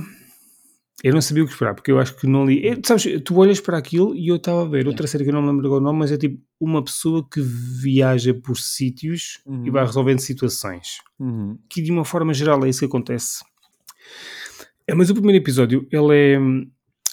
eu 1.04 1.12
não 1.14 1.20
sabia 1.20 1.44
o 1.44 1.46
que 1.46 1.52
esperar, 1.52 1.74
porque 1.74 1.90
eu 1.92 1.98
acho 2.00 2.16
que 2.16 2.26
não 2.26 2.44
li. 2.44 2.66
É, 2.66 2.76
sabes, 2.84 3.06
tu 3.24 3.36
olhas 3.36 3.60
para 3.60 3.78
aquilo 3.78 4.14
e 4.16 4.28
eu 4.28 4.36
estava 4.36 4.62
a 4.62 4.68
ver 4.68 4.86
outra 4.86 5.06
série 5.06 5.22
que 5.24 5.30
eu 5.30 5.34
não 5.34 5.42
me 5.42 5.48
lembro 5.48 5.66
agora 5.66 5.80
o 5.80 5.84
nome, 5.84 6.00
mas 6.00 6.10
é 6.12 6.18
tipo 6.18 6.40
uma 6.60 6.82
pessoa 6.84 7.24
que 7.28 7.40
viaja 7.40 8.34
por 8.34 8.56
sítios 8.58 9.40
e 9.46 9.50
Uhum. 9.50 9.70
vai 9.70 9.84
resolvendo 9.84 10.18
situações. 10.20 10.98
Uhum. 11.18 11.56
Que 11.68 11.80
de 11.80 11.92
uma 11.92 12.04
forma 12.04 12.34
geral 12.34 12.64
é 12.64 12.68
isso 12.68 12.80
que 12.80 12.86
acontece. 12.86 13.44
É, 14.86 14.94
mas 14.94 15.10
o 15.10 15.14
primeiro 15.14 15.42
episódio, 15.42 15.86
ele 15.90 16.14
é. 16.14 16.38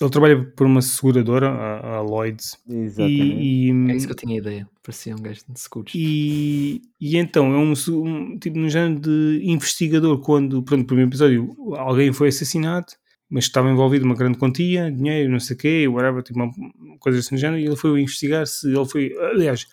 Ele 0.02 0.10
trabalha 0.10 0.44
por 0.58 0.68
uma 0.68 0.82
seguradora, 0.82 1.48
a, 1.50 1.96
a 1.98 2.02
Lloyds, 2.02 2.58
Exatamente. 2.70 3.16
e, 3.42 3.72
e- 3.72 3.92
É 3.92 3.96
isso 3.96 4.06
que 4.08 4.12
eu 4.12 4.18
tinha 4.18 4.38
ideia. 4.38 4.68
Parecia 4.84 5.16
um 5.16 5.22
gajo 5.22 5.40
de 5.48 5.58
seguros. 5.58 5.94
e, 5.96 6.82
e 7.00 7.16
então 7.16 7.54
é 7.54 7.58
um, 7.58 7.72
um 8.04 8.38
tipo 8.38 8.58
no 8.60 8.68
género 8.68 9.00
de 9.00 9.40
investigador 9.46 10.20
quando, 10.20 10.62
pronto, 10.64 10.82
no 10.82 10.86
primeiro 10.86 11.10
episódio 11.10 11.56
alguém 11.78 12.12
foi 12.12 12.28
assassinado, 12.28 12.88
mas 13.30 13.46
estava 13.46 13.70
envolvido 13.70 14.06
uma 14.06 14.16
grande 14.16 14.38
quantia, 14.38 14.92
dinheiro, 14.92 15.32
não 15.32 15.40
sei 15.40 15.56
o 15.56 15.60
quê, 15.60 15.88
whatever, 15.88 16.24
tipo 16.24 16.40
uma 16.40 16.98
coisa 17.00 17.20
assim 17.20 17.36
do 17.36 17.40
género, 17.40 17.60
e 17.60 17.66
ele 17.66 17.76
foi 17.76 18.02
investigar 18.02 18.46
se 18.46 18.68
ele 18.68 18.86
foi, 18.86 19.14
aliás, 19.32 19.66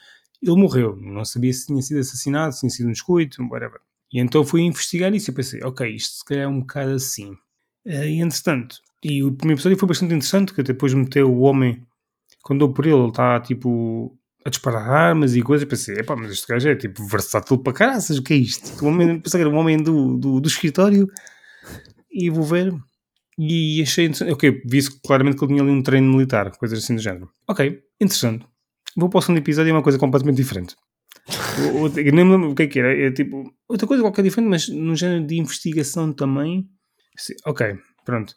ele 0.43 0.57
morreu, 0.57 0.97
não 0.97 1.25
sabia 1.25 1.53
se 1.53 1.67
tinha 1.67 1.81
sido 1.83 2.01
assassinado, 2.01 2.53
se 2.53 2.61
tinha 2.61 2.71
sido 2.71 2.89
um 2.89 2.93
descuido, 2.93 3.37
whatever. 3.51 3.81
E 4.13 4.21
então 4.21 4.45
fui 4.45 4.63
investigar 4.63 5.15
isso 5.15 5.31
e 5.31 5.33
eu 5.33 5.35
pensei, 5.35 5.63
ok, 5.63 5.89
isto 5.89 6.19
se 6.19 6.25
calhar 6.25 6.45
é 6.45 6.49
um 6.49 6.61
bocado 6.61 6.93
assim. 6.93 7.35
Eh, 7.87 8.11
E 8.11 8.21
entretanto, 8.21 8.77
e 9.03 9.23
o 9.23 9.33
primeiro 9.33 9.59
episódio 9.59 9.79
foi 9.79 9.89
bastante 9.89 10.15
interessante, 10.15 10.53
que 10.53 10.63
depois 10.63 10.93
meteu 10.95 11.31
o 11.33 11.41
homem, 11.41 11.83
quando 12.43 12.61
dou 12.61 12.73
por 12.73 12.87
ele, 12.87 12.97
ele 12.97 13.09
está 13.09 13.41
tipo 13.41 14.17
a 14.45 14.51
disparar 14.51 14.89
armas 14.89 15.37
e 15.37 15.43
coisas, 15.43 15.63
eu 15.63 15.69
pensei, 15.69 15.97
epá, 15.97 16.17
mas 16.17 16.33
este 16.33 16.47
gajo 16.49 16.69
é 16.69 16.75
tipo 16.75 17.07
versátil 17.07 17.59
para 17.59 17.73
caraças, 17.73 18.19
o 18.19 18.23
que 18.23 18.35
é 18.35 18.37
isto? 18.37 18.85
O 18.85 18.89
homem, 18.89 19.21
pensei 19.21 19.39
que 19.39 19.47
era 19.47 19.55
um 19.55 19.59
homem 19.59 19.77
do, 19.77 20.17
do, 20.19 20.41
do 20.41 20.49
escritório 20.49 21.09
e 22.11 22.29
vou 22.29 22.43
ver. 22.45 22.75
E 23.49 23.83
achei 23.83 24.05
interessante, 24.07 24.33
ok, 24.33 24.63
vi 24.67 24.81
claramente 25.05 25.37
que 25.39 25.45
ele 25.45 25.53
tinha 25.55 25.63
ali 25.63 25.73
um 25.73 25.83
treino 25.83 26.13
militar, 26.13 26.51
coisas 26.59 26.79
assim 26.83 26.95
do 26.95 27.01
género. 27.03 27.31
Ok, 27.49 27.81
interessante. 28.01 28.47
Vou 28.97 29.09
para 29.09 29.19
o 29.19 29.23
segundo 29.23 29.39
episódio 29.39 29.71
e 29.71 29.73
é 29.73 29.75
uma 29.75 29.83
coisa 29.83 29.99
completamente 29.99 30.37
diferente. 30.37 30.77
O- 31.59 31.83
o- 31.85 31.99
Eu 31.99 32.13
nem 32.13 32.25
me 32.25 32.33
lembro 32.33 32.51
o 32.51 32.55
que 32.55 32.63
é 32.65 32.67
que 32.67 32.79
era, 32.79 32.93
é 32.95 33.11
tipo 33.11 33.53
outra 33.69 33.87
coisa 33.87 34.03
qualquer 34.03 34.23
diferente, 34.23 34.51
mas 34.51 34.69
no 34.69 34.95
género 34.95 35.27
de 35.27 35.37
investigação 35.39 36.13
também. 36.13 36.69
Ok, 37.47 37.77
pronto. 38.05 38.35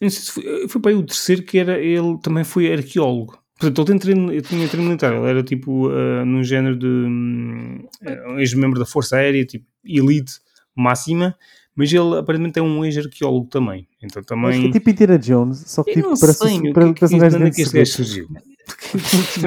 Eu 0.00 0.06
não 0.06 0.10
sei 0.10 0.20
se 0.22 0.30
foi, 0.32 0.68
foi 0.68 0.80
para 0.80 0.90
aí 0.92 0.96
o 0.96 1.04
terceiro 1.06 1.42
que 1.42 1.58
era, 1.58 1.78
ele 1.80 2.18
também 2.22 2.44
foi 2.44 2.72
arqueólogo. 2.72 3.38
Portanto, 3.58 3.90
ele 3.92 3.98
treino, 4.00 4.32
ele 4.32 4.42
tinha 4.42 4.68
treino 4.68 4.86
militar, 4.88 5.12
ele 5.14 5.26
era 5.28 5.42
tipo 5.42 5.88
uh, 5.88 6.24
no 6.24 6.42
género 6.42 6.76
de 6.76 6.86
hum, 6.86 7.86
eh, 8.02 8.28
um 8.28 8.38
ex-membro 8.40 8.78
da 8.80 8.86
Força 8.86 9.16
Aérea, 9.16 9.44
tipo 9.44 9.66
elite 9.84 10.32
máxima, 10.76 11.36
mas 11.74 11.92
ele 11.92 12.18
aparentemente 12.18 12.58
é 12.58 12.62
um 12.62 12.84
ex-arqueólogo 12.84 13.48
também. 13.48 13.88
Então 14.02 14.20
Acho 14.20 14.26
que 14.26 14.34
também. 14.34 14.68
é 14.68 14.72
tipo 14.72 14.90
Indiana 14.90 15.18
Jones, 15.18 15.64
só 15.66 15.82
que 15.82 15.94
tipo, 15.94 16.18
parece, 16.18 16.38
sei, 16.38 16.60
meu, 16.60 16.72
parece, 16.72 16.94
que, 16.94 17.08
que, 17.08 17.62
é 17.62 17.62
este 17.62 17.76
gajo 17.76 17.92
surgiu? 17.92 18.28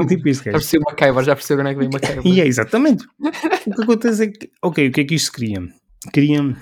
tipo 0.07 0.28
este 0.30 0.45
Já 0.45 0.51
gajo. 0.51 0.63
percebeu 0.63 0.86
MacGyver, 0.89 1.23
já 1.23 1.36
percebeu 1.36 1.65
onde 1.65 1.71
é 1.71 1.73
que 1.73 1.80
vem 1.82 1.89
MacGyver. 1.91 2.28
E 2.28 2.41
é 2.41 2.47
exatamente. 2.47 3.05
o 3.67 3.76
que 3.76 3.84
acontece 3.84 4.23
é 4.23 4.28
que, 4.28 4.49
ok, 4.61 4.88
o 4.88 4.91
que 4.91 5.01
é 5.01 5.03
que 5.03 5.15
isto 5.15 5.32
cria? 5.32 5.61
Cria 6.11 6.55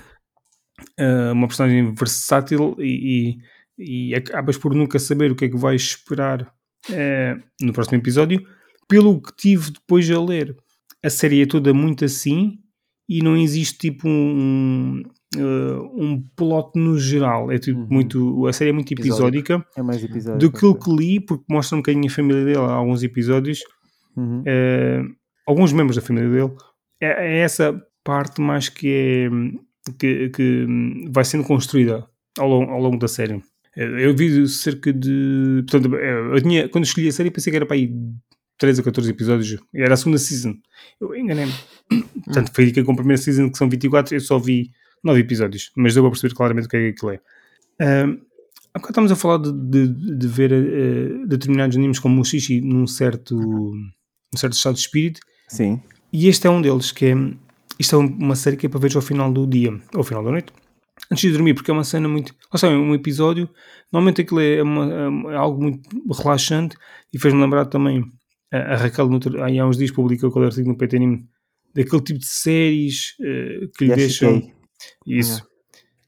ah, 0.98 1.32
uma 1.32 1.46
personagem 1.48 1.94
versátil 1.94 2.76
e, 2.78 3.38
e, 3.78 4.10
e 4.10 4.14
acabas 4.14 4.56
por 4.56 4.74
nunca 4.74 4.98
saber 4.98 5.32
o 5.32 5.36
que 5.36 5.46
é 5.46 5.48
que 5.48 5.56
vais 5.56 5.80
esperar 5.82 6.52
eh, 6.90 7.36
no 7.60 7.72
próximo 7.72 7.98
episódio, 7.98 8.46
pelo 8.88 9.20
que 9.20 9.34
tive 9.36 9.70
depois 9.70 10.10
a 10.10 10.20
ler. 10.20 10.56
A 11.02 11.10
série 11.10 11.42
é 11.42 11.46
toda 11.46 11.72
muito 11.72 12.04
assim 12.04 12.58
e 13.08 13.22
não 13.22 13.36
existe 13.36 13.78
tipo 13.78 14.08
um, 14.08 15.02
uh, 15.36 15.82
um 15.94 16.22
plot 16.36 16.70
no 16.78 16.98
geral. 16.98 17.50
É 17.52 17.58
tipo 17.58 17.80
Uhum. 17.80 17.86
muito. 17.90 18.46
A 18.46 18.52
série 18.52 18.70
é 18.70 18.72
muito 18.72 18.92
episódica. 18.92 19.64
É 19.76 19.82
mais 19.82 20.02
episódio. 20.02 20.38
Do 20.38 20.52
que 20.52 20.64
eu 20.64 20.74
que 20.74 20.90
li, 20.90 21.20
porque 21.20 21.44
mostra 21.48 21.76
um 21.76 21.80
bocadinho 21.80 22.06
a 22.06 22.10
família 22.10 22.44
dele, 22.44 22.58
há 22.58 22.72
alguns 22.72 23.02
episódios, 23.02 23.60
Uhum. 24.16 24.42
eh, 24.46 25.02
alguns 25.46 25.72
membros 25.72 25.96
da 25.96 26.02
família 26.02 26.28
dele, 26.30 26.52
é, 27.00 27.36
é 27.36 27.38
essa 27.40 27.80
parte 28.04 28.40
mais 28.40 28.68
que 28.68 28.88
é 28.88 29.30
que, 29.98 30.28
que 30.30 30.66
hum, 30.68 31.10
vai 31.10 31.24
sendo 31.24 31.44
construída 31.44 32.06
ao 32.38 32.48
longo, 32.48 32.70
ao 32.70 32.80
longo 32.80 32.98
da 32.98 33.08
série. 33.08 33.42
Eh, 33.76 34.06
Eu 34.06 34.14
vi 34.16 34.46
cerca 34.48 34.92
de. 34.92 35.64
Portanto, 35.68 35.94
eu 35.96 36.40
tinha, 36.40 36.68
quando 36.68 36.84
escolhi 36.84 37.08
a 37.08 37.12
série, 37.12 37.30
pensei 37.30 37.50
que 37.50 37.56
era 37.56 37.66
para 37.66 37.76
aí 37.76 37.90
13 38.58 38.80
a 38.80 38.84
14 38.84 39.10
episódios. 39.10 39.58
Era 39.74 39.94
a 39.94 39.96
segunda 39.96 40.16
season. 40.18 40.54
Eu 41.00 41.14
enganei-me. 41.16 41.52
Portanto, 42.24 42.50
foi 42.54 42.70
que 42.70 42.82
com 42.84 42.92
a 42.92 42.96
primeira 42.96 43.20
season, 43.20 43.50
que 43.50 43.58
são 43.58 43.68
24, 43.68 44.14
eu 44.14 44.20
só 44.20 44.38
vi 44.38 44.70
9 45.04 45.20
episódios. 45.20 45.70
Mas 45.76 45.94
deu 45.94 46.02
para 46.02 46.10
perceber 46.10 46.34
claramente 46.34 46.66
o 46.66 46.68
que 46.68 46.76
é 46.76 46.80
que 46.80 46.88
aquilo 46.88 47.12
é. 47.12 47.20
Um, 48.06 48.12
há 48.74 48.78
bocado 48.78 48.90
estamos 48.90 49.12
a 49.12 49.16
falar 49.16 49.38
de, 49.38 49.52
de, 49.52 50.16
de 50.18 50.26
ver 50.28 50.52
eh, 50.52 51.26
determinados 51.26 51.76
animes 51.76 51.98
como 51.98 52.20
o 52.20 52.24
Shishi 52.24 52.60
num 52.60 52.86
certo, 52.86 53.36
num 53.36 53.90
certo 54.36 54.54
estado 54.54 54.74
de 54.74 54.80
espírito. 54.80 55.20
Sim. 55.48 55.80
E 56.12 56.28
este 56.28 56.46
é 56.46 56.50
um 56.50 56.62
deles, 56.62 56.90
que 56.92 57.06
é. 57.06 57.14
Isto 57.78 57.96
é 57.96 57.98
uma 57.98 58.36
série 58.36 58.56
que 58.56 58.66
é 58.66 58.68
para 58.68 58.78
ver 58.80 58.94
ao 58.94 59.02
final 59.02 59.32
do 59.32 59.46
dia, 59.46 59.70
ou 59.72 59.98
ao 59.98 60.04
final 60.04 60.22
da 60.24 60.30
noite, 60.30 60.52
antes 61.10 61.22
de 61.22 61.32
dormir, 61.32 61.54
porque 61.54 61.70
é 61.70 61.74
uma 61.74 61.82
cena 61.84 62.08
muito. 62.08 62.32
Ou 62.52 62.58
seja, 62.58 62.72
um 62.76 62.94
episódio. 62.94 63.48
Normalmente 63.92 64.22
aquilo 64.22 64.40
é, 64.40 64.62
uma- 64.62 65.32
é 65.32 65.36
algo 65.36 65.60
muito 65.62 65.88
relaxante 66.12 66.76
e 67.12 67.18
fez-me 67.18 67.40
lembrar 67.40 67.66
também. 67.66 68.04
A, 68.52 68.58
a 68.74 68.76
Raquel, 68.76 69.08
há 69.60 69.66
uns 69.66 69.76
dias, 69.76 69.90
publicou 69.90 70.30
aquele 70.30 70.44
artigo 70.46 70.68
no 70.68 70.76
PT 70.76 70.96
Anime 70.96 71.24
daquele 71.74 72.02
tipo 72.02 72.20
de 72.20 72.26
séries 72.26 73.14
eh, 73.20 73.66
que 73.76 73.84
lhe 73.86 73.90
deixam. 73.96 74.40
Isso, 75.06 75.46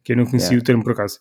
que 0.04 0.12
eu 0.12 0.16
não 0.16 0.24
conhecia 0.24 0.48
Yeah. 0.50 0.62
o 0.62 0.64
termo 0.64 0.82
por 0.84 0.92
acaso. 0.92 1.18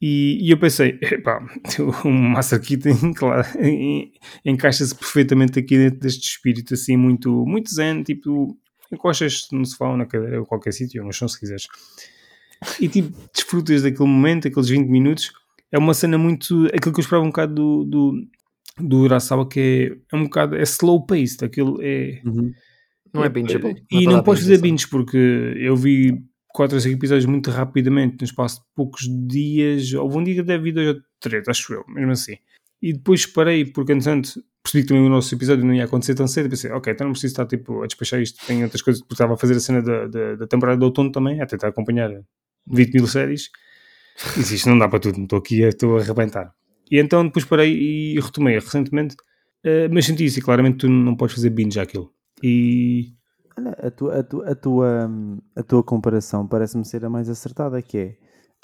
E, 0.00 0.38
e 0.46 0.50
eu 0.50 0.58
pensei, 0.58 0.98
epá, 1.02 1.40
o 2.04 2.10
Master 2.10 2.60
Keaton, 2.60 3.12
claro, 3.14 3.46
en- 3.60 4.12
encaixa-se 4.44 4.94
perfeitamente 4.94 5.58
aqui 5.58 5.76
dentro 5.78 6.00
deste 6.00 6.28
espírito 6.28 6.74
assim 6.74 6.96
muito, 6.96 7.44
muito 7.46 7.72
zen, 7.74 8.02
tipo, 8.02 8.56
encostas 8.92 9.48
no 9.52 9.64
sofá 9.64 9.88
ou 9.90 9.96
na 9.96 10.06
cadeira 10.06 10.40
ou 10.40 10.46
qualquer 10.46 10.72
sítio, 10.72 11.02
no 11.04 11.12
chão 11.12 11.26
se 11.28 11.38
quiseres. 11.40 11.66
E 12.80 12.88
tipo, 12.88 13.16
desfrutas 13.34 13.82
daquele 13.82 14.08
momento, 14.08 14.48
aqueles 14.48 14.68
20 14.68 14.86
minutos. 14.88 15.30
É 15.72 15.78
uma 15.78 15.92
cena 15.94 16.16
muito. 16.16 16.66
aquilo 16.66 16.92
que 16.94 17.00
eu 17.00 17.02
esperava 17.02 17.24
um 17.24 17.28
bocado 17.28 17.54
do, 17.54 17.84
do, 17.84 18.28
do 18.78 18.96
Urasawa 19.00 19.48
que 19.48 19.60
é, 19.60 20.14
é 20.14 20.18
um 20.18 20.24
bocado, 20.24 20.56
é 20.56 20.62
slow 20.62 21.04
paced, 21.04 21.44
aquilo 21.44 21.78
é... 21.82 22.20
Uhum. 22.24 22.52
Não 23.12 23.24
é 23.24 23.28
bingeable. 23.28 23.82
E 23.90 24.02
é 24.02 24.04
não 24.04 24.14
para 24.14 24.22
podes 24.24 24.42
fazer 24.42 24.56
binge, 24.58 24.72
binge 24.84 24.88
porque 24.88 25.16
eu 25.56 25.74
vi 25.76 26.22
4 26.56 26.74
ou 26.74 26.80
5 26.80 26.96
episódios 26.96 27.26
muito 27.26 27.50
rapidamente, 27.50 28.16
no 28.20 28.24
espaço 28.24 28.60
de 28.60 28.66
poucos 28.74 29.02
dias. 29.28 29.92
Houve 29.92 30.16
um 30.16 30.24
dia 30.24 30.36
que 30.36 30.42
deve 30.42 30.64
vir 30.64 30.72
2 30.72 30.88
ou 30.88 30.96
3, 31.20 31.48
acho 31.48 31.74
eu, 31.74 31.84
mesmo 31.86 32.12
assim. 32.12 32.36
E 32.80 32.94
depois 32.94 33.26
parei, 33.26 33.66
porque 33.66 33.92
entretanto 33.92 34.42
percebi 34.62 34.82
que 34.82 34.88
também 34.88 35.04
o 35.04 35.10
nosso 35.10 35.34
episódio 35.34 35.64
não 35.66 35.74
ia 35.74 35.84
acontecer 35.84 36.14
tão 36.14 36.26
cedo. 36.26 36.48
Pensei, 36.48 36.70
ok, 36.72 36.92
então 36.92 37.06
não 37.06 37.12
preciso 37.12 37.32
estar 37.32 37.46
tipo, 37.46 37.82
a 37.82 37.86
despachar 37.86 38.22
isto. 38.22 38.44
Tenho 38.46 38.62
outras 38.62 38.80
coisas, 38.80 39.02
porque 39.02 39.14
estava 39.14 39.34
a 39.34 39.36
fazer 39.36 39.54
a 39.54 39.60
cena 39.60 39.82
da, 39.82 40.06
da, 40.06 40.34
da 40.36 40.46
temporada 40.46 40.78
de 40.78 40.84
outono 40.84 41.12
também, 41.12 41.42
a 41.42 41.46
tentar 41.46 41.68
acompanhar 41.68 42.10
20 42.66 42.94
mil 42.94 43.06
séries. 43.06 43.50
E 44.34 44.40
disse, 44.40 44.54
isto 44.54 44.70
não 44.70 44.78
dá 44.78 44.88
para 44.88 44.98
tudo, 44.98 45.22
estou 45.22 45.38
aqui, 45.38 45.60
estou 45.60 45.98
a 45.98 46.00
arrebentar. 46.00 46.54
E 46.90 46.98
então 46.98 47.26
depois 47.26 47.44
parei 47.44 47.72
e 48.14 48.18
retomei 48.18 48.54
recentemente. 48.54 49.14
eh, 49.62 49.88
mas 49.88 50.06
senti 50.06 50.24
isso, 50.24 50.38
e 50.38 50.42
claramente 50.42 50.78
tu 50.78 50.88
não 50.88 51.16
podes 51.16 51.34
fazer 51.34 51.50
binge 51.50 51.78
àquilo. 51.78 52.12
E 52.42 53.15
Olha, 53.58 53.70
a 53.70 53.90
tua, 53.90 54.18
a 54.18 54.22
tua, 54.22 54.50
a 54.50 54.54
tua, 54.54 55.10
a 55.56 55.62
tua 55.62 55.82
comparação 55.82 56.46
parece-me 56.46 56.84
ser 56.84 57.04
a 57.04 57.10
mais 57.10 57.28
acertada, 57.28 57.80
que 57.80 57.98
é, 57.98 58.18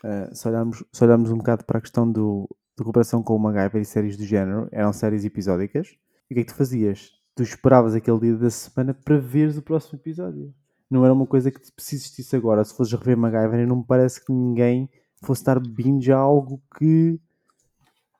ah, 0.04 0.34
se, 0.34 0.46
olharmos, 0.46 0.84
se 0.92 1.04
olharmos 1.04 1.30
um 1.30 1.38
bocado 1.38 1.64
para 1.64 1.78
a 1.78 1.80
questão 1.80 2.10
do, 2.10 2.48
de 2.76 2.84
comparação 2.84 3.22
com 3.22 3.34
o 3.34 3.38
MacGyver 3.38 3.80
e 3.80 3.84
séries 3.84 4.16
do 4.16 4.24
género, 4.24 4.68
eram 4.70 4.92
séries 4.92 5.24
episódicas, 5.24 5.88
e 6.30 6.34
o 6.34 6.36
que 6.36 6.40
é 6.40 6.44
que 6.44 6.52
tu 6.52 6.56
fazias? 6.56 7.10
Tu 7.34 7.42
esperavas 7.42 7.94
aquele 7.94 8.20
dia 8.20 8.36
da 8.36 8.50
semana 8.50 8.92
para 8.92 9.18
veres 9.18 9.56
o 9.56 9.62
próximo 9.62 9.98
episódio. 9.98 10.54
Não 10.90 11.04
era 11.04 11.14
uma 11.14 11.26
coisa 11.26 11.50
que 11.50 11.60
se 11.78 11.94
existisse 11.94 12.36
agora. 12.36 12.62
Se 12.62 12.74
fores 12.74 12.92
rever 12.92 13.16
MacGyver, 13.16 13.66
não 13.66 13.76
me 13.76 13.84
parece 13.86 14.22
que 14.22 14.30
ninguém 14.30 14.90
fosse 15.24 15.42
dar 15.42 15.58
binge 15.58 16.12
a 16.12 16.18
algo 16.18 16.62
que 16.78 17.18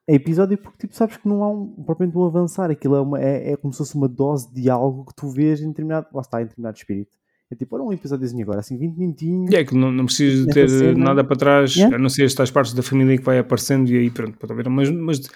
é 0.09 0.15
episódio 0.15 0.59
porque 0.59 0.79
tipo, 0.79 0.95
sabes 0.97 1.17
que 1.17 1.29
não 1.29 1.43
há 1.45 1.51
um, 1.51 1.67
propriamente 1.85 2.17
um 2.19 2.25
avançar. 2.25 2.71
Aquilo 2.71 2.97
é, 2.97 3.01
uma, 3.01 3.21
é, 3.21 3.53
é 3.53 3.57
como 3.57 3.73
se 3.73 3.79
fosse 3.79 3.95
uma 3.95 4.09
dose 4.09 4.53
de 4.53 4.69
algo 4.69 5.05
que 5.07 5.15
tu 5.15 5.29
vês 5.29 5.61
em 5.61 5.69
determinado. 5.69 6.07
Lá 6.13 6.21
está, 6.23 6.41
em 6.41 6.45
determinado 6.45 6.77
espírito. 6.77 7.17
É 7.51 7.55
tipo, 7.55 7.77
olha 7.77 7.85
um 7.85 7.93
episódiozinho 7.93 8.43
agora, 8.43 8.61
assim, 8.61 8.79
20 8.79 8.97
minutinhos. 8.97 9.53
É 9.53 9.63
que 9.63 9.75
não, 9.77 9.93
não 9.93 10.07
precisas 10.07 10.47
de 10.47 10.53
ter 10.55 10.69
cena- 10.71 10.97
nada 10.99 11.23
para 11.23 11.37
trás, 11.37 11.75
Yeah. 11.77 11.97
a 11.97 11.99
não 11.99 12.09
ser 12.09 12.25
estas 12.25 12.51
partes 12.51 12.73
da 12.73 12.83
família 12.83 13.17
que 13.19 13.23
vai 13.25 13.39
aparecendo 13.39 13.91
e 13.91 13.97
aí 13.99 14.11
pronto, 14.11 14.39
pode 14.39 14.53
haver. 14.53 14.69
Mas, 14.71 14.89
mas 14.91 15.19
isso 15.19 15.31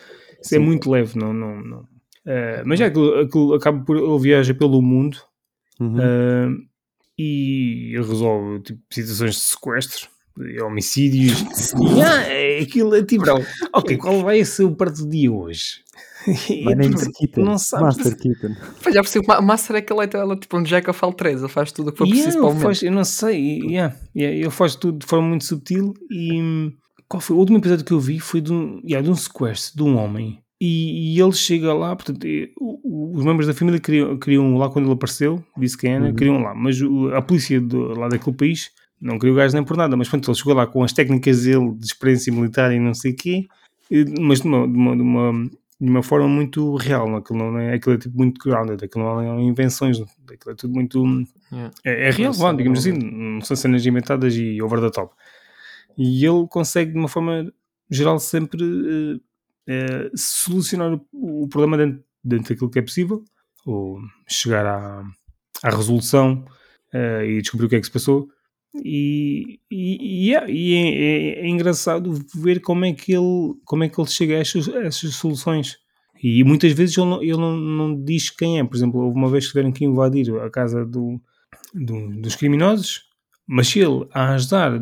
é 0.54 0.58
Sim. 0.58 0.58
muito 0.60 0.90
leve, 0.90 1.18
não. 1.18 1.32
não, 1.34 1.60
não. 1.62 1.84
Eh, 2.24 2.62
mas 2.64 2.80
é 2.80 2.86
aquilo, 2.86 3.20
aquilo 3.20 3.54
acaba 3.54 3.84
por. 3.84 3.96
Ele 3.98 4.18
viaja 4.18 4.54
pelo 4.54 4.80
mundo 4.82 5.18
Uhum. 5.78 5.96
eh, 6.00 6.48
e 7.18 7.92
resolve 7.96 8.60
tipo, 8.60 8.80
situações 8.90 9.34
de 9.34 9.40
sequestro, 9.40 10.08
homicídios. 10.62 11.40
e 11.80 12.02
ah, 12.02 12.22
é 12.22 12.60
aquilo 12.60 12.94
é 12.94 13.02
tipo, 13.04 13.22
Bro, 13.24 13.44
ok, 13.72 13.96
qual 13.96 14.22
vai 14.22 14.44
ser 14.44 14.64
o 14.64 14.74
prato 14.74 15.02
do 15.04 15.08
dia 15.08 15.32
hoje? 15.32 15.84
Master 16.64 17.10
Keaton. 17.18 17.40
não 17.44 17.58
sabes. 17.58 17.96
Master 17.98 18.16
Keaton. 18.16 18.54
Pois 18.82 18.94
já 18.94 19.00
percebi 19.00 19.24
que 19.26 19.32
o 19.32 19.42
Master 19.42 19.76
é 19.76 19.78
aquele 19.78 20.00
é 20.00 20.08
ela, 20.14 20.36
tipo 20.36 20.56
um 20.58 20.62
Jack 20.62 20.90
of 20.90 20.98
all 21.04 21.12
trades, 21.12 21.40
ele 21.40 21.48
faz 21.48 21.70
tudo 21.72 21.88
o 21.88 21.92
que 21.92 21.98
for 21.98 22.04
Yeah, 22.06 22.22
preciso 22.24 22.38
para 22.38 22.46
o 22.46 22.48
momento. 22.50 22.62
faz, 22.64 22.82
eu 22.82 22.92
não 22.92 23.04
sei, 23.04 23.40
e- 23.40 23.66
yeah, 23.72 23.96
yeah, 24.16 24.36
ele 24.36 24.50
faz 24.50 24.74
tudo 24.74 24.98
de 24.98 25.06
forma 25.06 25.28
muito 25.28 25.44
subtil 25.44 25.94
e 26.10 26.40
hum, 26.42 26.72
qual 27.08 27.20
foi? 27.20 27.36
O 27.36 27.38
último 27.38 27.58
episódio 27.58 27.84
que 27.84 27.92
eu 27.92 28.00
vi 28.00 28.18
foi 28.18 28.40
de 28.40 28.52
um, 28.52 28.80
yeah, 28.84 29.04
de 29.04 29.10
um 29.10 29.14
sequestro 29.14 29.76
de 29.76 29.82
um 29.84 29.96
homem 29.96 30.40
e, 30.60 31.14
e 31.16 31.20
ele 31.20 31.32
chega 31.32 31.72
lá, 31.72 31.94
portanto, 31.94 32.26
e, 32.26 32.50
o- 32.58 32.80
o- 32.82 33.16
os 33.18 33.24
membros 33.24 33.46
da 33.46 33.54
família 33.54 33.78
queriam, 33.78 34.18
queriam 34.18 34.56
lá 34.56 34.68
quando 34.68 34.86
ele 34.86 34.94
apareceu, 34.94 35.44
disse 35.56 35.78
quem 35.78 35.92
era, 35.92 36.06
Uhum. 36.06 36.14
queriam 36.14 36.42
lá, 36.42 36.54
mas 36.54 36.80
o- 36.80 37.14
a 37.14 37.22
polícia 37.22 37.60
do, 37.60 37.88
lá 37.98 38.08
daquele 38.08 38.34
país 38.36 38.70
não 39.00 39.18
queria 39.18 39.32
o 39.32 39.36
gajo 39.36 39.54
nem 39.54 39.64
por 39.64 39.76
nada, 39.76 39.96
mas 39.96 40.08
pronto, 40.08 40.30
ele 40.30 40.38
chegou 40.38 40.54
lá 40.54 40.66
com 40.66 40.82
as 40.82 40.92
técnicas 40.92 41.44
dele 41.44 41.74
de 41.74 41.86
experiência 41.86 42.32
militar 42.32 42.72
e 42.72 42.80
não 42.80 42.94
sei 42.94 43.12
o 43.12 43.16
quê, 43.16 43.46
mas 44.20 44.40
de 44.40 44.48
uma, 44.48 44.66
de 44.66 44.76
uma, 44.76 44.96
de 44.96 45.02
uma, 45.02 45.50
de 45.80 45.90
uma 45.90 46.02
forma 46.02 46.28
muito 46.28 46.74
real, 46.76 47.08
não, 47.08 47.16
aquilo 47.16 47.38
não 47.38 47.58
é, 47.58 47.74
aquilo 47.74 47.94
é 47.94 47.98
tipo 47.98 48.16
muito 48.16 48.40
grounded, 48.42 48.82
aquilo 48.84 49.04
não 49.04 49.20
é 49.20 49.42
invenções, 49.42 50.00
aquilo 50.00 50.52
é 50.52 50.54
tudo 50.54 50.74
muito 50.74 51.26
Yeah. 51.52 51.72
é, 51.84 52.08
é 52.08 52.10
real, 52.10 52.34
Não 52.34 52.56
digamos 52.56 52.80
assim, 52.80 52.92
não 52.92 53.40
são 53.40 53.56
cenas 53.56 53.86
inventadas 53.86 54.34
e 54.34 54.60
over 54.60 54.80
the 54.80 54.90
top. 54.90 55.14
E 55.96 56.24
ele 56.26 56.46
consegue, 56.48 56.92
de 56.92 56.98
uma 56.98 57.08
forma 57.08 57.52
geral, 57.88 58.18
sempre 58.18 58.62
eh, 58.62 59.20
eh, 59.68 60.10
solucionar 60.14 60.94
o, 61.12 61.44
o 61.44 61.48
problema 61.48 61.76
dentro, 61.76 62.04
dentro 62.22 62.54
daquilo 62.54 62.70
que 62.70 62.78
é 62.78 62.82
possível, 62.82 63.24
ou 63.64 64.00
chegar 64.28 64.66
à, 64.66 65.04
à 65.62 65.70
resolução 65.70 66.44
eh, 66.92 67.26
e 67.26 67.40
descobrir 67.40 67.66
o 67.66 67.68
que 67.68 67.76
é 67.76 67.80
que 67.80 67.86
se 67.86 67.92
passou. 67.92 68.28
E, 68.84 69.58
e, 69.70 70.28
e 70.28 70.34
é, 70.34 70.50
e 70.50 70.74
é- 70.74 71.40
é- 71.42 71.46
é 71.46 71.48
engraçado 71.48 72.12
ver 72.34 72.60
como 72.60 72.84
é 72.84 72.92
que 72.92 73.12
ele, 73.12 73.54
como 73.64 73.84
é 73.84 73.88
que 73.88 74.00
ele 74.00 74.08
chega 74.08 74.34
a 74.36 74.38
essas, 74.40 74.68
a 74.68 74.80
essas 74.84 75.14
soluções. 75.14 75.78
E 76.22 76.42
muitas 76.44 76.72
vezes 76.72 76.96
ele, 76.96 77.06
não, 77.06 77.22
ele 77.22 77.36
não, 77.36 77.56
não 77.56 78.04
diz 78.04 78.30
quem 78.30 78.58
é. 78.58 78.64
Por 78.64 78.76
exemplo, 78.76 79.00
houve 79.00 79.16
uma 79.18 79.28
vez 79.30 79.44
que 79.46 79.52
tiveram 79.52 79.72
que 79.72 79.84
invadir 79.84 80.34
a 80.40 80.50
casa 80.50 80.84
do, 80.84 81.20
do- 81.74 82.20
dos 82.20 82.34
criminosos, 82.36 83.02
mas 83.46 83.74
ele 83.76 84.06
a 84.12 84.34
ajudar 84.34 84.72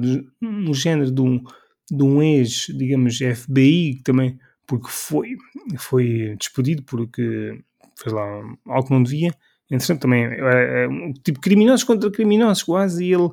no 0.41 0.73
género 0.75 1.11
de 1.11 1.21
um, 1.21 1.43
de 1.91 2.03
um 2.03 2.23
ex, 2.23 2.67
digamos, 2.77 3.19
FBI, 3.19 4.01
também, 4.05 4.39
porque 4.67 4.89
foi, 4.89 5.37
foi 5.77 6.35
despedido 6.39 6.83
porque 6.85 7.61
fez 8.01 8.13
lá 8.15 8.25
algo 8.67 8.87
que 8.89 8.95
não 8.95 9.03
devia, 9.03 9.35
entretanto 9.71 10.01
também 10.03 10.25
é, 10.25 10.85
é 10.85 10.89
um 10.89 11.13
tipo 11.13 11.41
criminosos 11.41 11.85
contra 11.85 12.11
criminosos 12.11 12.63
quase, 12.63 13.05
e 13.05 13.13
ele, 13.13 13.29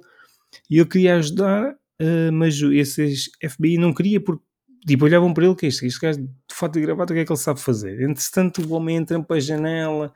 e 0.70 0.78
ele 0.80 0.90
queria 0.90 1.16
ajudar, 1.16 1.76
eh, 2.00 2.32
mas 2.32 2.60
esses 2.62 3.30
FBI 3.44 3.78
não 3.78 3.94
queria 3.94 4.20
porque 4.20 4.44
tipo, 4.86 5.06
olhavam 5.06 5.34
para 5.34 5.46
ele 5.46 5.56
que 5.56 5.68
este, 5.68 5.86
este 5.86 6.00
gajo 6.00 6.20
de 6.22 6.30
fato 6.52 6.80
e 6.80 6.82
gravata, 6.82 7.14
o 7.14 7.16
que 7.16 7.22
é 7.22 7.26
que 7.26 7.32
ele 7.32 7.40
sabe 7.40 7.60
fazer? 7.60 8.02
Entretanto 8.02 8.62
o 8.62 8.74
homem 8.74 8.98
entra 8.98 9.22
para 9.22 9.38
a 9.38 9.40
janela, 9.40 10.14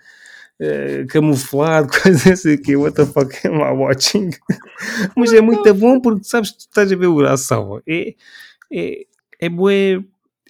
eh, 0.60 1.06
camuflado, 1.10 1.90
coisa 2.02 2.34
assim, 2.34 2.58
que 2.58 2.76
what 2.76 2.96
the 2.96 3.06
fuck 3.06 3.36
am 3.48 3.62
I 3.62 3.72
watching? 3.72 4.30
Mas 5.16 5.34
é 5.34 5.42
muito 5.42 5.74
bom 5.74 6.00
porque 6.00 6.24
sabes 6.24 6.52
que 6.52 6.58
tu 6.58 6.62
estás 6.62 6.92
a 6.92 6.96
ver 6.96 7.08
o 7.08 7.16
Urasawa. 7.16 7.82
É, 7.88 8.16
é, 8.72 9.06
é 9.40 9.50
bué, 9.50 10.04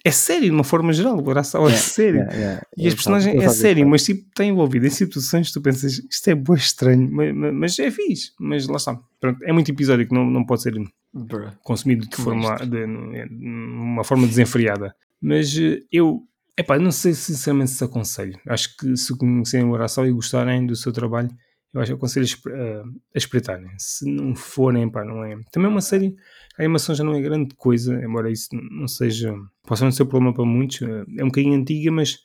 é 0.06 0.10
sério 0.10 0.44
de 0.44 0.50
uma 0.50 0.64
forma 0.64 0.92
geral, 0.92 1.18
o 1.18 1.28
Urasawa 1.28 1.70
é 1.70 1.74
sério. 1.76 2.20
Yeah, 2.20 2.34
yeah. 2.36 2.62
E 2.76 2.80
as 2.82 2.86
Ele 2.86 2.94
personagens 2.94 3.42
é 3.42 3.48
sério, 3.48 3.80
isso. 3.82 3.90
mas 3.90 4.04
tipo, 4.04 4.20
está 4.28 4.44
envolvido 4.44 4.86
em 4.86 4.90
situações 4.90 5.48
que 5.48 5.54
tu 5.54 5.60
pensas, 5.62 5.92
isto 6.10 6.28
é 6.28 6.34
bué 6.34 6.56
estranho, 6.56 7.08
mas, 7.10 7.34
mas- 7.54 7.78
é 7.78 7.90
fixe, 7.90 8.30
mas 8.38 8.66
lá 8.68 8.76
está. 8.76 8.98
Pronto, 9.20 9.42
é 9.44 9.52
muito 9.52 9.70
episódio 9.70 10.06
que 10.06 10.14
não, 10.14 10.24
não 10.24 10.44
pode 10.44 10.62
ser 10.62 10.74
Bruh. 11.12 11.50
consumido 11.62 12.06
de 12.08 12.16
forma, 12.16 12.56
de, 12.56 12.84
uma 13.30 14.04
forma 14.04 14.26
desenfreada. 14.26 14.94
Mas 15.20 15.56
eh, 15.58 15.80
eu, 15.90 16.20
epá, 16.56 16.78
não 16.78 16.92
sei 16.92 17.12
sinceramente 17.14 17.70
se 17.72 17.82
aconselho. 17.82 18.38
Acho 18.48 18.76
que 18.76 18.96
se 18.96 19.16
conhecerem 19.16 19.66
o 19.66 19.74
Araçal 19.74 20.06
e 20.06 20.12
gostarem 20.12 20.66
do 20.66 20.76
seu 20.76 20.92
trabalho, 20.92 21.30
eu 21.74 21.80
acho 21.80 21.90
que 21.92 21.96
aconselho 21.96 22.26
a, 22.26 22.50
a, 22.50 22.82
a 23.14 23.18
espreitarem. 23.18 23.70
Se 23.78 24.08
não 24.10 24.34
forem, 24.34 24.88
pá, 24.90 25.04
não 25.04 25.24
é. 25.24 25.36
Também 25.50 25.68
é 25.68 25.72
uma 25.72 25.80
série, 25.80 26.14
a 26.58 26.62
animação 26.62 26.94
já 26.94 27.04
não 27.04 27.14
é 27.14 27.20
grande 27.20 27.54
coisa, 27.54 27.94
embora 28.02 28.30
isso 28.30 28.48
não 28.52 28.88
seja, 28.88 29.34
possa 29.66 29.84
não 29.84 29.92
ser 29.92 30.04
problema 30.06 30.34
para 30.34 30.44
muitos. 30.44 30.80
eh, 30.82 31.04
É 31.18 31.22
um 31.24 31.28
bocadinho 31.28 31.54
antiga, 31.54 31.90
mas 31.92 32.18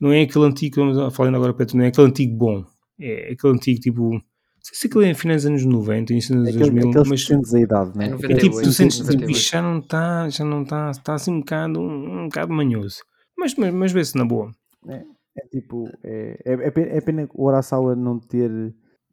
não 0.00 0.12
é 0.12 0.22
aquele 0.22 0.44
antigo, 0.44 0.74
que 0.74 0.80
vamos 0.80 1.14
falando 1.16 1.36
agora, 1.36 1.54
Pedro, 1.54 1.76
não 1.78 1.84
é 1.84 1.88
aquele 1.88 2.06
antigo 2.08 2.36
bom. 2.36 2.64
É 3.00 3.32
aquele 3.32 3.52
antigo 3.54 3.80
tipo. 3.80 4.10
Não 4.12 4.20
sei 4.62 4.74
se 4.76 4.86
aquilo 4.88 5.04
é 5.04 5.10
em 5.10 5.14
finais 5.14 5.42
dos 5.42 5.50
anos 5.50 5.64
90, 5.64 6.12
início 6.12 6.34
dos 6.36 6.48
Aquele- 6.48 6.58
2000, 6.70 6.90
Aqueles 6.90 7.08
mas 7.08 7.24
sentes 7.24 7.54
a 7.54 7.60
idade, 7.60 7.96
né? 7.96 8.04
É 8.04 8.08
é 8.08 8.10
98, 8.10 8.40
tipo, 8.40 8.62
tu 8.62 8.72
sentes 8.72 8.96
tipo, 8.98 9.06
98. 9.12 9.30
isto 9.38 9.50
já 9.52 9.62
não 9.62 9.78
está, 9.78 10.28
já 10.28 10.44
não 10.44 10.62
está, 10.62 10.90
está 10.90 11.14
assim 11.14 11.30
um 11.32 11.38
bocado, 11.40 11.80
um, 11.80 12.20
um 12.20 12.24
bocado 12.24 12.52
manhoso. 12.52 12.98
Mas, 13.38 13.54
mas, 13.54 13.72
mas 13.72 13.92
vê-se 13.92 14.16
na 14.16 14.24
boa. 14.24 14.50
É 14.88 15.46
tipo, 15.52 15.88
é, 16.02 16.38
é, 16.44 16.52
é 16.52 16.70
pena, 16.70 16.86
é 16.88 17.00
pena 17.00 17.28
o 17.32 17.46
Urasawa 17.46 17.94
não 17.94 18.18
ter 18.18 18.50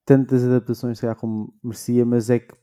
tantas 0.03 0.43
adaptações, 0.43 0.97
se 0.97 1.01
calhar, 1.01 1.15
como 1.15 1.53
merecia, 1.63 2.03
mas 2.05 2.29
é 2.31 2.39
que 2.39 2.53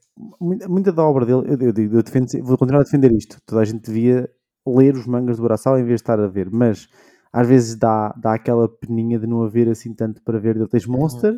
muita, 0.41 0.93
da 0.93 1.03
obra 1.03 1.25
dele, 1.27 1.43
eu, 1.49 1.73
eu 1.73 1.93
eu 1.93 2.03
defendo, 2.03 2.27
vou 2.43 2.59
continuar 2.59 2.81
a 2.81 2.85
defender 2.85 3.13
isto. 3.13 3.39
Toda 3.47 3.63
a 3.63 3.65
gente 3.65 3.83
devia 3.83 4.29
ler 4.67 4.95
os 4.95 5.07
mangas 5.07 5.39
do 5.39 5.45
Urasawa 5.45 5.81
em 5.81 5.85
vez 5.85 6.01
de 6.01 6.03
estar 6.03 6.21
a 6.21 6.27
ver, 6.29 6.51
mas 6.51 6.89
às 7.33 7.49
vezes 7.49 7.77
dá, 7.77 8.11
dá 8.21 8.35
aquela 8.35 8.69
peninha 8.69 9.19
de 9.19 9.27
não 9.27 9.43
haver 9.43 9.69
assim 9.69 9.95
tanto 9.95 10.23
para 10.23 10.39
ver. 10.39 10.57
Ele 10.57 10.69
tens 10.69 10.87
Monster, 10.87 11.35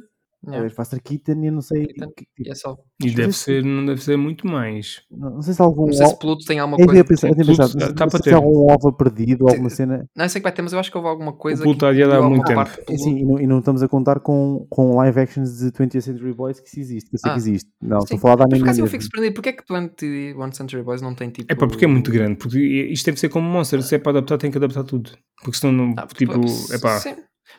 Yeah. 0.49 0.75
Buster 0.77 1.03
Keaton 1.03 1.43
e 1.43 1.47
eu 1.47 1.53
não 1.53 1.61
sei. 1.63 1.87
Keaton. 1.87 2.13
que- 2.17 2.27
E 2.39 2.51
é 2.51 2.55
só. 2.55 2.77
E 3.03 3.11
deve 3.11 3.29
que 3.29 3.33
ser, 3.35 3.65
não 3.65 3.87
deve 3.87 4.03
ser 4.03 4.17
muito 4.17 4.47
mais. 4.47 5.03
Não, 5.11 5.31
não 5.31 5.43
sei 5.43 5.55
se 5.55 5.63
algum. 5.63 5.87
Não 5.87 5.93
sei 5.93 6.07
se 6.07 6.15
o- 6.15 6.19
Pluto 6.19 6.45
tem 6.45 6.59
alguma 6.59 6.77
É 6.77 6.79
que 6.79 6.83
eu 6.83 6.87
coisa. 6.87 7.01
ia 7.01 7.05
pensar, 7.05 7.29
eu 7.29 7.35
tinha 7.35 7.45
Pluto 7.45 7.57
pensado, 7.59 7.79
não 7.95 8.07
não 8.07 8.11
se 8.11 8.23
ter. 8.23 8.35
algum 8.35 8.73
ovo 8.73 8.93
perdido, 8.93 9.49
alguma 9.49 9.71
cena. 9.71 10.09
Não 10.17 10.29
sei 10.29 10.41
que 10.41 10.43
vai 10.45 10.53
ter, 10.53 10.63
mas 10.63 10.73
eu 10.73 10.79
acho 10.79 10.91
que 10.91 10.97
houve 10.97 11.09
alguma 11.09 11.33
coisa. 11.33 11.63
Pluto 11.63 11.79
que 11.81 11.85
há 11.87 11.93
de 11.93 11.99
dar 12.01 12.07
incluiu 12.07 12.31
muito 12.31 12.45
tempo. 12.45 12.57
parte 12.65 12.83
E, 12.93 12.99
sim, 12.99 13.17
e, 13.19 13.25
não, 13.25 13.41
e 13.41 13.47
não 13.47 13.59
estamos 13.59 13.83
a 13.83 13.89
contar 13.89 14.21
com, 14.21 14.67
com 14.71 14.97
live 14.97 15.21
actions 15.21 15.59
de 15.59 15.71
20th 15.73 16.01
Century 16.03 16.33
Boys 16.35 16.61
que 16.61 16.69
isso 16.69 16.81
existe, 16.81 17.11
que 17.11 17.17
eu 17.17 17.21
sei 17.21 17.31
Ah, 17.31 17.35
que 17.35 17.41
existe. 17.41 17.71
Não, 17.83 18.01
Sim. 18.01 18.05
estou 18.15 18.17
a 18.19 18.21
falar 18.21 18.37
da 18.37 18.43
Mas 18.45 18.49
por 18.49 18.55
anime 18.55 18.69
acaso 18.69 18.81
eu 18.81 18.87
fico 18.87 19.03
surpreendido. 19.03 19.35
Porquê 19.35 19.49
é 19.49 19.53
que 19.53 19.65
21 19.69 20.53
Century 20.53 20.83
Boys 20.83 21.03
não 21.03 21.15
tem 21.15 21.31
tipo. 21.31 21.53
É 21.53 21.57
pá, 21.57 21.67
porque 21.67 21.85
é 21.85 21.89
muito 21.89 22.11
grande. 22.11 22.37
Porque 22.37 22.59
isto 22.59 23.07
deve 23.07 23.19
ser 23.21 23.29
como 23.29 23.49
Monster. 23.49 23.83
Se 23.83 23.95
é 23.95 23.99
para 23.99 24.13
adaptar, 24.19 24.39
tem 24.39 24.51
que 24.51 24.59
adaptar 24.59 24.85
tudo. 24.85 25.11
Porque 25.43 25.59
senão, 25.59 25.73
não, 25.73 25.95
Ah, 25.99 26.07
tipo, 26.07 26.33
é 26.73 26.79
pá. 26.79 26.99
Sim. 26.99 27.15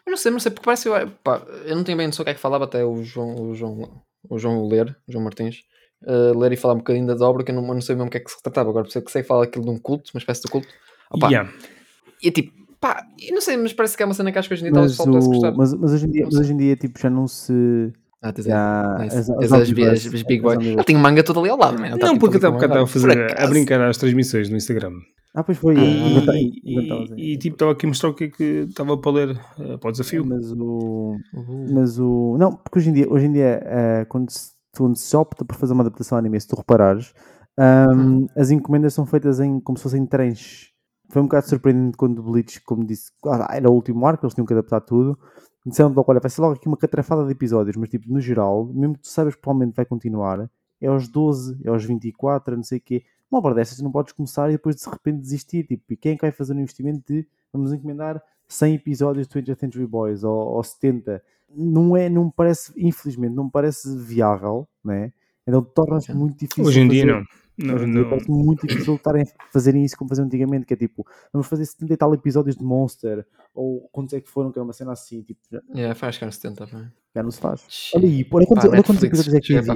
Mas 0.05 0.11
não 0.11 0.17
sei, 0.17 0.31
não 0.31 0.39
sei, 0.39 0.51
porque 0.51 0.65
parece. 0.65 0.87
Eu, 0.87 1.09
pá, 1.23 1.41
eu 1.65 1.75
não 1.75 1.83
tenho 1.83 1.97
bem 1.97 2.07
noção 2.07 2.23
o 2.23 2.25
que 2.25 2.31
é 2.31 2.33
que 2.33 2.39
falava 2.39 2.65
até 2.65 2.85
o 2.85 3.03
João, 3.03 3.49
o 3.49 3.55
João, 3.55 4.01
o 4.29 4.37
João 4.37 4.67
ler, 4.67 4.95
o 5.07 5.11
João 5.11 5.23
Martins, 5.23 5.61
uh, 6.03 6.37
ler 6.37 6.51
e 6.53 6.57
falar 6.57 6.75
um 6.75 6.77
bocadinho 6.77 7.07
da 7.07 7.27
obra, 7.27 7.43
que 7.43 7.51
eu 7.51 7.55
não, 7.55 7.67
eu 7.67 7.73
não 7.73 7.81
sei 7.81 7.95
mesmo 7.95 8.07
o 8.07 8.11
que 8.11 8.17
é 8.17 8.19
que 8.19 8.29
se 8.31 8.41
tratava. 8.41 8.69
Agora 8.69 8.83
percebo 8.85 9.05
que 9.05 9.11
sei 9.11 9.21
que 9.23 9.27
fala 9.27 9.43
aquilo 9.45 9.65
de 9.65 9.71
um 9.71 9.77
culto, 9.79 10.11
uma 10.13 10.19
espécie 10.19 10.41
de 10.43 10.47
culto. 10.51 10.67
Opa, 11.11 11.27
Yeah. 11.29 11.51
E 12.21 12.27
é 12.27 12.31
tipo, 12.31 12.65
Pá, 12.79 13.03
eu 13.19 13.33
não 13.33 13.41
sei, 13.41 13.57
mas 13.57 13.73
parece 13.73 13.97
que 13.97 14.03
é 14.03 14.05
uma 14.05 14.13
cena 14.13 14.31
que 14.31 14.37
acho 14.37 14.47
que 14.47 14.53
hoje 14.53 14.67
em 14.67 14.71
dia 14.71 14.79
Mas, 14.81 14.95
pudesse 14.95 15.27
o, 15.27 15.29
gostar. 15.31 15.51
mas, 15.53 15.73
mas 15.73 15.91
hoje 15.93 16.05
em 16.05 16.11
dia, 16.11 16.25
mas 16.25 16.35
hoje 16.35 16.53
em 16.53 16.57
dia 16.57 16.75
tipo, 16.75 16.99
já 16.99 17.09
não 17.09 17.27
se. 17.27 17.91
Ah, 18.21 18.31
tens 18.31 18.45
Já, 18.45 18.97
aí. 18.97 19.07
as, 19.07 19.15
as 19.17 19.29
as, 19.29 19.51
as, 19.51 19.61
as 19.61 20.23
Big 20.23 20.41
Boy. 20.41 20.55
omniverse- 20.55 20.73
Ele 20.77 20.83
tem 20.83 20.95
um 20.95 20.99
manga 20.99 21.23
todo 21.23 21.39
ali 21.39 21.49
ao 21.49 21.57
lado, 21.57 21.79
man. 21.79 21.91
Tá 21.97 22.07
Não, 22.07 22.13
tipo 22.13 22.19
porque 22.19 22.37
até 22.37 22.47
com 22.47 22.53
bocado 22.53 22.73
um 22.73 22.83
estava 22.83 22.83
a 22.83 22.87
fazer, 22.87 23.27
por 23.35 23.43
a 23.43 23.47
brincar 23.47 23.81
às 23.81 23.97
transmissões 23.97 24.49
no 24.49 24.57
Instagram. 24.57 24.93
Ah, 25.35 25.43
pois 25.43 25.57
foi. 25.57 25.75
Ah. 25.75 26.33
E, 26.33 26.61
e, 26.63 27.33
e, 27.33 27.37
tipo, 27.37 27.55
estava 27.55 27.73
aqui 27.73 27.85
a 27.85 27.89
mostrar 27.89 28.09
o 28.09 28.13
que 28.13 28.23
é 28.25 28.29
que 28.29 28.43
estava 28.69 28.97
para 28.97 29.11
ler 29.11 29.41
eh, 29.59 29.77
para 29.77 29.89
o 29.89 29.91
desafio. 29.91 30.25
Mas 30.25 30.49
o. 30.51 31.17
Uh, 31.33 31.73
Mas 31.73 31.99
o. 31.99 32.37
Não, 32.39 32.53
porque 32.55 32.79
hoje 32.79 32.89
em 32.89 32.93
dia, 32.93 33.07
hoje 33.11 33.25
em 33.25 33.33
dia 33.33 33.61
eh, 33.65 34.05
quando, 34.07 34.29
se, 34.29 34.51
quando 34.77 34.95
se 34.95 35.15
opta 35.17 35.43
por 35.43 35.55
fazer 35.57 35.73
uma 35.73 35.83
adaptação 35.83 36.17
anime, 36.17 36.39
se 36.39 36.47
tu 36.47 36.55
reparares, 36.55 37.13
ahm, 37.59 38.23
Hum. 38.23 38.27
as 38.35 38.49
encomendas 38.49 38.93
são 38.93 39.05
feitas 39.05 39.39
em, 39.41 39.59
como 39.59 39.77
se 39.77 39.83
fossem 39.83 40.05
tranches. 40.05 40.71
Foi 41.09 41.21
um 41.21 41.25
bocado 41.25 41.47
surpreendente 41.49 41.97
quando 41.97 42.19
o 42.19 42.23
Bleach, 42.23 42.61
como 42.61 42.85
disse, 42.85 43.11
ah, 43.25 43.47
era 43.55 43.69
o 43.69 43.73
último 43.73 44.05
arco, 44.07 44.25
eles 44.25 44.33
tinham 44.33 44.45
que 44.45 44.53
adaptar 44.53 44.81
tudo. 44.81 45.17
Disseram 45.65 45.89
logo, 45.93 46.05
olha, 46.11 46.19
vai 46.19 46.29
ser 46.29 46.41
logo 46.41 46.53
aqui 46.55 46.67
uma 46.67 46.77
catrafada 46.77 47.25
de 47.25 47.31
episódios, 47.31 47.75
mas 47.75 47.89
tipo, 47.89 48.11
no 48.11 48.19
geral, 48.21 48.65
mesmo 48.73 48.95
que 48.95 49.01
tu 49.01 49.07
saibas 49.09 49.35
que 49.35 49.41
provavelmente 49.41 49.75
vai 49.75 49.85
continuar, 49.85 50.49
é 50.81 50.87
aos 50.87 51.07
12, 51.07 51.59
é 51.63 51.69
aos 51.69 51.83
24, 51.83 52.53
é 52.53 52.57
não 52.57 52.63
sei 52.63 52.77
o 52.79 52.81
quê. 52.81 53.03
Uma 53.35 53.39
obra 53.39 53.53
dessas 53.53 53.75
tu 53.75 53.83
não 53.83 53.91
podes 53.91 54.13
começar 54.13 54.47
e 54.47 54.53
depois 54.53 54.77
de 54.77 54.89
repente 54.89 55.19
desistir. 55.19 55.67
Tipo, 55.67 55.83
e 55.91 55.97
quem 55.97 56.13
é 56.13 56.15
que 56.15 56.21
vai 56.21 56.31
fazer 56.31 56.53
um 56.53 56.59
investimento 56.59 57.03
de 57.05 57.27
vamos 57.51 57.73
encomendar 57.73 58.23
100 58.47 58.75
episódios 58.75 59.27
de 59.27 59.33
20th 59.33 59.59
Century 59.59 59.85
Boys 59.85 60.23
ou, 60.23 60.33
ou 60.53 60.63
70? 60.63 61.21
Não 61.53 61.97
é, 61.97 62.07
não 62.07 62.25
me 62.25 62.31
parece, 62.33 62.71
infelizmente, 62.77 63.33
não 63.33 63.43
me 63.45 63.51
parece 63.51 63.93
viável, 63.97 64.65
né? 64.81 65.11
Então 65.45 65.61
torna-se 65.61 66.13
muito 66.13 66.39
difícil. 66.39 66.63
Hoje 66.63 66.79
em 66.79 66.87
dia 66.87 67.01
fazer- 67.03 67.13
não. 67.13 67.25
Não, 67.57 67.75
Hoje 67.75 67.85
em 67.85 67.91
dia 67.91 68.05
parece 68.09 68.29
muito 68.29 68.67
difícil 68.67 68.95
estarem 68.95 69.23
a 69.23 69.51
fazerem 69.51 69.83
isso 69.85 69.95
como 69.97 70.09
faziam 70.09 70.25
antigamente, 70.25 70.65
que 70.65 70.73
é 70.73 70.77
tipo, 70.77 71.05
vamos 71.31 71.47
fazer 71.47 71.65
70 71.65 71.93
e 71.93 71.97
tal 71.97 72.13
episódios 72.13 72.55
de 72.57 72.63
Monster, 72.63 73.25
ou 73.53 73.87
quantos 73.91 74.13
é 74.13 74.19
que 74.19 74.29
foram, 74.29 74.51
que 74.51 74.59
era 74.59 74.63
uma 74.65 74.73
cena 74.73 74.91
assim, 74.91 75.21
tipo, 75.21 75.39
já, 75.51 75.61
yeah, 75.73 75.95
faz 75.95 76.17
que 76.17 76.23
é 76.25 76.27
uns 76.27 76.35
70 76.35 76.67
pá. 76.67 76.91
já 77.15 77.23
não 77.23 77.31
se 77.31 77.39
faz. 77.39 77.91
Olha 77.95 78.05
aí, 78.07 78.27
olha 78.31 78.45
quantos, 78.45 78.65
Pá, 78.65 78.71
olha 78.71 78.83
quantos 78.83 79.01
Netflix, 79.03 79.19
episódios 79.27 79.33
é 79.35 79.39
que 79.39 79.47
tens, 79.47 79.69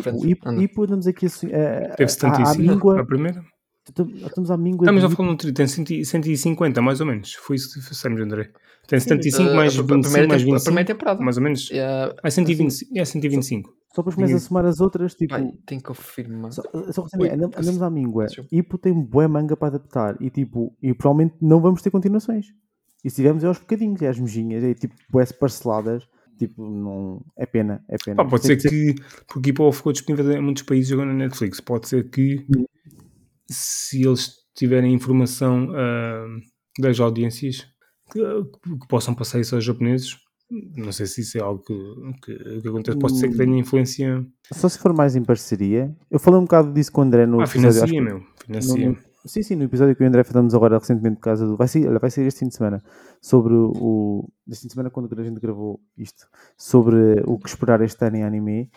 a 0.58 0.62
Ipo. 0.62 0.84
andamos 0.84 1.08
aqui 1.08 1.26
assim, 1.28 1.48
a, 1.48 1.96
Teve 1.96 2.04
a, 2.04 2.06
à 2.06 2.08
75 2.10 2.62
míngua, 2.62 3.00
a 3.02 3.06
primeira. 3.06 3.44
estamos 3.88 4.52
à 4.52 4.58
míngua 4.58 4.84
Estamos 4.86 5.02
de 5.02 5.08
a 5.14 5.16
falar 5.16 5.30
no 5.30 5.38
tri- 5.38 5.54
tem 5.54 5.66
100 5.68 6.04
150 6.04 6.82
mais 6.82 7.00
ou 7.00 7.06
menos. 7.08 7.34
Foi 7.36 7.56
isso 7.56 7.74
que 7.74 7.80
dissemos, 7.90 8.20
André. 8.22 8.52
Tem 8.90 9.00
75 9.00 9.50
Uh, 9.52 9.56
mais 9.56 9.78
a 9.78 9.82
25 9.84 10.02
primeira 10.02 10.28
mais 10.28 10.42
tempo- 10.42 10.52
a 10.52 10.56
25. 10.58 10.64
primeira 10.66 10.88
temporada. 10.88 11.22
Mais 11.24 11.38
ou 11.38 11.44
menos. 11.44 11.70
Yeah, 11.70 12.16
Ah, 12.24 12.32
125. 12.32 12.98
É 12.98 13.06
125. 13.06 13.70
Só 13.96 14.02
depois 14.02 14.16
começas 14.16 14.44
a 14.44 14.48
somar 14.48 14.66
as 14.66 14.80
outras, 14.82 15.14
tipo, 15.16 15.30
pai, 15.34 15.52
tem 15.66 15.78
que 15.80 15.86
confirmar. 15.86 16.52
Só, 16.52 16.62
só 16.92 17.04
que, 17.04 17.18
Ui, 17.18 17.28
assim, 17.28 17.36
andamos, 17.36 17.58
andamos 17.58 17.82
à 17.82 17.90
míngua. 17.90 18.26
Ipo 18.52 18.78
tem 18.78 18.94
bué 18.94 19.28
manga 19.28 19.56
para 19.56 19.70
adaptar 19.76 20.18
e 20.22 20.30
tipo, 20.30 20.76
e 20.82 20.94
provavelmente 20.94 21.36
não 21.42 21.60
vamos 21.62 21.82
ter 21.82 21.90
continuações. 21.92 22.48
E 23.04 23.10
se 23.10 23.16
tivermos 23.18 23.44
é 23.44 23.48
aos 23.48 23.58
bocadinhos, 23.60 24.02
é 24.02 24.08
às 24.10 24.20
mejinhas, 24.20 24.64
é 24.64 24.74
tipo 24.74 24.96
bué 25.12 25.26
parceladas. 25.26 26.04
Tipo, 26.38 26.62
não. 26.70 27.22
É 27.38 27.46
pena, 27.46 27.84
é 27.90 27.96
pena. 28.04 28.16
Pá, 28.18 28.26
pode 28.26 28.46
ser 28.46 28.58
que, 28.58 28.96
porque 29.28 29.50
Hippo 29.50 29.72
ficou 29.72 29.92
disponível 29.92 30.32
em 30.32 30.42
muitos 30.42 30.64
países 30.64 30.92
agora 30.92 31.08
na 31.10 31.14
Netflix, 31.16 31.60
pode 31.60 31.88
ser 31.90 32.10
que 32.10 32.46
Hum. 32.56 32.64
se 33.50 34.04
eles 34.06 34.36
tiverem 34.56 34.94
informação 34.94 35.68
ah, 35.76 36.26
das 36.80 37.00
audiências 37.00 37.66
que, 38.12 38.80
que 38.80 38.88
possam 38.88 39.14
passar 39.16 39.40
isso 39.40 39.56
aos 39.56 39.64
japoneses, 39.64 40.18
não 40.76 40.92
sei 40.92 41.06
se 41.06 41.22
isso 41.22 41.38
é 41.38 41.42
algo 41.42 41.62
que, 41.64 41.74
que, 42.24 42.62
que 42.62 42.68
acontece, 42.68 42.98
pode 42.98 43.20
ser 43.20 43.30
que 43.30 43.38
tenha 43.38 43.58
influência. 43.58 44.26
Só 44.52 44.68
se 44.68 44.80
for 44.80 44.94
mais 44.94 45.16
em 45.16 45.24
parceria. 45.24 45.96
Eu 46.10 46.20
falei 46.20 46.40
um 46.40 46.44
bocado 46.44 46.74
disso 46.74 46.92
com 46.92 47.02
o 47.02 47.04
André 47.04 47.26
no 47.28 47.40
Ah, 47.40 47.44
episódio. 47.44 47.72
financia, 47.72 47.88
que- 47.88 48.02
meu, 48.02 48.24
financia. 48.46 48.90
no- 48.90 48.98
sim, 49.26 49.44
sim, 49.44 49.56
no 49.56 49.64
episódio 49.66 49.96
que 49.96 50.04
o 50.04 50.08
André 50.08 50.24
fizemos 50.24 50.56
agora 50.56 50.80
recentemente 50.80 51.18
por 51.18 51.22
causa 51.24 51.46
do. 51.46 51.56
Vai 51.56 51.68
olha, 51.88 52.00
vai 52.00 52.10
ser 52.10 52.26
este 52.26 52.40
fim 52.40 52.48
de 52.48 52.56
semana. 52.56 52.82
Sobre 53.22 53.54
o. 53.54 54.28
este 54.48 54.62
fim 54.64 54.68
de 54.70 54.74
semana 54.74 54.90
quando 54.90 55.20
a 55.20 55.24
gente 55.24 55.40
gravou 55.40 55.80
isto. 55.96 56.26
Sobre 56.58 57.22
o 57.28 57.38
que 57.38 57.48
esperar 57.48 57.82
este 57.82 58.04
ano 58.04 58.16
em 58.18 58.24
anime. 58.24 58.72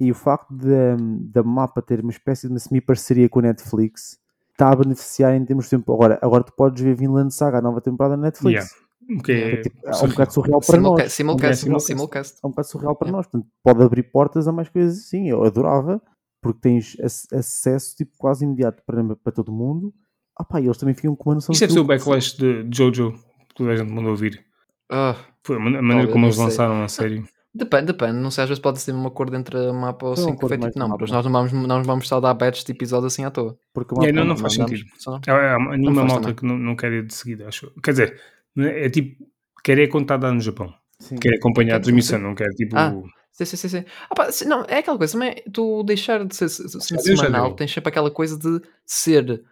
E 0.00 0.10
o 0.10 0.14
facto 0.16 0.52
da, 0.56 0.96
da 1.30 1.42
mapa 1.44 1.80
ter 1.80 2.00
uma 2.00 2.10
espécie 2.10 2.48
de 2.48 2.52
uma 2.52 2.58
semi-parceria 2.58 3.28
com 3.28 3.38
a 3.38 3.42
Netflix 3.42 4.18
está 4.52 4.70
a 4.72 4.76
beneficiar 4.76 5.34
em 5.34 5.44
termos 5.44 5.64
de 5.64 5.70
tempo. 5.70 5.92
Agora, 5.92 6.18
agora 6.22 6.44
tu 6.44 6.52
podes 6.52 6.82
ver 6.82 6.94
Vinland 6.94 7.32
Saga, 7.34 7.58
a 7.58 7.62
nova 7.62 7.80
temporada 7.80 8.16
da 8.16 8.22
Netflix. 8.22 8.70
Yeah. 9.08 9.22
Que 9.24 9.32
é, 9.32 9.52
É, 9.54 9.56
tipo, 9.62 9.76
é 9.84 9.96
um 10.04 10.08
bocado 10.08 10.32
surreal 10.32 10.60
para 10.60 10.76
Simulca- 10.76 11.02
nós. 11.02 11.12
Simulcast, 11.12 11.56
simulcast. 11.64 11.86
simulcast. 11.86 12.38
É 12.42 12.46
um 12.46 12.50
bocado 12.50 12.68
surreal 12.68 12.94
para 12.96 13.08
Yeah. 13.08 13.16
nós. 13.16 13.26
Portanto, 13.26 13.50
pode 13.64 13.82
abrir 13.82 14.02
portas 14.04 14.46
a 14.46 14.52
mais 14.52 14.68
coisas 14.68 14.98
assim. 14.98 15.28
Eu 15.28 15.42
adorava, 15.44 16.00
porque 16.40 16.60
tens 16.60 16.96
ac- 17.00 17.34
acesso 17.34 17.96
tipo, 17.96 18.12
quase 18.16 18.44
imediato 18.44 18.82
para, 18.86 19.02
para 19.16 19.32
todo 19.32 19.50
mundo. 19.52 19.92
Ah 20.38 20.44
pá, 20.44 20.60
e 20.60 20.64
eles 20.66 20.76
também 20.78 20.94
ficam 20.94 21.14
com 21.16 21.30
uma 21.30 21.34
noção 21.34 21.52
Isto 21.52 21.60
deve 21.62 21.72
ser 21.74 21.80
o 21.80 21.84
backlash 21.84 22.36
de 22.38 22.66
Jojo, 22.72 23.12
que 23.48 23.54
toda 23.56 23.70
a 23.72 23.76
gente 23.76 23.92
mandou 23.92 24.12
ouvir. 24.12 24.44
Ah, 24.90 25.16
Foi 25.44 25.56
a 25.56 25.58
man- 25.58 25.78
a 25.78 25.82
maneira 25.82 26.10
como 26.10 26.24
eles 26.26 26.36
sei. 26.36 26.44
lançaram 26.44 26.82
a 26.82 26.88
série. 26.88 27.24
Depende, 27.54 27.86
depende. 27.86 28.14
Não 28.14 28.30
sei, 28.30 28.44
às 28.44 28.48
vezes 28.48 28.62
pode 28.62 28.80
ser 28.80 28.92
um 28.94 29.06
acordo 29.06 29.36
entre 29.36 29.58
a 29.58 29.72
mapa 29.72 30.06
ou 30.06 30.12
assim 30.14 30.34
que 30.34 30.40
foi 30.48 30.56
tipo, 30.56 30.78
não, 30.78 30.88
mas 30.88 31.00
mapa. 31.10 31.12
nós 31.12 31.24
não 31.26 31.32
vamos, 31.32 31.52
não 31.52 31.82
vamos 31.84 32.08
só 32.08 32.18
dar 32.20 32.32
batches 32.32 32.64
de 32.64 32.72
episódios 32.72 33.12
assim 33.12 33.24
à 33.24 33.30
toa. 33.30 33.58
Porque 33.74 33.94
Yeah, 33.94 34.12
não, 34.12 34.22
mapa- 34.26 34.28
não 34.28 34.36
faz 34.38 34.54
sentido. 34.54 34.88
só. 34.98 35.20
É, 35.26 35.30
é, 35.30 35.54
anima 35.54 35.76
Não 35.76 35.90
a 35.90 35.94
faz 35.94 36.06
malta 36.08 36.20
também. 36.22 36.34
que 36.36 36.44
não, 36.46 36.58
não 36.58 36.74
quer 36.76 36.92
ir 36.92 37.06
de 37.06 37.14
seguida, 37.14 37.46
acho. 37.48 37.70
Quer 37.82 37.90
dizer, 37.90 38.20
é, 38.58 38.86
é 38.86 38.90
tipo, 38.90 39.22
quer 39.62 39.78
é 39.78 39.86
contada 39.86 40.32
no 40.32 40.40
Japão. 40.40 40.72
Sim. 40.98 41.16
Quer 41.16 41.34
acompanhar 41.34 41.76
a 41.76 41.80
transmissão, 41.80 42.18
não 42.18 42.34
quer 42.34 42.48
tipo. 42.54 42.74
Ah. 42.76 42.94
Sim, 43.32 43.44
sim, 43.46 43.56
sim, 43.56 43.68
sim. 43.68 43.84
Ah, 44.10 44.14
pá, 44.14 44.28
não, 44.46 44.64
é 44.68 44.78
aquela 44.78 44.96
coisa, 44.98 45.12
também 45.14 45.42
tu 45.52 45.82
deixar 45.84 46.24
de 46.24 46.34
ser 46.36 46.48
já 46.48 46.78
semanal, 46.98 47.54
tens 47.54 47.72
sempre 47.72 47.88
aquela 47.88 48.10
coisa 48.10 48.38
de 48.38 48.60
ser, 48.86 49.42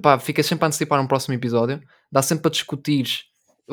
pá, 0.00 0.18
ficas 0.18 0.44
sempre 0.46 0.64
a 0.64 0.68
antecipar 0.68 1.00
um 1.00 1.06
próximo 1.06 1.34
episódio, 1.34 1.80
dá 2.12 2.20
sempre 2.22 2.42
para 2.42 2.50
discutir 2.50 3.06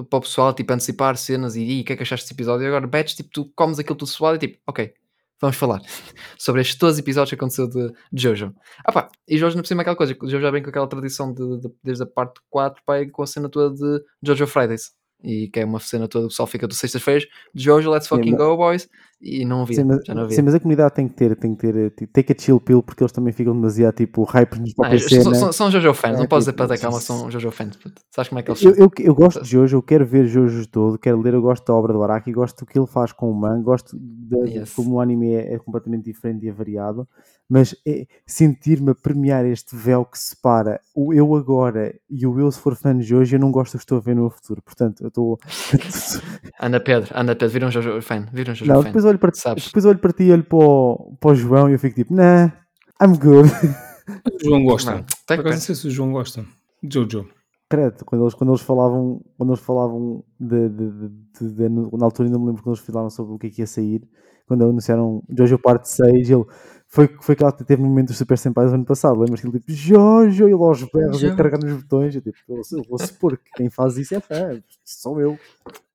para 0.10 0.18
o 0.18 0.22
pessoal, 0.22 0.54
tipo, 0.54 0.72
antecipar 0.74 1.16
cenas 1.18 1.56
e, 1.56 1.62
"Ih, 1.62 1.82
o 1.82 1.86
que 1.86 1.94
é 1.94 1.96
que 1.98 2.04
achaste 2.04 2.26
deste 2.26 2.34
episódio? 2.34 2.64
E 2.64 2.68
agora, 2.68 2.88
batch, 2.88 3.16
tipo, 3.16 3.30
tu 3.32 3.52
comes 3.56 3.78
aquilo 3.80 3.96
tudo 3.96 4.08
suado 4.10 4.38
e 4.38 4.40
tipo, 4.48 4.60
ok, 4.68 4.94
vamos 5.42 5.58
falar 5.58 5.82
sobre 6.40 6.62
estes 6.62 6.78
12 6.78 7.02
episódios 7.02 7.30
que 7.30 7.36
aconteceu 7.36 7.68
de, 7.68 7.92
de 8.12 8.22
Jojo. 8.24 8.54
Ah 8.86 8.92
pá, 8.92 9.10
e 9.28 9.38
Jojo 9.38 9.56
não 9.56 9.62
precisa 9.64 9.82
aquela 9.82 9.96
coisa, 9.96 10.14
o 10.22 10.28
Jojo 10.30 10.42
já 10.42 10.52
vem 10.52 10.64
com 10.64 10.70
aquela 10.70 10.88
tradição 10.88 11.34
de, 11.34 11.60
de- 11.62 11.72
desde 11.84 12.04
a 12.04 12.08
parte 12.08 12.40
4, 12.50 12.82
pá, 12.86 12.94
com 13.12 13.24
a 13.24 13.28
cena 13.28 13.50
toda 13.50 13.74
de 13.76 14.04
Jojo 14.24 14.48
Fridays. 14.48 14.92
E 15.24 15.50
que 15.50 15.60
é 15.60 15.66
uma 15.66 15.80
cena 15.80 16.08
toda, 16.08 16.26
o 16.26 16.30
pessoal 16.30 16.48
fica 16.48 16.68
do 16.68 16.74
sextas-feiras, 16.74 17.26
Jojo, 17.54 17.92
let's 17.92 18.08
fucking 18.08 18.32
mas- 18.32 18.40
go, 18.40 18.58
boys. 18.58 18.90
E 19.24 19.46
não 19.46 19.62
havia, 19.62 19.76
Sim, 19.76 19.84
mas, 19.84 20.00
já 20.04 20.16
não 20.16 20.24
havia. 20.24 20.36
sim, 20.36 20.42
mas 20.42 20.56
a 20.56 20.60
comunidade 20.60 20.96
tem 20.96 21.08
que 21.08 21.14
ter, 21.14 21.36
tem 21.36 21.54
que 21.54 21.62
ter, 21.62 21.76
eh, 21.76 21.90
tipo, 21.92 22.12
take 22.12 22.34
a 22.34 22.36
chill 22.40 22.60
pill, 22.60 22.82
porque 22.82 23.04
eles 23.04 23.12
também 23.12 23.32
ficam 23.32 23.54
demasiado 23.54 23.94
tipo 23.96 24.24
hype 24.24 24.58
nos 24.60 24.74
Não, 24.76 24.90
são, 24.98 25.10
cena. 25.10 25.36
são, 25.36 25.52
são 25.54 25.72
Jojo 25.72 25.94
fans, 25.94 26.16
É, 26.16 26.18
não 26.18 26.28
podes 26.28 26.46
dizer 26.46 26.54
tipo, 26.54 26.68
para 26.68 26.78
calma, 26.80 27.00
sim, 27.00 27.06
são 27.06 27.30
Jojo 27.30 27.52
fans. 27.52 27.78
Sabes 28.10 28.30
como 28.30 28.40
é 28.40 28.44
que 28.44 28.50
eles 28.50 28.64
Eu, 28.64 28.74
são? 28.76 28.84
eu, 28.86 28.92
eu 29.00 29.14
gosto 29.14 29.44
de 29.44 29.50
Jojo, 29.50 29.78
eu 29.78 29.84
quero 29.84 30.06
ver 30.08 30.26
Jojo 30.26 30.68
todo, 30.68 30.98
quero 30.98 31.22
ler, 31.22 31.36
eu 31.36 31.42
gosto 31.42 31.64
da 31.66 31.74
obra 31.74 31.94
do 31.94 32.02
Araki, 32.04 32.32
gosto 32.32 32.60
do 32.60 32.66
que 32.66 32.80
ele 32.80 32.88
faz 32.88 33.12
com 33.12 33.30
o 33.30 33.36
manga, 33.36 33.62
gosto 33.62 33.96
de, 33.96 34.38
Yes. 34.58 34.74
como 34.74 34.96
o 34.96 35.00
anime 35.00 35.34
é, 35.36 35.54
é 35.54 35.60
completamente 35.60 36.06
diferente 36.06 36.46
e 36.48 36.52
variado, 36.52 37.08
mas 37.48 37.76
é 37.86 38.08
sentir-me 38.26 38.92
a 38.92 38.96
premiar 38.96 39.46
este 39.46 39.76
véu 39.76 40.04
que 40.06 40.18
separa 40.18 40.80
o 40.96 41.14
eu 41.14 41.36
agora 41.36 41.94
e 42.10 42.26
o 42.26 42.40
eu 42.40 42.50
se 42.52 42.60
for 42.60 42.76
fã 42.76 42.98
de 42.98 43.04
Jojo, 43.04 43.36
eu 43.36 43.40
não 43.40 43.52
gosto 43.52 43.74
do 43.74 43.78
que 43.78 43.84
estou 43.84 43.98
a 43.98 44.02
ver 44.02 44.16
no 44.16 44.30
futuro, 44.32 44.62
portanto, 44.64 45.02
eu 45.04 45.10
estou... 45.10 45.38
Ana 46.60 46.80
Pedro, 46.80 47.12
Ana 47.14 47.36
Pedro, 47.36 47.50
viram 47.54 47.70
Jojo 47.72 48.02
fan, 48.02 48.26
viram 48.32 48.56
Jojo 48.56 48.72
não, 48.72 48.82
fan. 48.82 48.90
Depois 49.14 49.20
olho, 49.20 49.20
para, 49.20 49.34
sabes? 49.34 49.66
depois 49.66 49.86
olho 49.86 50.00
para 50.00 50.14
ti 50.14 50.24
e 50.24 50.32
olho 50.32 50.44
para 50.44 50.58
o, 50.58 51.18
para 51.20 51.32
o 51.32 51.36
João 51.36 51.70
e 51.70 51.74
eu 51.74 51.80
fico 51.80 51.96
tipo, 51.96 52.14
nah, 52.14 52.48
I'm 53.02 53.18
good. 53.18 53.50
O 54.34 54.44
João 54.46 54.64
gosta. 54.64 54.92
Não, 54.92 55.00
acaso 55.28 55.50
não 55.50 55.58
sei 55.58 55.76
se 55.76 55.88
o 55.88 55.92
João 55.92 56.12
gosta. 56.12 56.46
Jojo. 56.84 57.28
Credo, 57.70 58.04
quando 58.04 58.24
eles, 58.24 58.34
quando 58.34 58.50
eles 58.50 58.62
falavam, 58.62 59.22
quando 59.38 59.52
eles 59.54 59.64
falavam 59.64 60.24
de, 60.40 60.68
de, 60.70 60.92
de, 61.40 61.54
de- 61.54 61.70
na 61.70 62.06
altura 62.06 62.28
ainda 62.28 62.38
me 62.38 62.48
lembro 62.48 62.62
quando 62.62 62.76
eles 62.76 62.86
falavam 62.86 63.10
sobre 63.10 63.34
o 63.34 63.40
que 63.40 63.48
é 63.48 63.50
que 63.50 63.62
ia 63.62 63.68
sair, 63.68 64.02
quando 64.46 64.66
anunciaram 64.66 65.24
Jojo 65.30 65.58
Parte 65.58 65.88
6, 65.90 66.30
ele 66.30 66.44
foi, 66.90 67.08
foi 67.22 67.34
que 67.36 67.44
ela 67.44 67.52
teve 67.54 67.82
no 67.82 67.88
momento 67.88 68.08
dos 68.08 68.18
Super 68.18 68.38
Senpais 68.38 68.72
do 68.72 68.76
ano 68.76 68.84
passado, 68.84 69.18
lembras 69.22 69.40
que 69.40 69.48
ele 69.48 69.58
tipo 69.60 69.72
Jojo, 69.72 70.50
e 70.50 70.52
ele 70.52 70.62
aos 70.62 70.84
berros 70.84 71.24
a 71.24 71.34
carregar 71.34 71.60
nos 71.64 71.82
botões, 71.82 72.14
eu, 72.14 72.22
tipo, 72.22 72.38
eu, 72.50 72.58
eu 72.58 72.84
vou 72.90 73.00
supor 73.00 73.38
que 73.38 73.50
quem 73.56 73.70
faz 73.70 73.96
isso 73.98 74.14
é 74.16 74.20
fã, 74.20 74.62
sou 74.84 75.22
eu, 75.22 75.40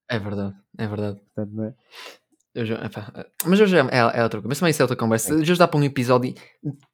É 0.09 0.19
verdade, 0.19 0.55
é 0.79 0.87
verdade. 0.87 1.21
portanto, 1.35 1.55
não 1.55 1.65
é? 1.65 1.75
Jojo, 2.57 2.75
epá, 2.85 3.13
eh, 3.17 3.27
mas 3.45 3.59
Jojo 3.59 3.77
é, 3.77 3.81
é, 3.81 3.99
é 4.19 4.23
outra 4.23 4.41
coisa, 4.41 4.49
mas 4.49 4.59
também 4.59 4.71
isso 4.71 4.83
é 4.83 4.85
outra 4.85 4.97
conversa. 4.97 5.37
Jojo 5.45 5.59
dá 5.59 5.69
para 5.69 5.79
um 5.79 5.85
episódio 5.85 6.35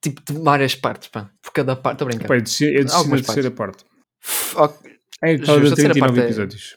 tipo 0.03 0.21
de 0.33 0.39
várias 0.41 0.75
partes, 0.75 1.09
pá, 1.09 1.31
por 1.41 1.53
cada 1.53 1.77
parte, 1.77 1.95
estou 1.97 2.07
a 2.07 2.09
brincar. 2.11 2.29
Pai, 2.29 2.39
eu 2.39 2.43
desci 2.43 2.65
eu 2.75 2.85
desci 2.85 3.09
na 3.09 3.17
terceira 3.17 3.51
parte. 3.51 3.85
F- 4.21 4.57
ok, 4.59 4.93
É, 5.23 5.37
Justo, 5.37 5.43
estava 5.43 5.59
a 5.59 5.61
a 5.61 5.63
terceira 5.69 5.93
39 5.95 6.01
parte 6.01 6.21
é- 6.21 6.25
episódios. 6.25 6.77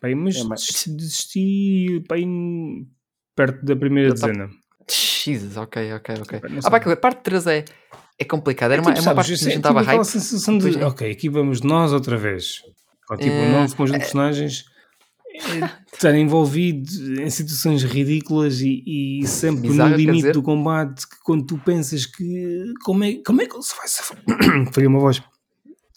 Pai, 0.00 0.14
mas 0.14 0.36
É, 0.36 0.44
mas- 0.44 0.60
desisti- 0.60 0.90
desisti 0.96 2.04
pai, 2.08 2.20
em- 2.20 2.86
perto 3.36 3.64
da 3.64 3.76
primeira 3.76 4.10
Eu 4.10 4.14
tava- 4.14 4.32
dezena. 4.32 4.50
Jesus, 4.90 5.56
ok, 5.56 5.92
ok, 5.94 6.14
ok. 6.22 6.40
Ah, 6.64 6.70
pá, 6.70 6.76
aquela 6.78 6.96
parte 6.96 7.20
3 7.22 7.46
é, 7.46 7.64
é 8.18 8.24
complicada. 8.24 8.74
Era 8.74 8.82
uma, 8.82 8.92
tipo, 8.92 8.98
é 8.98 9.10
uma 9.10 9.14
sabes, 9.14 9.16
parte 9.16 9.38
que 9.38 9.44
a 9.44 9.48
é 9.48 9.54
gente 9.54 9.62
tipo 9.66 9.78
hype. 9.80 10.04
sensação 10.04 10.58
de, 10.58 10.78
é- 10.80 10.84
ok, 10.86 11.10
aqui 11.10 11.28
vamos 11.28 11.60
nós 11.60 11.92
outra 11.92 12.16
vez. 12.16 12.62
Com, 13.06 13.16
tipo, 13.16 13.30
É, 13.30 13.42
um 13.42 13.52
novo 13.60 13.76
conjunto 13.76 13.96
de 13.98 14.04
personagens 14.04 14.64
estar 15.92 16.14
envolvido 16.14 17.20
em 17.20 17.30
situações 17.30 17.82
ridículas 17.82 18.60
e, 18.60 18.82
e 19.22 19.26
sempre 19.26 19.68
Bizarras, 19.68 19.92
no 19.92 19.96
limite 19.96 20.16
dizer? 20.18 20.32
do 20.32 20.42
combate 20.42 21.06
que 21.08 21.16
quando 21.24 21.44
tu 21.46 21.58
pensas 21.58 22.06
que 22.06 22.72
como 22.84 23.04
é, 23.04 23.14
como 23.24 23.42
é 23.42 23.46
que 23.46 23.54
ele 23.54 23.62
se 23.62 23.76
vai 23.76 23.88
safar 23.88 24.18
falhou 24.72 24.90
uma 24.90 25.00
voz 25.00 25.22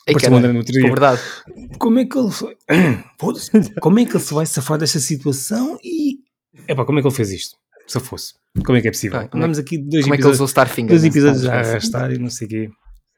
Ei, 0.08 0.16
André 0.28 0.52
no 0.52 0.64
verdade. 0.64 1.22
Como 1.78 2.00
é 2.00 2.06
que 2.06 2.18
ele. 2.18 2.30
Como 3.80 4.00
é 4.00 4.06
que 4.06 4.12
ele 4.14 4.20
se 4.24 4.34
vai 4.34 4.46
safar 4.48 4.80
desta 4.80 5.00
situação 5.00 5.78
e. 5.84 6.20
Epá, 6.68 6.86
como 6.86 6.98
é 6.98 7.02
que 7.02 7.08
ele 7.08 7.16
fez 7.16 7.32
isto? 7.32 7.56
Se 7.88 8.00
fosse. 8.00 8.34
Como 8.66 8.78
é 8.78 8.82
que 8.82 8.88
é 8.88 8.92
possível? 8.92 9.20
Pá, 9.20 9.28
como 9.28 9.44
é- 9.44 9.46
Andamos 9.46 9.60
aqui 9.60 9.78
dois 9.78 10.04
Como 10.04 10.16
é 10.16 10.18
que 10.18 10.24
ele 10.24 10.30
episódios, 10.32 10.36
usou 10.38 10.48
Starfinger? 10.48 10.90
dois 10.90 11.04
episódios 11.04 11.46
a 11.46 11.60
arrastar 11.60 12.12
e 12.12 12.18
não 12.18 12.30
sei 12.30 12.48
o 12.48 12.50
quê. 12.50 12.70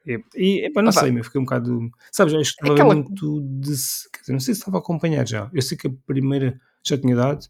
E, 0.06 0.22
e 0.36 0.66
epá, 0.66 0.82
não 0.82 0.90
Ah, 0.90 0.94
pá. 0.94 1.00
sei, 1.00 1.12
meu, 1.12 1.24
fiquei 1.24 1.40
um 1.40 1.44
bocado. 1.44 1.90
Sabes, 2.12 2.34
acho 2.34 2.50
que 2.56 2.62
estava 2.62 2.74
Aquela- 2.74 2.94
muito 2.94 3.40
de. 3.42 3.70
Quer 4.12 4.20
dizer, 4.20 4.32
não 4.32 4.40
sei 4.40 4.54
se 4.54 4.60
estava 4.60 4.76
a 4.78 4.80
acompanhar 4.80 5.26
já. 5.26 5.50
Eu 5.52 5.62
sei 5.62 5.76
que 5.78 5.86
a 5.86 5.90
primeira 6.06 6.60
já 6.86 6.98
tinha 6.98 7.16
dado 7.16 7.46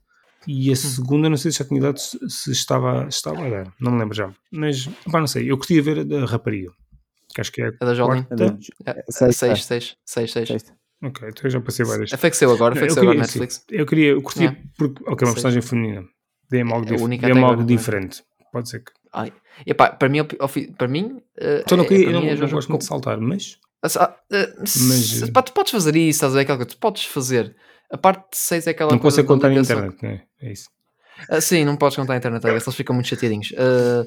e 0.46 0.68
Hum. 0.68 0.72
a 0.72 0.76
segunda 0.76 1.28
não 1.30 1.36
sei 1.36 1.50
se 1.50 1.58
já 1.58 1.64
tinha 1.64 1.80
dado, 1.80 1.98
se, 1.98 2.50
estava, 2.52 3.06
estava 3.08 3.46
a 3.46 3.50
dar. 3.50 3.72
Não 3.80 3.92
me 3.92 3.98
lembro 3.98 4.14
já. 4.16 4.32
Mas, 4.52 4.88
epá, 5.06 5.18
não 5.20 5.26
sei. 5.26 5.50
Eu 5.50 5.56
curtia 5.58 5.82
ver 5.82 6.00
a 6.00 6.04
da 6.04 6.24
rapariga. 6.24 6.70
Que 7.34 7.40
acho 7.40 7.50
que 7.50 7.62
é 7.62 7.66
a 7.66 7.72
A 7.80 7.84
da 7.86 7.94
Jolene? 7.94 8.26
É, 8.86 9.04
Seis, 9.10 9.36
Seis, 9.36 9.58
é. 9.58 9.62
seis, 9.62 9.96
seis, 10.06 10.30
seis. 10.30 10.64
Ok, 11.02 11.28
então 11.28 11.42
eu 11.44 11.50
já 11.50 11.60
passei 11.60 11.84
várias. 11.84 12.12
Afexeu 12.12 12.50
agora, 12.52 12.74
Não, 12.74 12.80
eu 12.80 12.84
afexeu 12.84 13.02
agora 13.02 13.18
Netflix. 13.18 13.54
sim, 13.56 13.76
eu 13.76 13.84
queria, 13.84 14.10
eu 14.12 14.22
curtia 14.22 14.48
É. 14.50 14.56
porque, 14.78 15.02
ok, 15.02 15.10
uma 15.10 15.16
Sei. 15.26 15.34
personagem 15.34 15.60
feminina. 15.62 16.04
Dê-me 16.48 16.72
algo, 16.72 16.86
É 16.86 16.90
dif- 16.96 17.02
até 17.18 17.26
algo 17.32 17.44
agora, 17.46 17.60
é? 17.62 17.64
diferente. 17.64 18.22
Pode 18.52 18.68
ser 18.70 18.80
que. 18.84 18.92
Ai. 19.14 19.32
Epá, 19.66 19.90
para 19.90 20.08
mim, 20.08 20.18
para 20.76 20.88
mim, 20.88 21.22
eh, 21.38 21.62
Então 21.64 21.78
não 21.78 21.84
é- 21.84 21.88
queria, 21.88 22.06
para 22.06 22.14
eu 22.16 22.20
não, 22.22 22.28
é 22.28 22.34
não 22.34 22.48
gosto 22.48 22.68
muito 22.68 22.80
de 22.82 22.86
saltar, 22.88 23.18
mas. 23.20 23.58
Ah, 23.82 24.16
eh, 24.32 24.52
se- 24.66 24.82
Mas, 24.88 25.22
eh, 25.22 25.30
pá, 25.32 25.42
tu 25.42 25.52
podes 25.52 25.70
fazer 25.72 25.94
isso, 25.94 26.16
estás 26.16 26.32
a 26.32 26.36
ver 26.36 26.42
aquela 26.42 26.58
coisa, 26.58 26.70
tu 26.70 26.78
podes 26.78 27.04
fazer. 27.04 27.54
A 27.92 27.96
parte 27.98 28.30
de 28.32 28.36
6 28.38 28.66
é 28.66 28.70
aquela 28.70 28.90
Não 28.90 28.98
coisa 28.98 29.20
é 29.20 29.24
contar 29.24 29.50
na 29.50 29.60
internet, 29.60 29.96
não 30.02 30.10
é? 30.10 30.22
É 30.40 30.52
isso. 30.52 30.68
Ah, 31.30 31.40
sim, 31.40 31.64
não 31.64 31.76
podes 31.76 31.96
contar 31.96 32.14
na 32.14 32.18
internet, 32.18 32.44
eles 32.44 32.74
ficam 32.74 32.94
muito 32.94 33.08
chateadinhos. 33.08 33.52
Ah, 33.56 34.04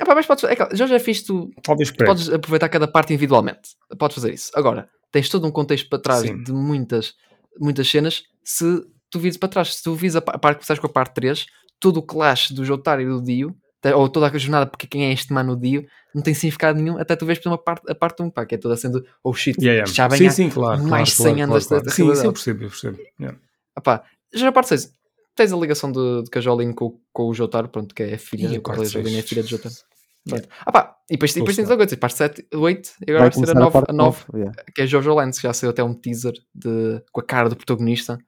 epá, 0.00 0.14
mas 0.14 0.26
podes, 0.26 0.44
é 0.44 0.54
já 0.76 0.86
já 0.86 1.00
fiz 1.00 1.22
tu, 1.22 1.50
Talvez 1.62 1.90
tu 1.90 2.04
podes 2.04 2.28
aproveitar 2.28 2.68
cada 2.68 2.86
parte 2.86 3.12
individualmente. 3.12 3.70
Podes 3.98 4.14
fazer 4.14 4.32
isso. 4.34 4.52
Agora, 4.54 4.88
tens 5.10 5.28
todo 5.28 5.46
um 5.46 5.50
contexto 5.50 5.88
para 5.88 5.98
trás 5.98 6.20
Sim. 6.22 6.42
de 6.42 6.52
muitas, 6.52 7.14
muitas 7.58 7.88
cenas. 7.90 8.22
Se 8.44 8.64
tu 9.10 9.18
vires 9.18 9.36
para 9.38 9.48
trás, 9.48 9.74
se 9.74 9.82
tu 9.82 9.94
vires 9.94 10.14
a 10.14 10.20
pa- 10.20 10.32
a 10.34 10.38
parte 10.38 10.58
que 10.58 10.64
estás 10.64 10.78
com 10.78 10.86
a 10.86 10.90
parte 10.92 11.14
3, 11.14 11.46
todo 11.80 11.96
o 11.96 12.02
clash 12.02 12.50
do 12.52 12.64
Jotaro 12.64 13.00
e 13.00 13.06
do 13.06 13.22
Dio, 13.22 13.56
ou 13.94 14.08
toda 14.08 14.26
a 14.26 14.38
jornada, 14.38 14.66
porque 14.66 14.86
quem 14.86 15.06
é 15.06 15.12
este 15.12 15.32
mano 15.32 15.56
Dio, 15.56 15.86
não 16.14 16.22
tem 16.22 16.34
significado 16.34 16.80
nenhum, 16.80 16.98
até 16.98 17.14
tu 17.14 17.24
vês 17.24 17.38
por 17.38 17.50
uma 17.50 17.58
parte, 17.58 17.90
a 17.90 17.94
parte 17.94 18.22
1, 18.22 18.30
pá, 18.30 18.44
que 18.44 18.54
é 18.54 18.58
toda 18.58 18.76
sendo, 18.76 19.04
oh 19.22 19.32
shit, 19.32 19.56
Yeah, 19.60 19.74
yeah. 19.74 19.92
já 19.92 20.08
vem 20.08 20.18
sim, 20.18 20.30
sim, 20.30 20.50
claro. 20.50 20.82
mais 20.82 21.14
claro, 21.14 21.34
de 21.34 21.40
100 21.40 21.46
claro, 21.46 21.52
anos 21.52 21.66
claro, 21.66 21.84
claro. 21.84 21.96
Sim, 21.96 22.12
isso 22.12 22.26
eu 22.26 22.32
percebo, 22.32 22.64
eu 22.64 22.68
percebo. 22.68 22.98
Yeah. 23.20 23.38
Epá, 23.76 24.02
já 24.34 24.48
a 24.48 24.52
parte 24.52 24.68
6, 24.68 24.92
tens 25.36 25.52
a 25.52 25.56
ligação 25.56 25.92
de, 25.92 26.24
de 26.24 26.30
Cajolin 26.30 26.72
com, 26.72 26.98
com 27.12 27.28
o 27.28 27.34
Jotaro, 27.34 27.68
pronto, 27.68 27.94
que 27.94 28.02
é 28.02 28.14
a 28.14 28.18
filha, 28.18 28.48
E 28.48 28.56
a 28.56 28.58
o 28.58 28.62
parte 28.62 28.86
Jolin 28.86 29.16
é 29.16 29.20
a 29.20 29.22
filha 29.22 29.42
de 29.42 29.50
Jotaro. 29.50 29.74
Pronto. 30.28 30.48
Ah 30.66 30.72
pá, 30.72 30.96
e 31.08 31.14
depois, 31.14 31.32
depois 31.32 31.56
tens 31.56 31.70
a 31.70 31.76
coisa, 31.76 31.96
parte 31.96 32.16
7, 32.16 32.46
8, 32.52 32.90
e 33.06 33.10
agora 33.10 33.30
Vai 33.30 33.30
vai 33.30 33.32
ser 33.32 33.50
a 33.50 33.54
começar 33.54 33.58
a 33.58 33.60
9, 33.60 33.72
parte 33.72 33.90
a 33.90 33.92
9 33.92 34.18
nove, 34.18 34.38
yeah. 34.38 34.62
que 34.74 34.82
é 34.82 34.86
Jojo 34.86 35.14
Lance, 35.14 35.40
já 35.40 35.52
saiu 35.52 35.70
até 35.70 35.82
um 35.82 35.94
teaser 35.94 36.34
de, 36.54 37.02
com 37.12 37.20
a 37.20 37.24
cara 37.24 37.48
do 37.48 37.56
protagonista 37.56 38.18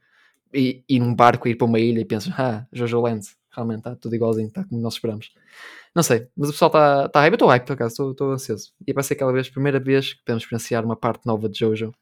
e, 0.54 0.82
e 0.88 0.98
num 0.98 1.14
barco 1.14 1.48
ir 1.48 1.56
para 1.56 1.66
uma 1.66 1.78
ilha 1.78 2.00
e 2.00 2.04
pensas, 2.04 2.32
ah, 2.38 2.66
Jojo 2.72 3.00
Lance, 3.00 3.34
realmente 3.50 3.78
está 3.78 3.94
tudo 3.96 4.14
igualzinho, 4.14 4.48
está 4.48 4.64
como 4.64 4.80
nós 4.80 4.94
esperamos. 4.94 5.32
Não 5.94 6.02
sei, 6.02 6.28
mas 6.36 6.48
o 6.48 6.52
pessoal 6.52 6.68
está 6.68 7.08
tá 7.08 7.20
hype, 7.20 7.32
eu 7.32 7.36
estou 7.36 7.48
hype 7.48 7.66
por 7.66 7.72
acaso, 7.72 8.10
estou- 8.10 8.32
ansioso. 8.32 8.70
E 8.86 8.92
vai 8.92 9.02
ser 9.02 9.14
aquela 9.14 9.32
vez, 9.32 9.48
primeira 9.48 9.80
vez 9.80 10.14
que 10.14 10.24
podemos 10.24 10.42
experienciar 10.44 10.84
uma 10.84 10.96
parte 10.96 11.26
nova 11.26 11.48
de 11.48 11.58
Jojo 11.58 11.92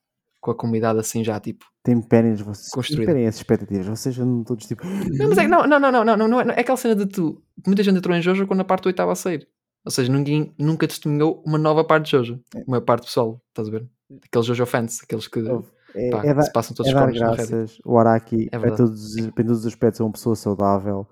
com 0.40 0.51
a 0.51 0.55
comunidade 0.55 0.99
assim 0.99 1.24
já 1.24 1.40
tipo. 1.40 1.64
Tem 1.82 2.01
pênis, 2.01 2.40
vocês 2.40 2.68
Construído. 2.70 3.01
esperem 3.03 3.26
as 3.26 3.36
expectativas. 3.36 3.86
Vocês 3.86 4.18
andam 4.18 4.44
todos 4.44 4.66
tipo. 4.66 4.86
Não, 4.86 5.28
mas 5.28 5.38
é, 5.38 5.42
que 5.42 5.49
não, 5.49 5.66
não, 5.66 5.80
não, 5.80 5.90
não, 5.90 6.05
não, 6.05 6.16
não, 6.16 6.28
não, 6.28 6.40
é, 6.40 6.44
não 6.44 6.53
é 6.55 6.61
aquela 6.61 6.76
cena 6.76 6.94
de 6.94 7.07
tu. 7.07 7.42
Muita 7.66 7.82
gente 7.82 7.96
entrou 7.96 8.14
em 8.14 8.20
Jojo 8.22 8.46
quando 8.46 8.61
a 8.61 8.64
parte 8.64 8.86
8 8.86 8.94
estava 8.94 9.12
a 9.12 9.16
sair. 9.16 9.49
Ou 9.84 9.90
seja, 9.90 10.12
ninguém 10.12 10.53
nunca 10.59 10.86
testemunhou 10.86 11.42
uma 11.46 11.57
nova 11.57 11.82
parte 11.82 12.05
de 12.07 12.11
Jojo, 12.12 12.40
uma 12.66 12.80
parte 12.80 13.07
pessoal, 13.07 13.40
estás 13.49 13.68
a 13.68 13.70
ver? 13.70 13.86
Aqueles 14.26 14.46
Jojo 14.46 14.66
fans, 14.66 15.01
aqueles 15.03 15.26
que, 15.28 15.40
É, 15.94 16.11
pá, 16.11 16.22
é, 16.24 16.34
dar- 16.34 16.42
se 16.42 16.53
passam 16.53 16.76
todos 16.76 16.92
é 16.92 16.94
os 17.07 17.18
graças. 17.18 17.78
O 17.84 17.96
Araki, 17.99 18.49
É 18.53 18.57
é 18.57 18.70
todos, 18.70 19.16
em 19.16 19.30
todos 19.30 19.61
os 19.61 19.66
aspectos, 19.66 20.01
é 20.01 20.05
uma 20.05 20.12
pessoa 20.12 20.36
saudável. 20.36 21.07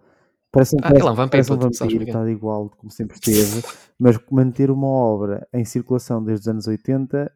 Parece 0.57 0.75
um, 0.75 0.79
Ah, 0.79 0.89
parece, 0.89 1.07
é 1.07 1.29
parece 1.29 1.53
um 1.53 1.59
vampiro, 1.59 2.03
é 2.03 2.07
é? 2.07 2.09
está 2.09 2.31
igual 2.31 2.71
como 2.71 2.91
sempre 2.91 3.17
esteve. 3.17 3.63
mas 4.01 4.19
manter 4.31 4.71
uma 4.71 4.87
obra 4.87 5.47
em 5.53 5.65
circulação 5.67 6.25
desde 6.25 6.45
os 6.45 6.49
anos 6.49 6.67
80 6.67 7.31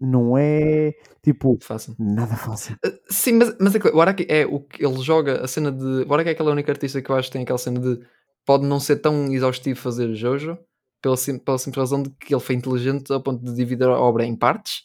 não 0.00 0.36
é 0.36 0.92
tipo 1.22 1.56
Fácil. 1.62 1.94
nada 1.98 2.34
fácil. 2.36 2.76
Uh, 2.84 2.98
Sim, 3.08 3.34
mas, 3.34 3.56
mas 3.60 3.74
é 3.74 3.78
que 3.78 3.88
o 3.88 4.00
Araki 4.00 4.26
é 4.28 4.44
o 4.44 4.60
que 4.60 4.84
ele 4.84 5.00
joga 5.00 5.44
a 5.44 5.48
cena 5.48 5.70
de. 5.70 6.04
O 6.06 6.12
Araki 6.12 6.30
é 6.30 6.32
aquela 6.32 6.50
única 6.50 6.72
artista 6.72 7.00
que 7.00 7.08
eu 7.08 7.14
acho 7.16 7.28
que 7.28 7.34
tem 7.34 7.42
aquela 7.42 7.58
cena 7.58 7.80
de 7.80 8.00
pode 8.44 8.64
não 8.66 8.80
ser 8.80 8.96
tão 8.96 9.32
exaustivo 9.32 9.78
fazer 9.78 10.12
Jojo 10.14 10.58
pela, 11.00 11.16
sim, 11.16 11.38
pela 11.38 11.58
simples 11.58 11.80
razão 11.80 12.02
de 12.02 12.10
que 12.10 12.34
ele 12.34 12.40
foi 12.40 12.56
inteligente 12.56 13.12
ao 13.12 13.22
ponto 13.22 13.44
de 13.44 13.54
dividir 13.54 13.86
a 13.86 13.98
obra 13.98 14.24
em 14.24 14.36
partes 14.36 14.82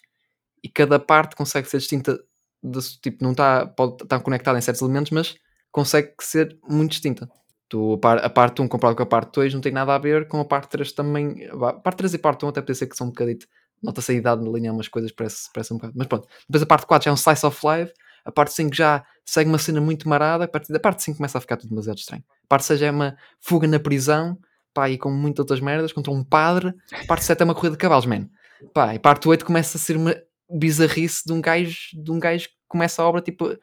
e 0.64 0.70
cada 0.70 1.00
parte 1.00 1.36
consegue 1.36 1.68
ser 1.68 1.80
distinta. 1.80 2.20
De, 2.64 2.80
tipo, 3.02 3.24
não 3.24 3.32
está 3.32 3.74
estar 4.02 4.20
conectada 4.20 4.58
em 4.58 4.62
certos 4.62 4.84
elementos, 4.84 5.12
mas 5.12 5.36
consegue 5.72 6.14
ser 6.22 6.60
muito 6.70 6.92
distinta. 6.92 7.28
Tu, 7.72 7.94
a, 7.94 7.98
par- 7.98 8.18
a 8.26 8.30
parte 8.30 8.62
1 8.62 8.68
comparado 8.68 8.98
com 8.98 9.04
a 9.04 9.06
parte 9.06 9.34
2 9.36 9.54
não 9.54 9.62
tem 9.62 9.72
nada 9.72 9.96
a 9.96 9.98
ver 9.98 10.28
com 10.28 10.42
a 10.42 10.44
parte 10.46 10.68
3 10.72 10.92
também. 10.92 11.48
A 11.54 11.72
parte 11.72 12.00
3 12.00 12.12
e 12.14 12.16
a 12.18 12.20
parte 12.20 12.44
1 12.44 12.50
até 12.50 12.60
pode 12.62 12.76
ser 12.78 12.86
que 12.86 12.98
são 12.98 13.08
um 13.08 13.12
bocadito. 13.12 13.48
Nota-se 13.82 14.12
a 14.12 14.16
idade 14.16 14.44
na 14.44 14.52
linha, 14.52 14.74
umas 14.74 14.90
coisas 14.90 15.10
parece, 15.14 15.50
parece 15.54 15.74
um 15.74 15.78
bocado. 15.78 15.94
Mas 15.96 16.06
pronto. 16.06 16.28
Depois 16.50 16.62
a 16.64 16.66
parte 16.66 16.86
4 16.86 17.06
já 17.06 17.12
é 17.12 17.14
um 17.14 17.16
slice 17.16 17.46
of 17.46 17.58
life. 17.66 17.94
A 18.26 18.32
parte 18.32 18.52
5 18.54 18.76
já 18.76 19.06
segue 19.26 19.50
uma 19.50 19.58
cena 19.58 19.80
muito 19.80 20.10
marada. 20.10 20.44
A 20.44 20.48
partir 20.50 20.74
da 20.74 20.82
parte 20.82 21.02
5 21.02 21.16
começa 21.16 21.38
a 21.38 21.42
ficar 21.42 21.56
tudo 21.56 21.70
demasiado 21.70 21.98
estranho. 21.98 22.24
A 22.44 22.48
parte 22.50 22.66
6 22.66 22.78
já 22.82 22.88
é 22.88 22.92
uma 22.92 23.16
fuga 23.40 23.66
na 23.70 23.80
prisão. 23.80 24.38
Pá, 24.74 24.90
e 24.90 24.98
com 24.98 25.10
muitas 25.10 25.40
outras 25.40 25.62
merdas. 25.62 25.94
Contra 25.94 26.12
um 26.12 26.26
padre. 26.26 26.74
A 26.92 27.06
parte 27.06 27.24
7 27.24 27.40
é 27.42 27.46
uma 27.46 27.56
corrida 27.56 27.78
de 27.78 27.80
cavalos, 27.80 28.06
man. 28.06 28.28
Pá, 28.74 28.94
e 28.94 28.98
a 28.98 29.00
parte 29.00 29.30
8 29.30 29.46
começa 29.46 29.78
a 29.78 29.80
ser 29.80 29.96
uma 29.96 30.14
bizarrice 30.50 31.24
de 31.26 31.32
um 31.32 31.40
gajo, 31.40 31.78
de 31.94 32.12
um 32.12 32.20
gajo 32.20 32.50
que 32.50 32.56
começa 32.68 33.02
a 33.02 33.08
obra 33.08 33.22
tipo. 33.22 33.58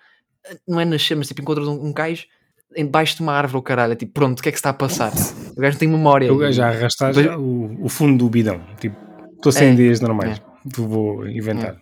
Não 0.66 0.80
é 0.80 0.84
nascer, 0.86 1.14
mas 1.14 1.28
tipo 1.28 1.42
encontras 1.42 1.68
um, 1.68 1.84
um 1.88 1.92
gajo 1.92 2.24
embaixo 2.76 3.16
de 3.16 3.22
uma 3.22 3.32
árvore, 3.32 3.58
o 3.58 3.62
caralho. 3.62 3.92
É 3.92 3.96
tipo, 3.96 4.12
pronto, 4.12 4.38
o 4.38 4.42
que 4.42 4.48
é 4.48 4.52
que 4.52 4.58
se 4.58 4.60
está 4.60 4.70
a 4.70 4.74
passar? 4.74 5.12
O 5.56 5.60
gajo 5.60 5.74
não 5.74 5.78
tem 5.78 5.88
memória. 5.88 6.26
Eu 6.26 6.52
já 6.52 6.68
arrastar 6.68 7.12
Depois- 7.12 7.36
o, 7.38 7.84
o 7.84 7.88
fundo 7.88 8.18
do 8.24 8.30
bidão. 8.30 8.60
Tipo, 8.80 8.96
estou 9.34 9.52
sem 9.52 9.72
É, 9.72 9.74
dias 9.74 10.00
normais. 10.00 10.40
Vou 10.76 11.26
inventar. 11.28 11.76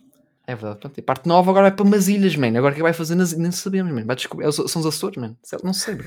É 0.47 0.55
verdade. 0.55 0.78
Pronto. 0.80 0.99
E 0.99 1.03
parte 1.03 1.26
nova 1.26 1.51
agora 1.51 1.68
vai 1.68 1.76
para 1.76 1.84
umas 1.84 2.07
ilhas, 2.09 2.37
man. 2.37 2.49
Agora 2.57 2.66
o 2.66 2.70
que 2.70 2.74
é 2.74 2.76
que 2.76 2.82
vai 2.82 2.93
fazer 2.93 3.14
nas 3.16 3.32
Nem 3.37 3.51
sabemos, 3.51 3.93
man. 3.93 4.05
Vai 4.05 4.14
descobrir. 4.16 4.47
é 4.47 4.53
São 4.53 4.64
os 4.64 4.87
Açores, 4.87 5.16
man. 5.20 5.37
Não 5.64 5.72
sei, 5.72 5.97
bro. 5.97 6.07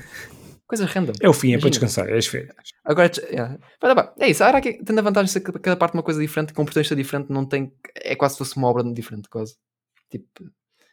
Coisa 0.66 0.86
random. 0.86 1.12
É 1.20 1.28
o 1.28 1.32
fim, 1.32 1.48
é 1.48 1.58
para 1.58 1.66
Imagina. 1.66 1.70
descansar, 1.70 2.08
é 2.08 2.16
as 2.16 2.26
férias. 2.26 2.54
Agora, 2.84 3.10
é, 3.28 3.94
pá, 3.94 4.14
é 4.20 4.30
isso. 4.30 4.42
A 4.44 4.46
Araki 4.46 4.82
tendo 4.84 4.98
a 5.00 5.02
vantagem 5.02 5.26
de 5.26 5.32
ser 5.32 5.40
cada 5.40 5.58
cada 5.58 5.76
parte 5.76 5.94
uma 5.94 6.02
coisa 6.02 6.20
diferente, 6.20 6.54
com 6.54 6.62
um 6.62 6.64
protagonista 6.64 6.94
diferente, 6.94 7.26
não 7.28 7.44
tem. 7.44 7.72
É 7.96 8.14
quase 8.14 8.34
se 8.34 8.38
fosse 8.38 8.56
uma 8.56 8.68
obra 8.68 8.84
diferente, 8.84 9.28
quase. 9.28 9.56
Tipo, 10.08 10.26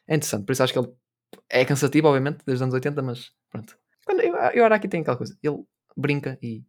é 0.07 0.15
interessante. 0.15 0.45
Por 0.45 0.51
isso 0.51 0.63
acho 0.63 0.73
que 0.73 0.79
ele 0.79 0.89
é 1.49 1.63
cansativo, 1.63 2.07
obviamente, 2.07 2.39
desde 2.45 2.55
os 2.55 2.61
anos 2.63 2.73
80, 2.73 3.01
mas 3.03 3.29
pronto. 3.57 3.77
Quando, 4.05 4.21
eu, 4.21 4.35
eu 4.35 4.65
Araki 4.65 4.87
tem 4.87 5.01
aquela 5.01 5.17
coisa. 5.17 5.35
Ele 5.43 5.57
brinca 5.95 6.37
e 6.41 6.63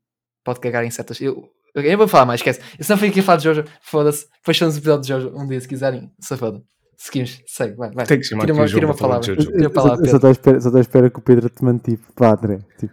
pode 0.44 0.60
cagar 0.60 0.84
em 0.84 0.90
certas. 0.90 1.20
Eu, 1.20 1.48
eu, 1.74 1.82
eu 1.82 1.98
vou 1.98 2.08
falar 2.08 2.26
mais, 2.26 2.40
esquece. 2.40 2.60
Eu 2.78 2.84
se 2.84 2.90
não 2.90 2.98
fui 2.98 3.08
aqui 3.08 3.20
a 3.20 3.22
falar 3.22 3.38
de 3.38 3.44
Jojo, 3.44 3.64
foda-se. 3.82 4.26
Fazemos 4.42 4.74
um 4.74 4.78
episódio 4.78 5.02
de 5.02 5.08
Jojo 5.08 5.36
um 5.36 5.46
dia, 5.46 5.60
se 5.60 5.68
quiserem. 5.68 6.10
Se 6.20 6.36
foda. 6.36 6.62
Seguimos, 6.96 7.40
sei, 7.46 7.72
vai, 7.74 7.92
vai. 7.92 8.04
Tem 8.06 8.18
que 8.18 8.24
chamar 8.24 8.40
Tira 8.42 8.54
uma- 8.54 8.64
o 8.64 8.66
tira 8.68 8.86
uma 8.86 8.96
palavra. 8.96 9.36
Tira 9.36 9.70
palavra, 9.70 9.96
só- 9.98 10.02
eu 10.04 10.08
só 10.10 10.16
estou 10.16 10.28
à 10.28 10.32
espera- 10.32 10.60
só 10.60 10.68
estou 10.68 10.78
à 10.78 10.80
espera 10.80 11.10
que 11.10 11.18
o 11.18 11.22
Pedro 11.22 11.48
te 11.48 11.64
mande 11.64 11.80
tipo, 11.82 12.12
pá, 12.14 12.32
André, 12.32 12.58
tipo, 12.76 12.92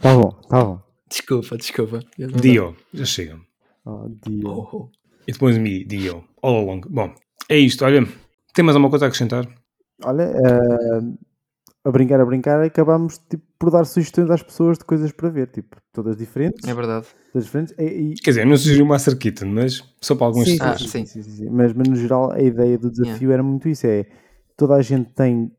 tá 0.00 0.14
bom, 0.14 0.30
tá 0.48 0.64
bom. 0.64 0.80
Desculpa, 1.10 1.56
desculpa. 1.58 2.00
Dio, 2.18 2.74
já 2.94 3.04
chega. 3.04 3.38
Oh, 3.84 4.08
Dio. 4.26 4.48
Oh. 4.48 4.90
It 5.28 5.38
was 5.44 5.58
me, 5.58 5.84
Dio, 5.84 6.24
all 6.42 6.60
along. 6.62 6.80
Bom, 6.88 7.14
é 7.50 7.58
isto, 7.58 7.84
olha. 7.84 8.06
Tem 8.54 8.64
mais 8.64 8.74
alguma 8.74 8.88
coisa 8.88 9.04
a 9.04 9.08
acrescentar? 9.08 9.46
Olha, 10.02 10.22
eh, 10.22 11.00
a 11.86 11.90
brincar, 11.92 12.20
a 12.20 12.24
brincar, 12.26 12.60
acabámos 12.62 13.18
tipo, 13.18 13.44
por 13.58 13.70
dar 13.70 13.84
sugestões 13.84 14.28
às 14.30 14.42
pessoas 14.42 14.76
de 14.78 14.84
coisas 14.84 15.12
para 15.12 15.28
ver, 15.30 15.46
tipo, 15.48 15.76
todas 15.92 16.16
diferentes. 16.16 16.66
É 16.66 16.74
verdade. 16.74 17.06
todas 17.32 17.44
diferentes. 17.46 17.74
E, 17.78 17.84
e- 17.84 18.14
Quer 18.14 18.30
dizer, 18.30 18.44
não 18.46 18.56
sugeriu 18.56 18.84
Master 18.86 19.16
Kitten, 19.16 19.48
mas 19.52 19.82
só 20.00 20.14
para 20.14 20.26
algumas 20.26 20.48
sim, 20.48 20.58
Ah, 20.60 20.72
pessoas. 20.72 20.90
sim, 20.90 21.06
sim. 21.06 21.06
sim, 21.06 21.22
sim, 21.22 21.36
sim. 21.44 21.50
Mas, 21.50 21.72
mas 21.72 21.88
no 21.88 21.94
geral 21.96 22.32
a 22.32 22.40
ideia 22.40 22.76
do 22.76 22.90
desafio 22.90 23.30
era 23.32 23.42
muito 23.42 23.68
isso: 23.68 23.86
é 23.86 24.04
toda 24.56 24.74
a 24.74 24.82
gente 24.82 25.10
tem 25.12 25.50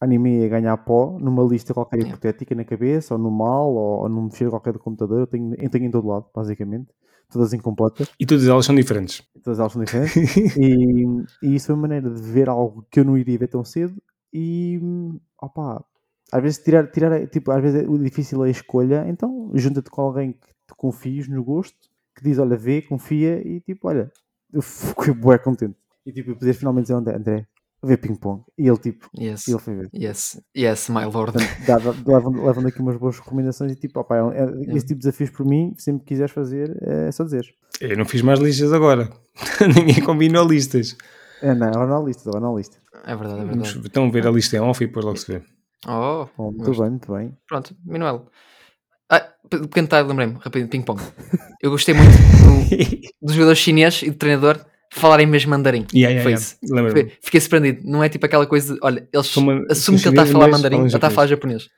anime 0.00 0.44
a 0.44 0.48
ganhar 0.48 0.76
pó 0.78 1.18
numa 1.20 1.42
lista 1.42 1.74
qualquer 1.74 1.98
Yeah. 1.98 2.14
hipotética 2.14 2.54
na 2.54 2.64
cabeça, 2.64 3.14
ou 3.14 3.20
no 3.20 3.30
mal, 3.30 3.68
ou, 3.74 4.02
ou 4.02 4.08
num 4.08 4.22
mexer 4.24 4.48
qualquer 4.48 4.72
do 4.72 4.78
computador. 4.78 5.20
Eu 5.20 5.26
tenho, 5.26 5.54
eu 5.58 5.68
tenho 5.68 5.84
em 5.86 5.90
todo 5.90 6.06
lado, 6.08 6.26
basicamente. 6.34 6.88
Todas 7.30 7.52
incompletas, 7.52 8.08
E 8.18 8.24
todas 8.24 8.46
elas 8.48 8.64
são 8.64 8.74
diferentes. 8.74 9.22
todas 9.44 9.58
elas 9.60 9.72
são 9.72 9.84
diferentes. 9.84 10.16
e, 10.56 11.04
e 11.42 11.54
isso 11.56 11.66
foi 11.66 11.74
uma 11.74 11.82
maneira 11.82 12.08
de 12.08 12.22
ver 12.22 12.48
algo 12.48 12.86
que 12.90 13.00
eu 13.00 13.04
não 13.04 13.18
iria 13.18 13.36
ver 13.38 13.48
tão 13.48 13.62
cedo. 13.62 13.94
E 14.32 14.80
opa, 15.40 15.84
às 16.32 16.42
vezes 16.42 16.58
tirar, 16.58 16.90
tirar 16.90 17.26
tipo, 17.28 17.50
às 17.50 17.62
vezes 17.62 17.88
o 17.88 17.98
difícil 17.98 18.44
é 18.44 18.48
a 18.48 18.50
escolha, 18.50 19.04
então 19.08 19.50
junta-te 19.54 19.90
com 19.90 20.02
alguém 20.02 20.32
que 20.32 20.46
te 20.48 20.74
confies 20.76 21.28
no 21.28 21.42
gosto, 21.42 21.76
que 22.14 22.22
diz, 22.22 22.38
olha, 22.38 22.56
vê, 22.56 22.82
confia 22.82 23.40
e 23.46 23.60
tipo, 23.60 23.88
olha, 23.88 24.10
eu 24.52 24.60
fiquei 24.62 25.14
bué 25.14 25.38
contente. 25.38 25.76
E 26.04 26.12
tipo, 26.12 26.30
eu 26.30 26.36
poder 26.36 26.52
finalmente 26.54 26.84
dizer 26.84 26.94
André, 26.94 27.16
André, 27.16 27.46
vê 27.82 27.96
ping-pong. 27.96 28.42
E 28.58 28.66
ele 28.66 28.78
tipo, 28.78 29.08
Yes. 29.18 29.46
e 29.46 29.52
ele 29.52 29.60
foi 29.60 29.74
ver. 29.74 29.90
Yes. 29.94 30.40
Yes, 30.56 30.88
my 30.88 31.04
lord. 31.04 31.38
Levam, 32.06 32.44
levam 32.44 32.62
daqui 32.62 32.80
umas 32.80 32.96
boas 32.96 33.18
recomendações 33.18 33.72
e 33.72 33.76
tipo, 33.76 34.00
opa, 34.00 34.16
é, 34.16 34.20
é, 34.20 34.76
esse 34.76 34.86
tipo 34.86 34.94
de 35.00 35.06
desafios 35.06 35.30
por 35.30 35.46
mim, 35.46 35.74
sempre 35.78 36.04
quiseres 36.04 36.32
fazer, 36.32 36.76
é 36.82 37.10
só 37.12 37.24
dizer. 37.24 37.46
Eu 37.80 37.96
não 37.96 38.04
fiz 38.04 38.22
mais 38.22 38.40
listas 38.40 38.72
agora. 38.72 39.08
Ninguém 39.76 40.02
combinou 40.02 40.46
listas. 40.46 40.96
É, 41.42 41.54
não, 41.54 41.66
estava 41.68 41.86
na 41.86 42.00
lista, 42.00 42.28
estava 42.28 42.40
na 42.40 42.56
lista. 42.56 42.76
É 43.04 43.14
verdade, 43.16 43.40
é 43.40 43.44
Vamos 43.44 43.68
verdade. 43.68 43.86
então 43.88 44.10
ver 44.10 44.26
a 44.26 44.30
lista 44.30 44.56
em 44.56 44.60
off 44.60 44.82
e 44.82 44.86
depois 44.86 45.04
logo 45.04 45.16
se 45.18 45.32
vê. 45.32 45.42
Oh, 45.86 46.26
Bom, 46.36 46.50
muito 46.50 46.64
gosto. 46.64 46.80
bem, 46.82 46.90
muito 46.90 47.12
bem. 47.12 47.36
Pronto, 47.48 47.76
Manuel. 47.86 48.26
Ah, 49.10 49.20
pe- 49.48 49.60
pequeno 49.60 49.86
detalhe, 49.86 50.08
lembrei-me, 50.08 50.34
rapidinho, 50.40 50.68
ping-pong. 50.68 51.00
Eu 51.62 51.70
gostei 51.70 51.94
muito 51.94 52.10
do, 52.10 52.98
do 53.26 53.32
jogador 53.32 53.54
chinês 53.54 54.02
e 54.02 54.10
do 54.10 54.16
treinador 54.16 54.58
falarem 54.92 55.26
mesmo 55.26 55.50
mandarim. 55.50 55.86
Yeah, 55.94 56.20
yeah, 56.20 56.22
Foi 56.22 56.32
yeah. 56.32 57.08
isso. 57.12 57.18
Fiquei, 57.22 57.40
surpreendido. 57.40 57.80
Não 57.88 58.02
é 58.02 58.08
tipo 58.08 58.26
aquela 58.26 58.46
coisa 58.46 58.74
de, 58.74 58.80
olha, 58.82 59.08
eles 59.12 59.26
assumem 59.70 60.00
que 60.00 60.08
ele 60.08 60.18
está 60.18 60.22
a 60.22 60.26
falar 60.26 60.44
chineses 60.46 60.50
mandarim, 60.62 60.76
ele 60.78 60.86
está 60.86 61.06
a 61.06 61.10
falar 61.10 61.26
japonês. 61.26 61.68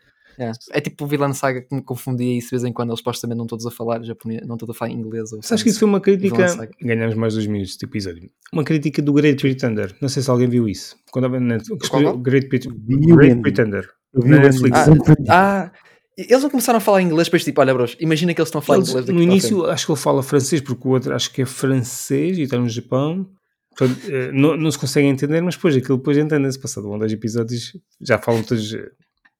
É. 0.40 0.52
É 0.72 0.80
tipo 0.80 1.04
o 1.04 1.06
Vilã 1.06 1.32
Saga 1.34 1.60
que 1.60 1.74
me 1.74 1.82
confundia 1.82 2.38
isso 2.38 2.46
de 2.48 2.50
vez 2.52 2.64
em 2.64 2.72
quando, 2.72 2.88
eles 2.90 2.98
supostamente 3.00 3.36
não 3.38 3.46
todos 3.46 3.66
a 3.66 3.70
falar 3.70 4.02
japonês, 4.02 4.40
não 4.46 4.56
todos 4.56 4.74
a 4.74 4.78
falar 4.78 4.90
inglês. 4.92 5.32
Ou 5.32 5.42
Sabes 5.42 5.62
que 5.62 5.68
isso 5.68 5.78
foi 5.80 5.88
uma 5.88 6.00
crítica. 6.00 6.46
Ganhamos 6.80 7.14
mais 7.14 7.34
dois 7.34 7.46
minutos 7.46 7.76
de 7.76 7.84
episódio. 7.84 8.30
Uma 8.52 8.64
crítica 8.64 9.02
do 9.02 9.12
Great 9.12 9.40
Pretender. 9.40 9.94
Não 10.00 10.08
sei 10.08 10.22
se 10.22 10.30
alguém 10.30 10.48
viu 10.48 10.66
isso. 10.68 10.96
Quando 11.12 11.26
estava 11.26 11.38
na 11.40 11.54
Netflix. 11.56 11.88
Qual? 11.88 12.16
Great, 12.18 12.48
Pret- 12.48 12.68
Great. 12.68 13.40
Pretender. 13.42 13.88
Na 14.14 14.38
Netflix. 14.38 14.78
sempre- 14.78 15.14
Ah, 15.28 15.70
eles 16.16 16.42
não 16.42 16.50
começaram 16.50 16.78
a 16.78 16.80
falar 16.80 17.02
inglês, 17.02 17.28
depois 17.28 17.44
tipo, 17.44 17.60
olha, 17.60 17.72
bros, 17.74 17.96
imagina 18.00 18.32
que 18.34 18.40
eles 18.40 18.48
estão 18.48 18.58
a 18.60 18.62
falar 18.62 18.78
Eles, 18.78 18.88
inglês 18.88 19.06
daqui 19.06 19.18
no 19.18 19.24
para 19.24 19.30
a 19.32 19.36
início 19.36 19.66
acho 19.66 19.86
que 19.86 19.92
ele 19.92 19.98
fala 20.00 20.22
francês, 20.22 20.60
porque 20.60 20.88
o 20.88 20.90
outro 20.90 21.14
acho 21.14 21.30
que 21.32 21.42
é 21.42 21.46
francês 21.46 22.38
e 22.38 22.42
está 22.42 22.58
no 22.58 22.68
Japão. 22.68 23.28
Portanto, 23.76 24.00
eh, 24.10 24.30
não, 24.32 24.56
não 24.56 24.70
se 24.70 24.78
consegue 24.78 25.06
entender, 25.06 25.40
mas 25.40 25.54
depois 25.54 25.76
aquilo 25.76 25.96
depois 25.98 26.18
entende-se. 26.18 26.58
Passado 26.58 26.88
um 26.88 26.92
ou 26.92 26.98
dois 26.98 27.12
episódios 27.12 27.72
já 28.00 28.18
falam 28.18 28.42
todos 28.42 28.74
eh, 28.74 28.90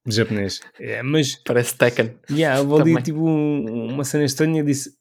japonês. 0.07 0.61
É, 0.79 1.03
mas. 1.03 1.37
Parece 1.45 1.77
Tekken. 1.77 2.17
Yeah, 2.31 2.61
houve 2.61 2.93
ali 2.93 3.03
tipo 3.03 3.21
um- 3.21 3.93
uma 3.93 4.05
cena 4.05 4.25
estranha. 4.25 4.63
Disse 4.65 4.99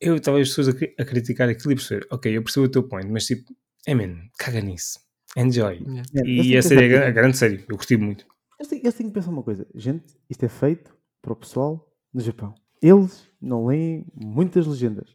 eu 0.00 0.16
estava 0.16 0.38
as 0.40 0.48
pessoas 0.48 0.68
a, 0.68 0.72
a 1.02 1.04
criticar 1.06 1.48
aquilo 1.48 1.72
e 1.72 1.76
perceber, 1.76 2.06
ok, 2.10 2.36
eu 2.36 2.42
percebo 2.42 2.66
o 2.66 2.68
teu 2.68 2.82
point, 2.82 3.10
mas 3.10 3.24
tipo, 3.24 3.44
é 3.86 3.94
man, 3.94 4.14
caga 4.38 4.60
nisso, 4.60 4.98
enjoy. 5.36 5.76
Yeah. 5.78 6.02
É, 6.14 6.20
E 6.20 6.24
têm 6.42 6.58
a 6.58 6.60
que 6.60 6.62
série 6.62 6.94
é, 6.94 7.06
a 7.06 7.10
grande 7.10 7.36
série, 7.38 7.64
eu 7.66 7.76
gostei 7.76 7.96
muito. 7.96 8.26
Eles 8.60 8.68
têm, 8.68 8.78
eles 8.80 8.94
têm 8.94 9.06
que 9.06 9.12
pensar 9.14 9.30
uma 9.30 9.42
coisa. 9.42 9.66
Gente, 9.74 10.04
isto 10.28 10.44
é 10.44 10.48
feito 10.50 10.94
para 11.22 11.32
o 11.32 11.36
pessoal 11.36 11.82
no 12.12 12.20
Japão. 12.20 12.54
Eles 12.82 13.26
não 13.40 13.66
leem 13.66 14.04
muitas 14.14 14.66
legendas. 14.66 15.08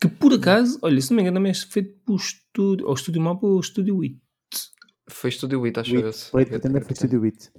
Que 0.00 0.08
por 0.08 0.32
acaso, 0.32 0.78
olha, 0.80 0.98
se 1.02 1.10
não 1.10 1.16
me 1.16 1.22
engano, 1.22 1.36
também 1.36 1.50
é 1.50 1.54
feito 1.54 1.94
pelo 2.06 2.16
estúdio, 2.16 2.86
ou 2.86 2.94
estúdio 2.94 3.20
Mapa 3.20 3.46
ou 3.46 3.60
estúdio 3.60 4.00
It. 4.02 4.16
Foi 5.06 5.30
Studio 5.30 5.60
Wit, 5.60 5.78
acho 5.78 5.94
Wit, 5.94 6.04
eu. 6.04 6.12
Wait, 6.38 6.60
também 6.60 6.82
foi 6.82 6.94
Studio 6.94 7.20
Wit. 7.20 7.50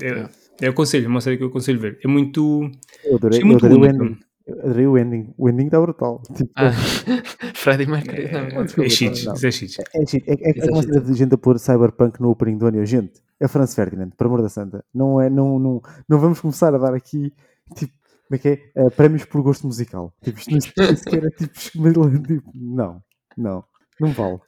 É, 0.00 0.28
é 0.60 0.68
aconselho, 0.68 1.08
uma 1.08 1.20
série 1.20 1.36
que 1.36 1.42
eu 1.42 1.48
aconselho 1.48 1.78
ver. 1.80 1.98
É 2.04 2.08
muito. 2.08 2.70
Eu 3.04 3.16
adorei, 3.16 3.42
eu 3.42 3.46
muito 3.46 3.66
adorei 3.66 3.82
o 3.82 3.90
ending. 3.90 4.18
Eu 4.46 4.60
adorei 4.60 4.86
o 4.86 4.98
ending. 4.98 5.34
O 5.36 5.48
ending 5.48 5.66
está 5.66 5.80
brutal. 5.80 6.22
Tipo, 6.36 6.50
Ah, 6.54 6.70
Freddie 7.54 7.86
Mercury. 7.86 8.26
É, 8.26 8.32
não, 8.32 8.64
não. 8.64 8.84
é 8.84 8.88
cheats, 8.88 9.24
não. 9.24 9.34
isso 9.34 9.80
é. 9.80 9.84
É, 9.94 10.02
é, 10.02 10.02
é, 10.02 10.50
é 10.50 10.58
Isso 10.58 10.68
é 10.68 10.72
uma 10.72 10.82
cena 10.82 11.00
de 11.00 11.14
gente 11.14 11.34
a 11.34 11.38
pôr 11.38 11.58
Cyberpunk 11.58 12.20
no 12.20 12.30
opening 12.30 12.58
do 12.58 12.66
ano. 12.66 12.78
Eu, 12.78 12.86
Gente, 12.86 13.20
é 13.40 13.48
Franz 13.48 13.74
Ferdinand, 13.74 14.10
por 14.10 14.26
amor 14.26 14.42
da 14.42 14.48
santa. 14.48 14.84
Não, 14.94 15.20
é, 15.20 15.28
não, 15.28 15.58
não, 15.58 15.82
não 16.08 16.18
vamos 16.18 16.40
começar 16.40 16.74
a 16.74 16.78
dar 16.78 16.94
aqui, 16.94 17.32
tipo, 17.74 17.92
como 18.28 18.36
é 18.36 18.38
que 18.38 18.48
é? 18.48 18.70
Eh, 18.74 18.90
prémios 18.90 19.24
por 19.24 19.42
gosto 19.42 19.66
musical. 19.66 20.14
Tipo, 20.22 20.38
isto 20.38 20.50
nem 20.50 20.60
nem 20.86 20.96
sequer 20.96 21.24
é 21.24 21.30
tipo, 21.30 21.52
tipo, 22.26 22.52
não, 22.54 23.02
não, 23.36 23.64
não 24.00 24.12
vale. 24.12 24.38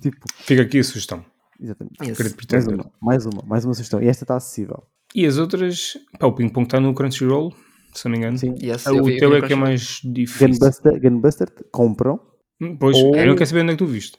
Tipo, 0.00 0.26
Fica 0.36 0.62
aqui 0.62 0.78
a 0.78 0.84
sugestão. 0.84 1.24
Exatamente. 1.60 1.96
Mais 2.00 2.66
uma, 2.66 2.90
mais 3.00 3.26
uma, 3.26 3.42
mais 3.46 3.64
uma 3.64 3.74
sugestão. 3.74 4.02
E 4.02 4.06
esta 4.08 4.24
está 4.24 4.36
acessível. 4.36 4.82
E 5.14 5.24
as 5.26 5.38
outras, 5.38 5.96
pá, 6.18 6.26
o 6.26 6.32
Ping 6.34 6.48
Pong 6.48 6.66
está 6.66 6.78
no 6.80 6.92
Crunchyroll, 6.94 7.54
se 7.94 8.04
não 8.04 8.12
me 8.12 8.18
engano. 8.18 8.38
Sim. 8.38 8.54
Yes, 8.62 8.86
Ah, 8.86 8.92
o 8.92 9.04
teu 9.04 9.30
eu 9.32 9.36
é 9.36 9.46
que 9.46 9.52
é 9.52 9.56
mais 9.56 10.00
difícil. 10.04 10.48
Gunbuster, 10.48 11.00
Gunbuster 11.00 11.48
compram. 11.70 12.20
Hum, 12.60 12.76
Pois, 12.76 12.96
Ou- 12.96 13.16
eu 13.16 13.26
não 13.26 13.34
quero 13.36 13.46
saber 13.48 13.62
onde 13.62 13.70
é 13.72 13.74
que 13.74 13.78
tu 13.84 13.86
viste. 13.86 14.18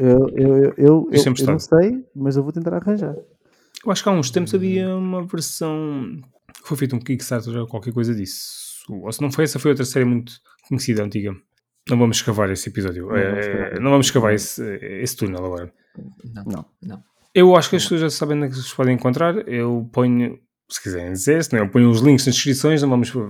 Eu, 0.00 0.28
eu, 0.30 0.56
eu, 0.56 0.74
eu, 0.76 1.08
eu, 1.12 1.46
não 1.46 1.58
sei, 1.60 2.04
mas 2.14 2.36
eu 2.36 2.42
vou 2.42 2.52
tentar 2.52 2.74
arranjar. 2.74 3.14
Eu 3.84 3.92
acho 3.92 4.02
que 4.02 4.08
há 4.08 4.12
uns 4.12 4.30
tempos 4.30 4.52
havia 4.52 4.88
uma 4.96 5.24
versão. 5.24 6.20
Foi 6.64 6.76
feito 6.76 6.96
um 6.96 6.98
Kickstarter 6.98 7.56
ou 7.56 7.66
qualquer 7.68 7.92
coisa 7.92 8.12
disso. 8.12 8.82
Ou 8.88 9.12
se 9.12 9.22
não 9.22 9.30
foi 9.30 9.44
essa, 9.44 9.60
foi 9.60 9.70
outra 9.70 9.84
série 9.84 10.04
muito 10.04 10.32
conhecida, 10.68 11.04
antiga. 11.04 11.32
Não 11.88 11.96
vamos 11.96 12.16
escavar 12.16 12.50
esse 12.50 12.68
episódio. 12.68 13.06
Não 13.06 13.10
vamos 13.14 13.22
É, 13.22 13.40
escavar. 13.40 13.80
não 13.80 13.90
vamos 13.92 14.06
escavar 14.06 14.34
esse, 14.34 14.62
esse 15.02 15.16
túnel 15.16 15.44
agora. 15.44 15.72
Não, 16.34 16.44
Não. 16.44 16.64
não. 16.82 17.02
Eu 17.34 17.54
acho 17.56 17.70
que 17.70 17.76
as 17.76 17.82
pessoas 17.82 18.00
já 18.00 18.10
sabem 18.10 18.36
onde 18.36 18.46
é 18.46 18.48
que 18.50 18.56
se 18.56 18.74
podem 18.74 18.94
encontrar. 18.94 19.36
Eu 19.48 19.88
ponho, 19.92 20.38
se 20.70 20.82
quiserem 20.82 21.12
dizer, 21.12 21.44
se 21.44 21.52
não, 21.52 21.60
eu 21.60 21.70
ponho 21.70 21.88
os 21.90 22.00
links 22.00 22.26
nas 22.26 22.34
descrições. 22.34 22.82
Não 22.82 22.90
vamos 22.90 23.14
uh, 23.14 23.20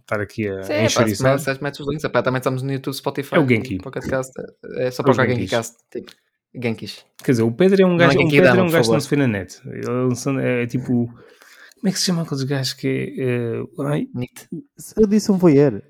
estar 0.00 0.20
aqui 0.20 0.48
a, 0.48 0.62
Sim, 0.64 0.72
é, 0.72 0.84
encher 0.86 1.06
isso. 1.08 1.16
se 1.38 1.62
metes- 1.62 1.80
os 1.80 1.88
links, 1.88 2.02
epá, 2.04 2.22
também 2.22 2.38
estamos 2.38 2.62
no 2.62 2.72
YouTube, 2.72 2.94
Spotify. 2.94 3.36
É 3.36 3.38
o 3.38 3.46
Genki. 3.48 3.78
Cast, 3.78 4.32
é 4.40 4.42
só 4.42 4.76
É 4.76 4.88
os 4.88 4.96
procurar 4.96 5.26
Genkis. 5.28 5.38
Genkicast. 5.50 5.76
Tipo, 5.92 6.12
Genkis. 6.60 7.04
Quer 7.22 7.30
dizer, 7.32 7.42
o 7.44 7.52
Pedro 7.52 7.80
é 7.82 7.86
um 7.86 7.90
Não 7.90 7.96
gajo, 7.98 8.16
é 8.16 8.18
um 8.18 8.22
Genki 8.22 8.36
Pedro 8.36 8.46
é 8.48 8.50
Dama, 8.50 8.62
um 8.62 8.66
por 8.66 8.72
gajo 8.72 8.88
que 8.88 8.92
não 8.94 9.00
se 9.00 9.08
vê 9.10 9.16
na 9.16 9.26
net. 9.28 9.60
Ele 9.66 10.14
são- 10.16 10.38
é, 10.40 10.66
tipo. 10.66 11.06
Como 11.06 11.88
é 11.88 11.92
que 11.92 11.98
se 11.98 12.06
chama 12.06 12.22
aqueles 12.22 12.42
gajos 12.42 12.72
que 12.74 12.88
é. 13.16 13.22
eh, 13.22 13.62
ai, 13.86 14.06
Nit. 14.12 14.48
Eu 14.96 15.06
disse 15.06 15.30
um 15.32 15.38
voyeur. 15.38 15.80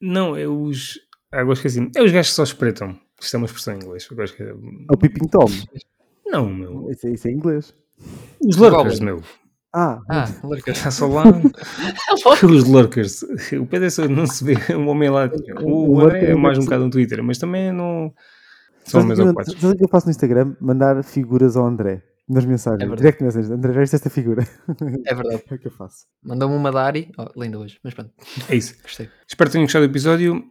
Não, 0.00 0.34
é 0.34 0.48
os. 0.48 0.98
Ah, 1.30 1.40
agora 1.40 1.52
esqueci. 1.54 1.90
É 1.94 2.02
os 2.02 2.10
gajos 2.10 2.30
que 2.30 2.36
só 2.36 2.42
espreitam. 2.42 2.98
Isto 3.20 3.34
é 3.34 3.38
uma 3.38 3.46
expressão 3.46 3.74
em 3.74 3.76
inglês. 3.78 4.08
Eu 4.10 4.22
acho 4.22 4.34
que 4.36 4.42
é- 4.42 4.48
É 4.50 4.54
o 4.92 4.96
Peeping 4.98 5.28
Tom. 5.28 5.46
Não, 6.26 6.52
meu. 6.52 6.90
Isso, 6.90 7.06
é- 7.06 7.10
isso 7.12 7.28
é 7.28 7.30
inglês. 7.32 7.74
Os 8.40 8.56
lurkers, 8.56 9.00
meu. 9.00 9.22
Ah, 9.72 10.00
Ah, 10.08 10.26
Lurkers. 10.44 10.78
Está 10.78 10.90
só 10.90 11.06
lá. 11.06 11.24
os 12.44 12.64
lurkers. 12.68 13.22
O 13.60 13.66
Pedro 13.66 13.88
é 14.04 14.08
não 14.08 14.26
se 14.26 14.42
vê 14.44 14.54
um 14.74 14.88
homem 14.88 15.10
lá. 15.10 15.30
O, 15.62 15.94
O 15.96 16.00
André 16.00 16.26
é 16.26 16.30
é 16.30 16.34
mais 16.34 16.58
um 16.58 16.62
bocado 16.64 16.84
no 16.84 16.90
Twitter, 16.90 17.22
mas 17.22 17.38
também 17.38 17.72
não. 17.72 18.12
São 18.84 19.00
eu- 19.10 19.24
ocupados. 19.26 19.52
sabe 19.60 19.74
o 19.74 19.76
que 19.76 19.84
eu 19.84 19.88
faço 19.88 20.06
no 20.06 20.10
Instagram? 20.10 20.54
Mandar 20.60 21.02
figuras 21.04 21.56
ao 21.56 21.66
André. 21.66 22.02
Nas 22.28 22.44
mensagens. 22.44 22.90
É. 22.90 22.96
Direct 22.96 23.22
messages. 23.22 23.50
André, 23.50 23.72
já 23.72 23.82
esta 23.96 24.10
figura? 24.10 24.44
É 25.04 25.14
verdade. 25.14 25.42
É 25.50 25.54
o 25.54 25.58
que 25.58 25.66
eu 25.68 25.72
faço. 25.72 26.06
Mandou-me 26.24 26.56
uma 26.56 26.72
da 26.72 26.82
Ari. 26.82 27.10
Oh, 27.18 27.40
linda 27.40 27.58
hoje, 27.58 27.78
mas 27.84 27.94
pronto, 27.94 28.10
É 28.48 28.56
isso. 28.56 28.74
gostei. 28.82 29.08
Espero 29.28 29.48
que 29.48 29.52
tenham 29.52 29.64
gostado 29.64 29.86
do 29.86 29.90
episódio. 29.92 30.42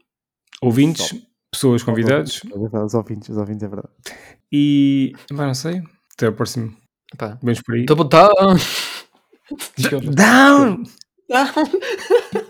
Ouvintes, 0.62 1.12
pessoas 1.56 1.84
convidados. 1.84 2.42
Os 2.44 2.94
ouvintes, 2.94 3.30
os 3.30 3.38
ouvintes, 3.38 3.64
é 3.64 3.68
verdade. 3.68 3.90
E. 4.52 5.14
Pá, 5.30 5.48
não 5.48 5.54
sei. 5.54 5.82
Até 6.14 6.28
ao 6.28 6.34
próximo. 6.34 6.76
Epá. 7.14 7.38
Vemos 7.42 7.62
por 7.62 7.76
aí. 7.76 7.86
Double 7.86 8.08
down! 8.08 8.56
Desculpa. 9.78 10.12
Down! 10.16 10.84
Down! 11.30 11.66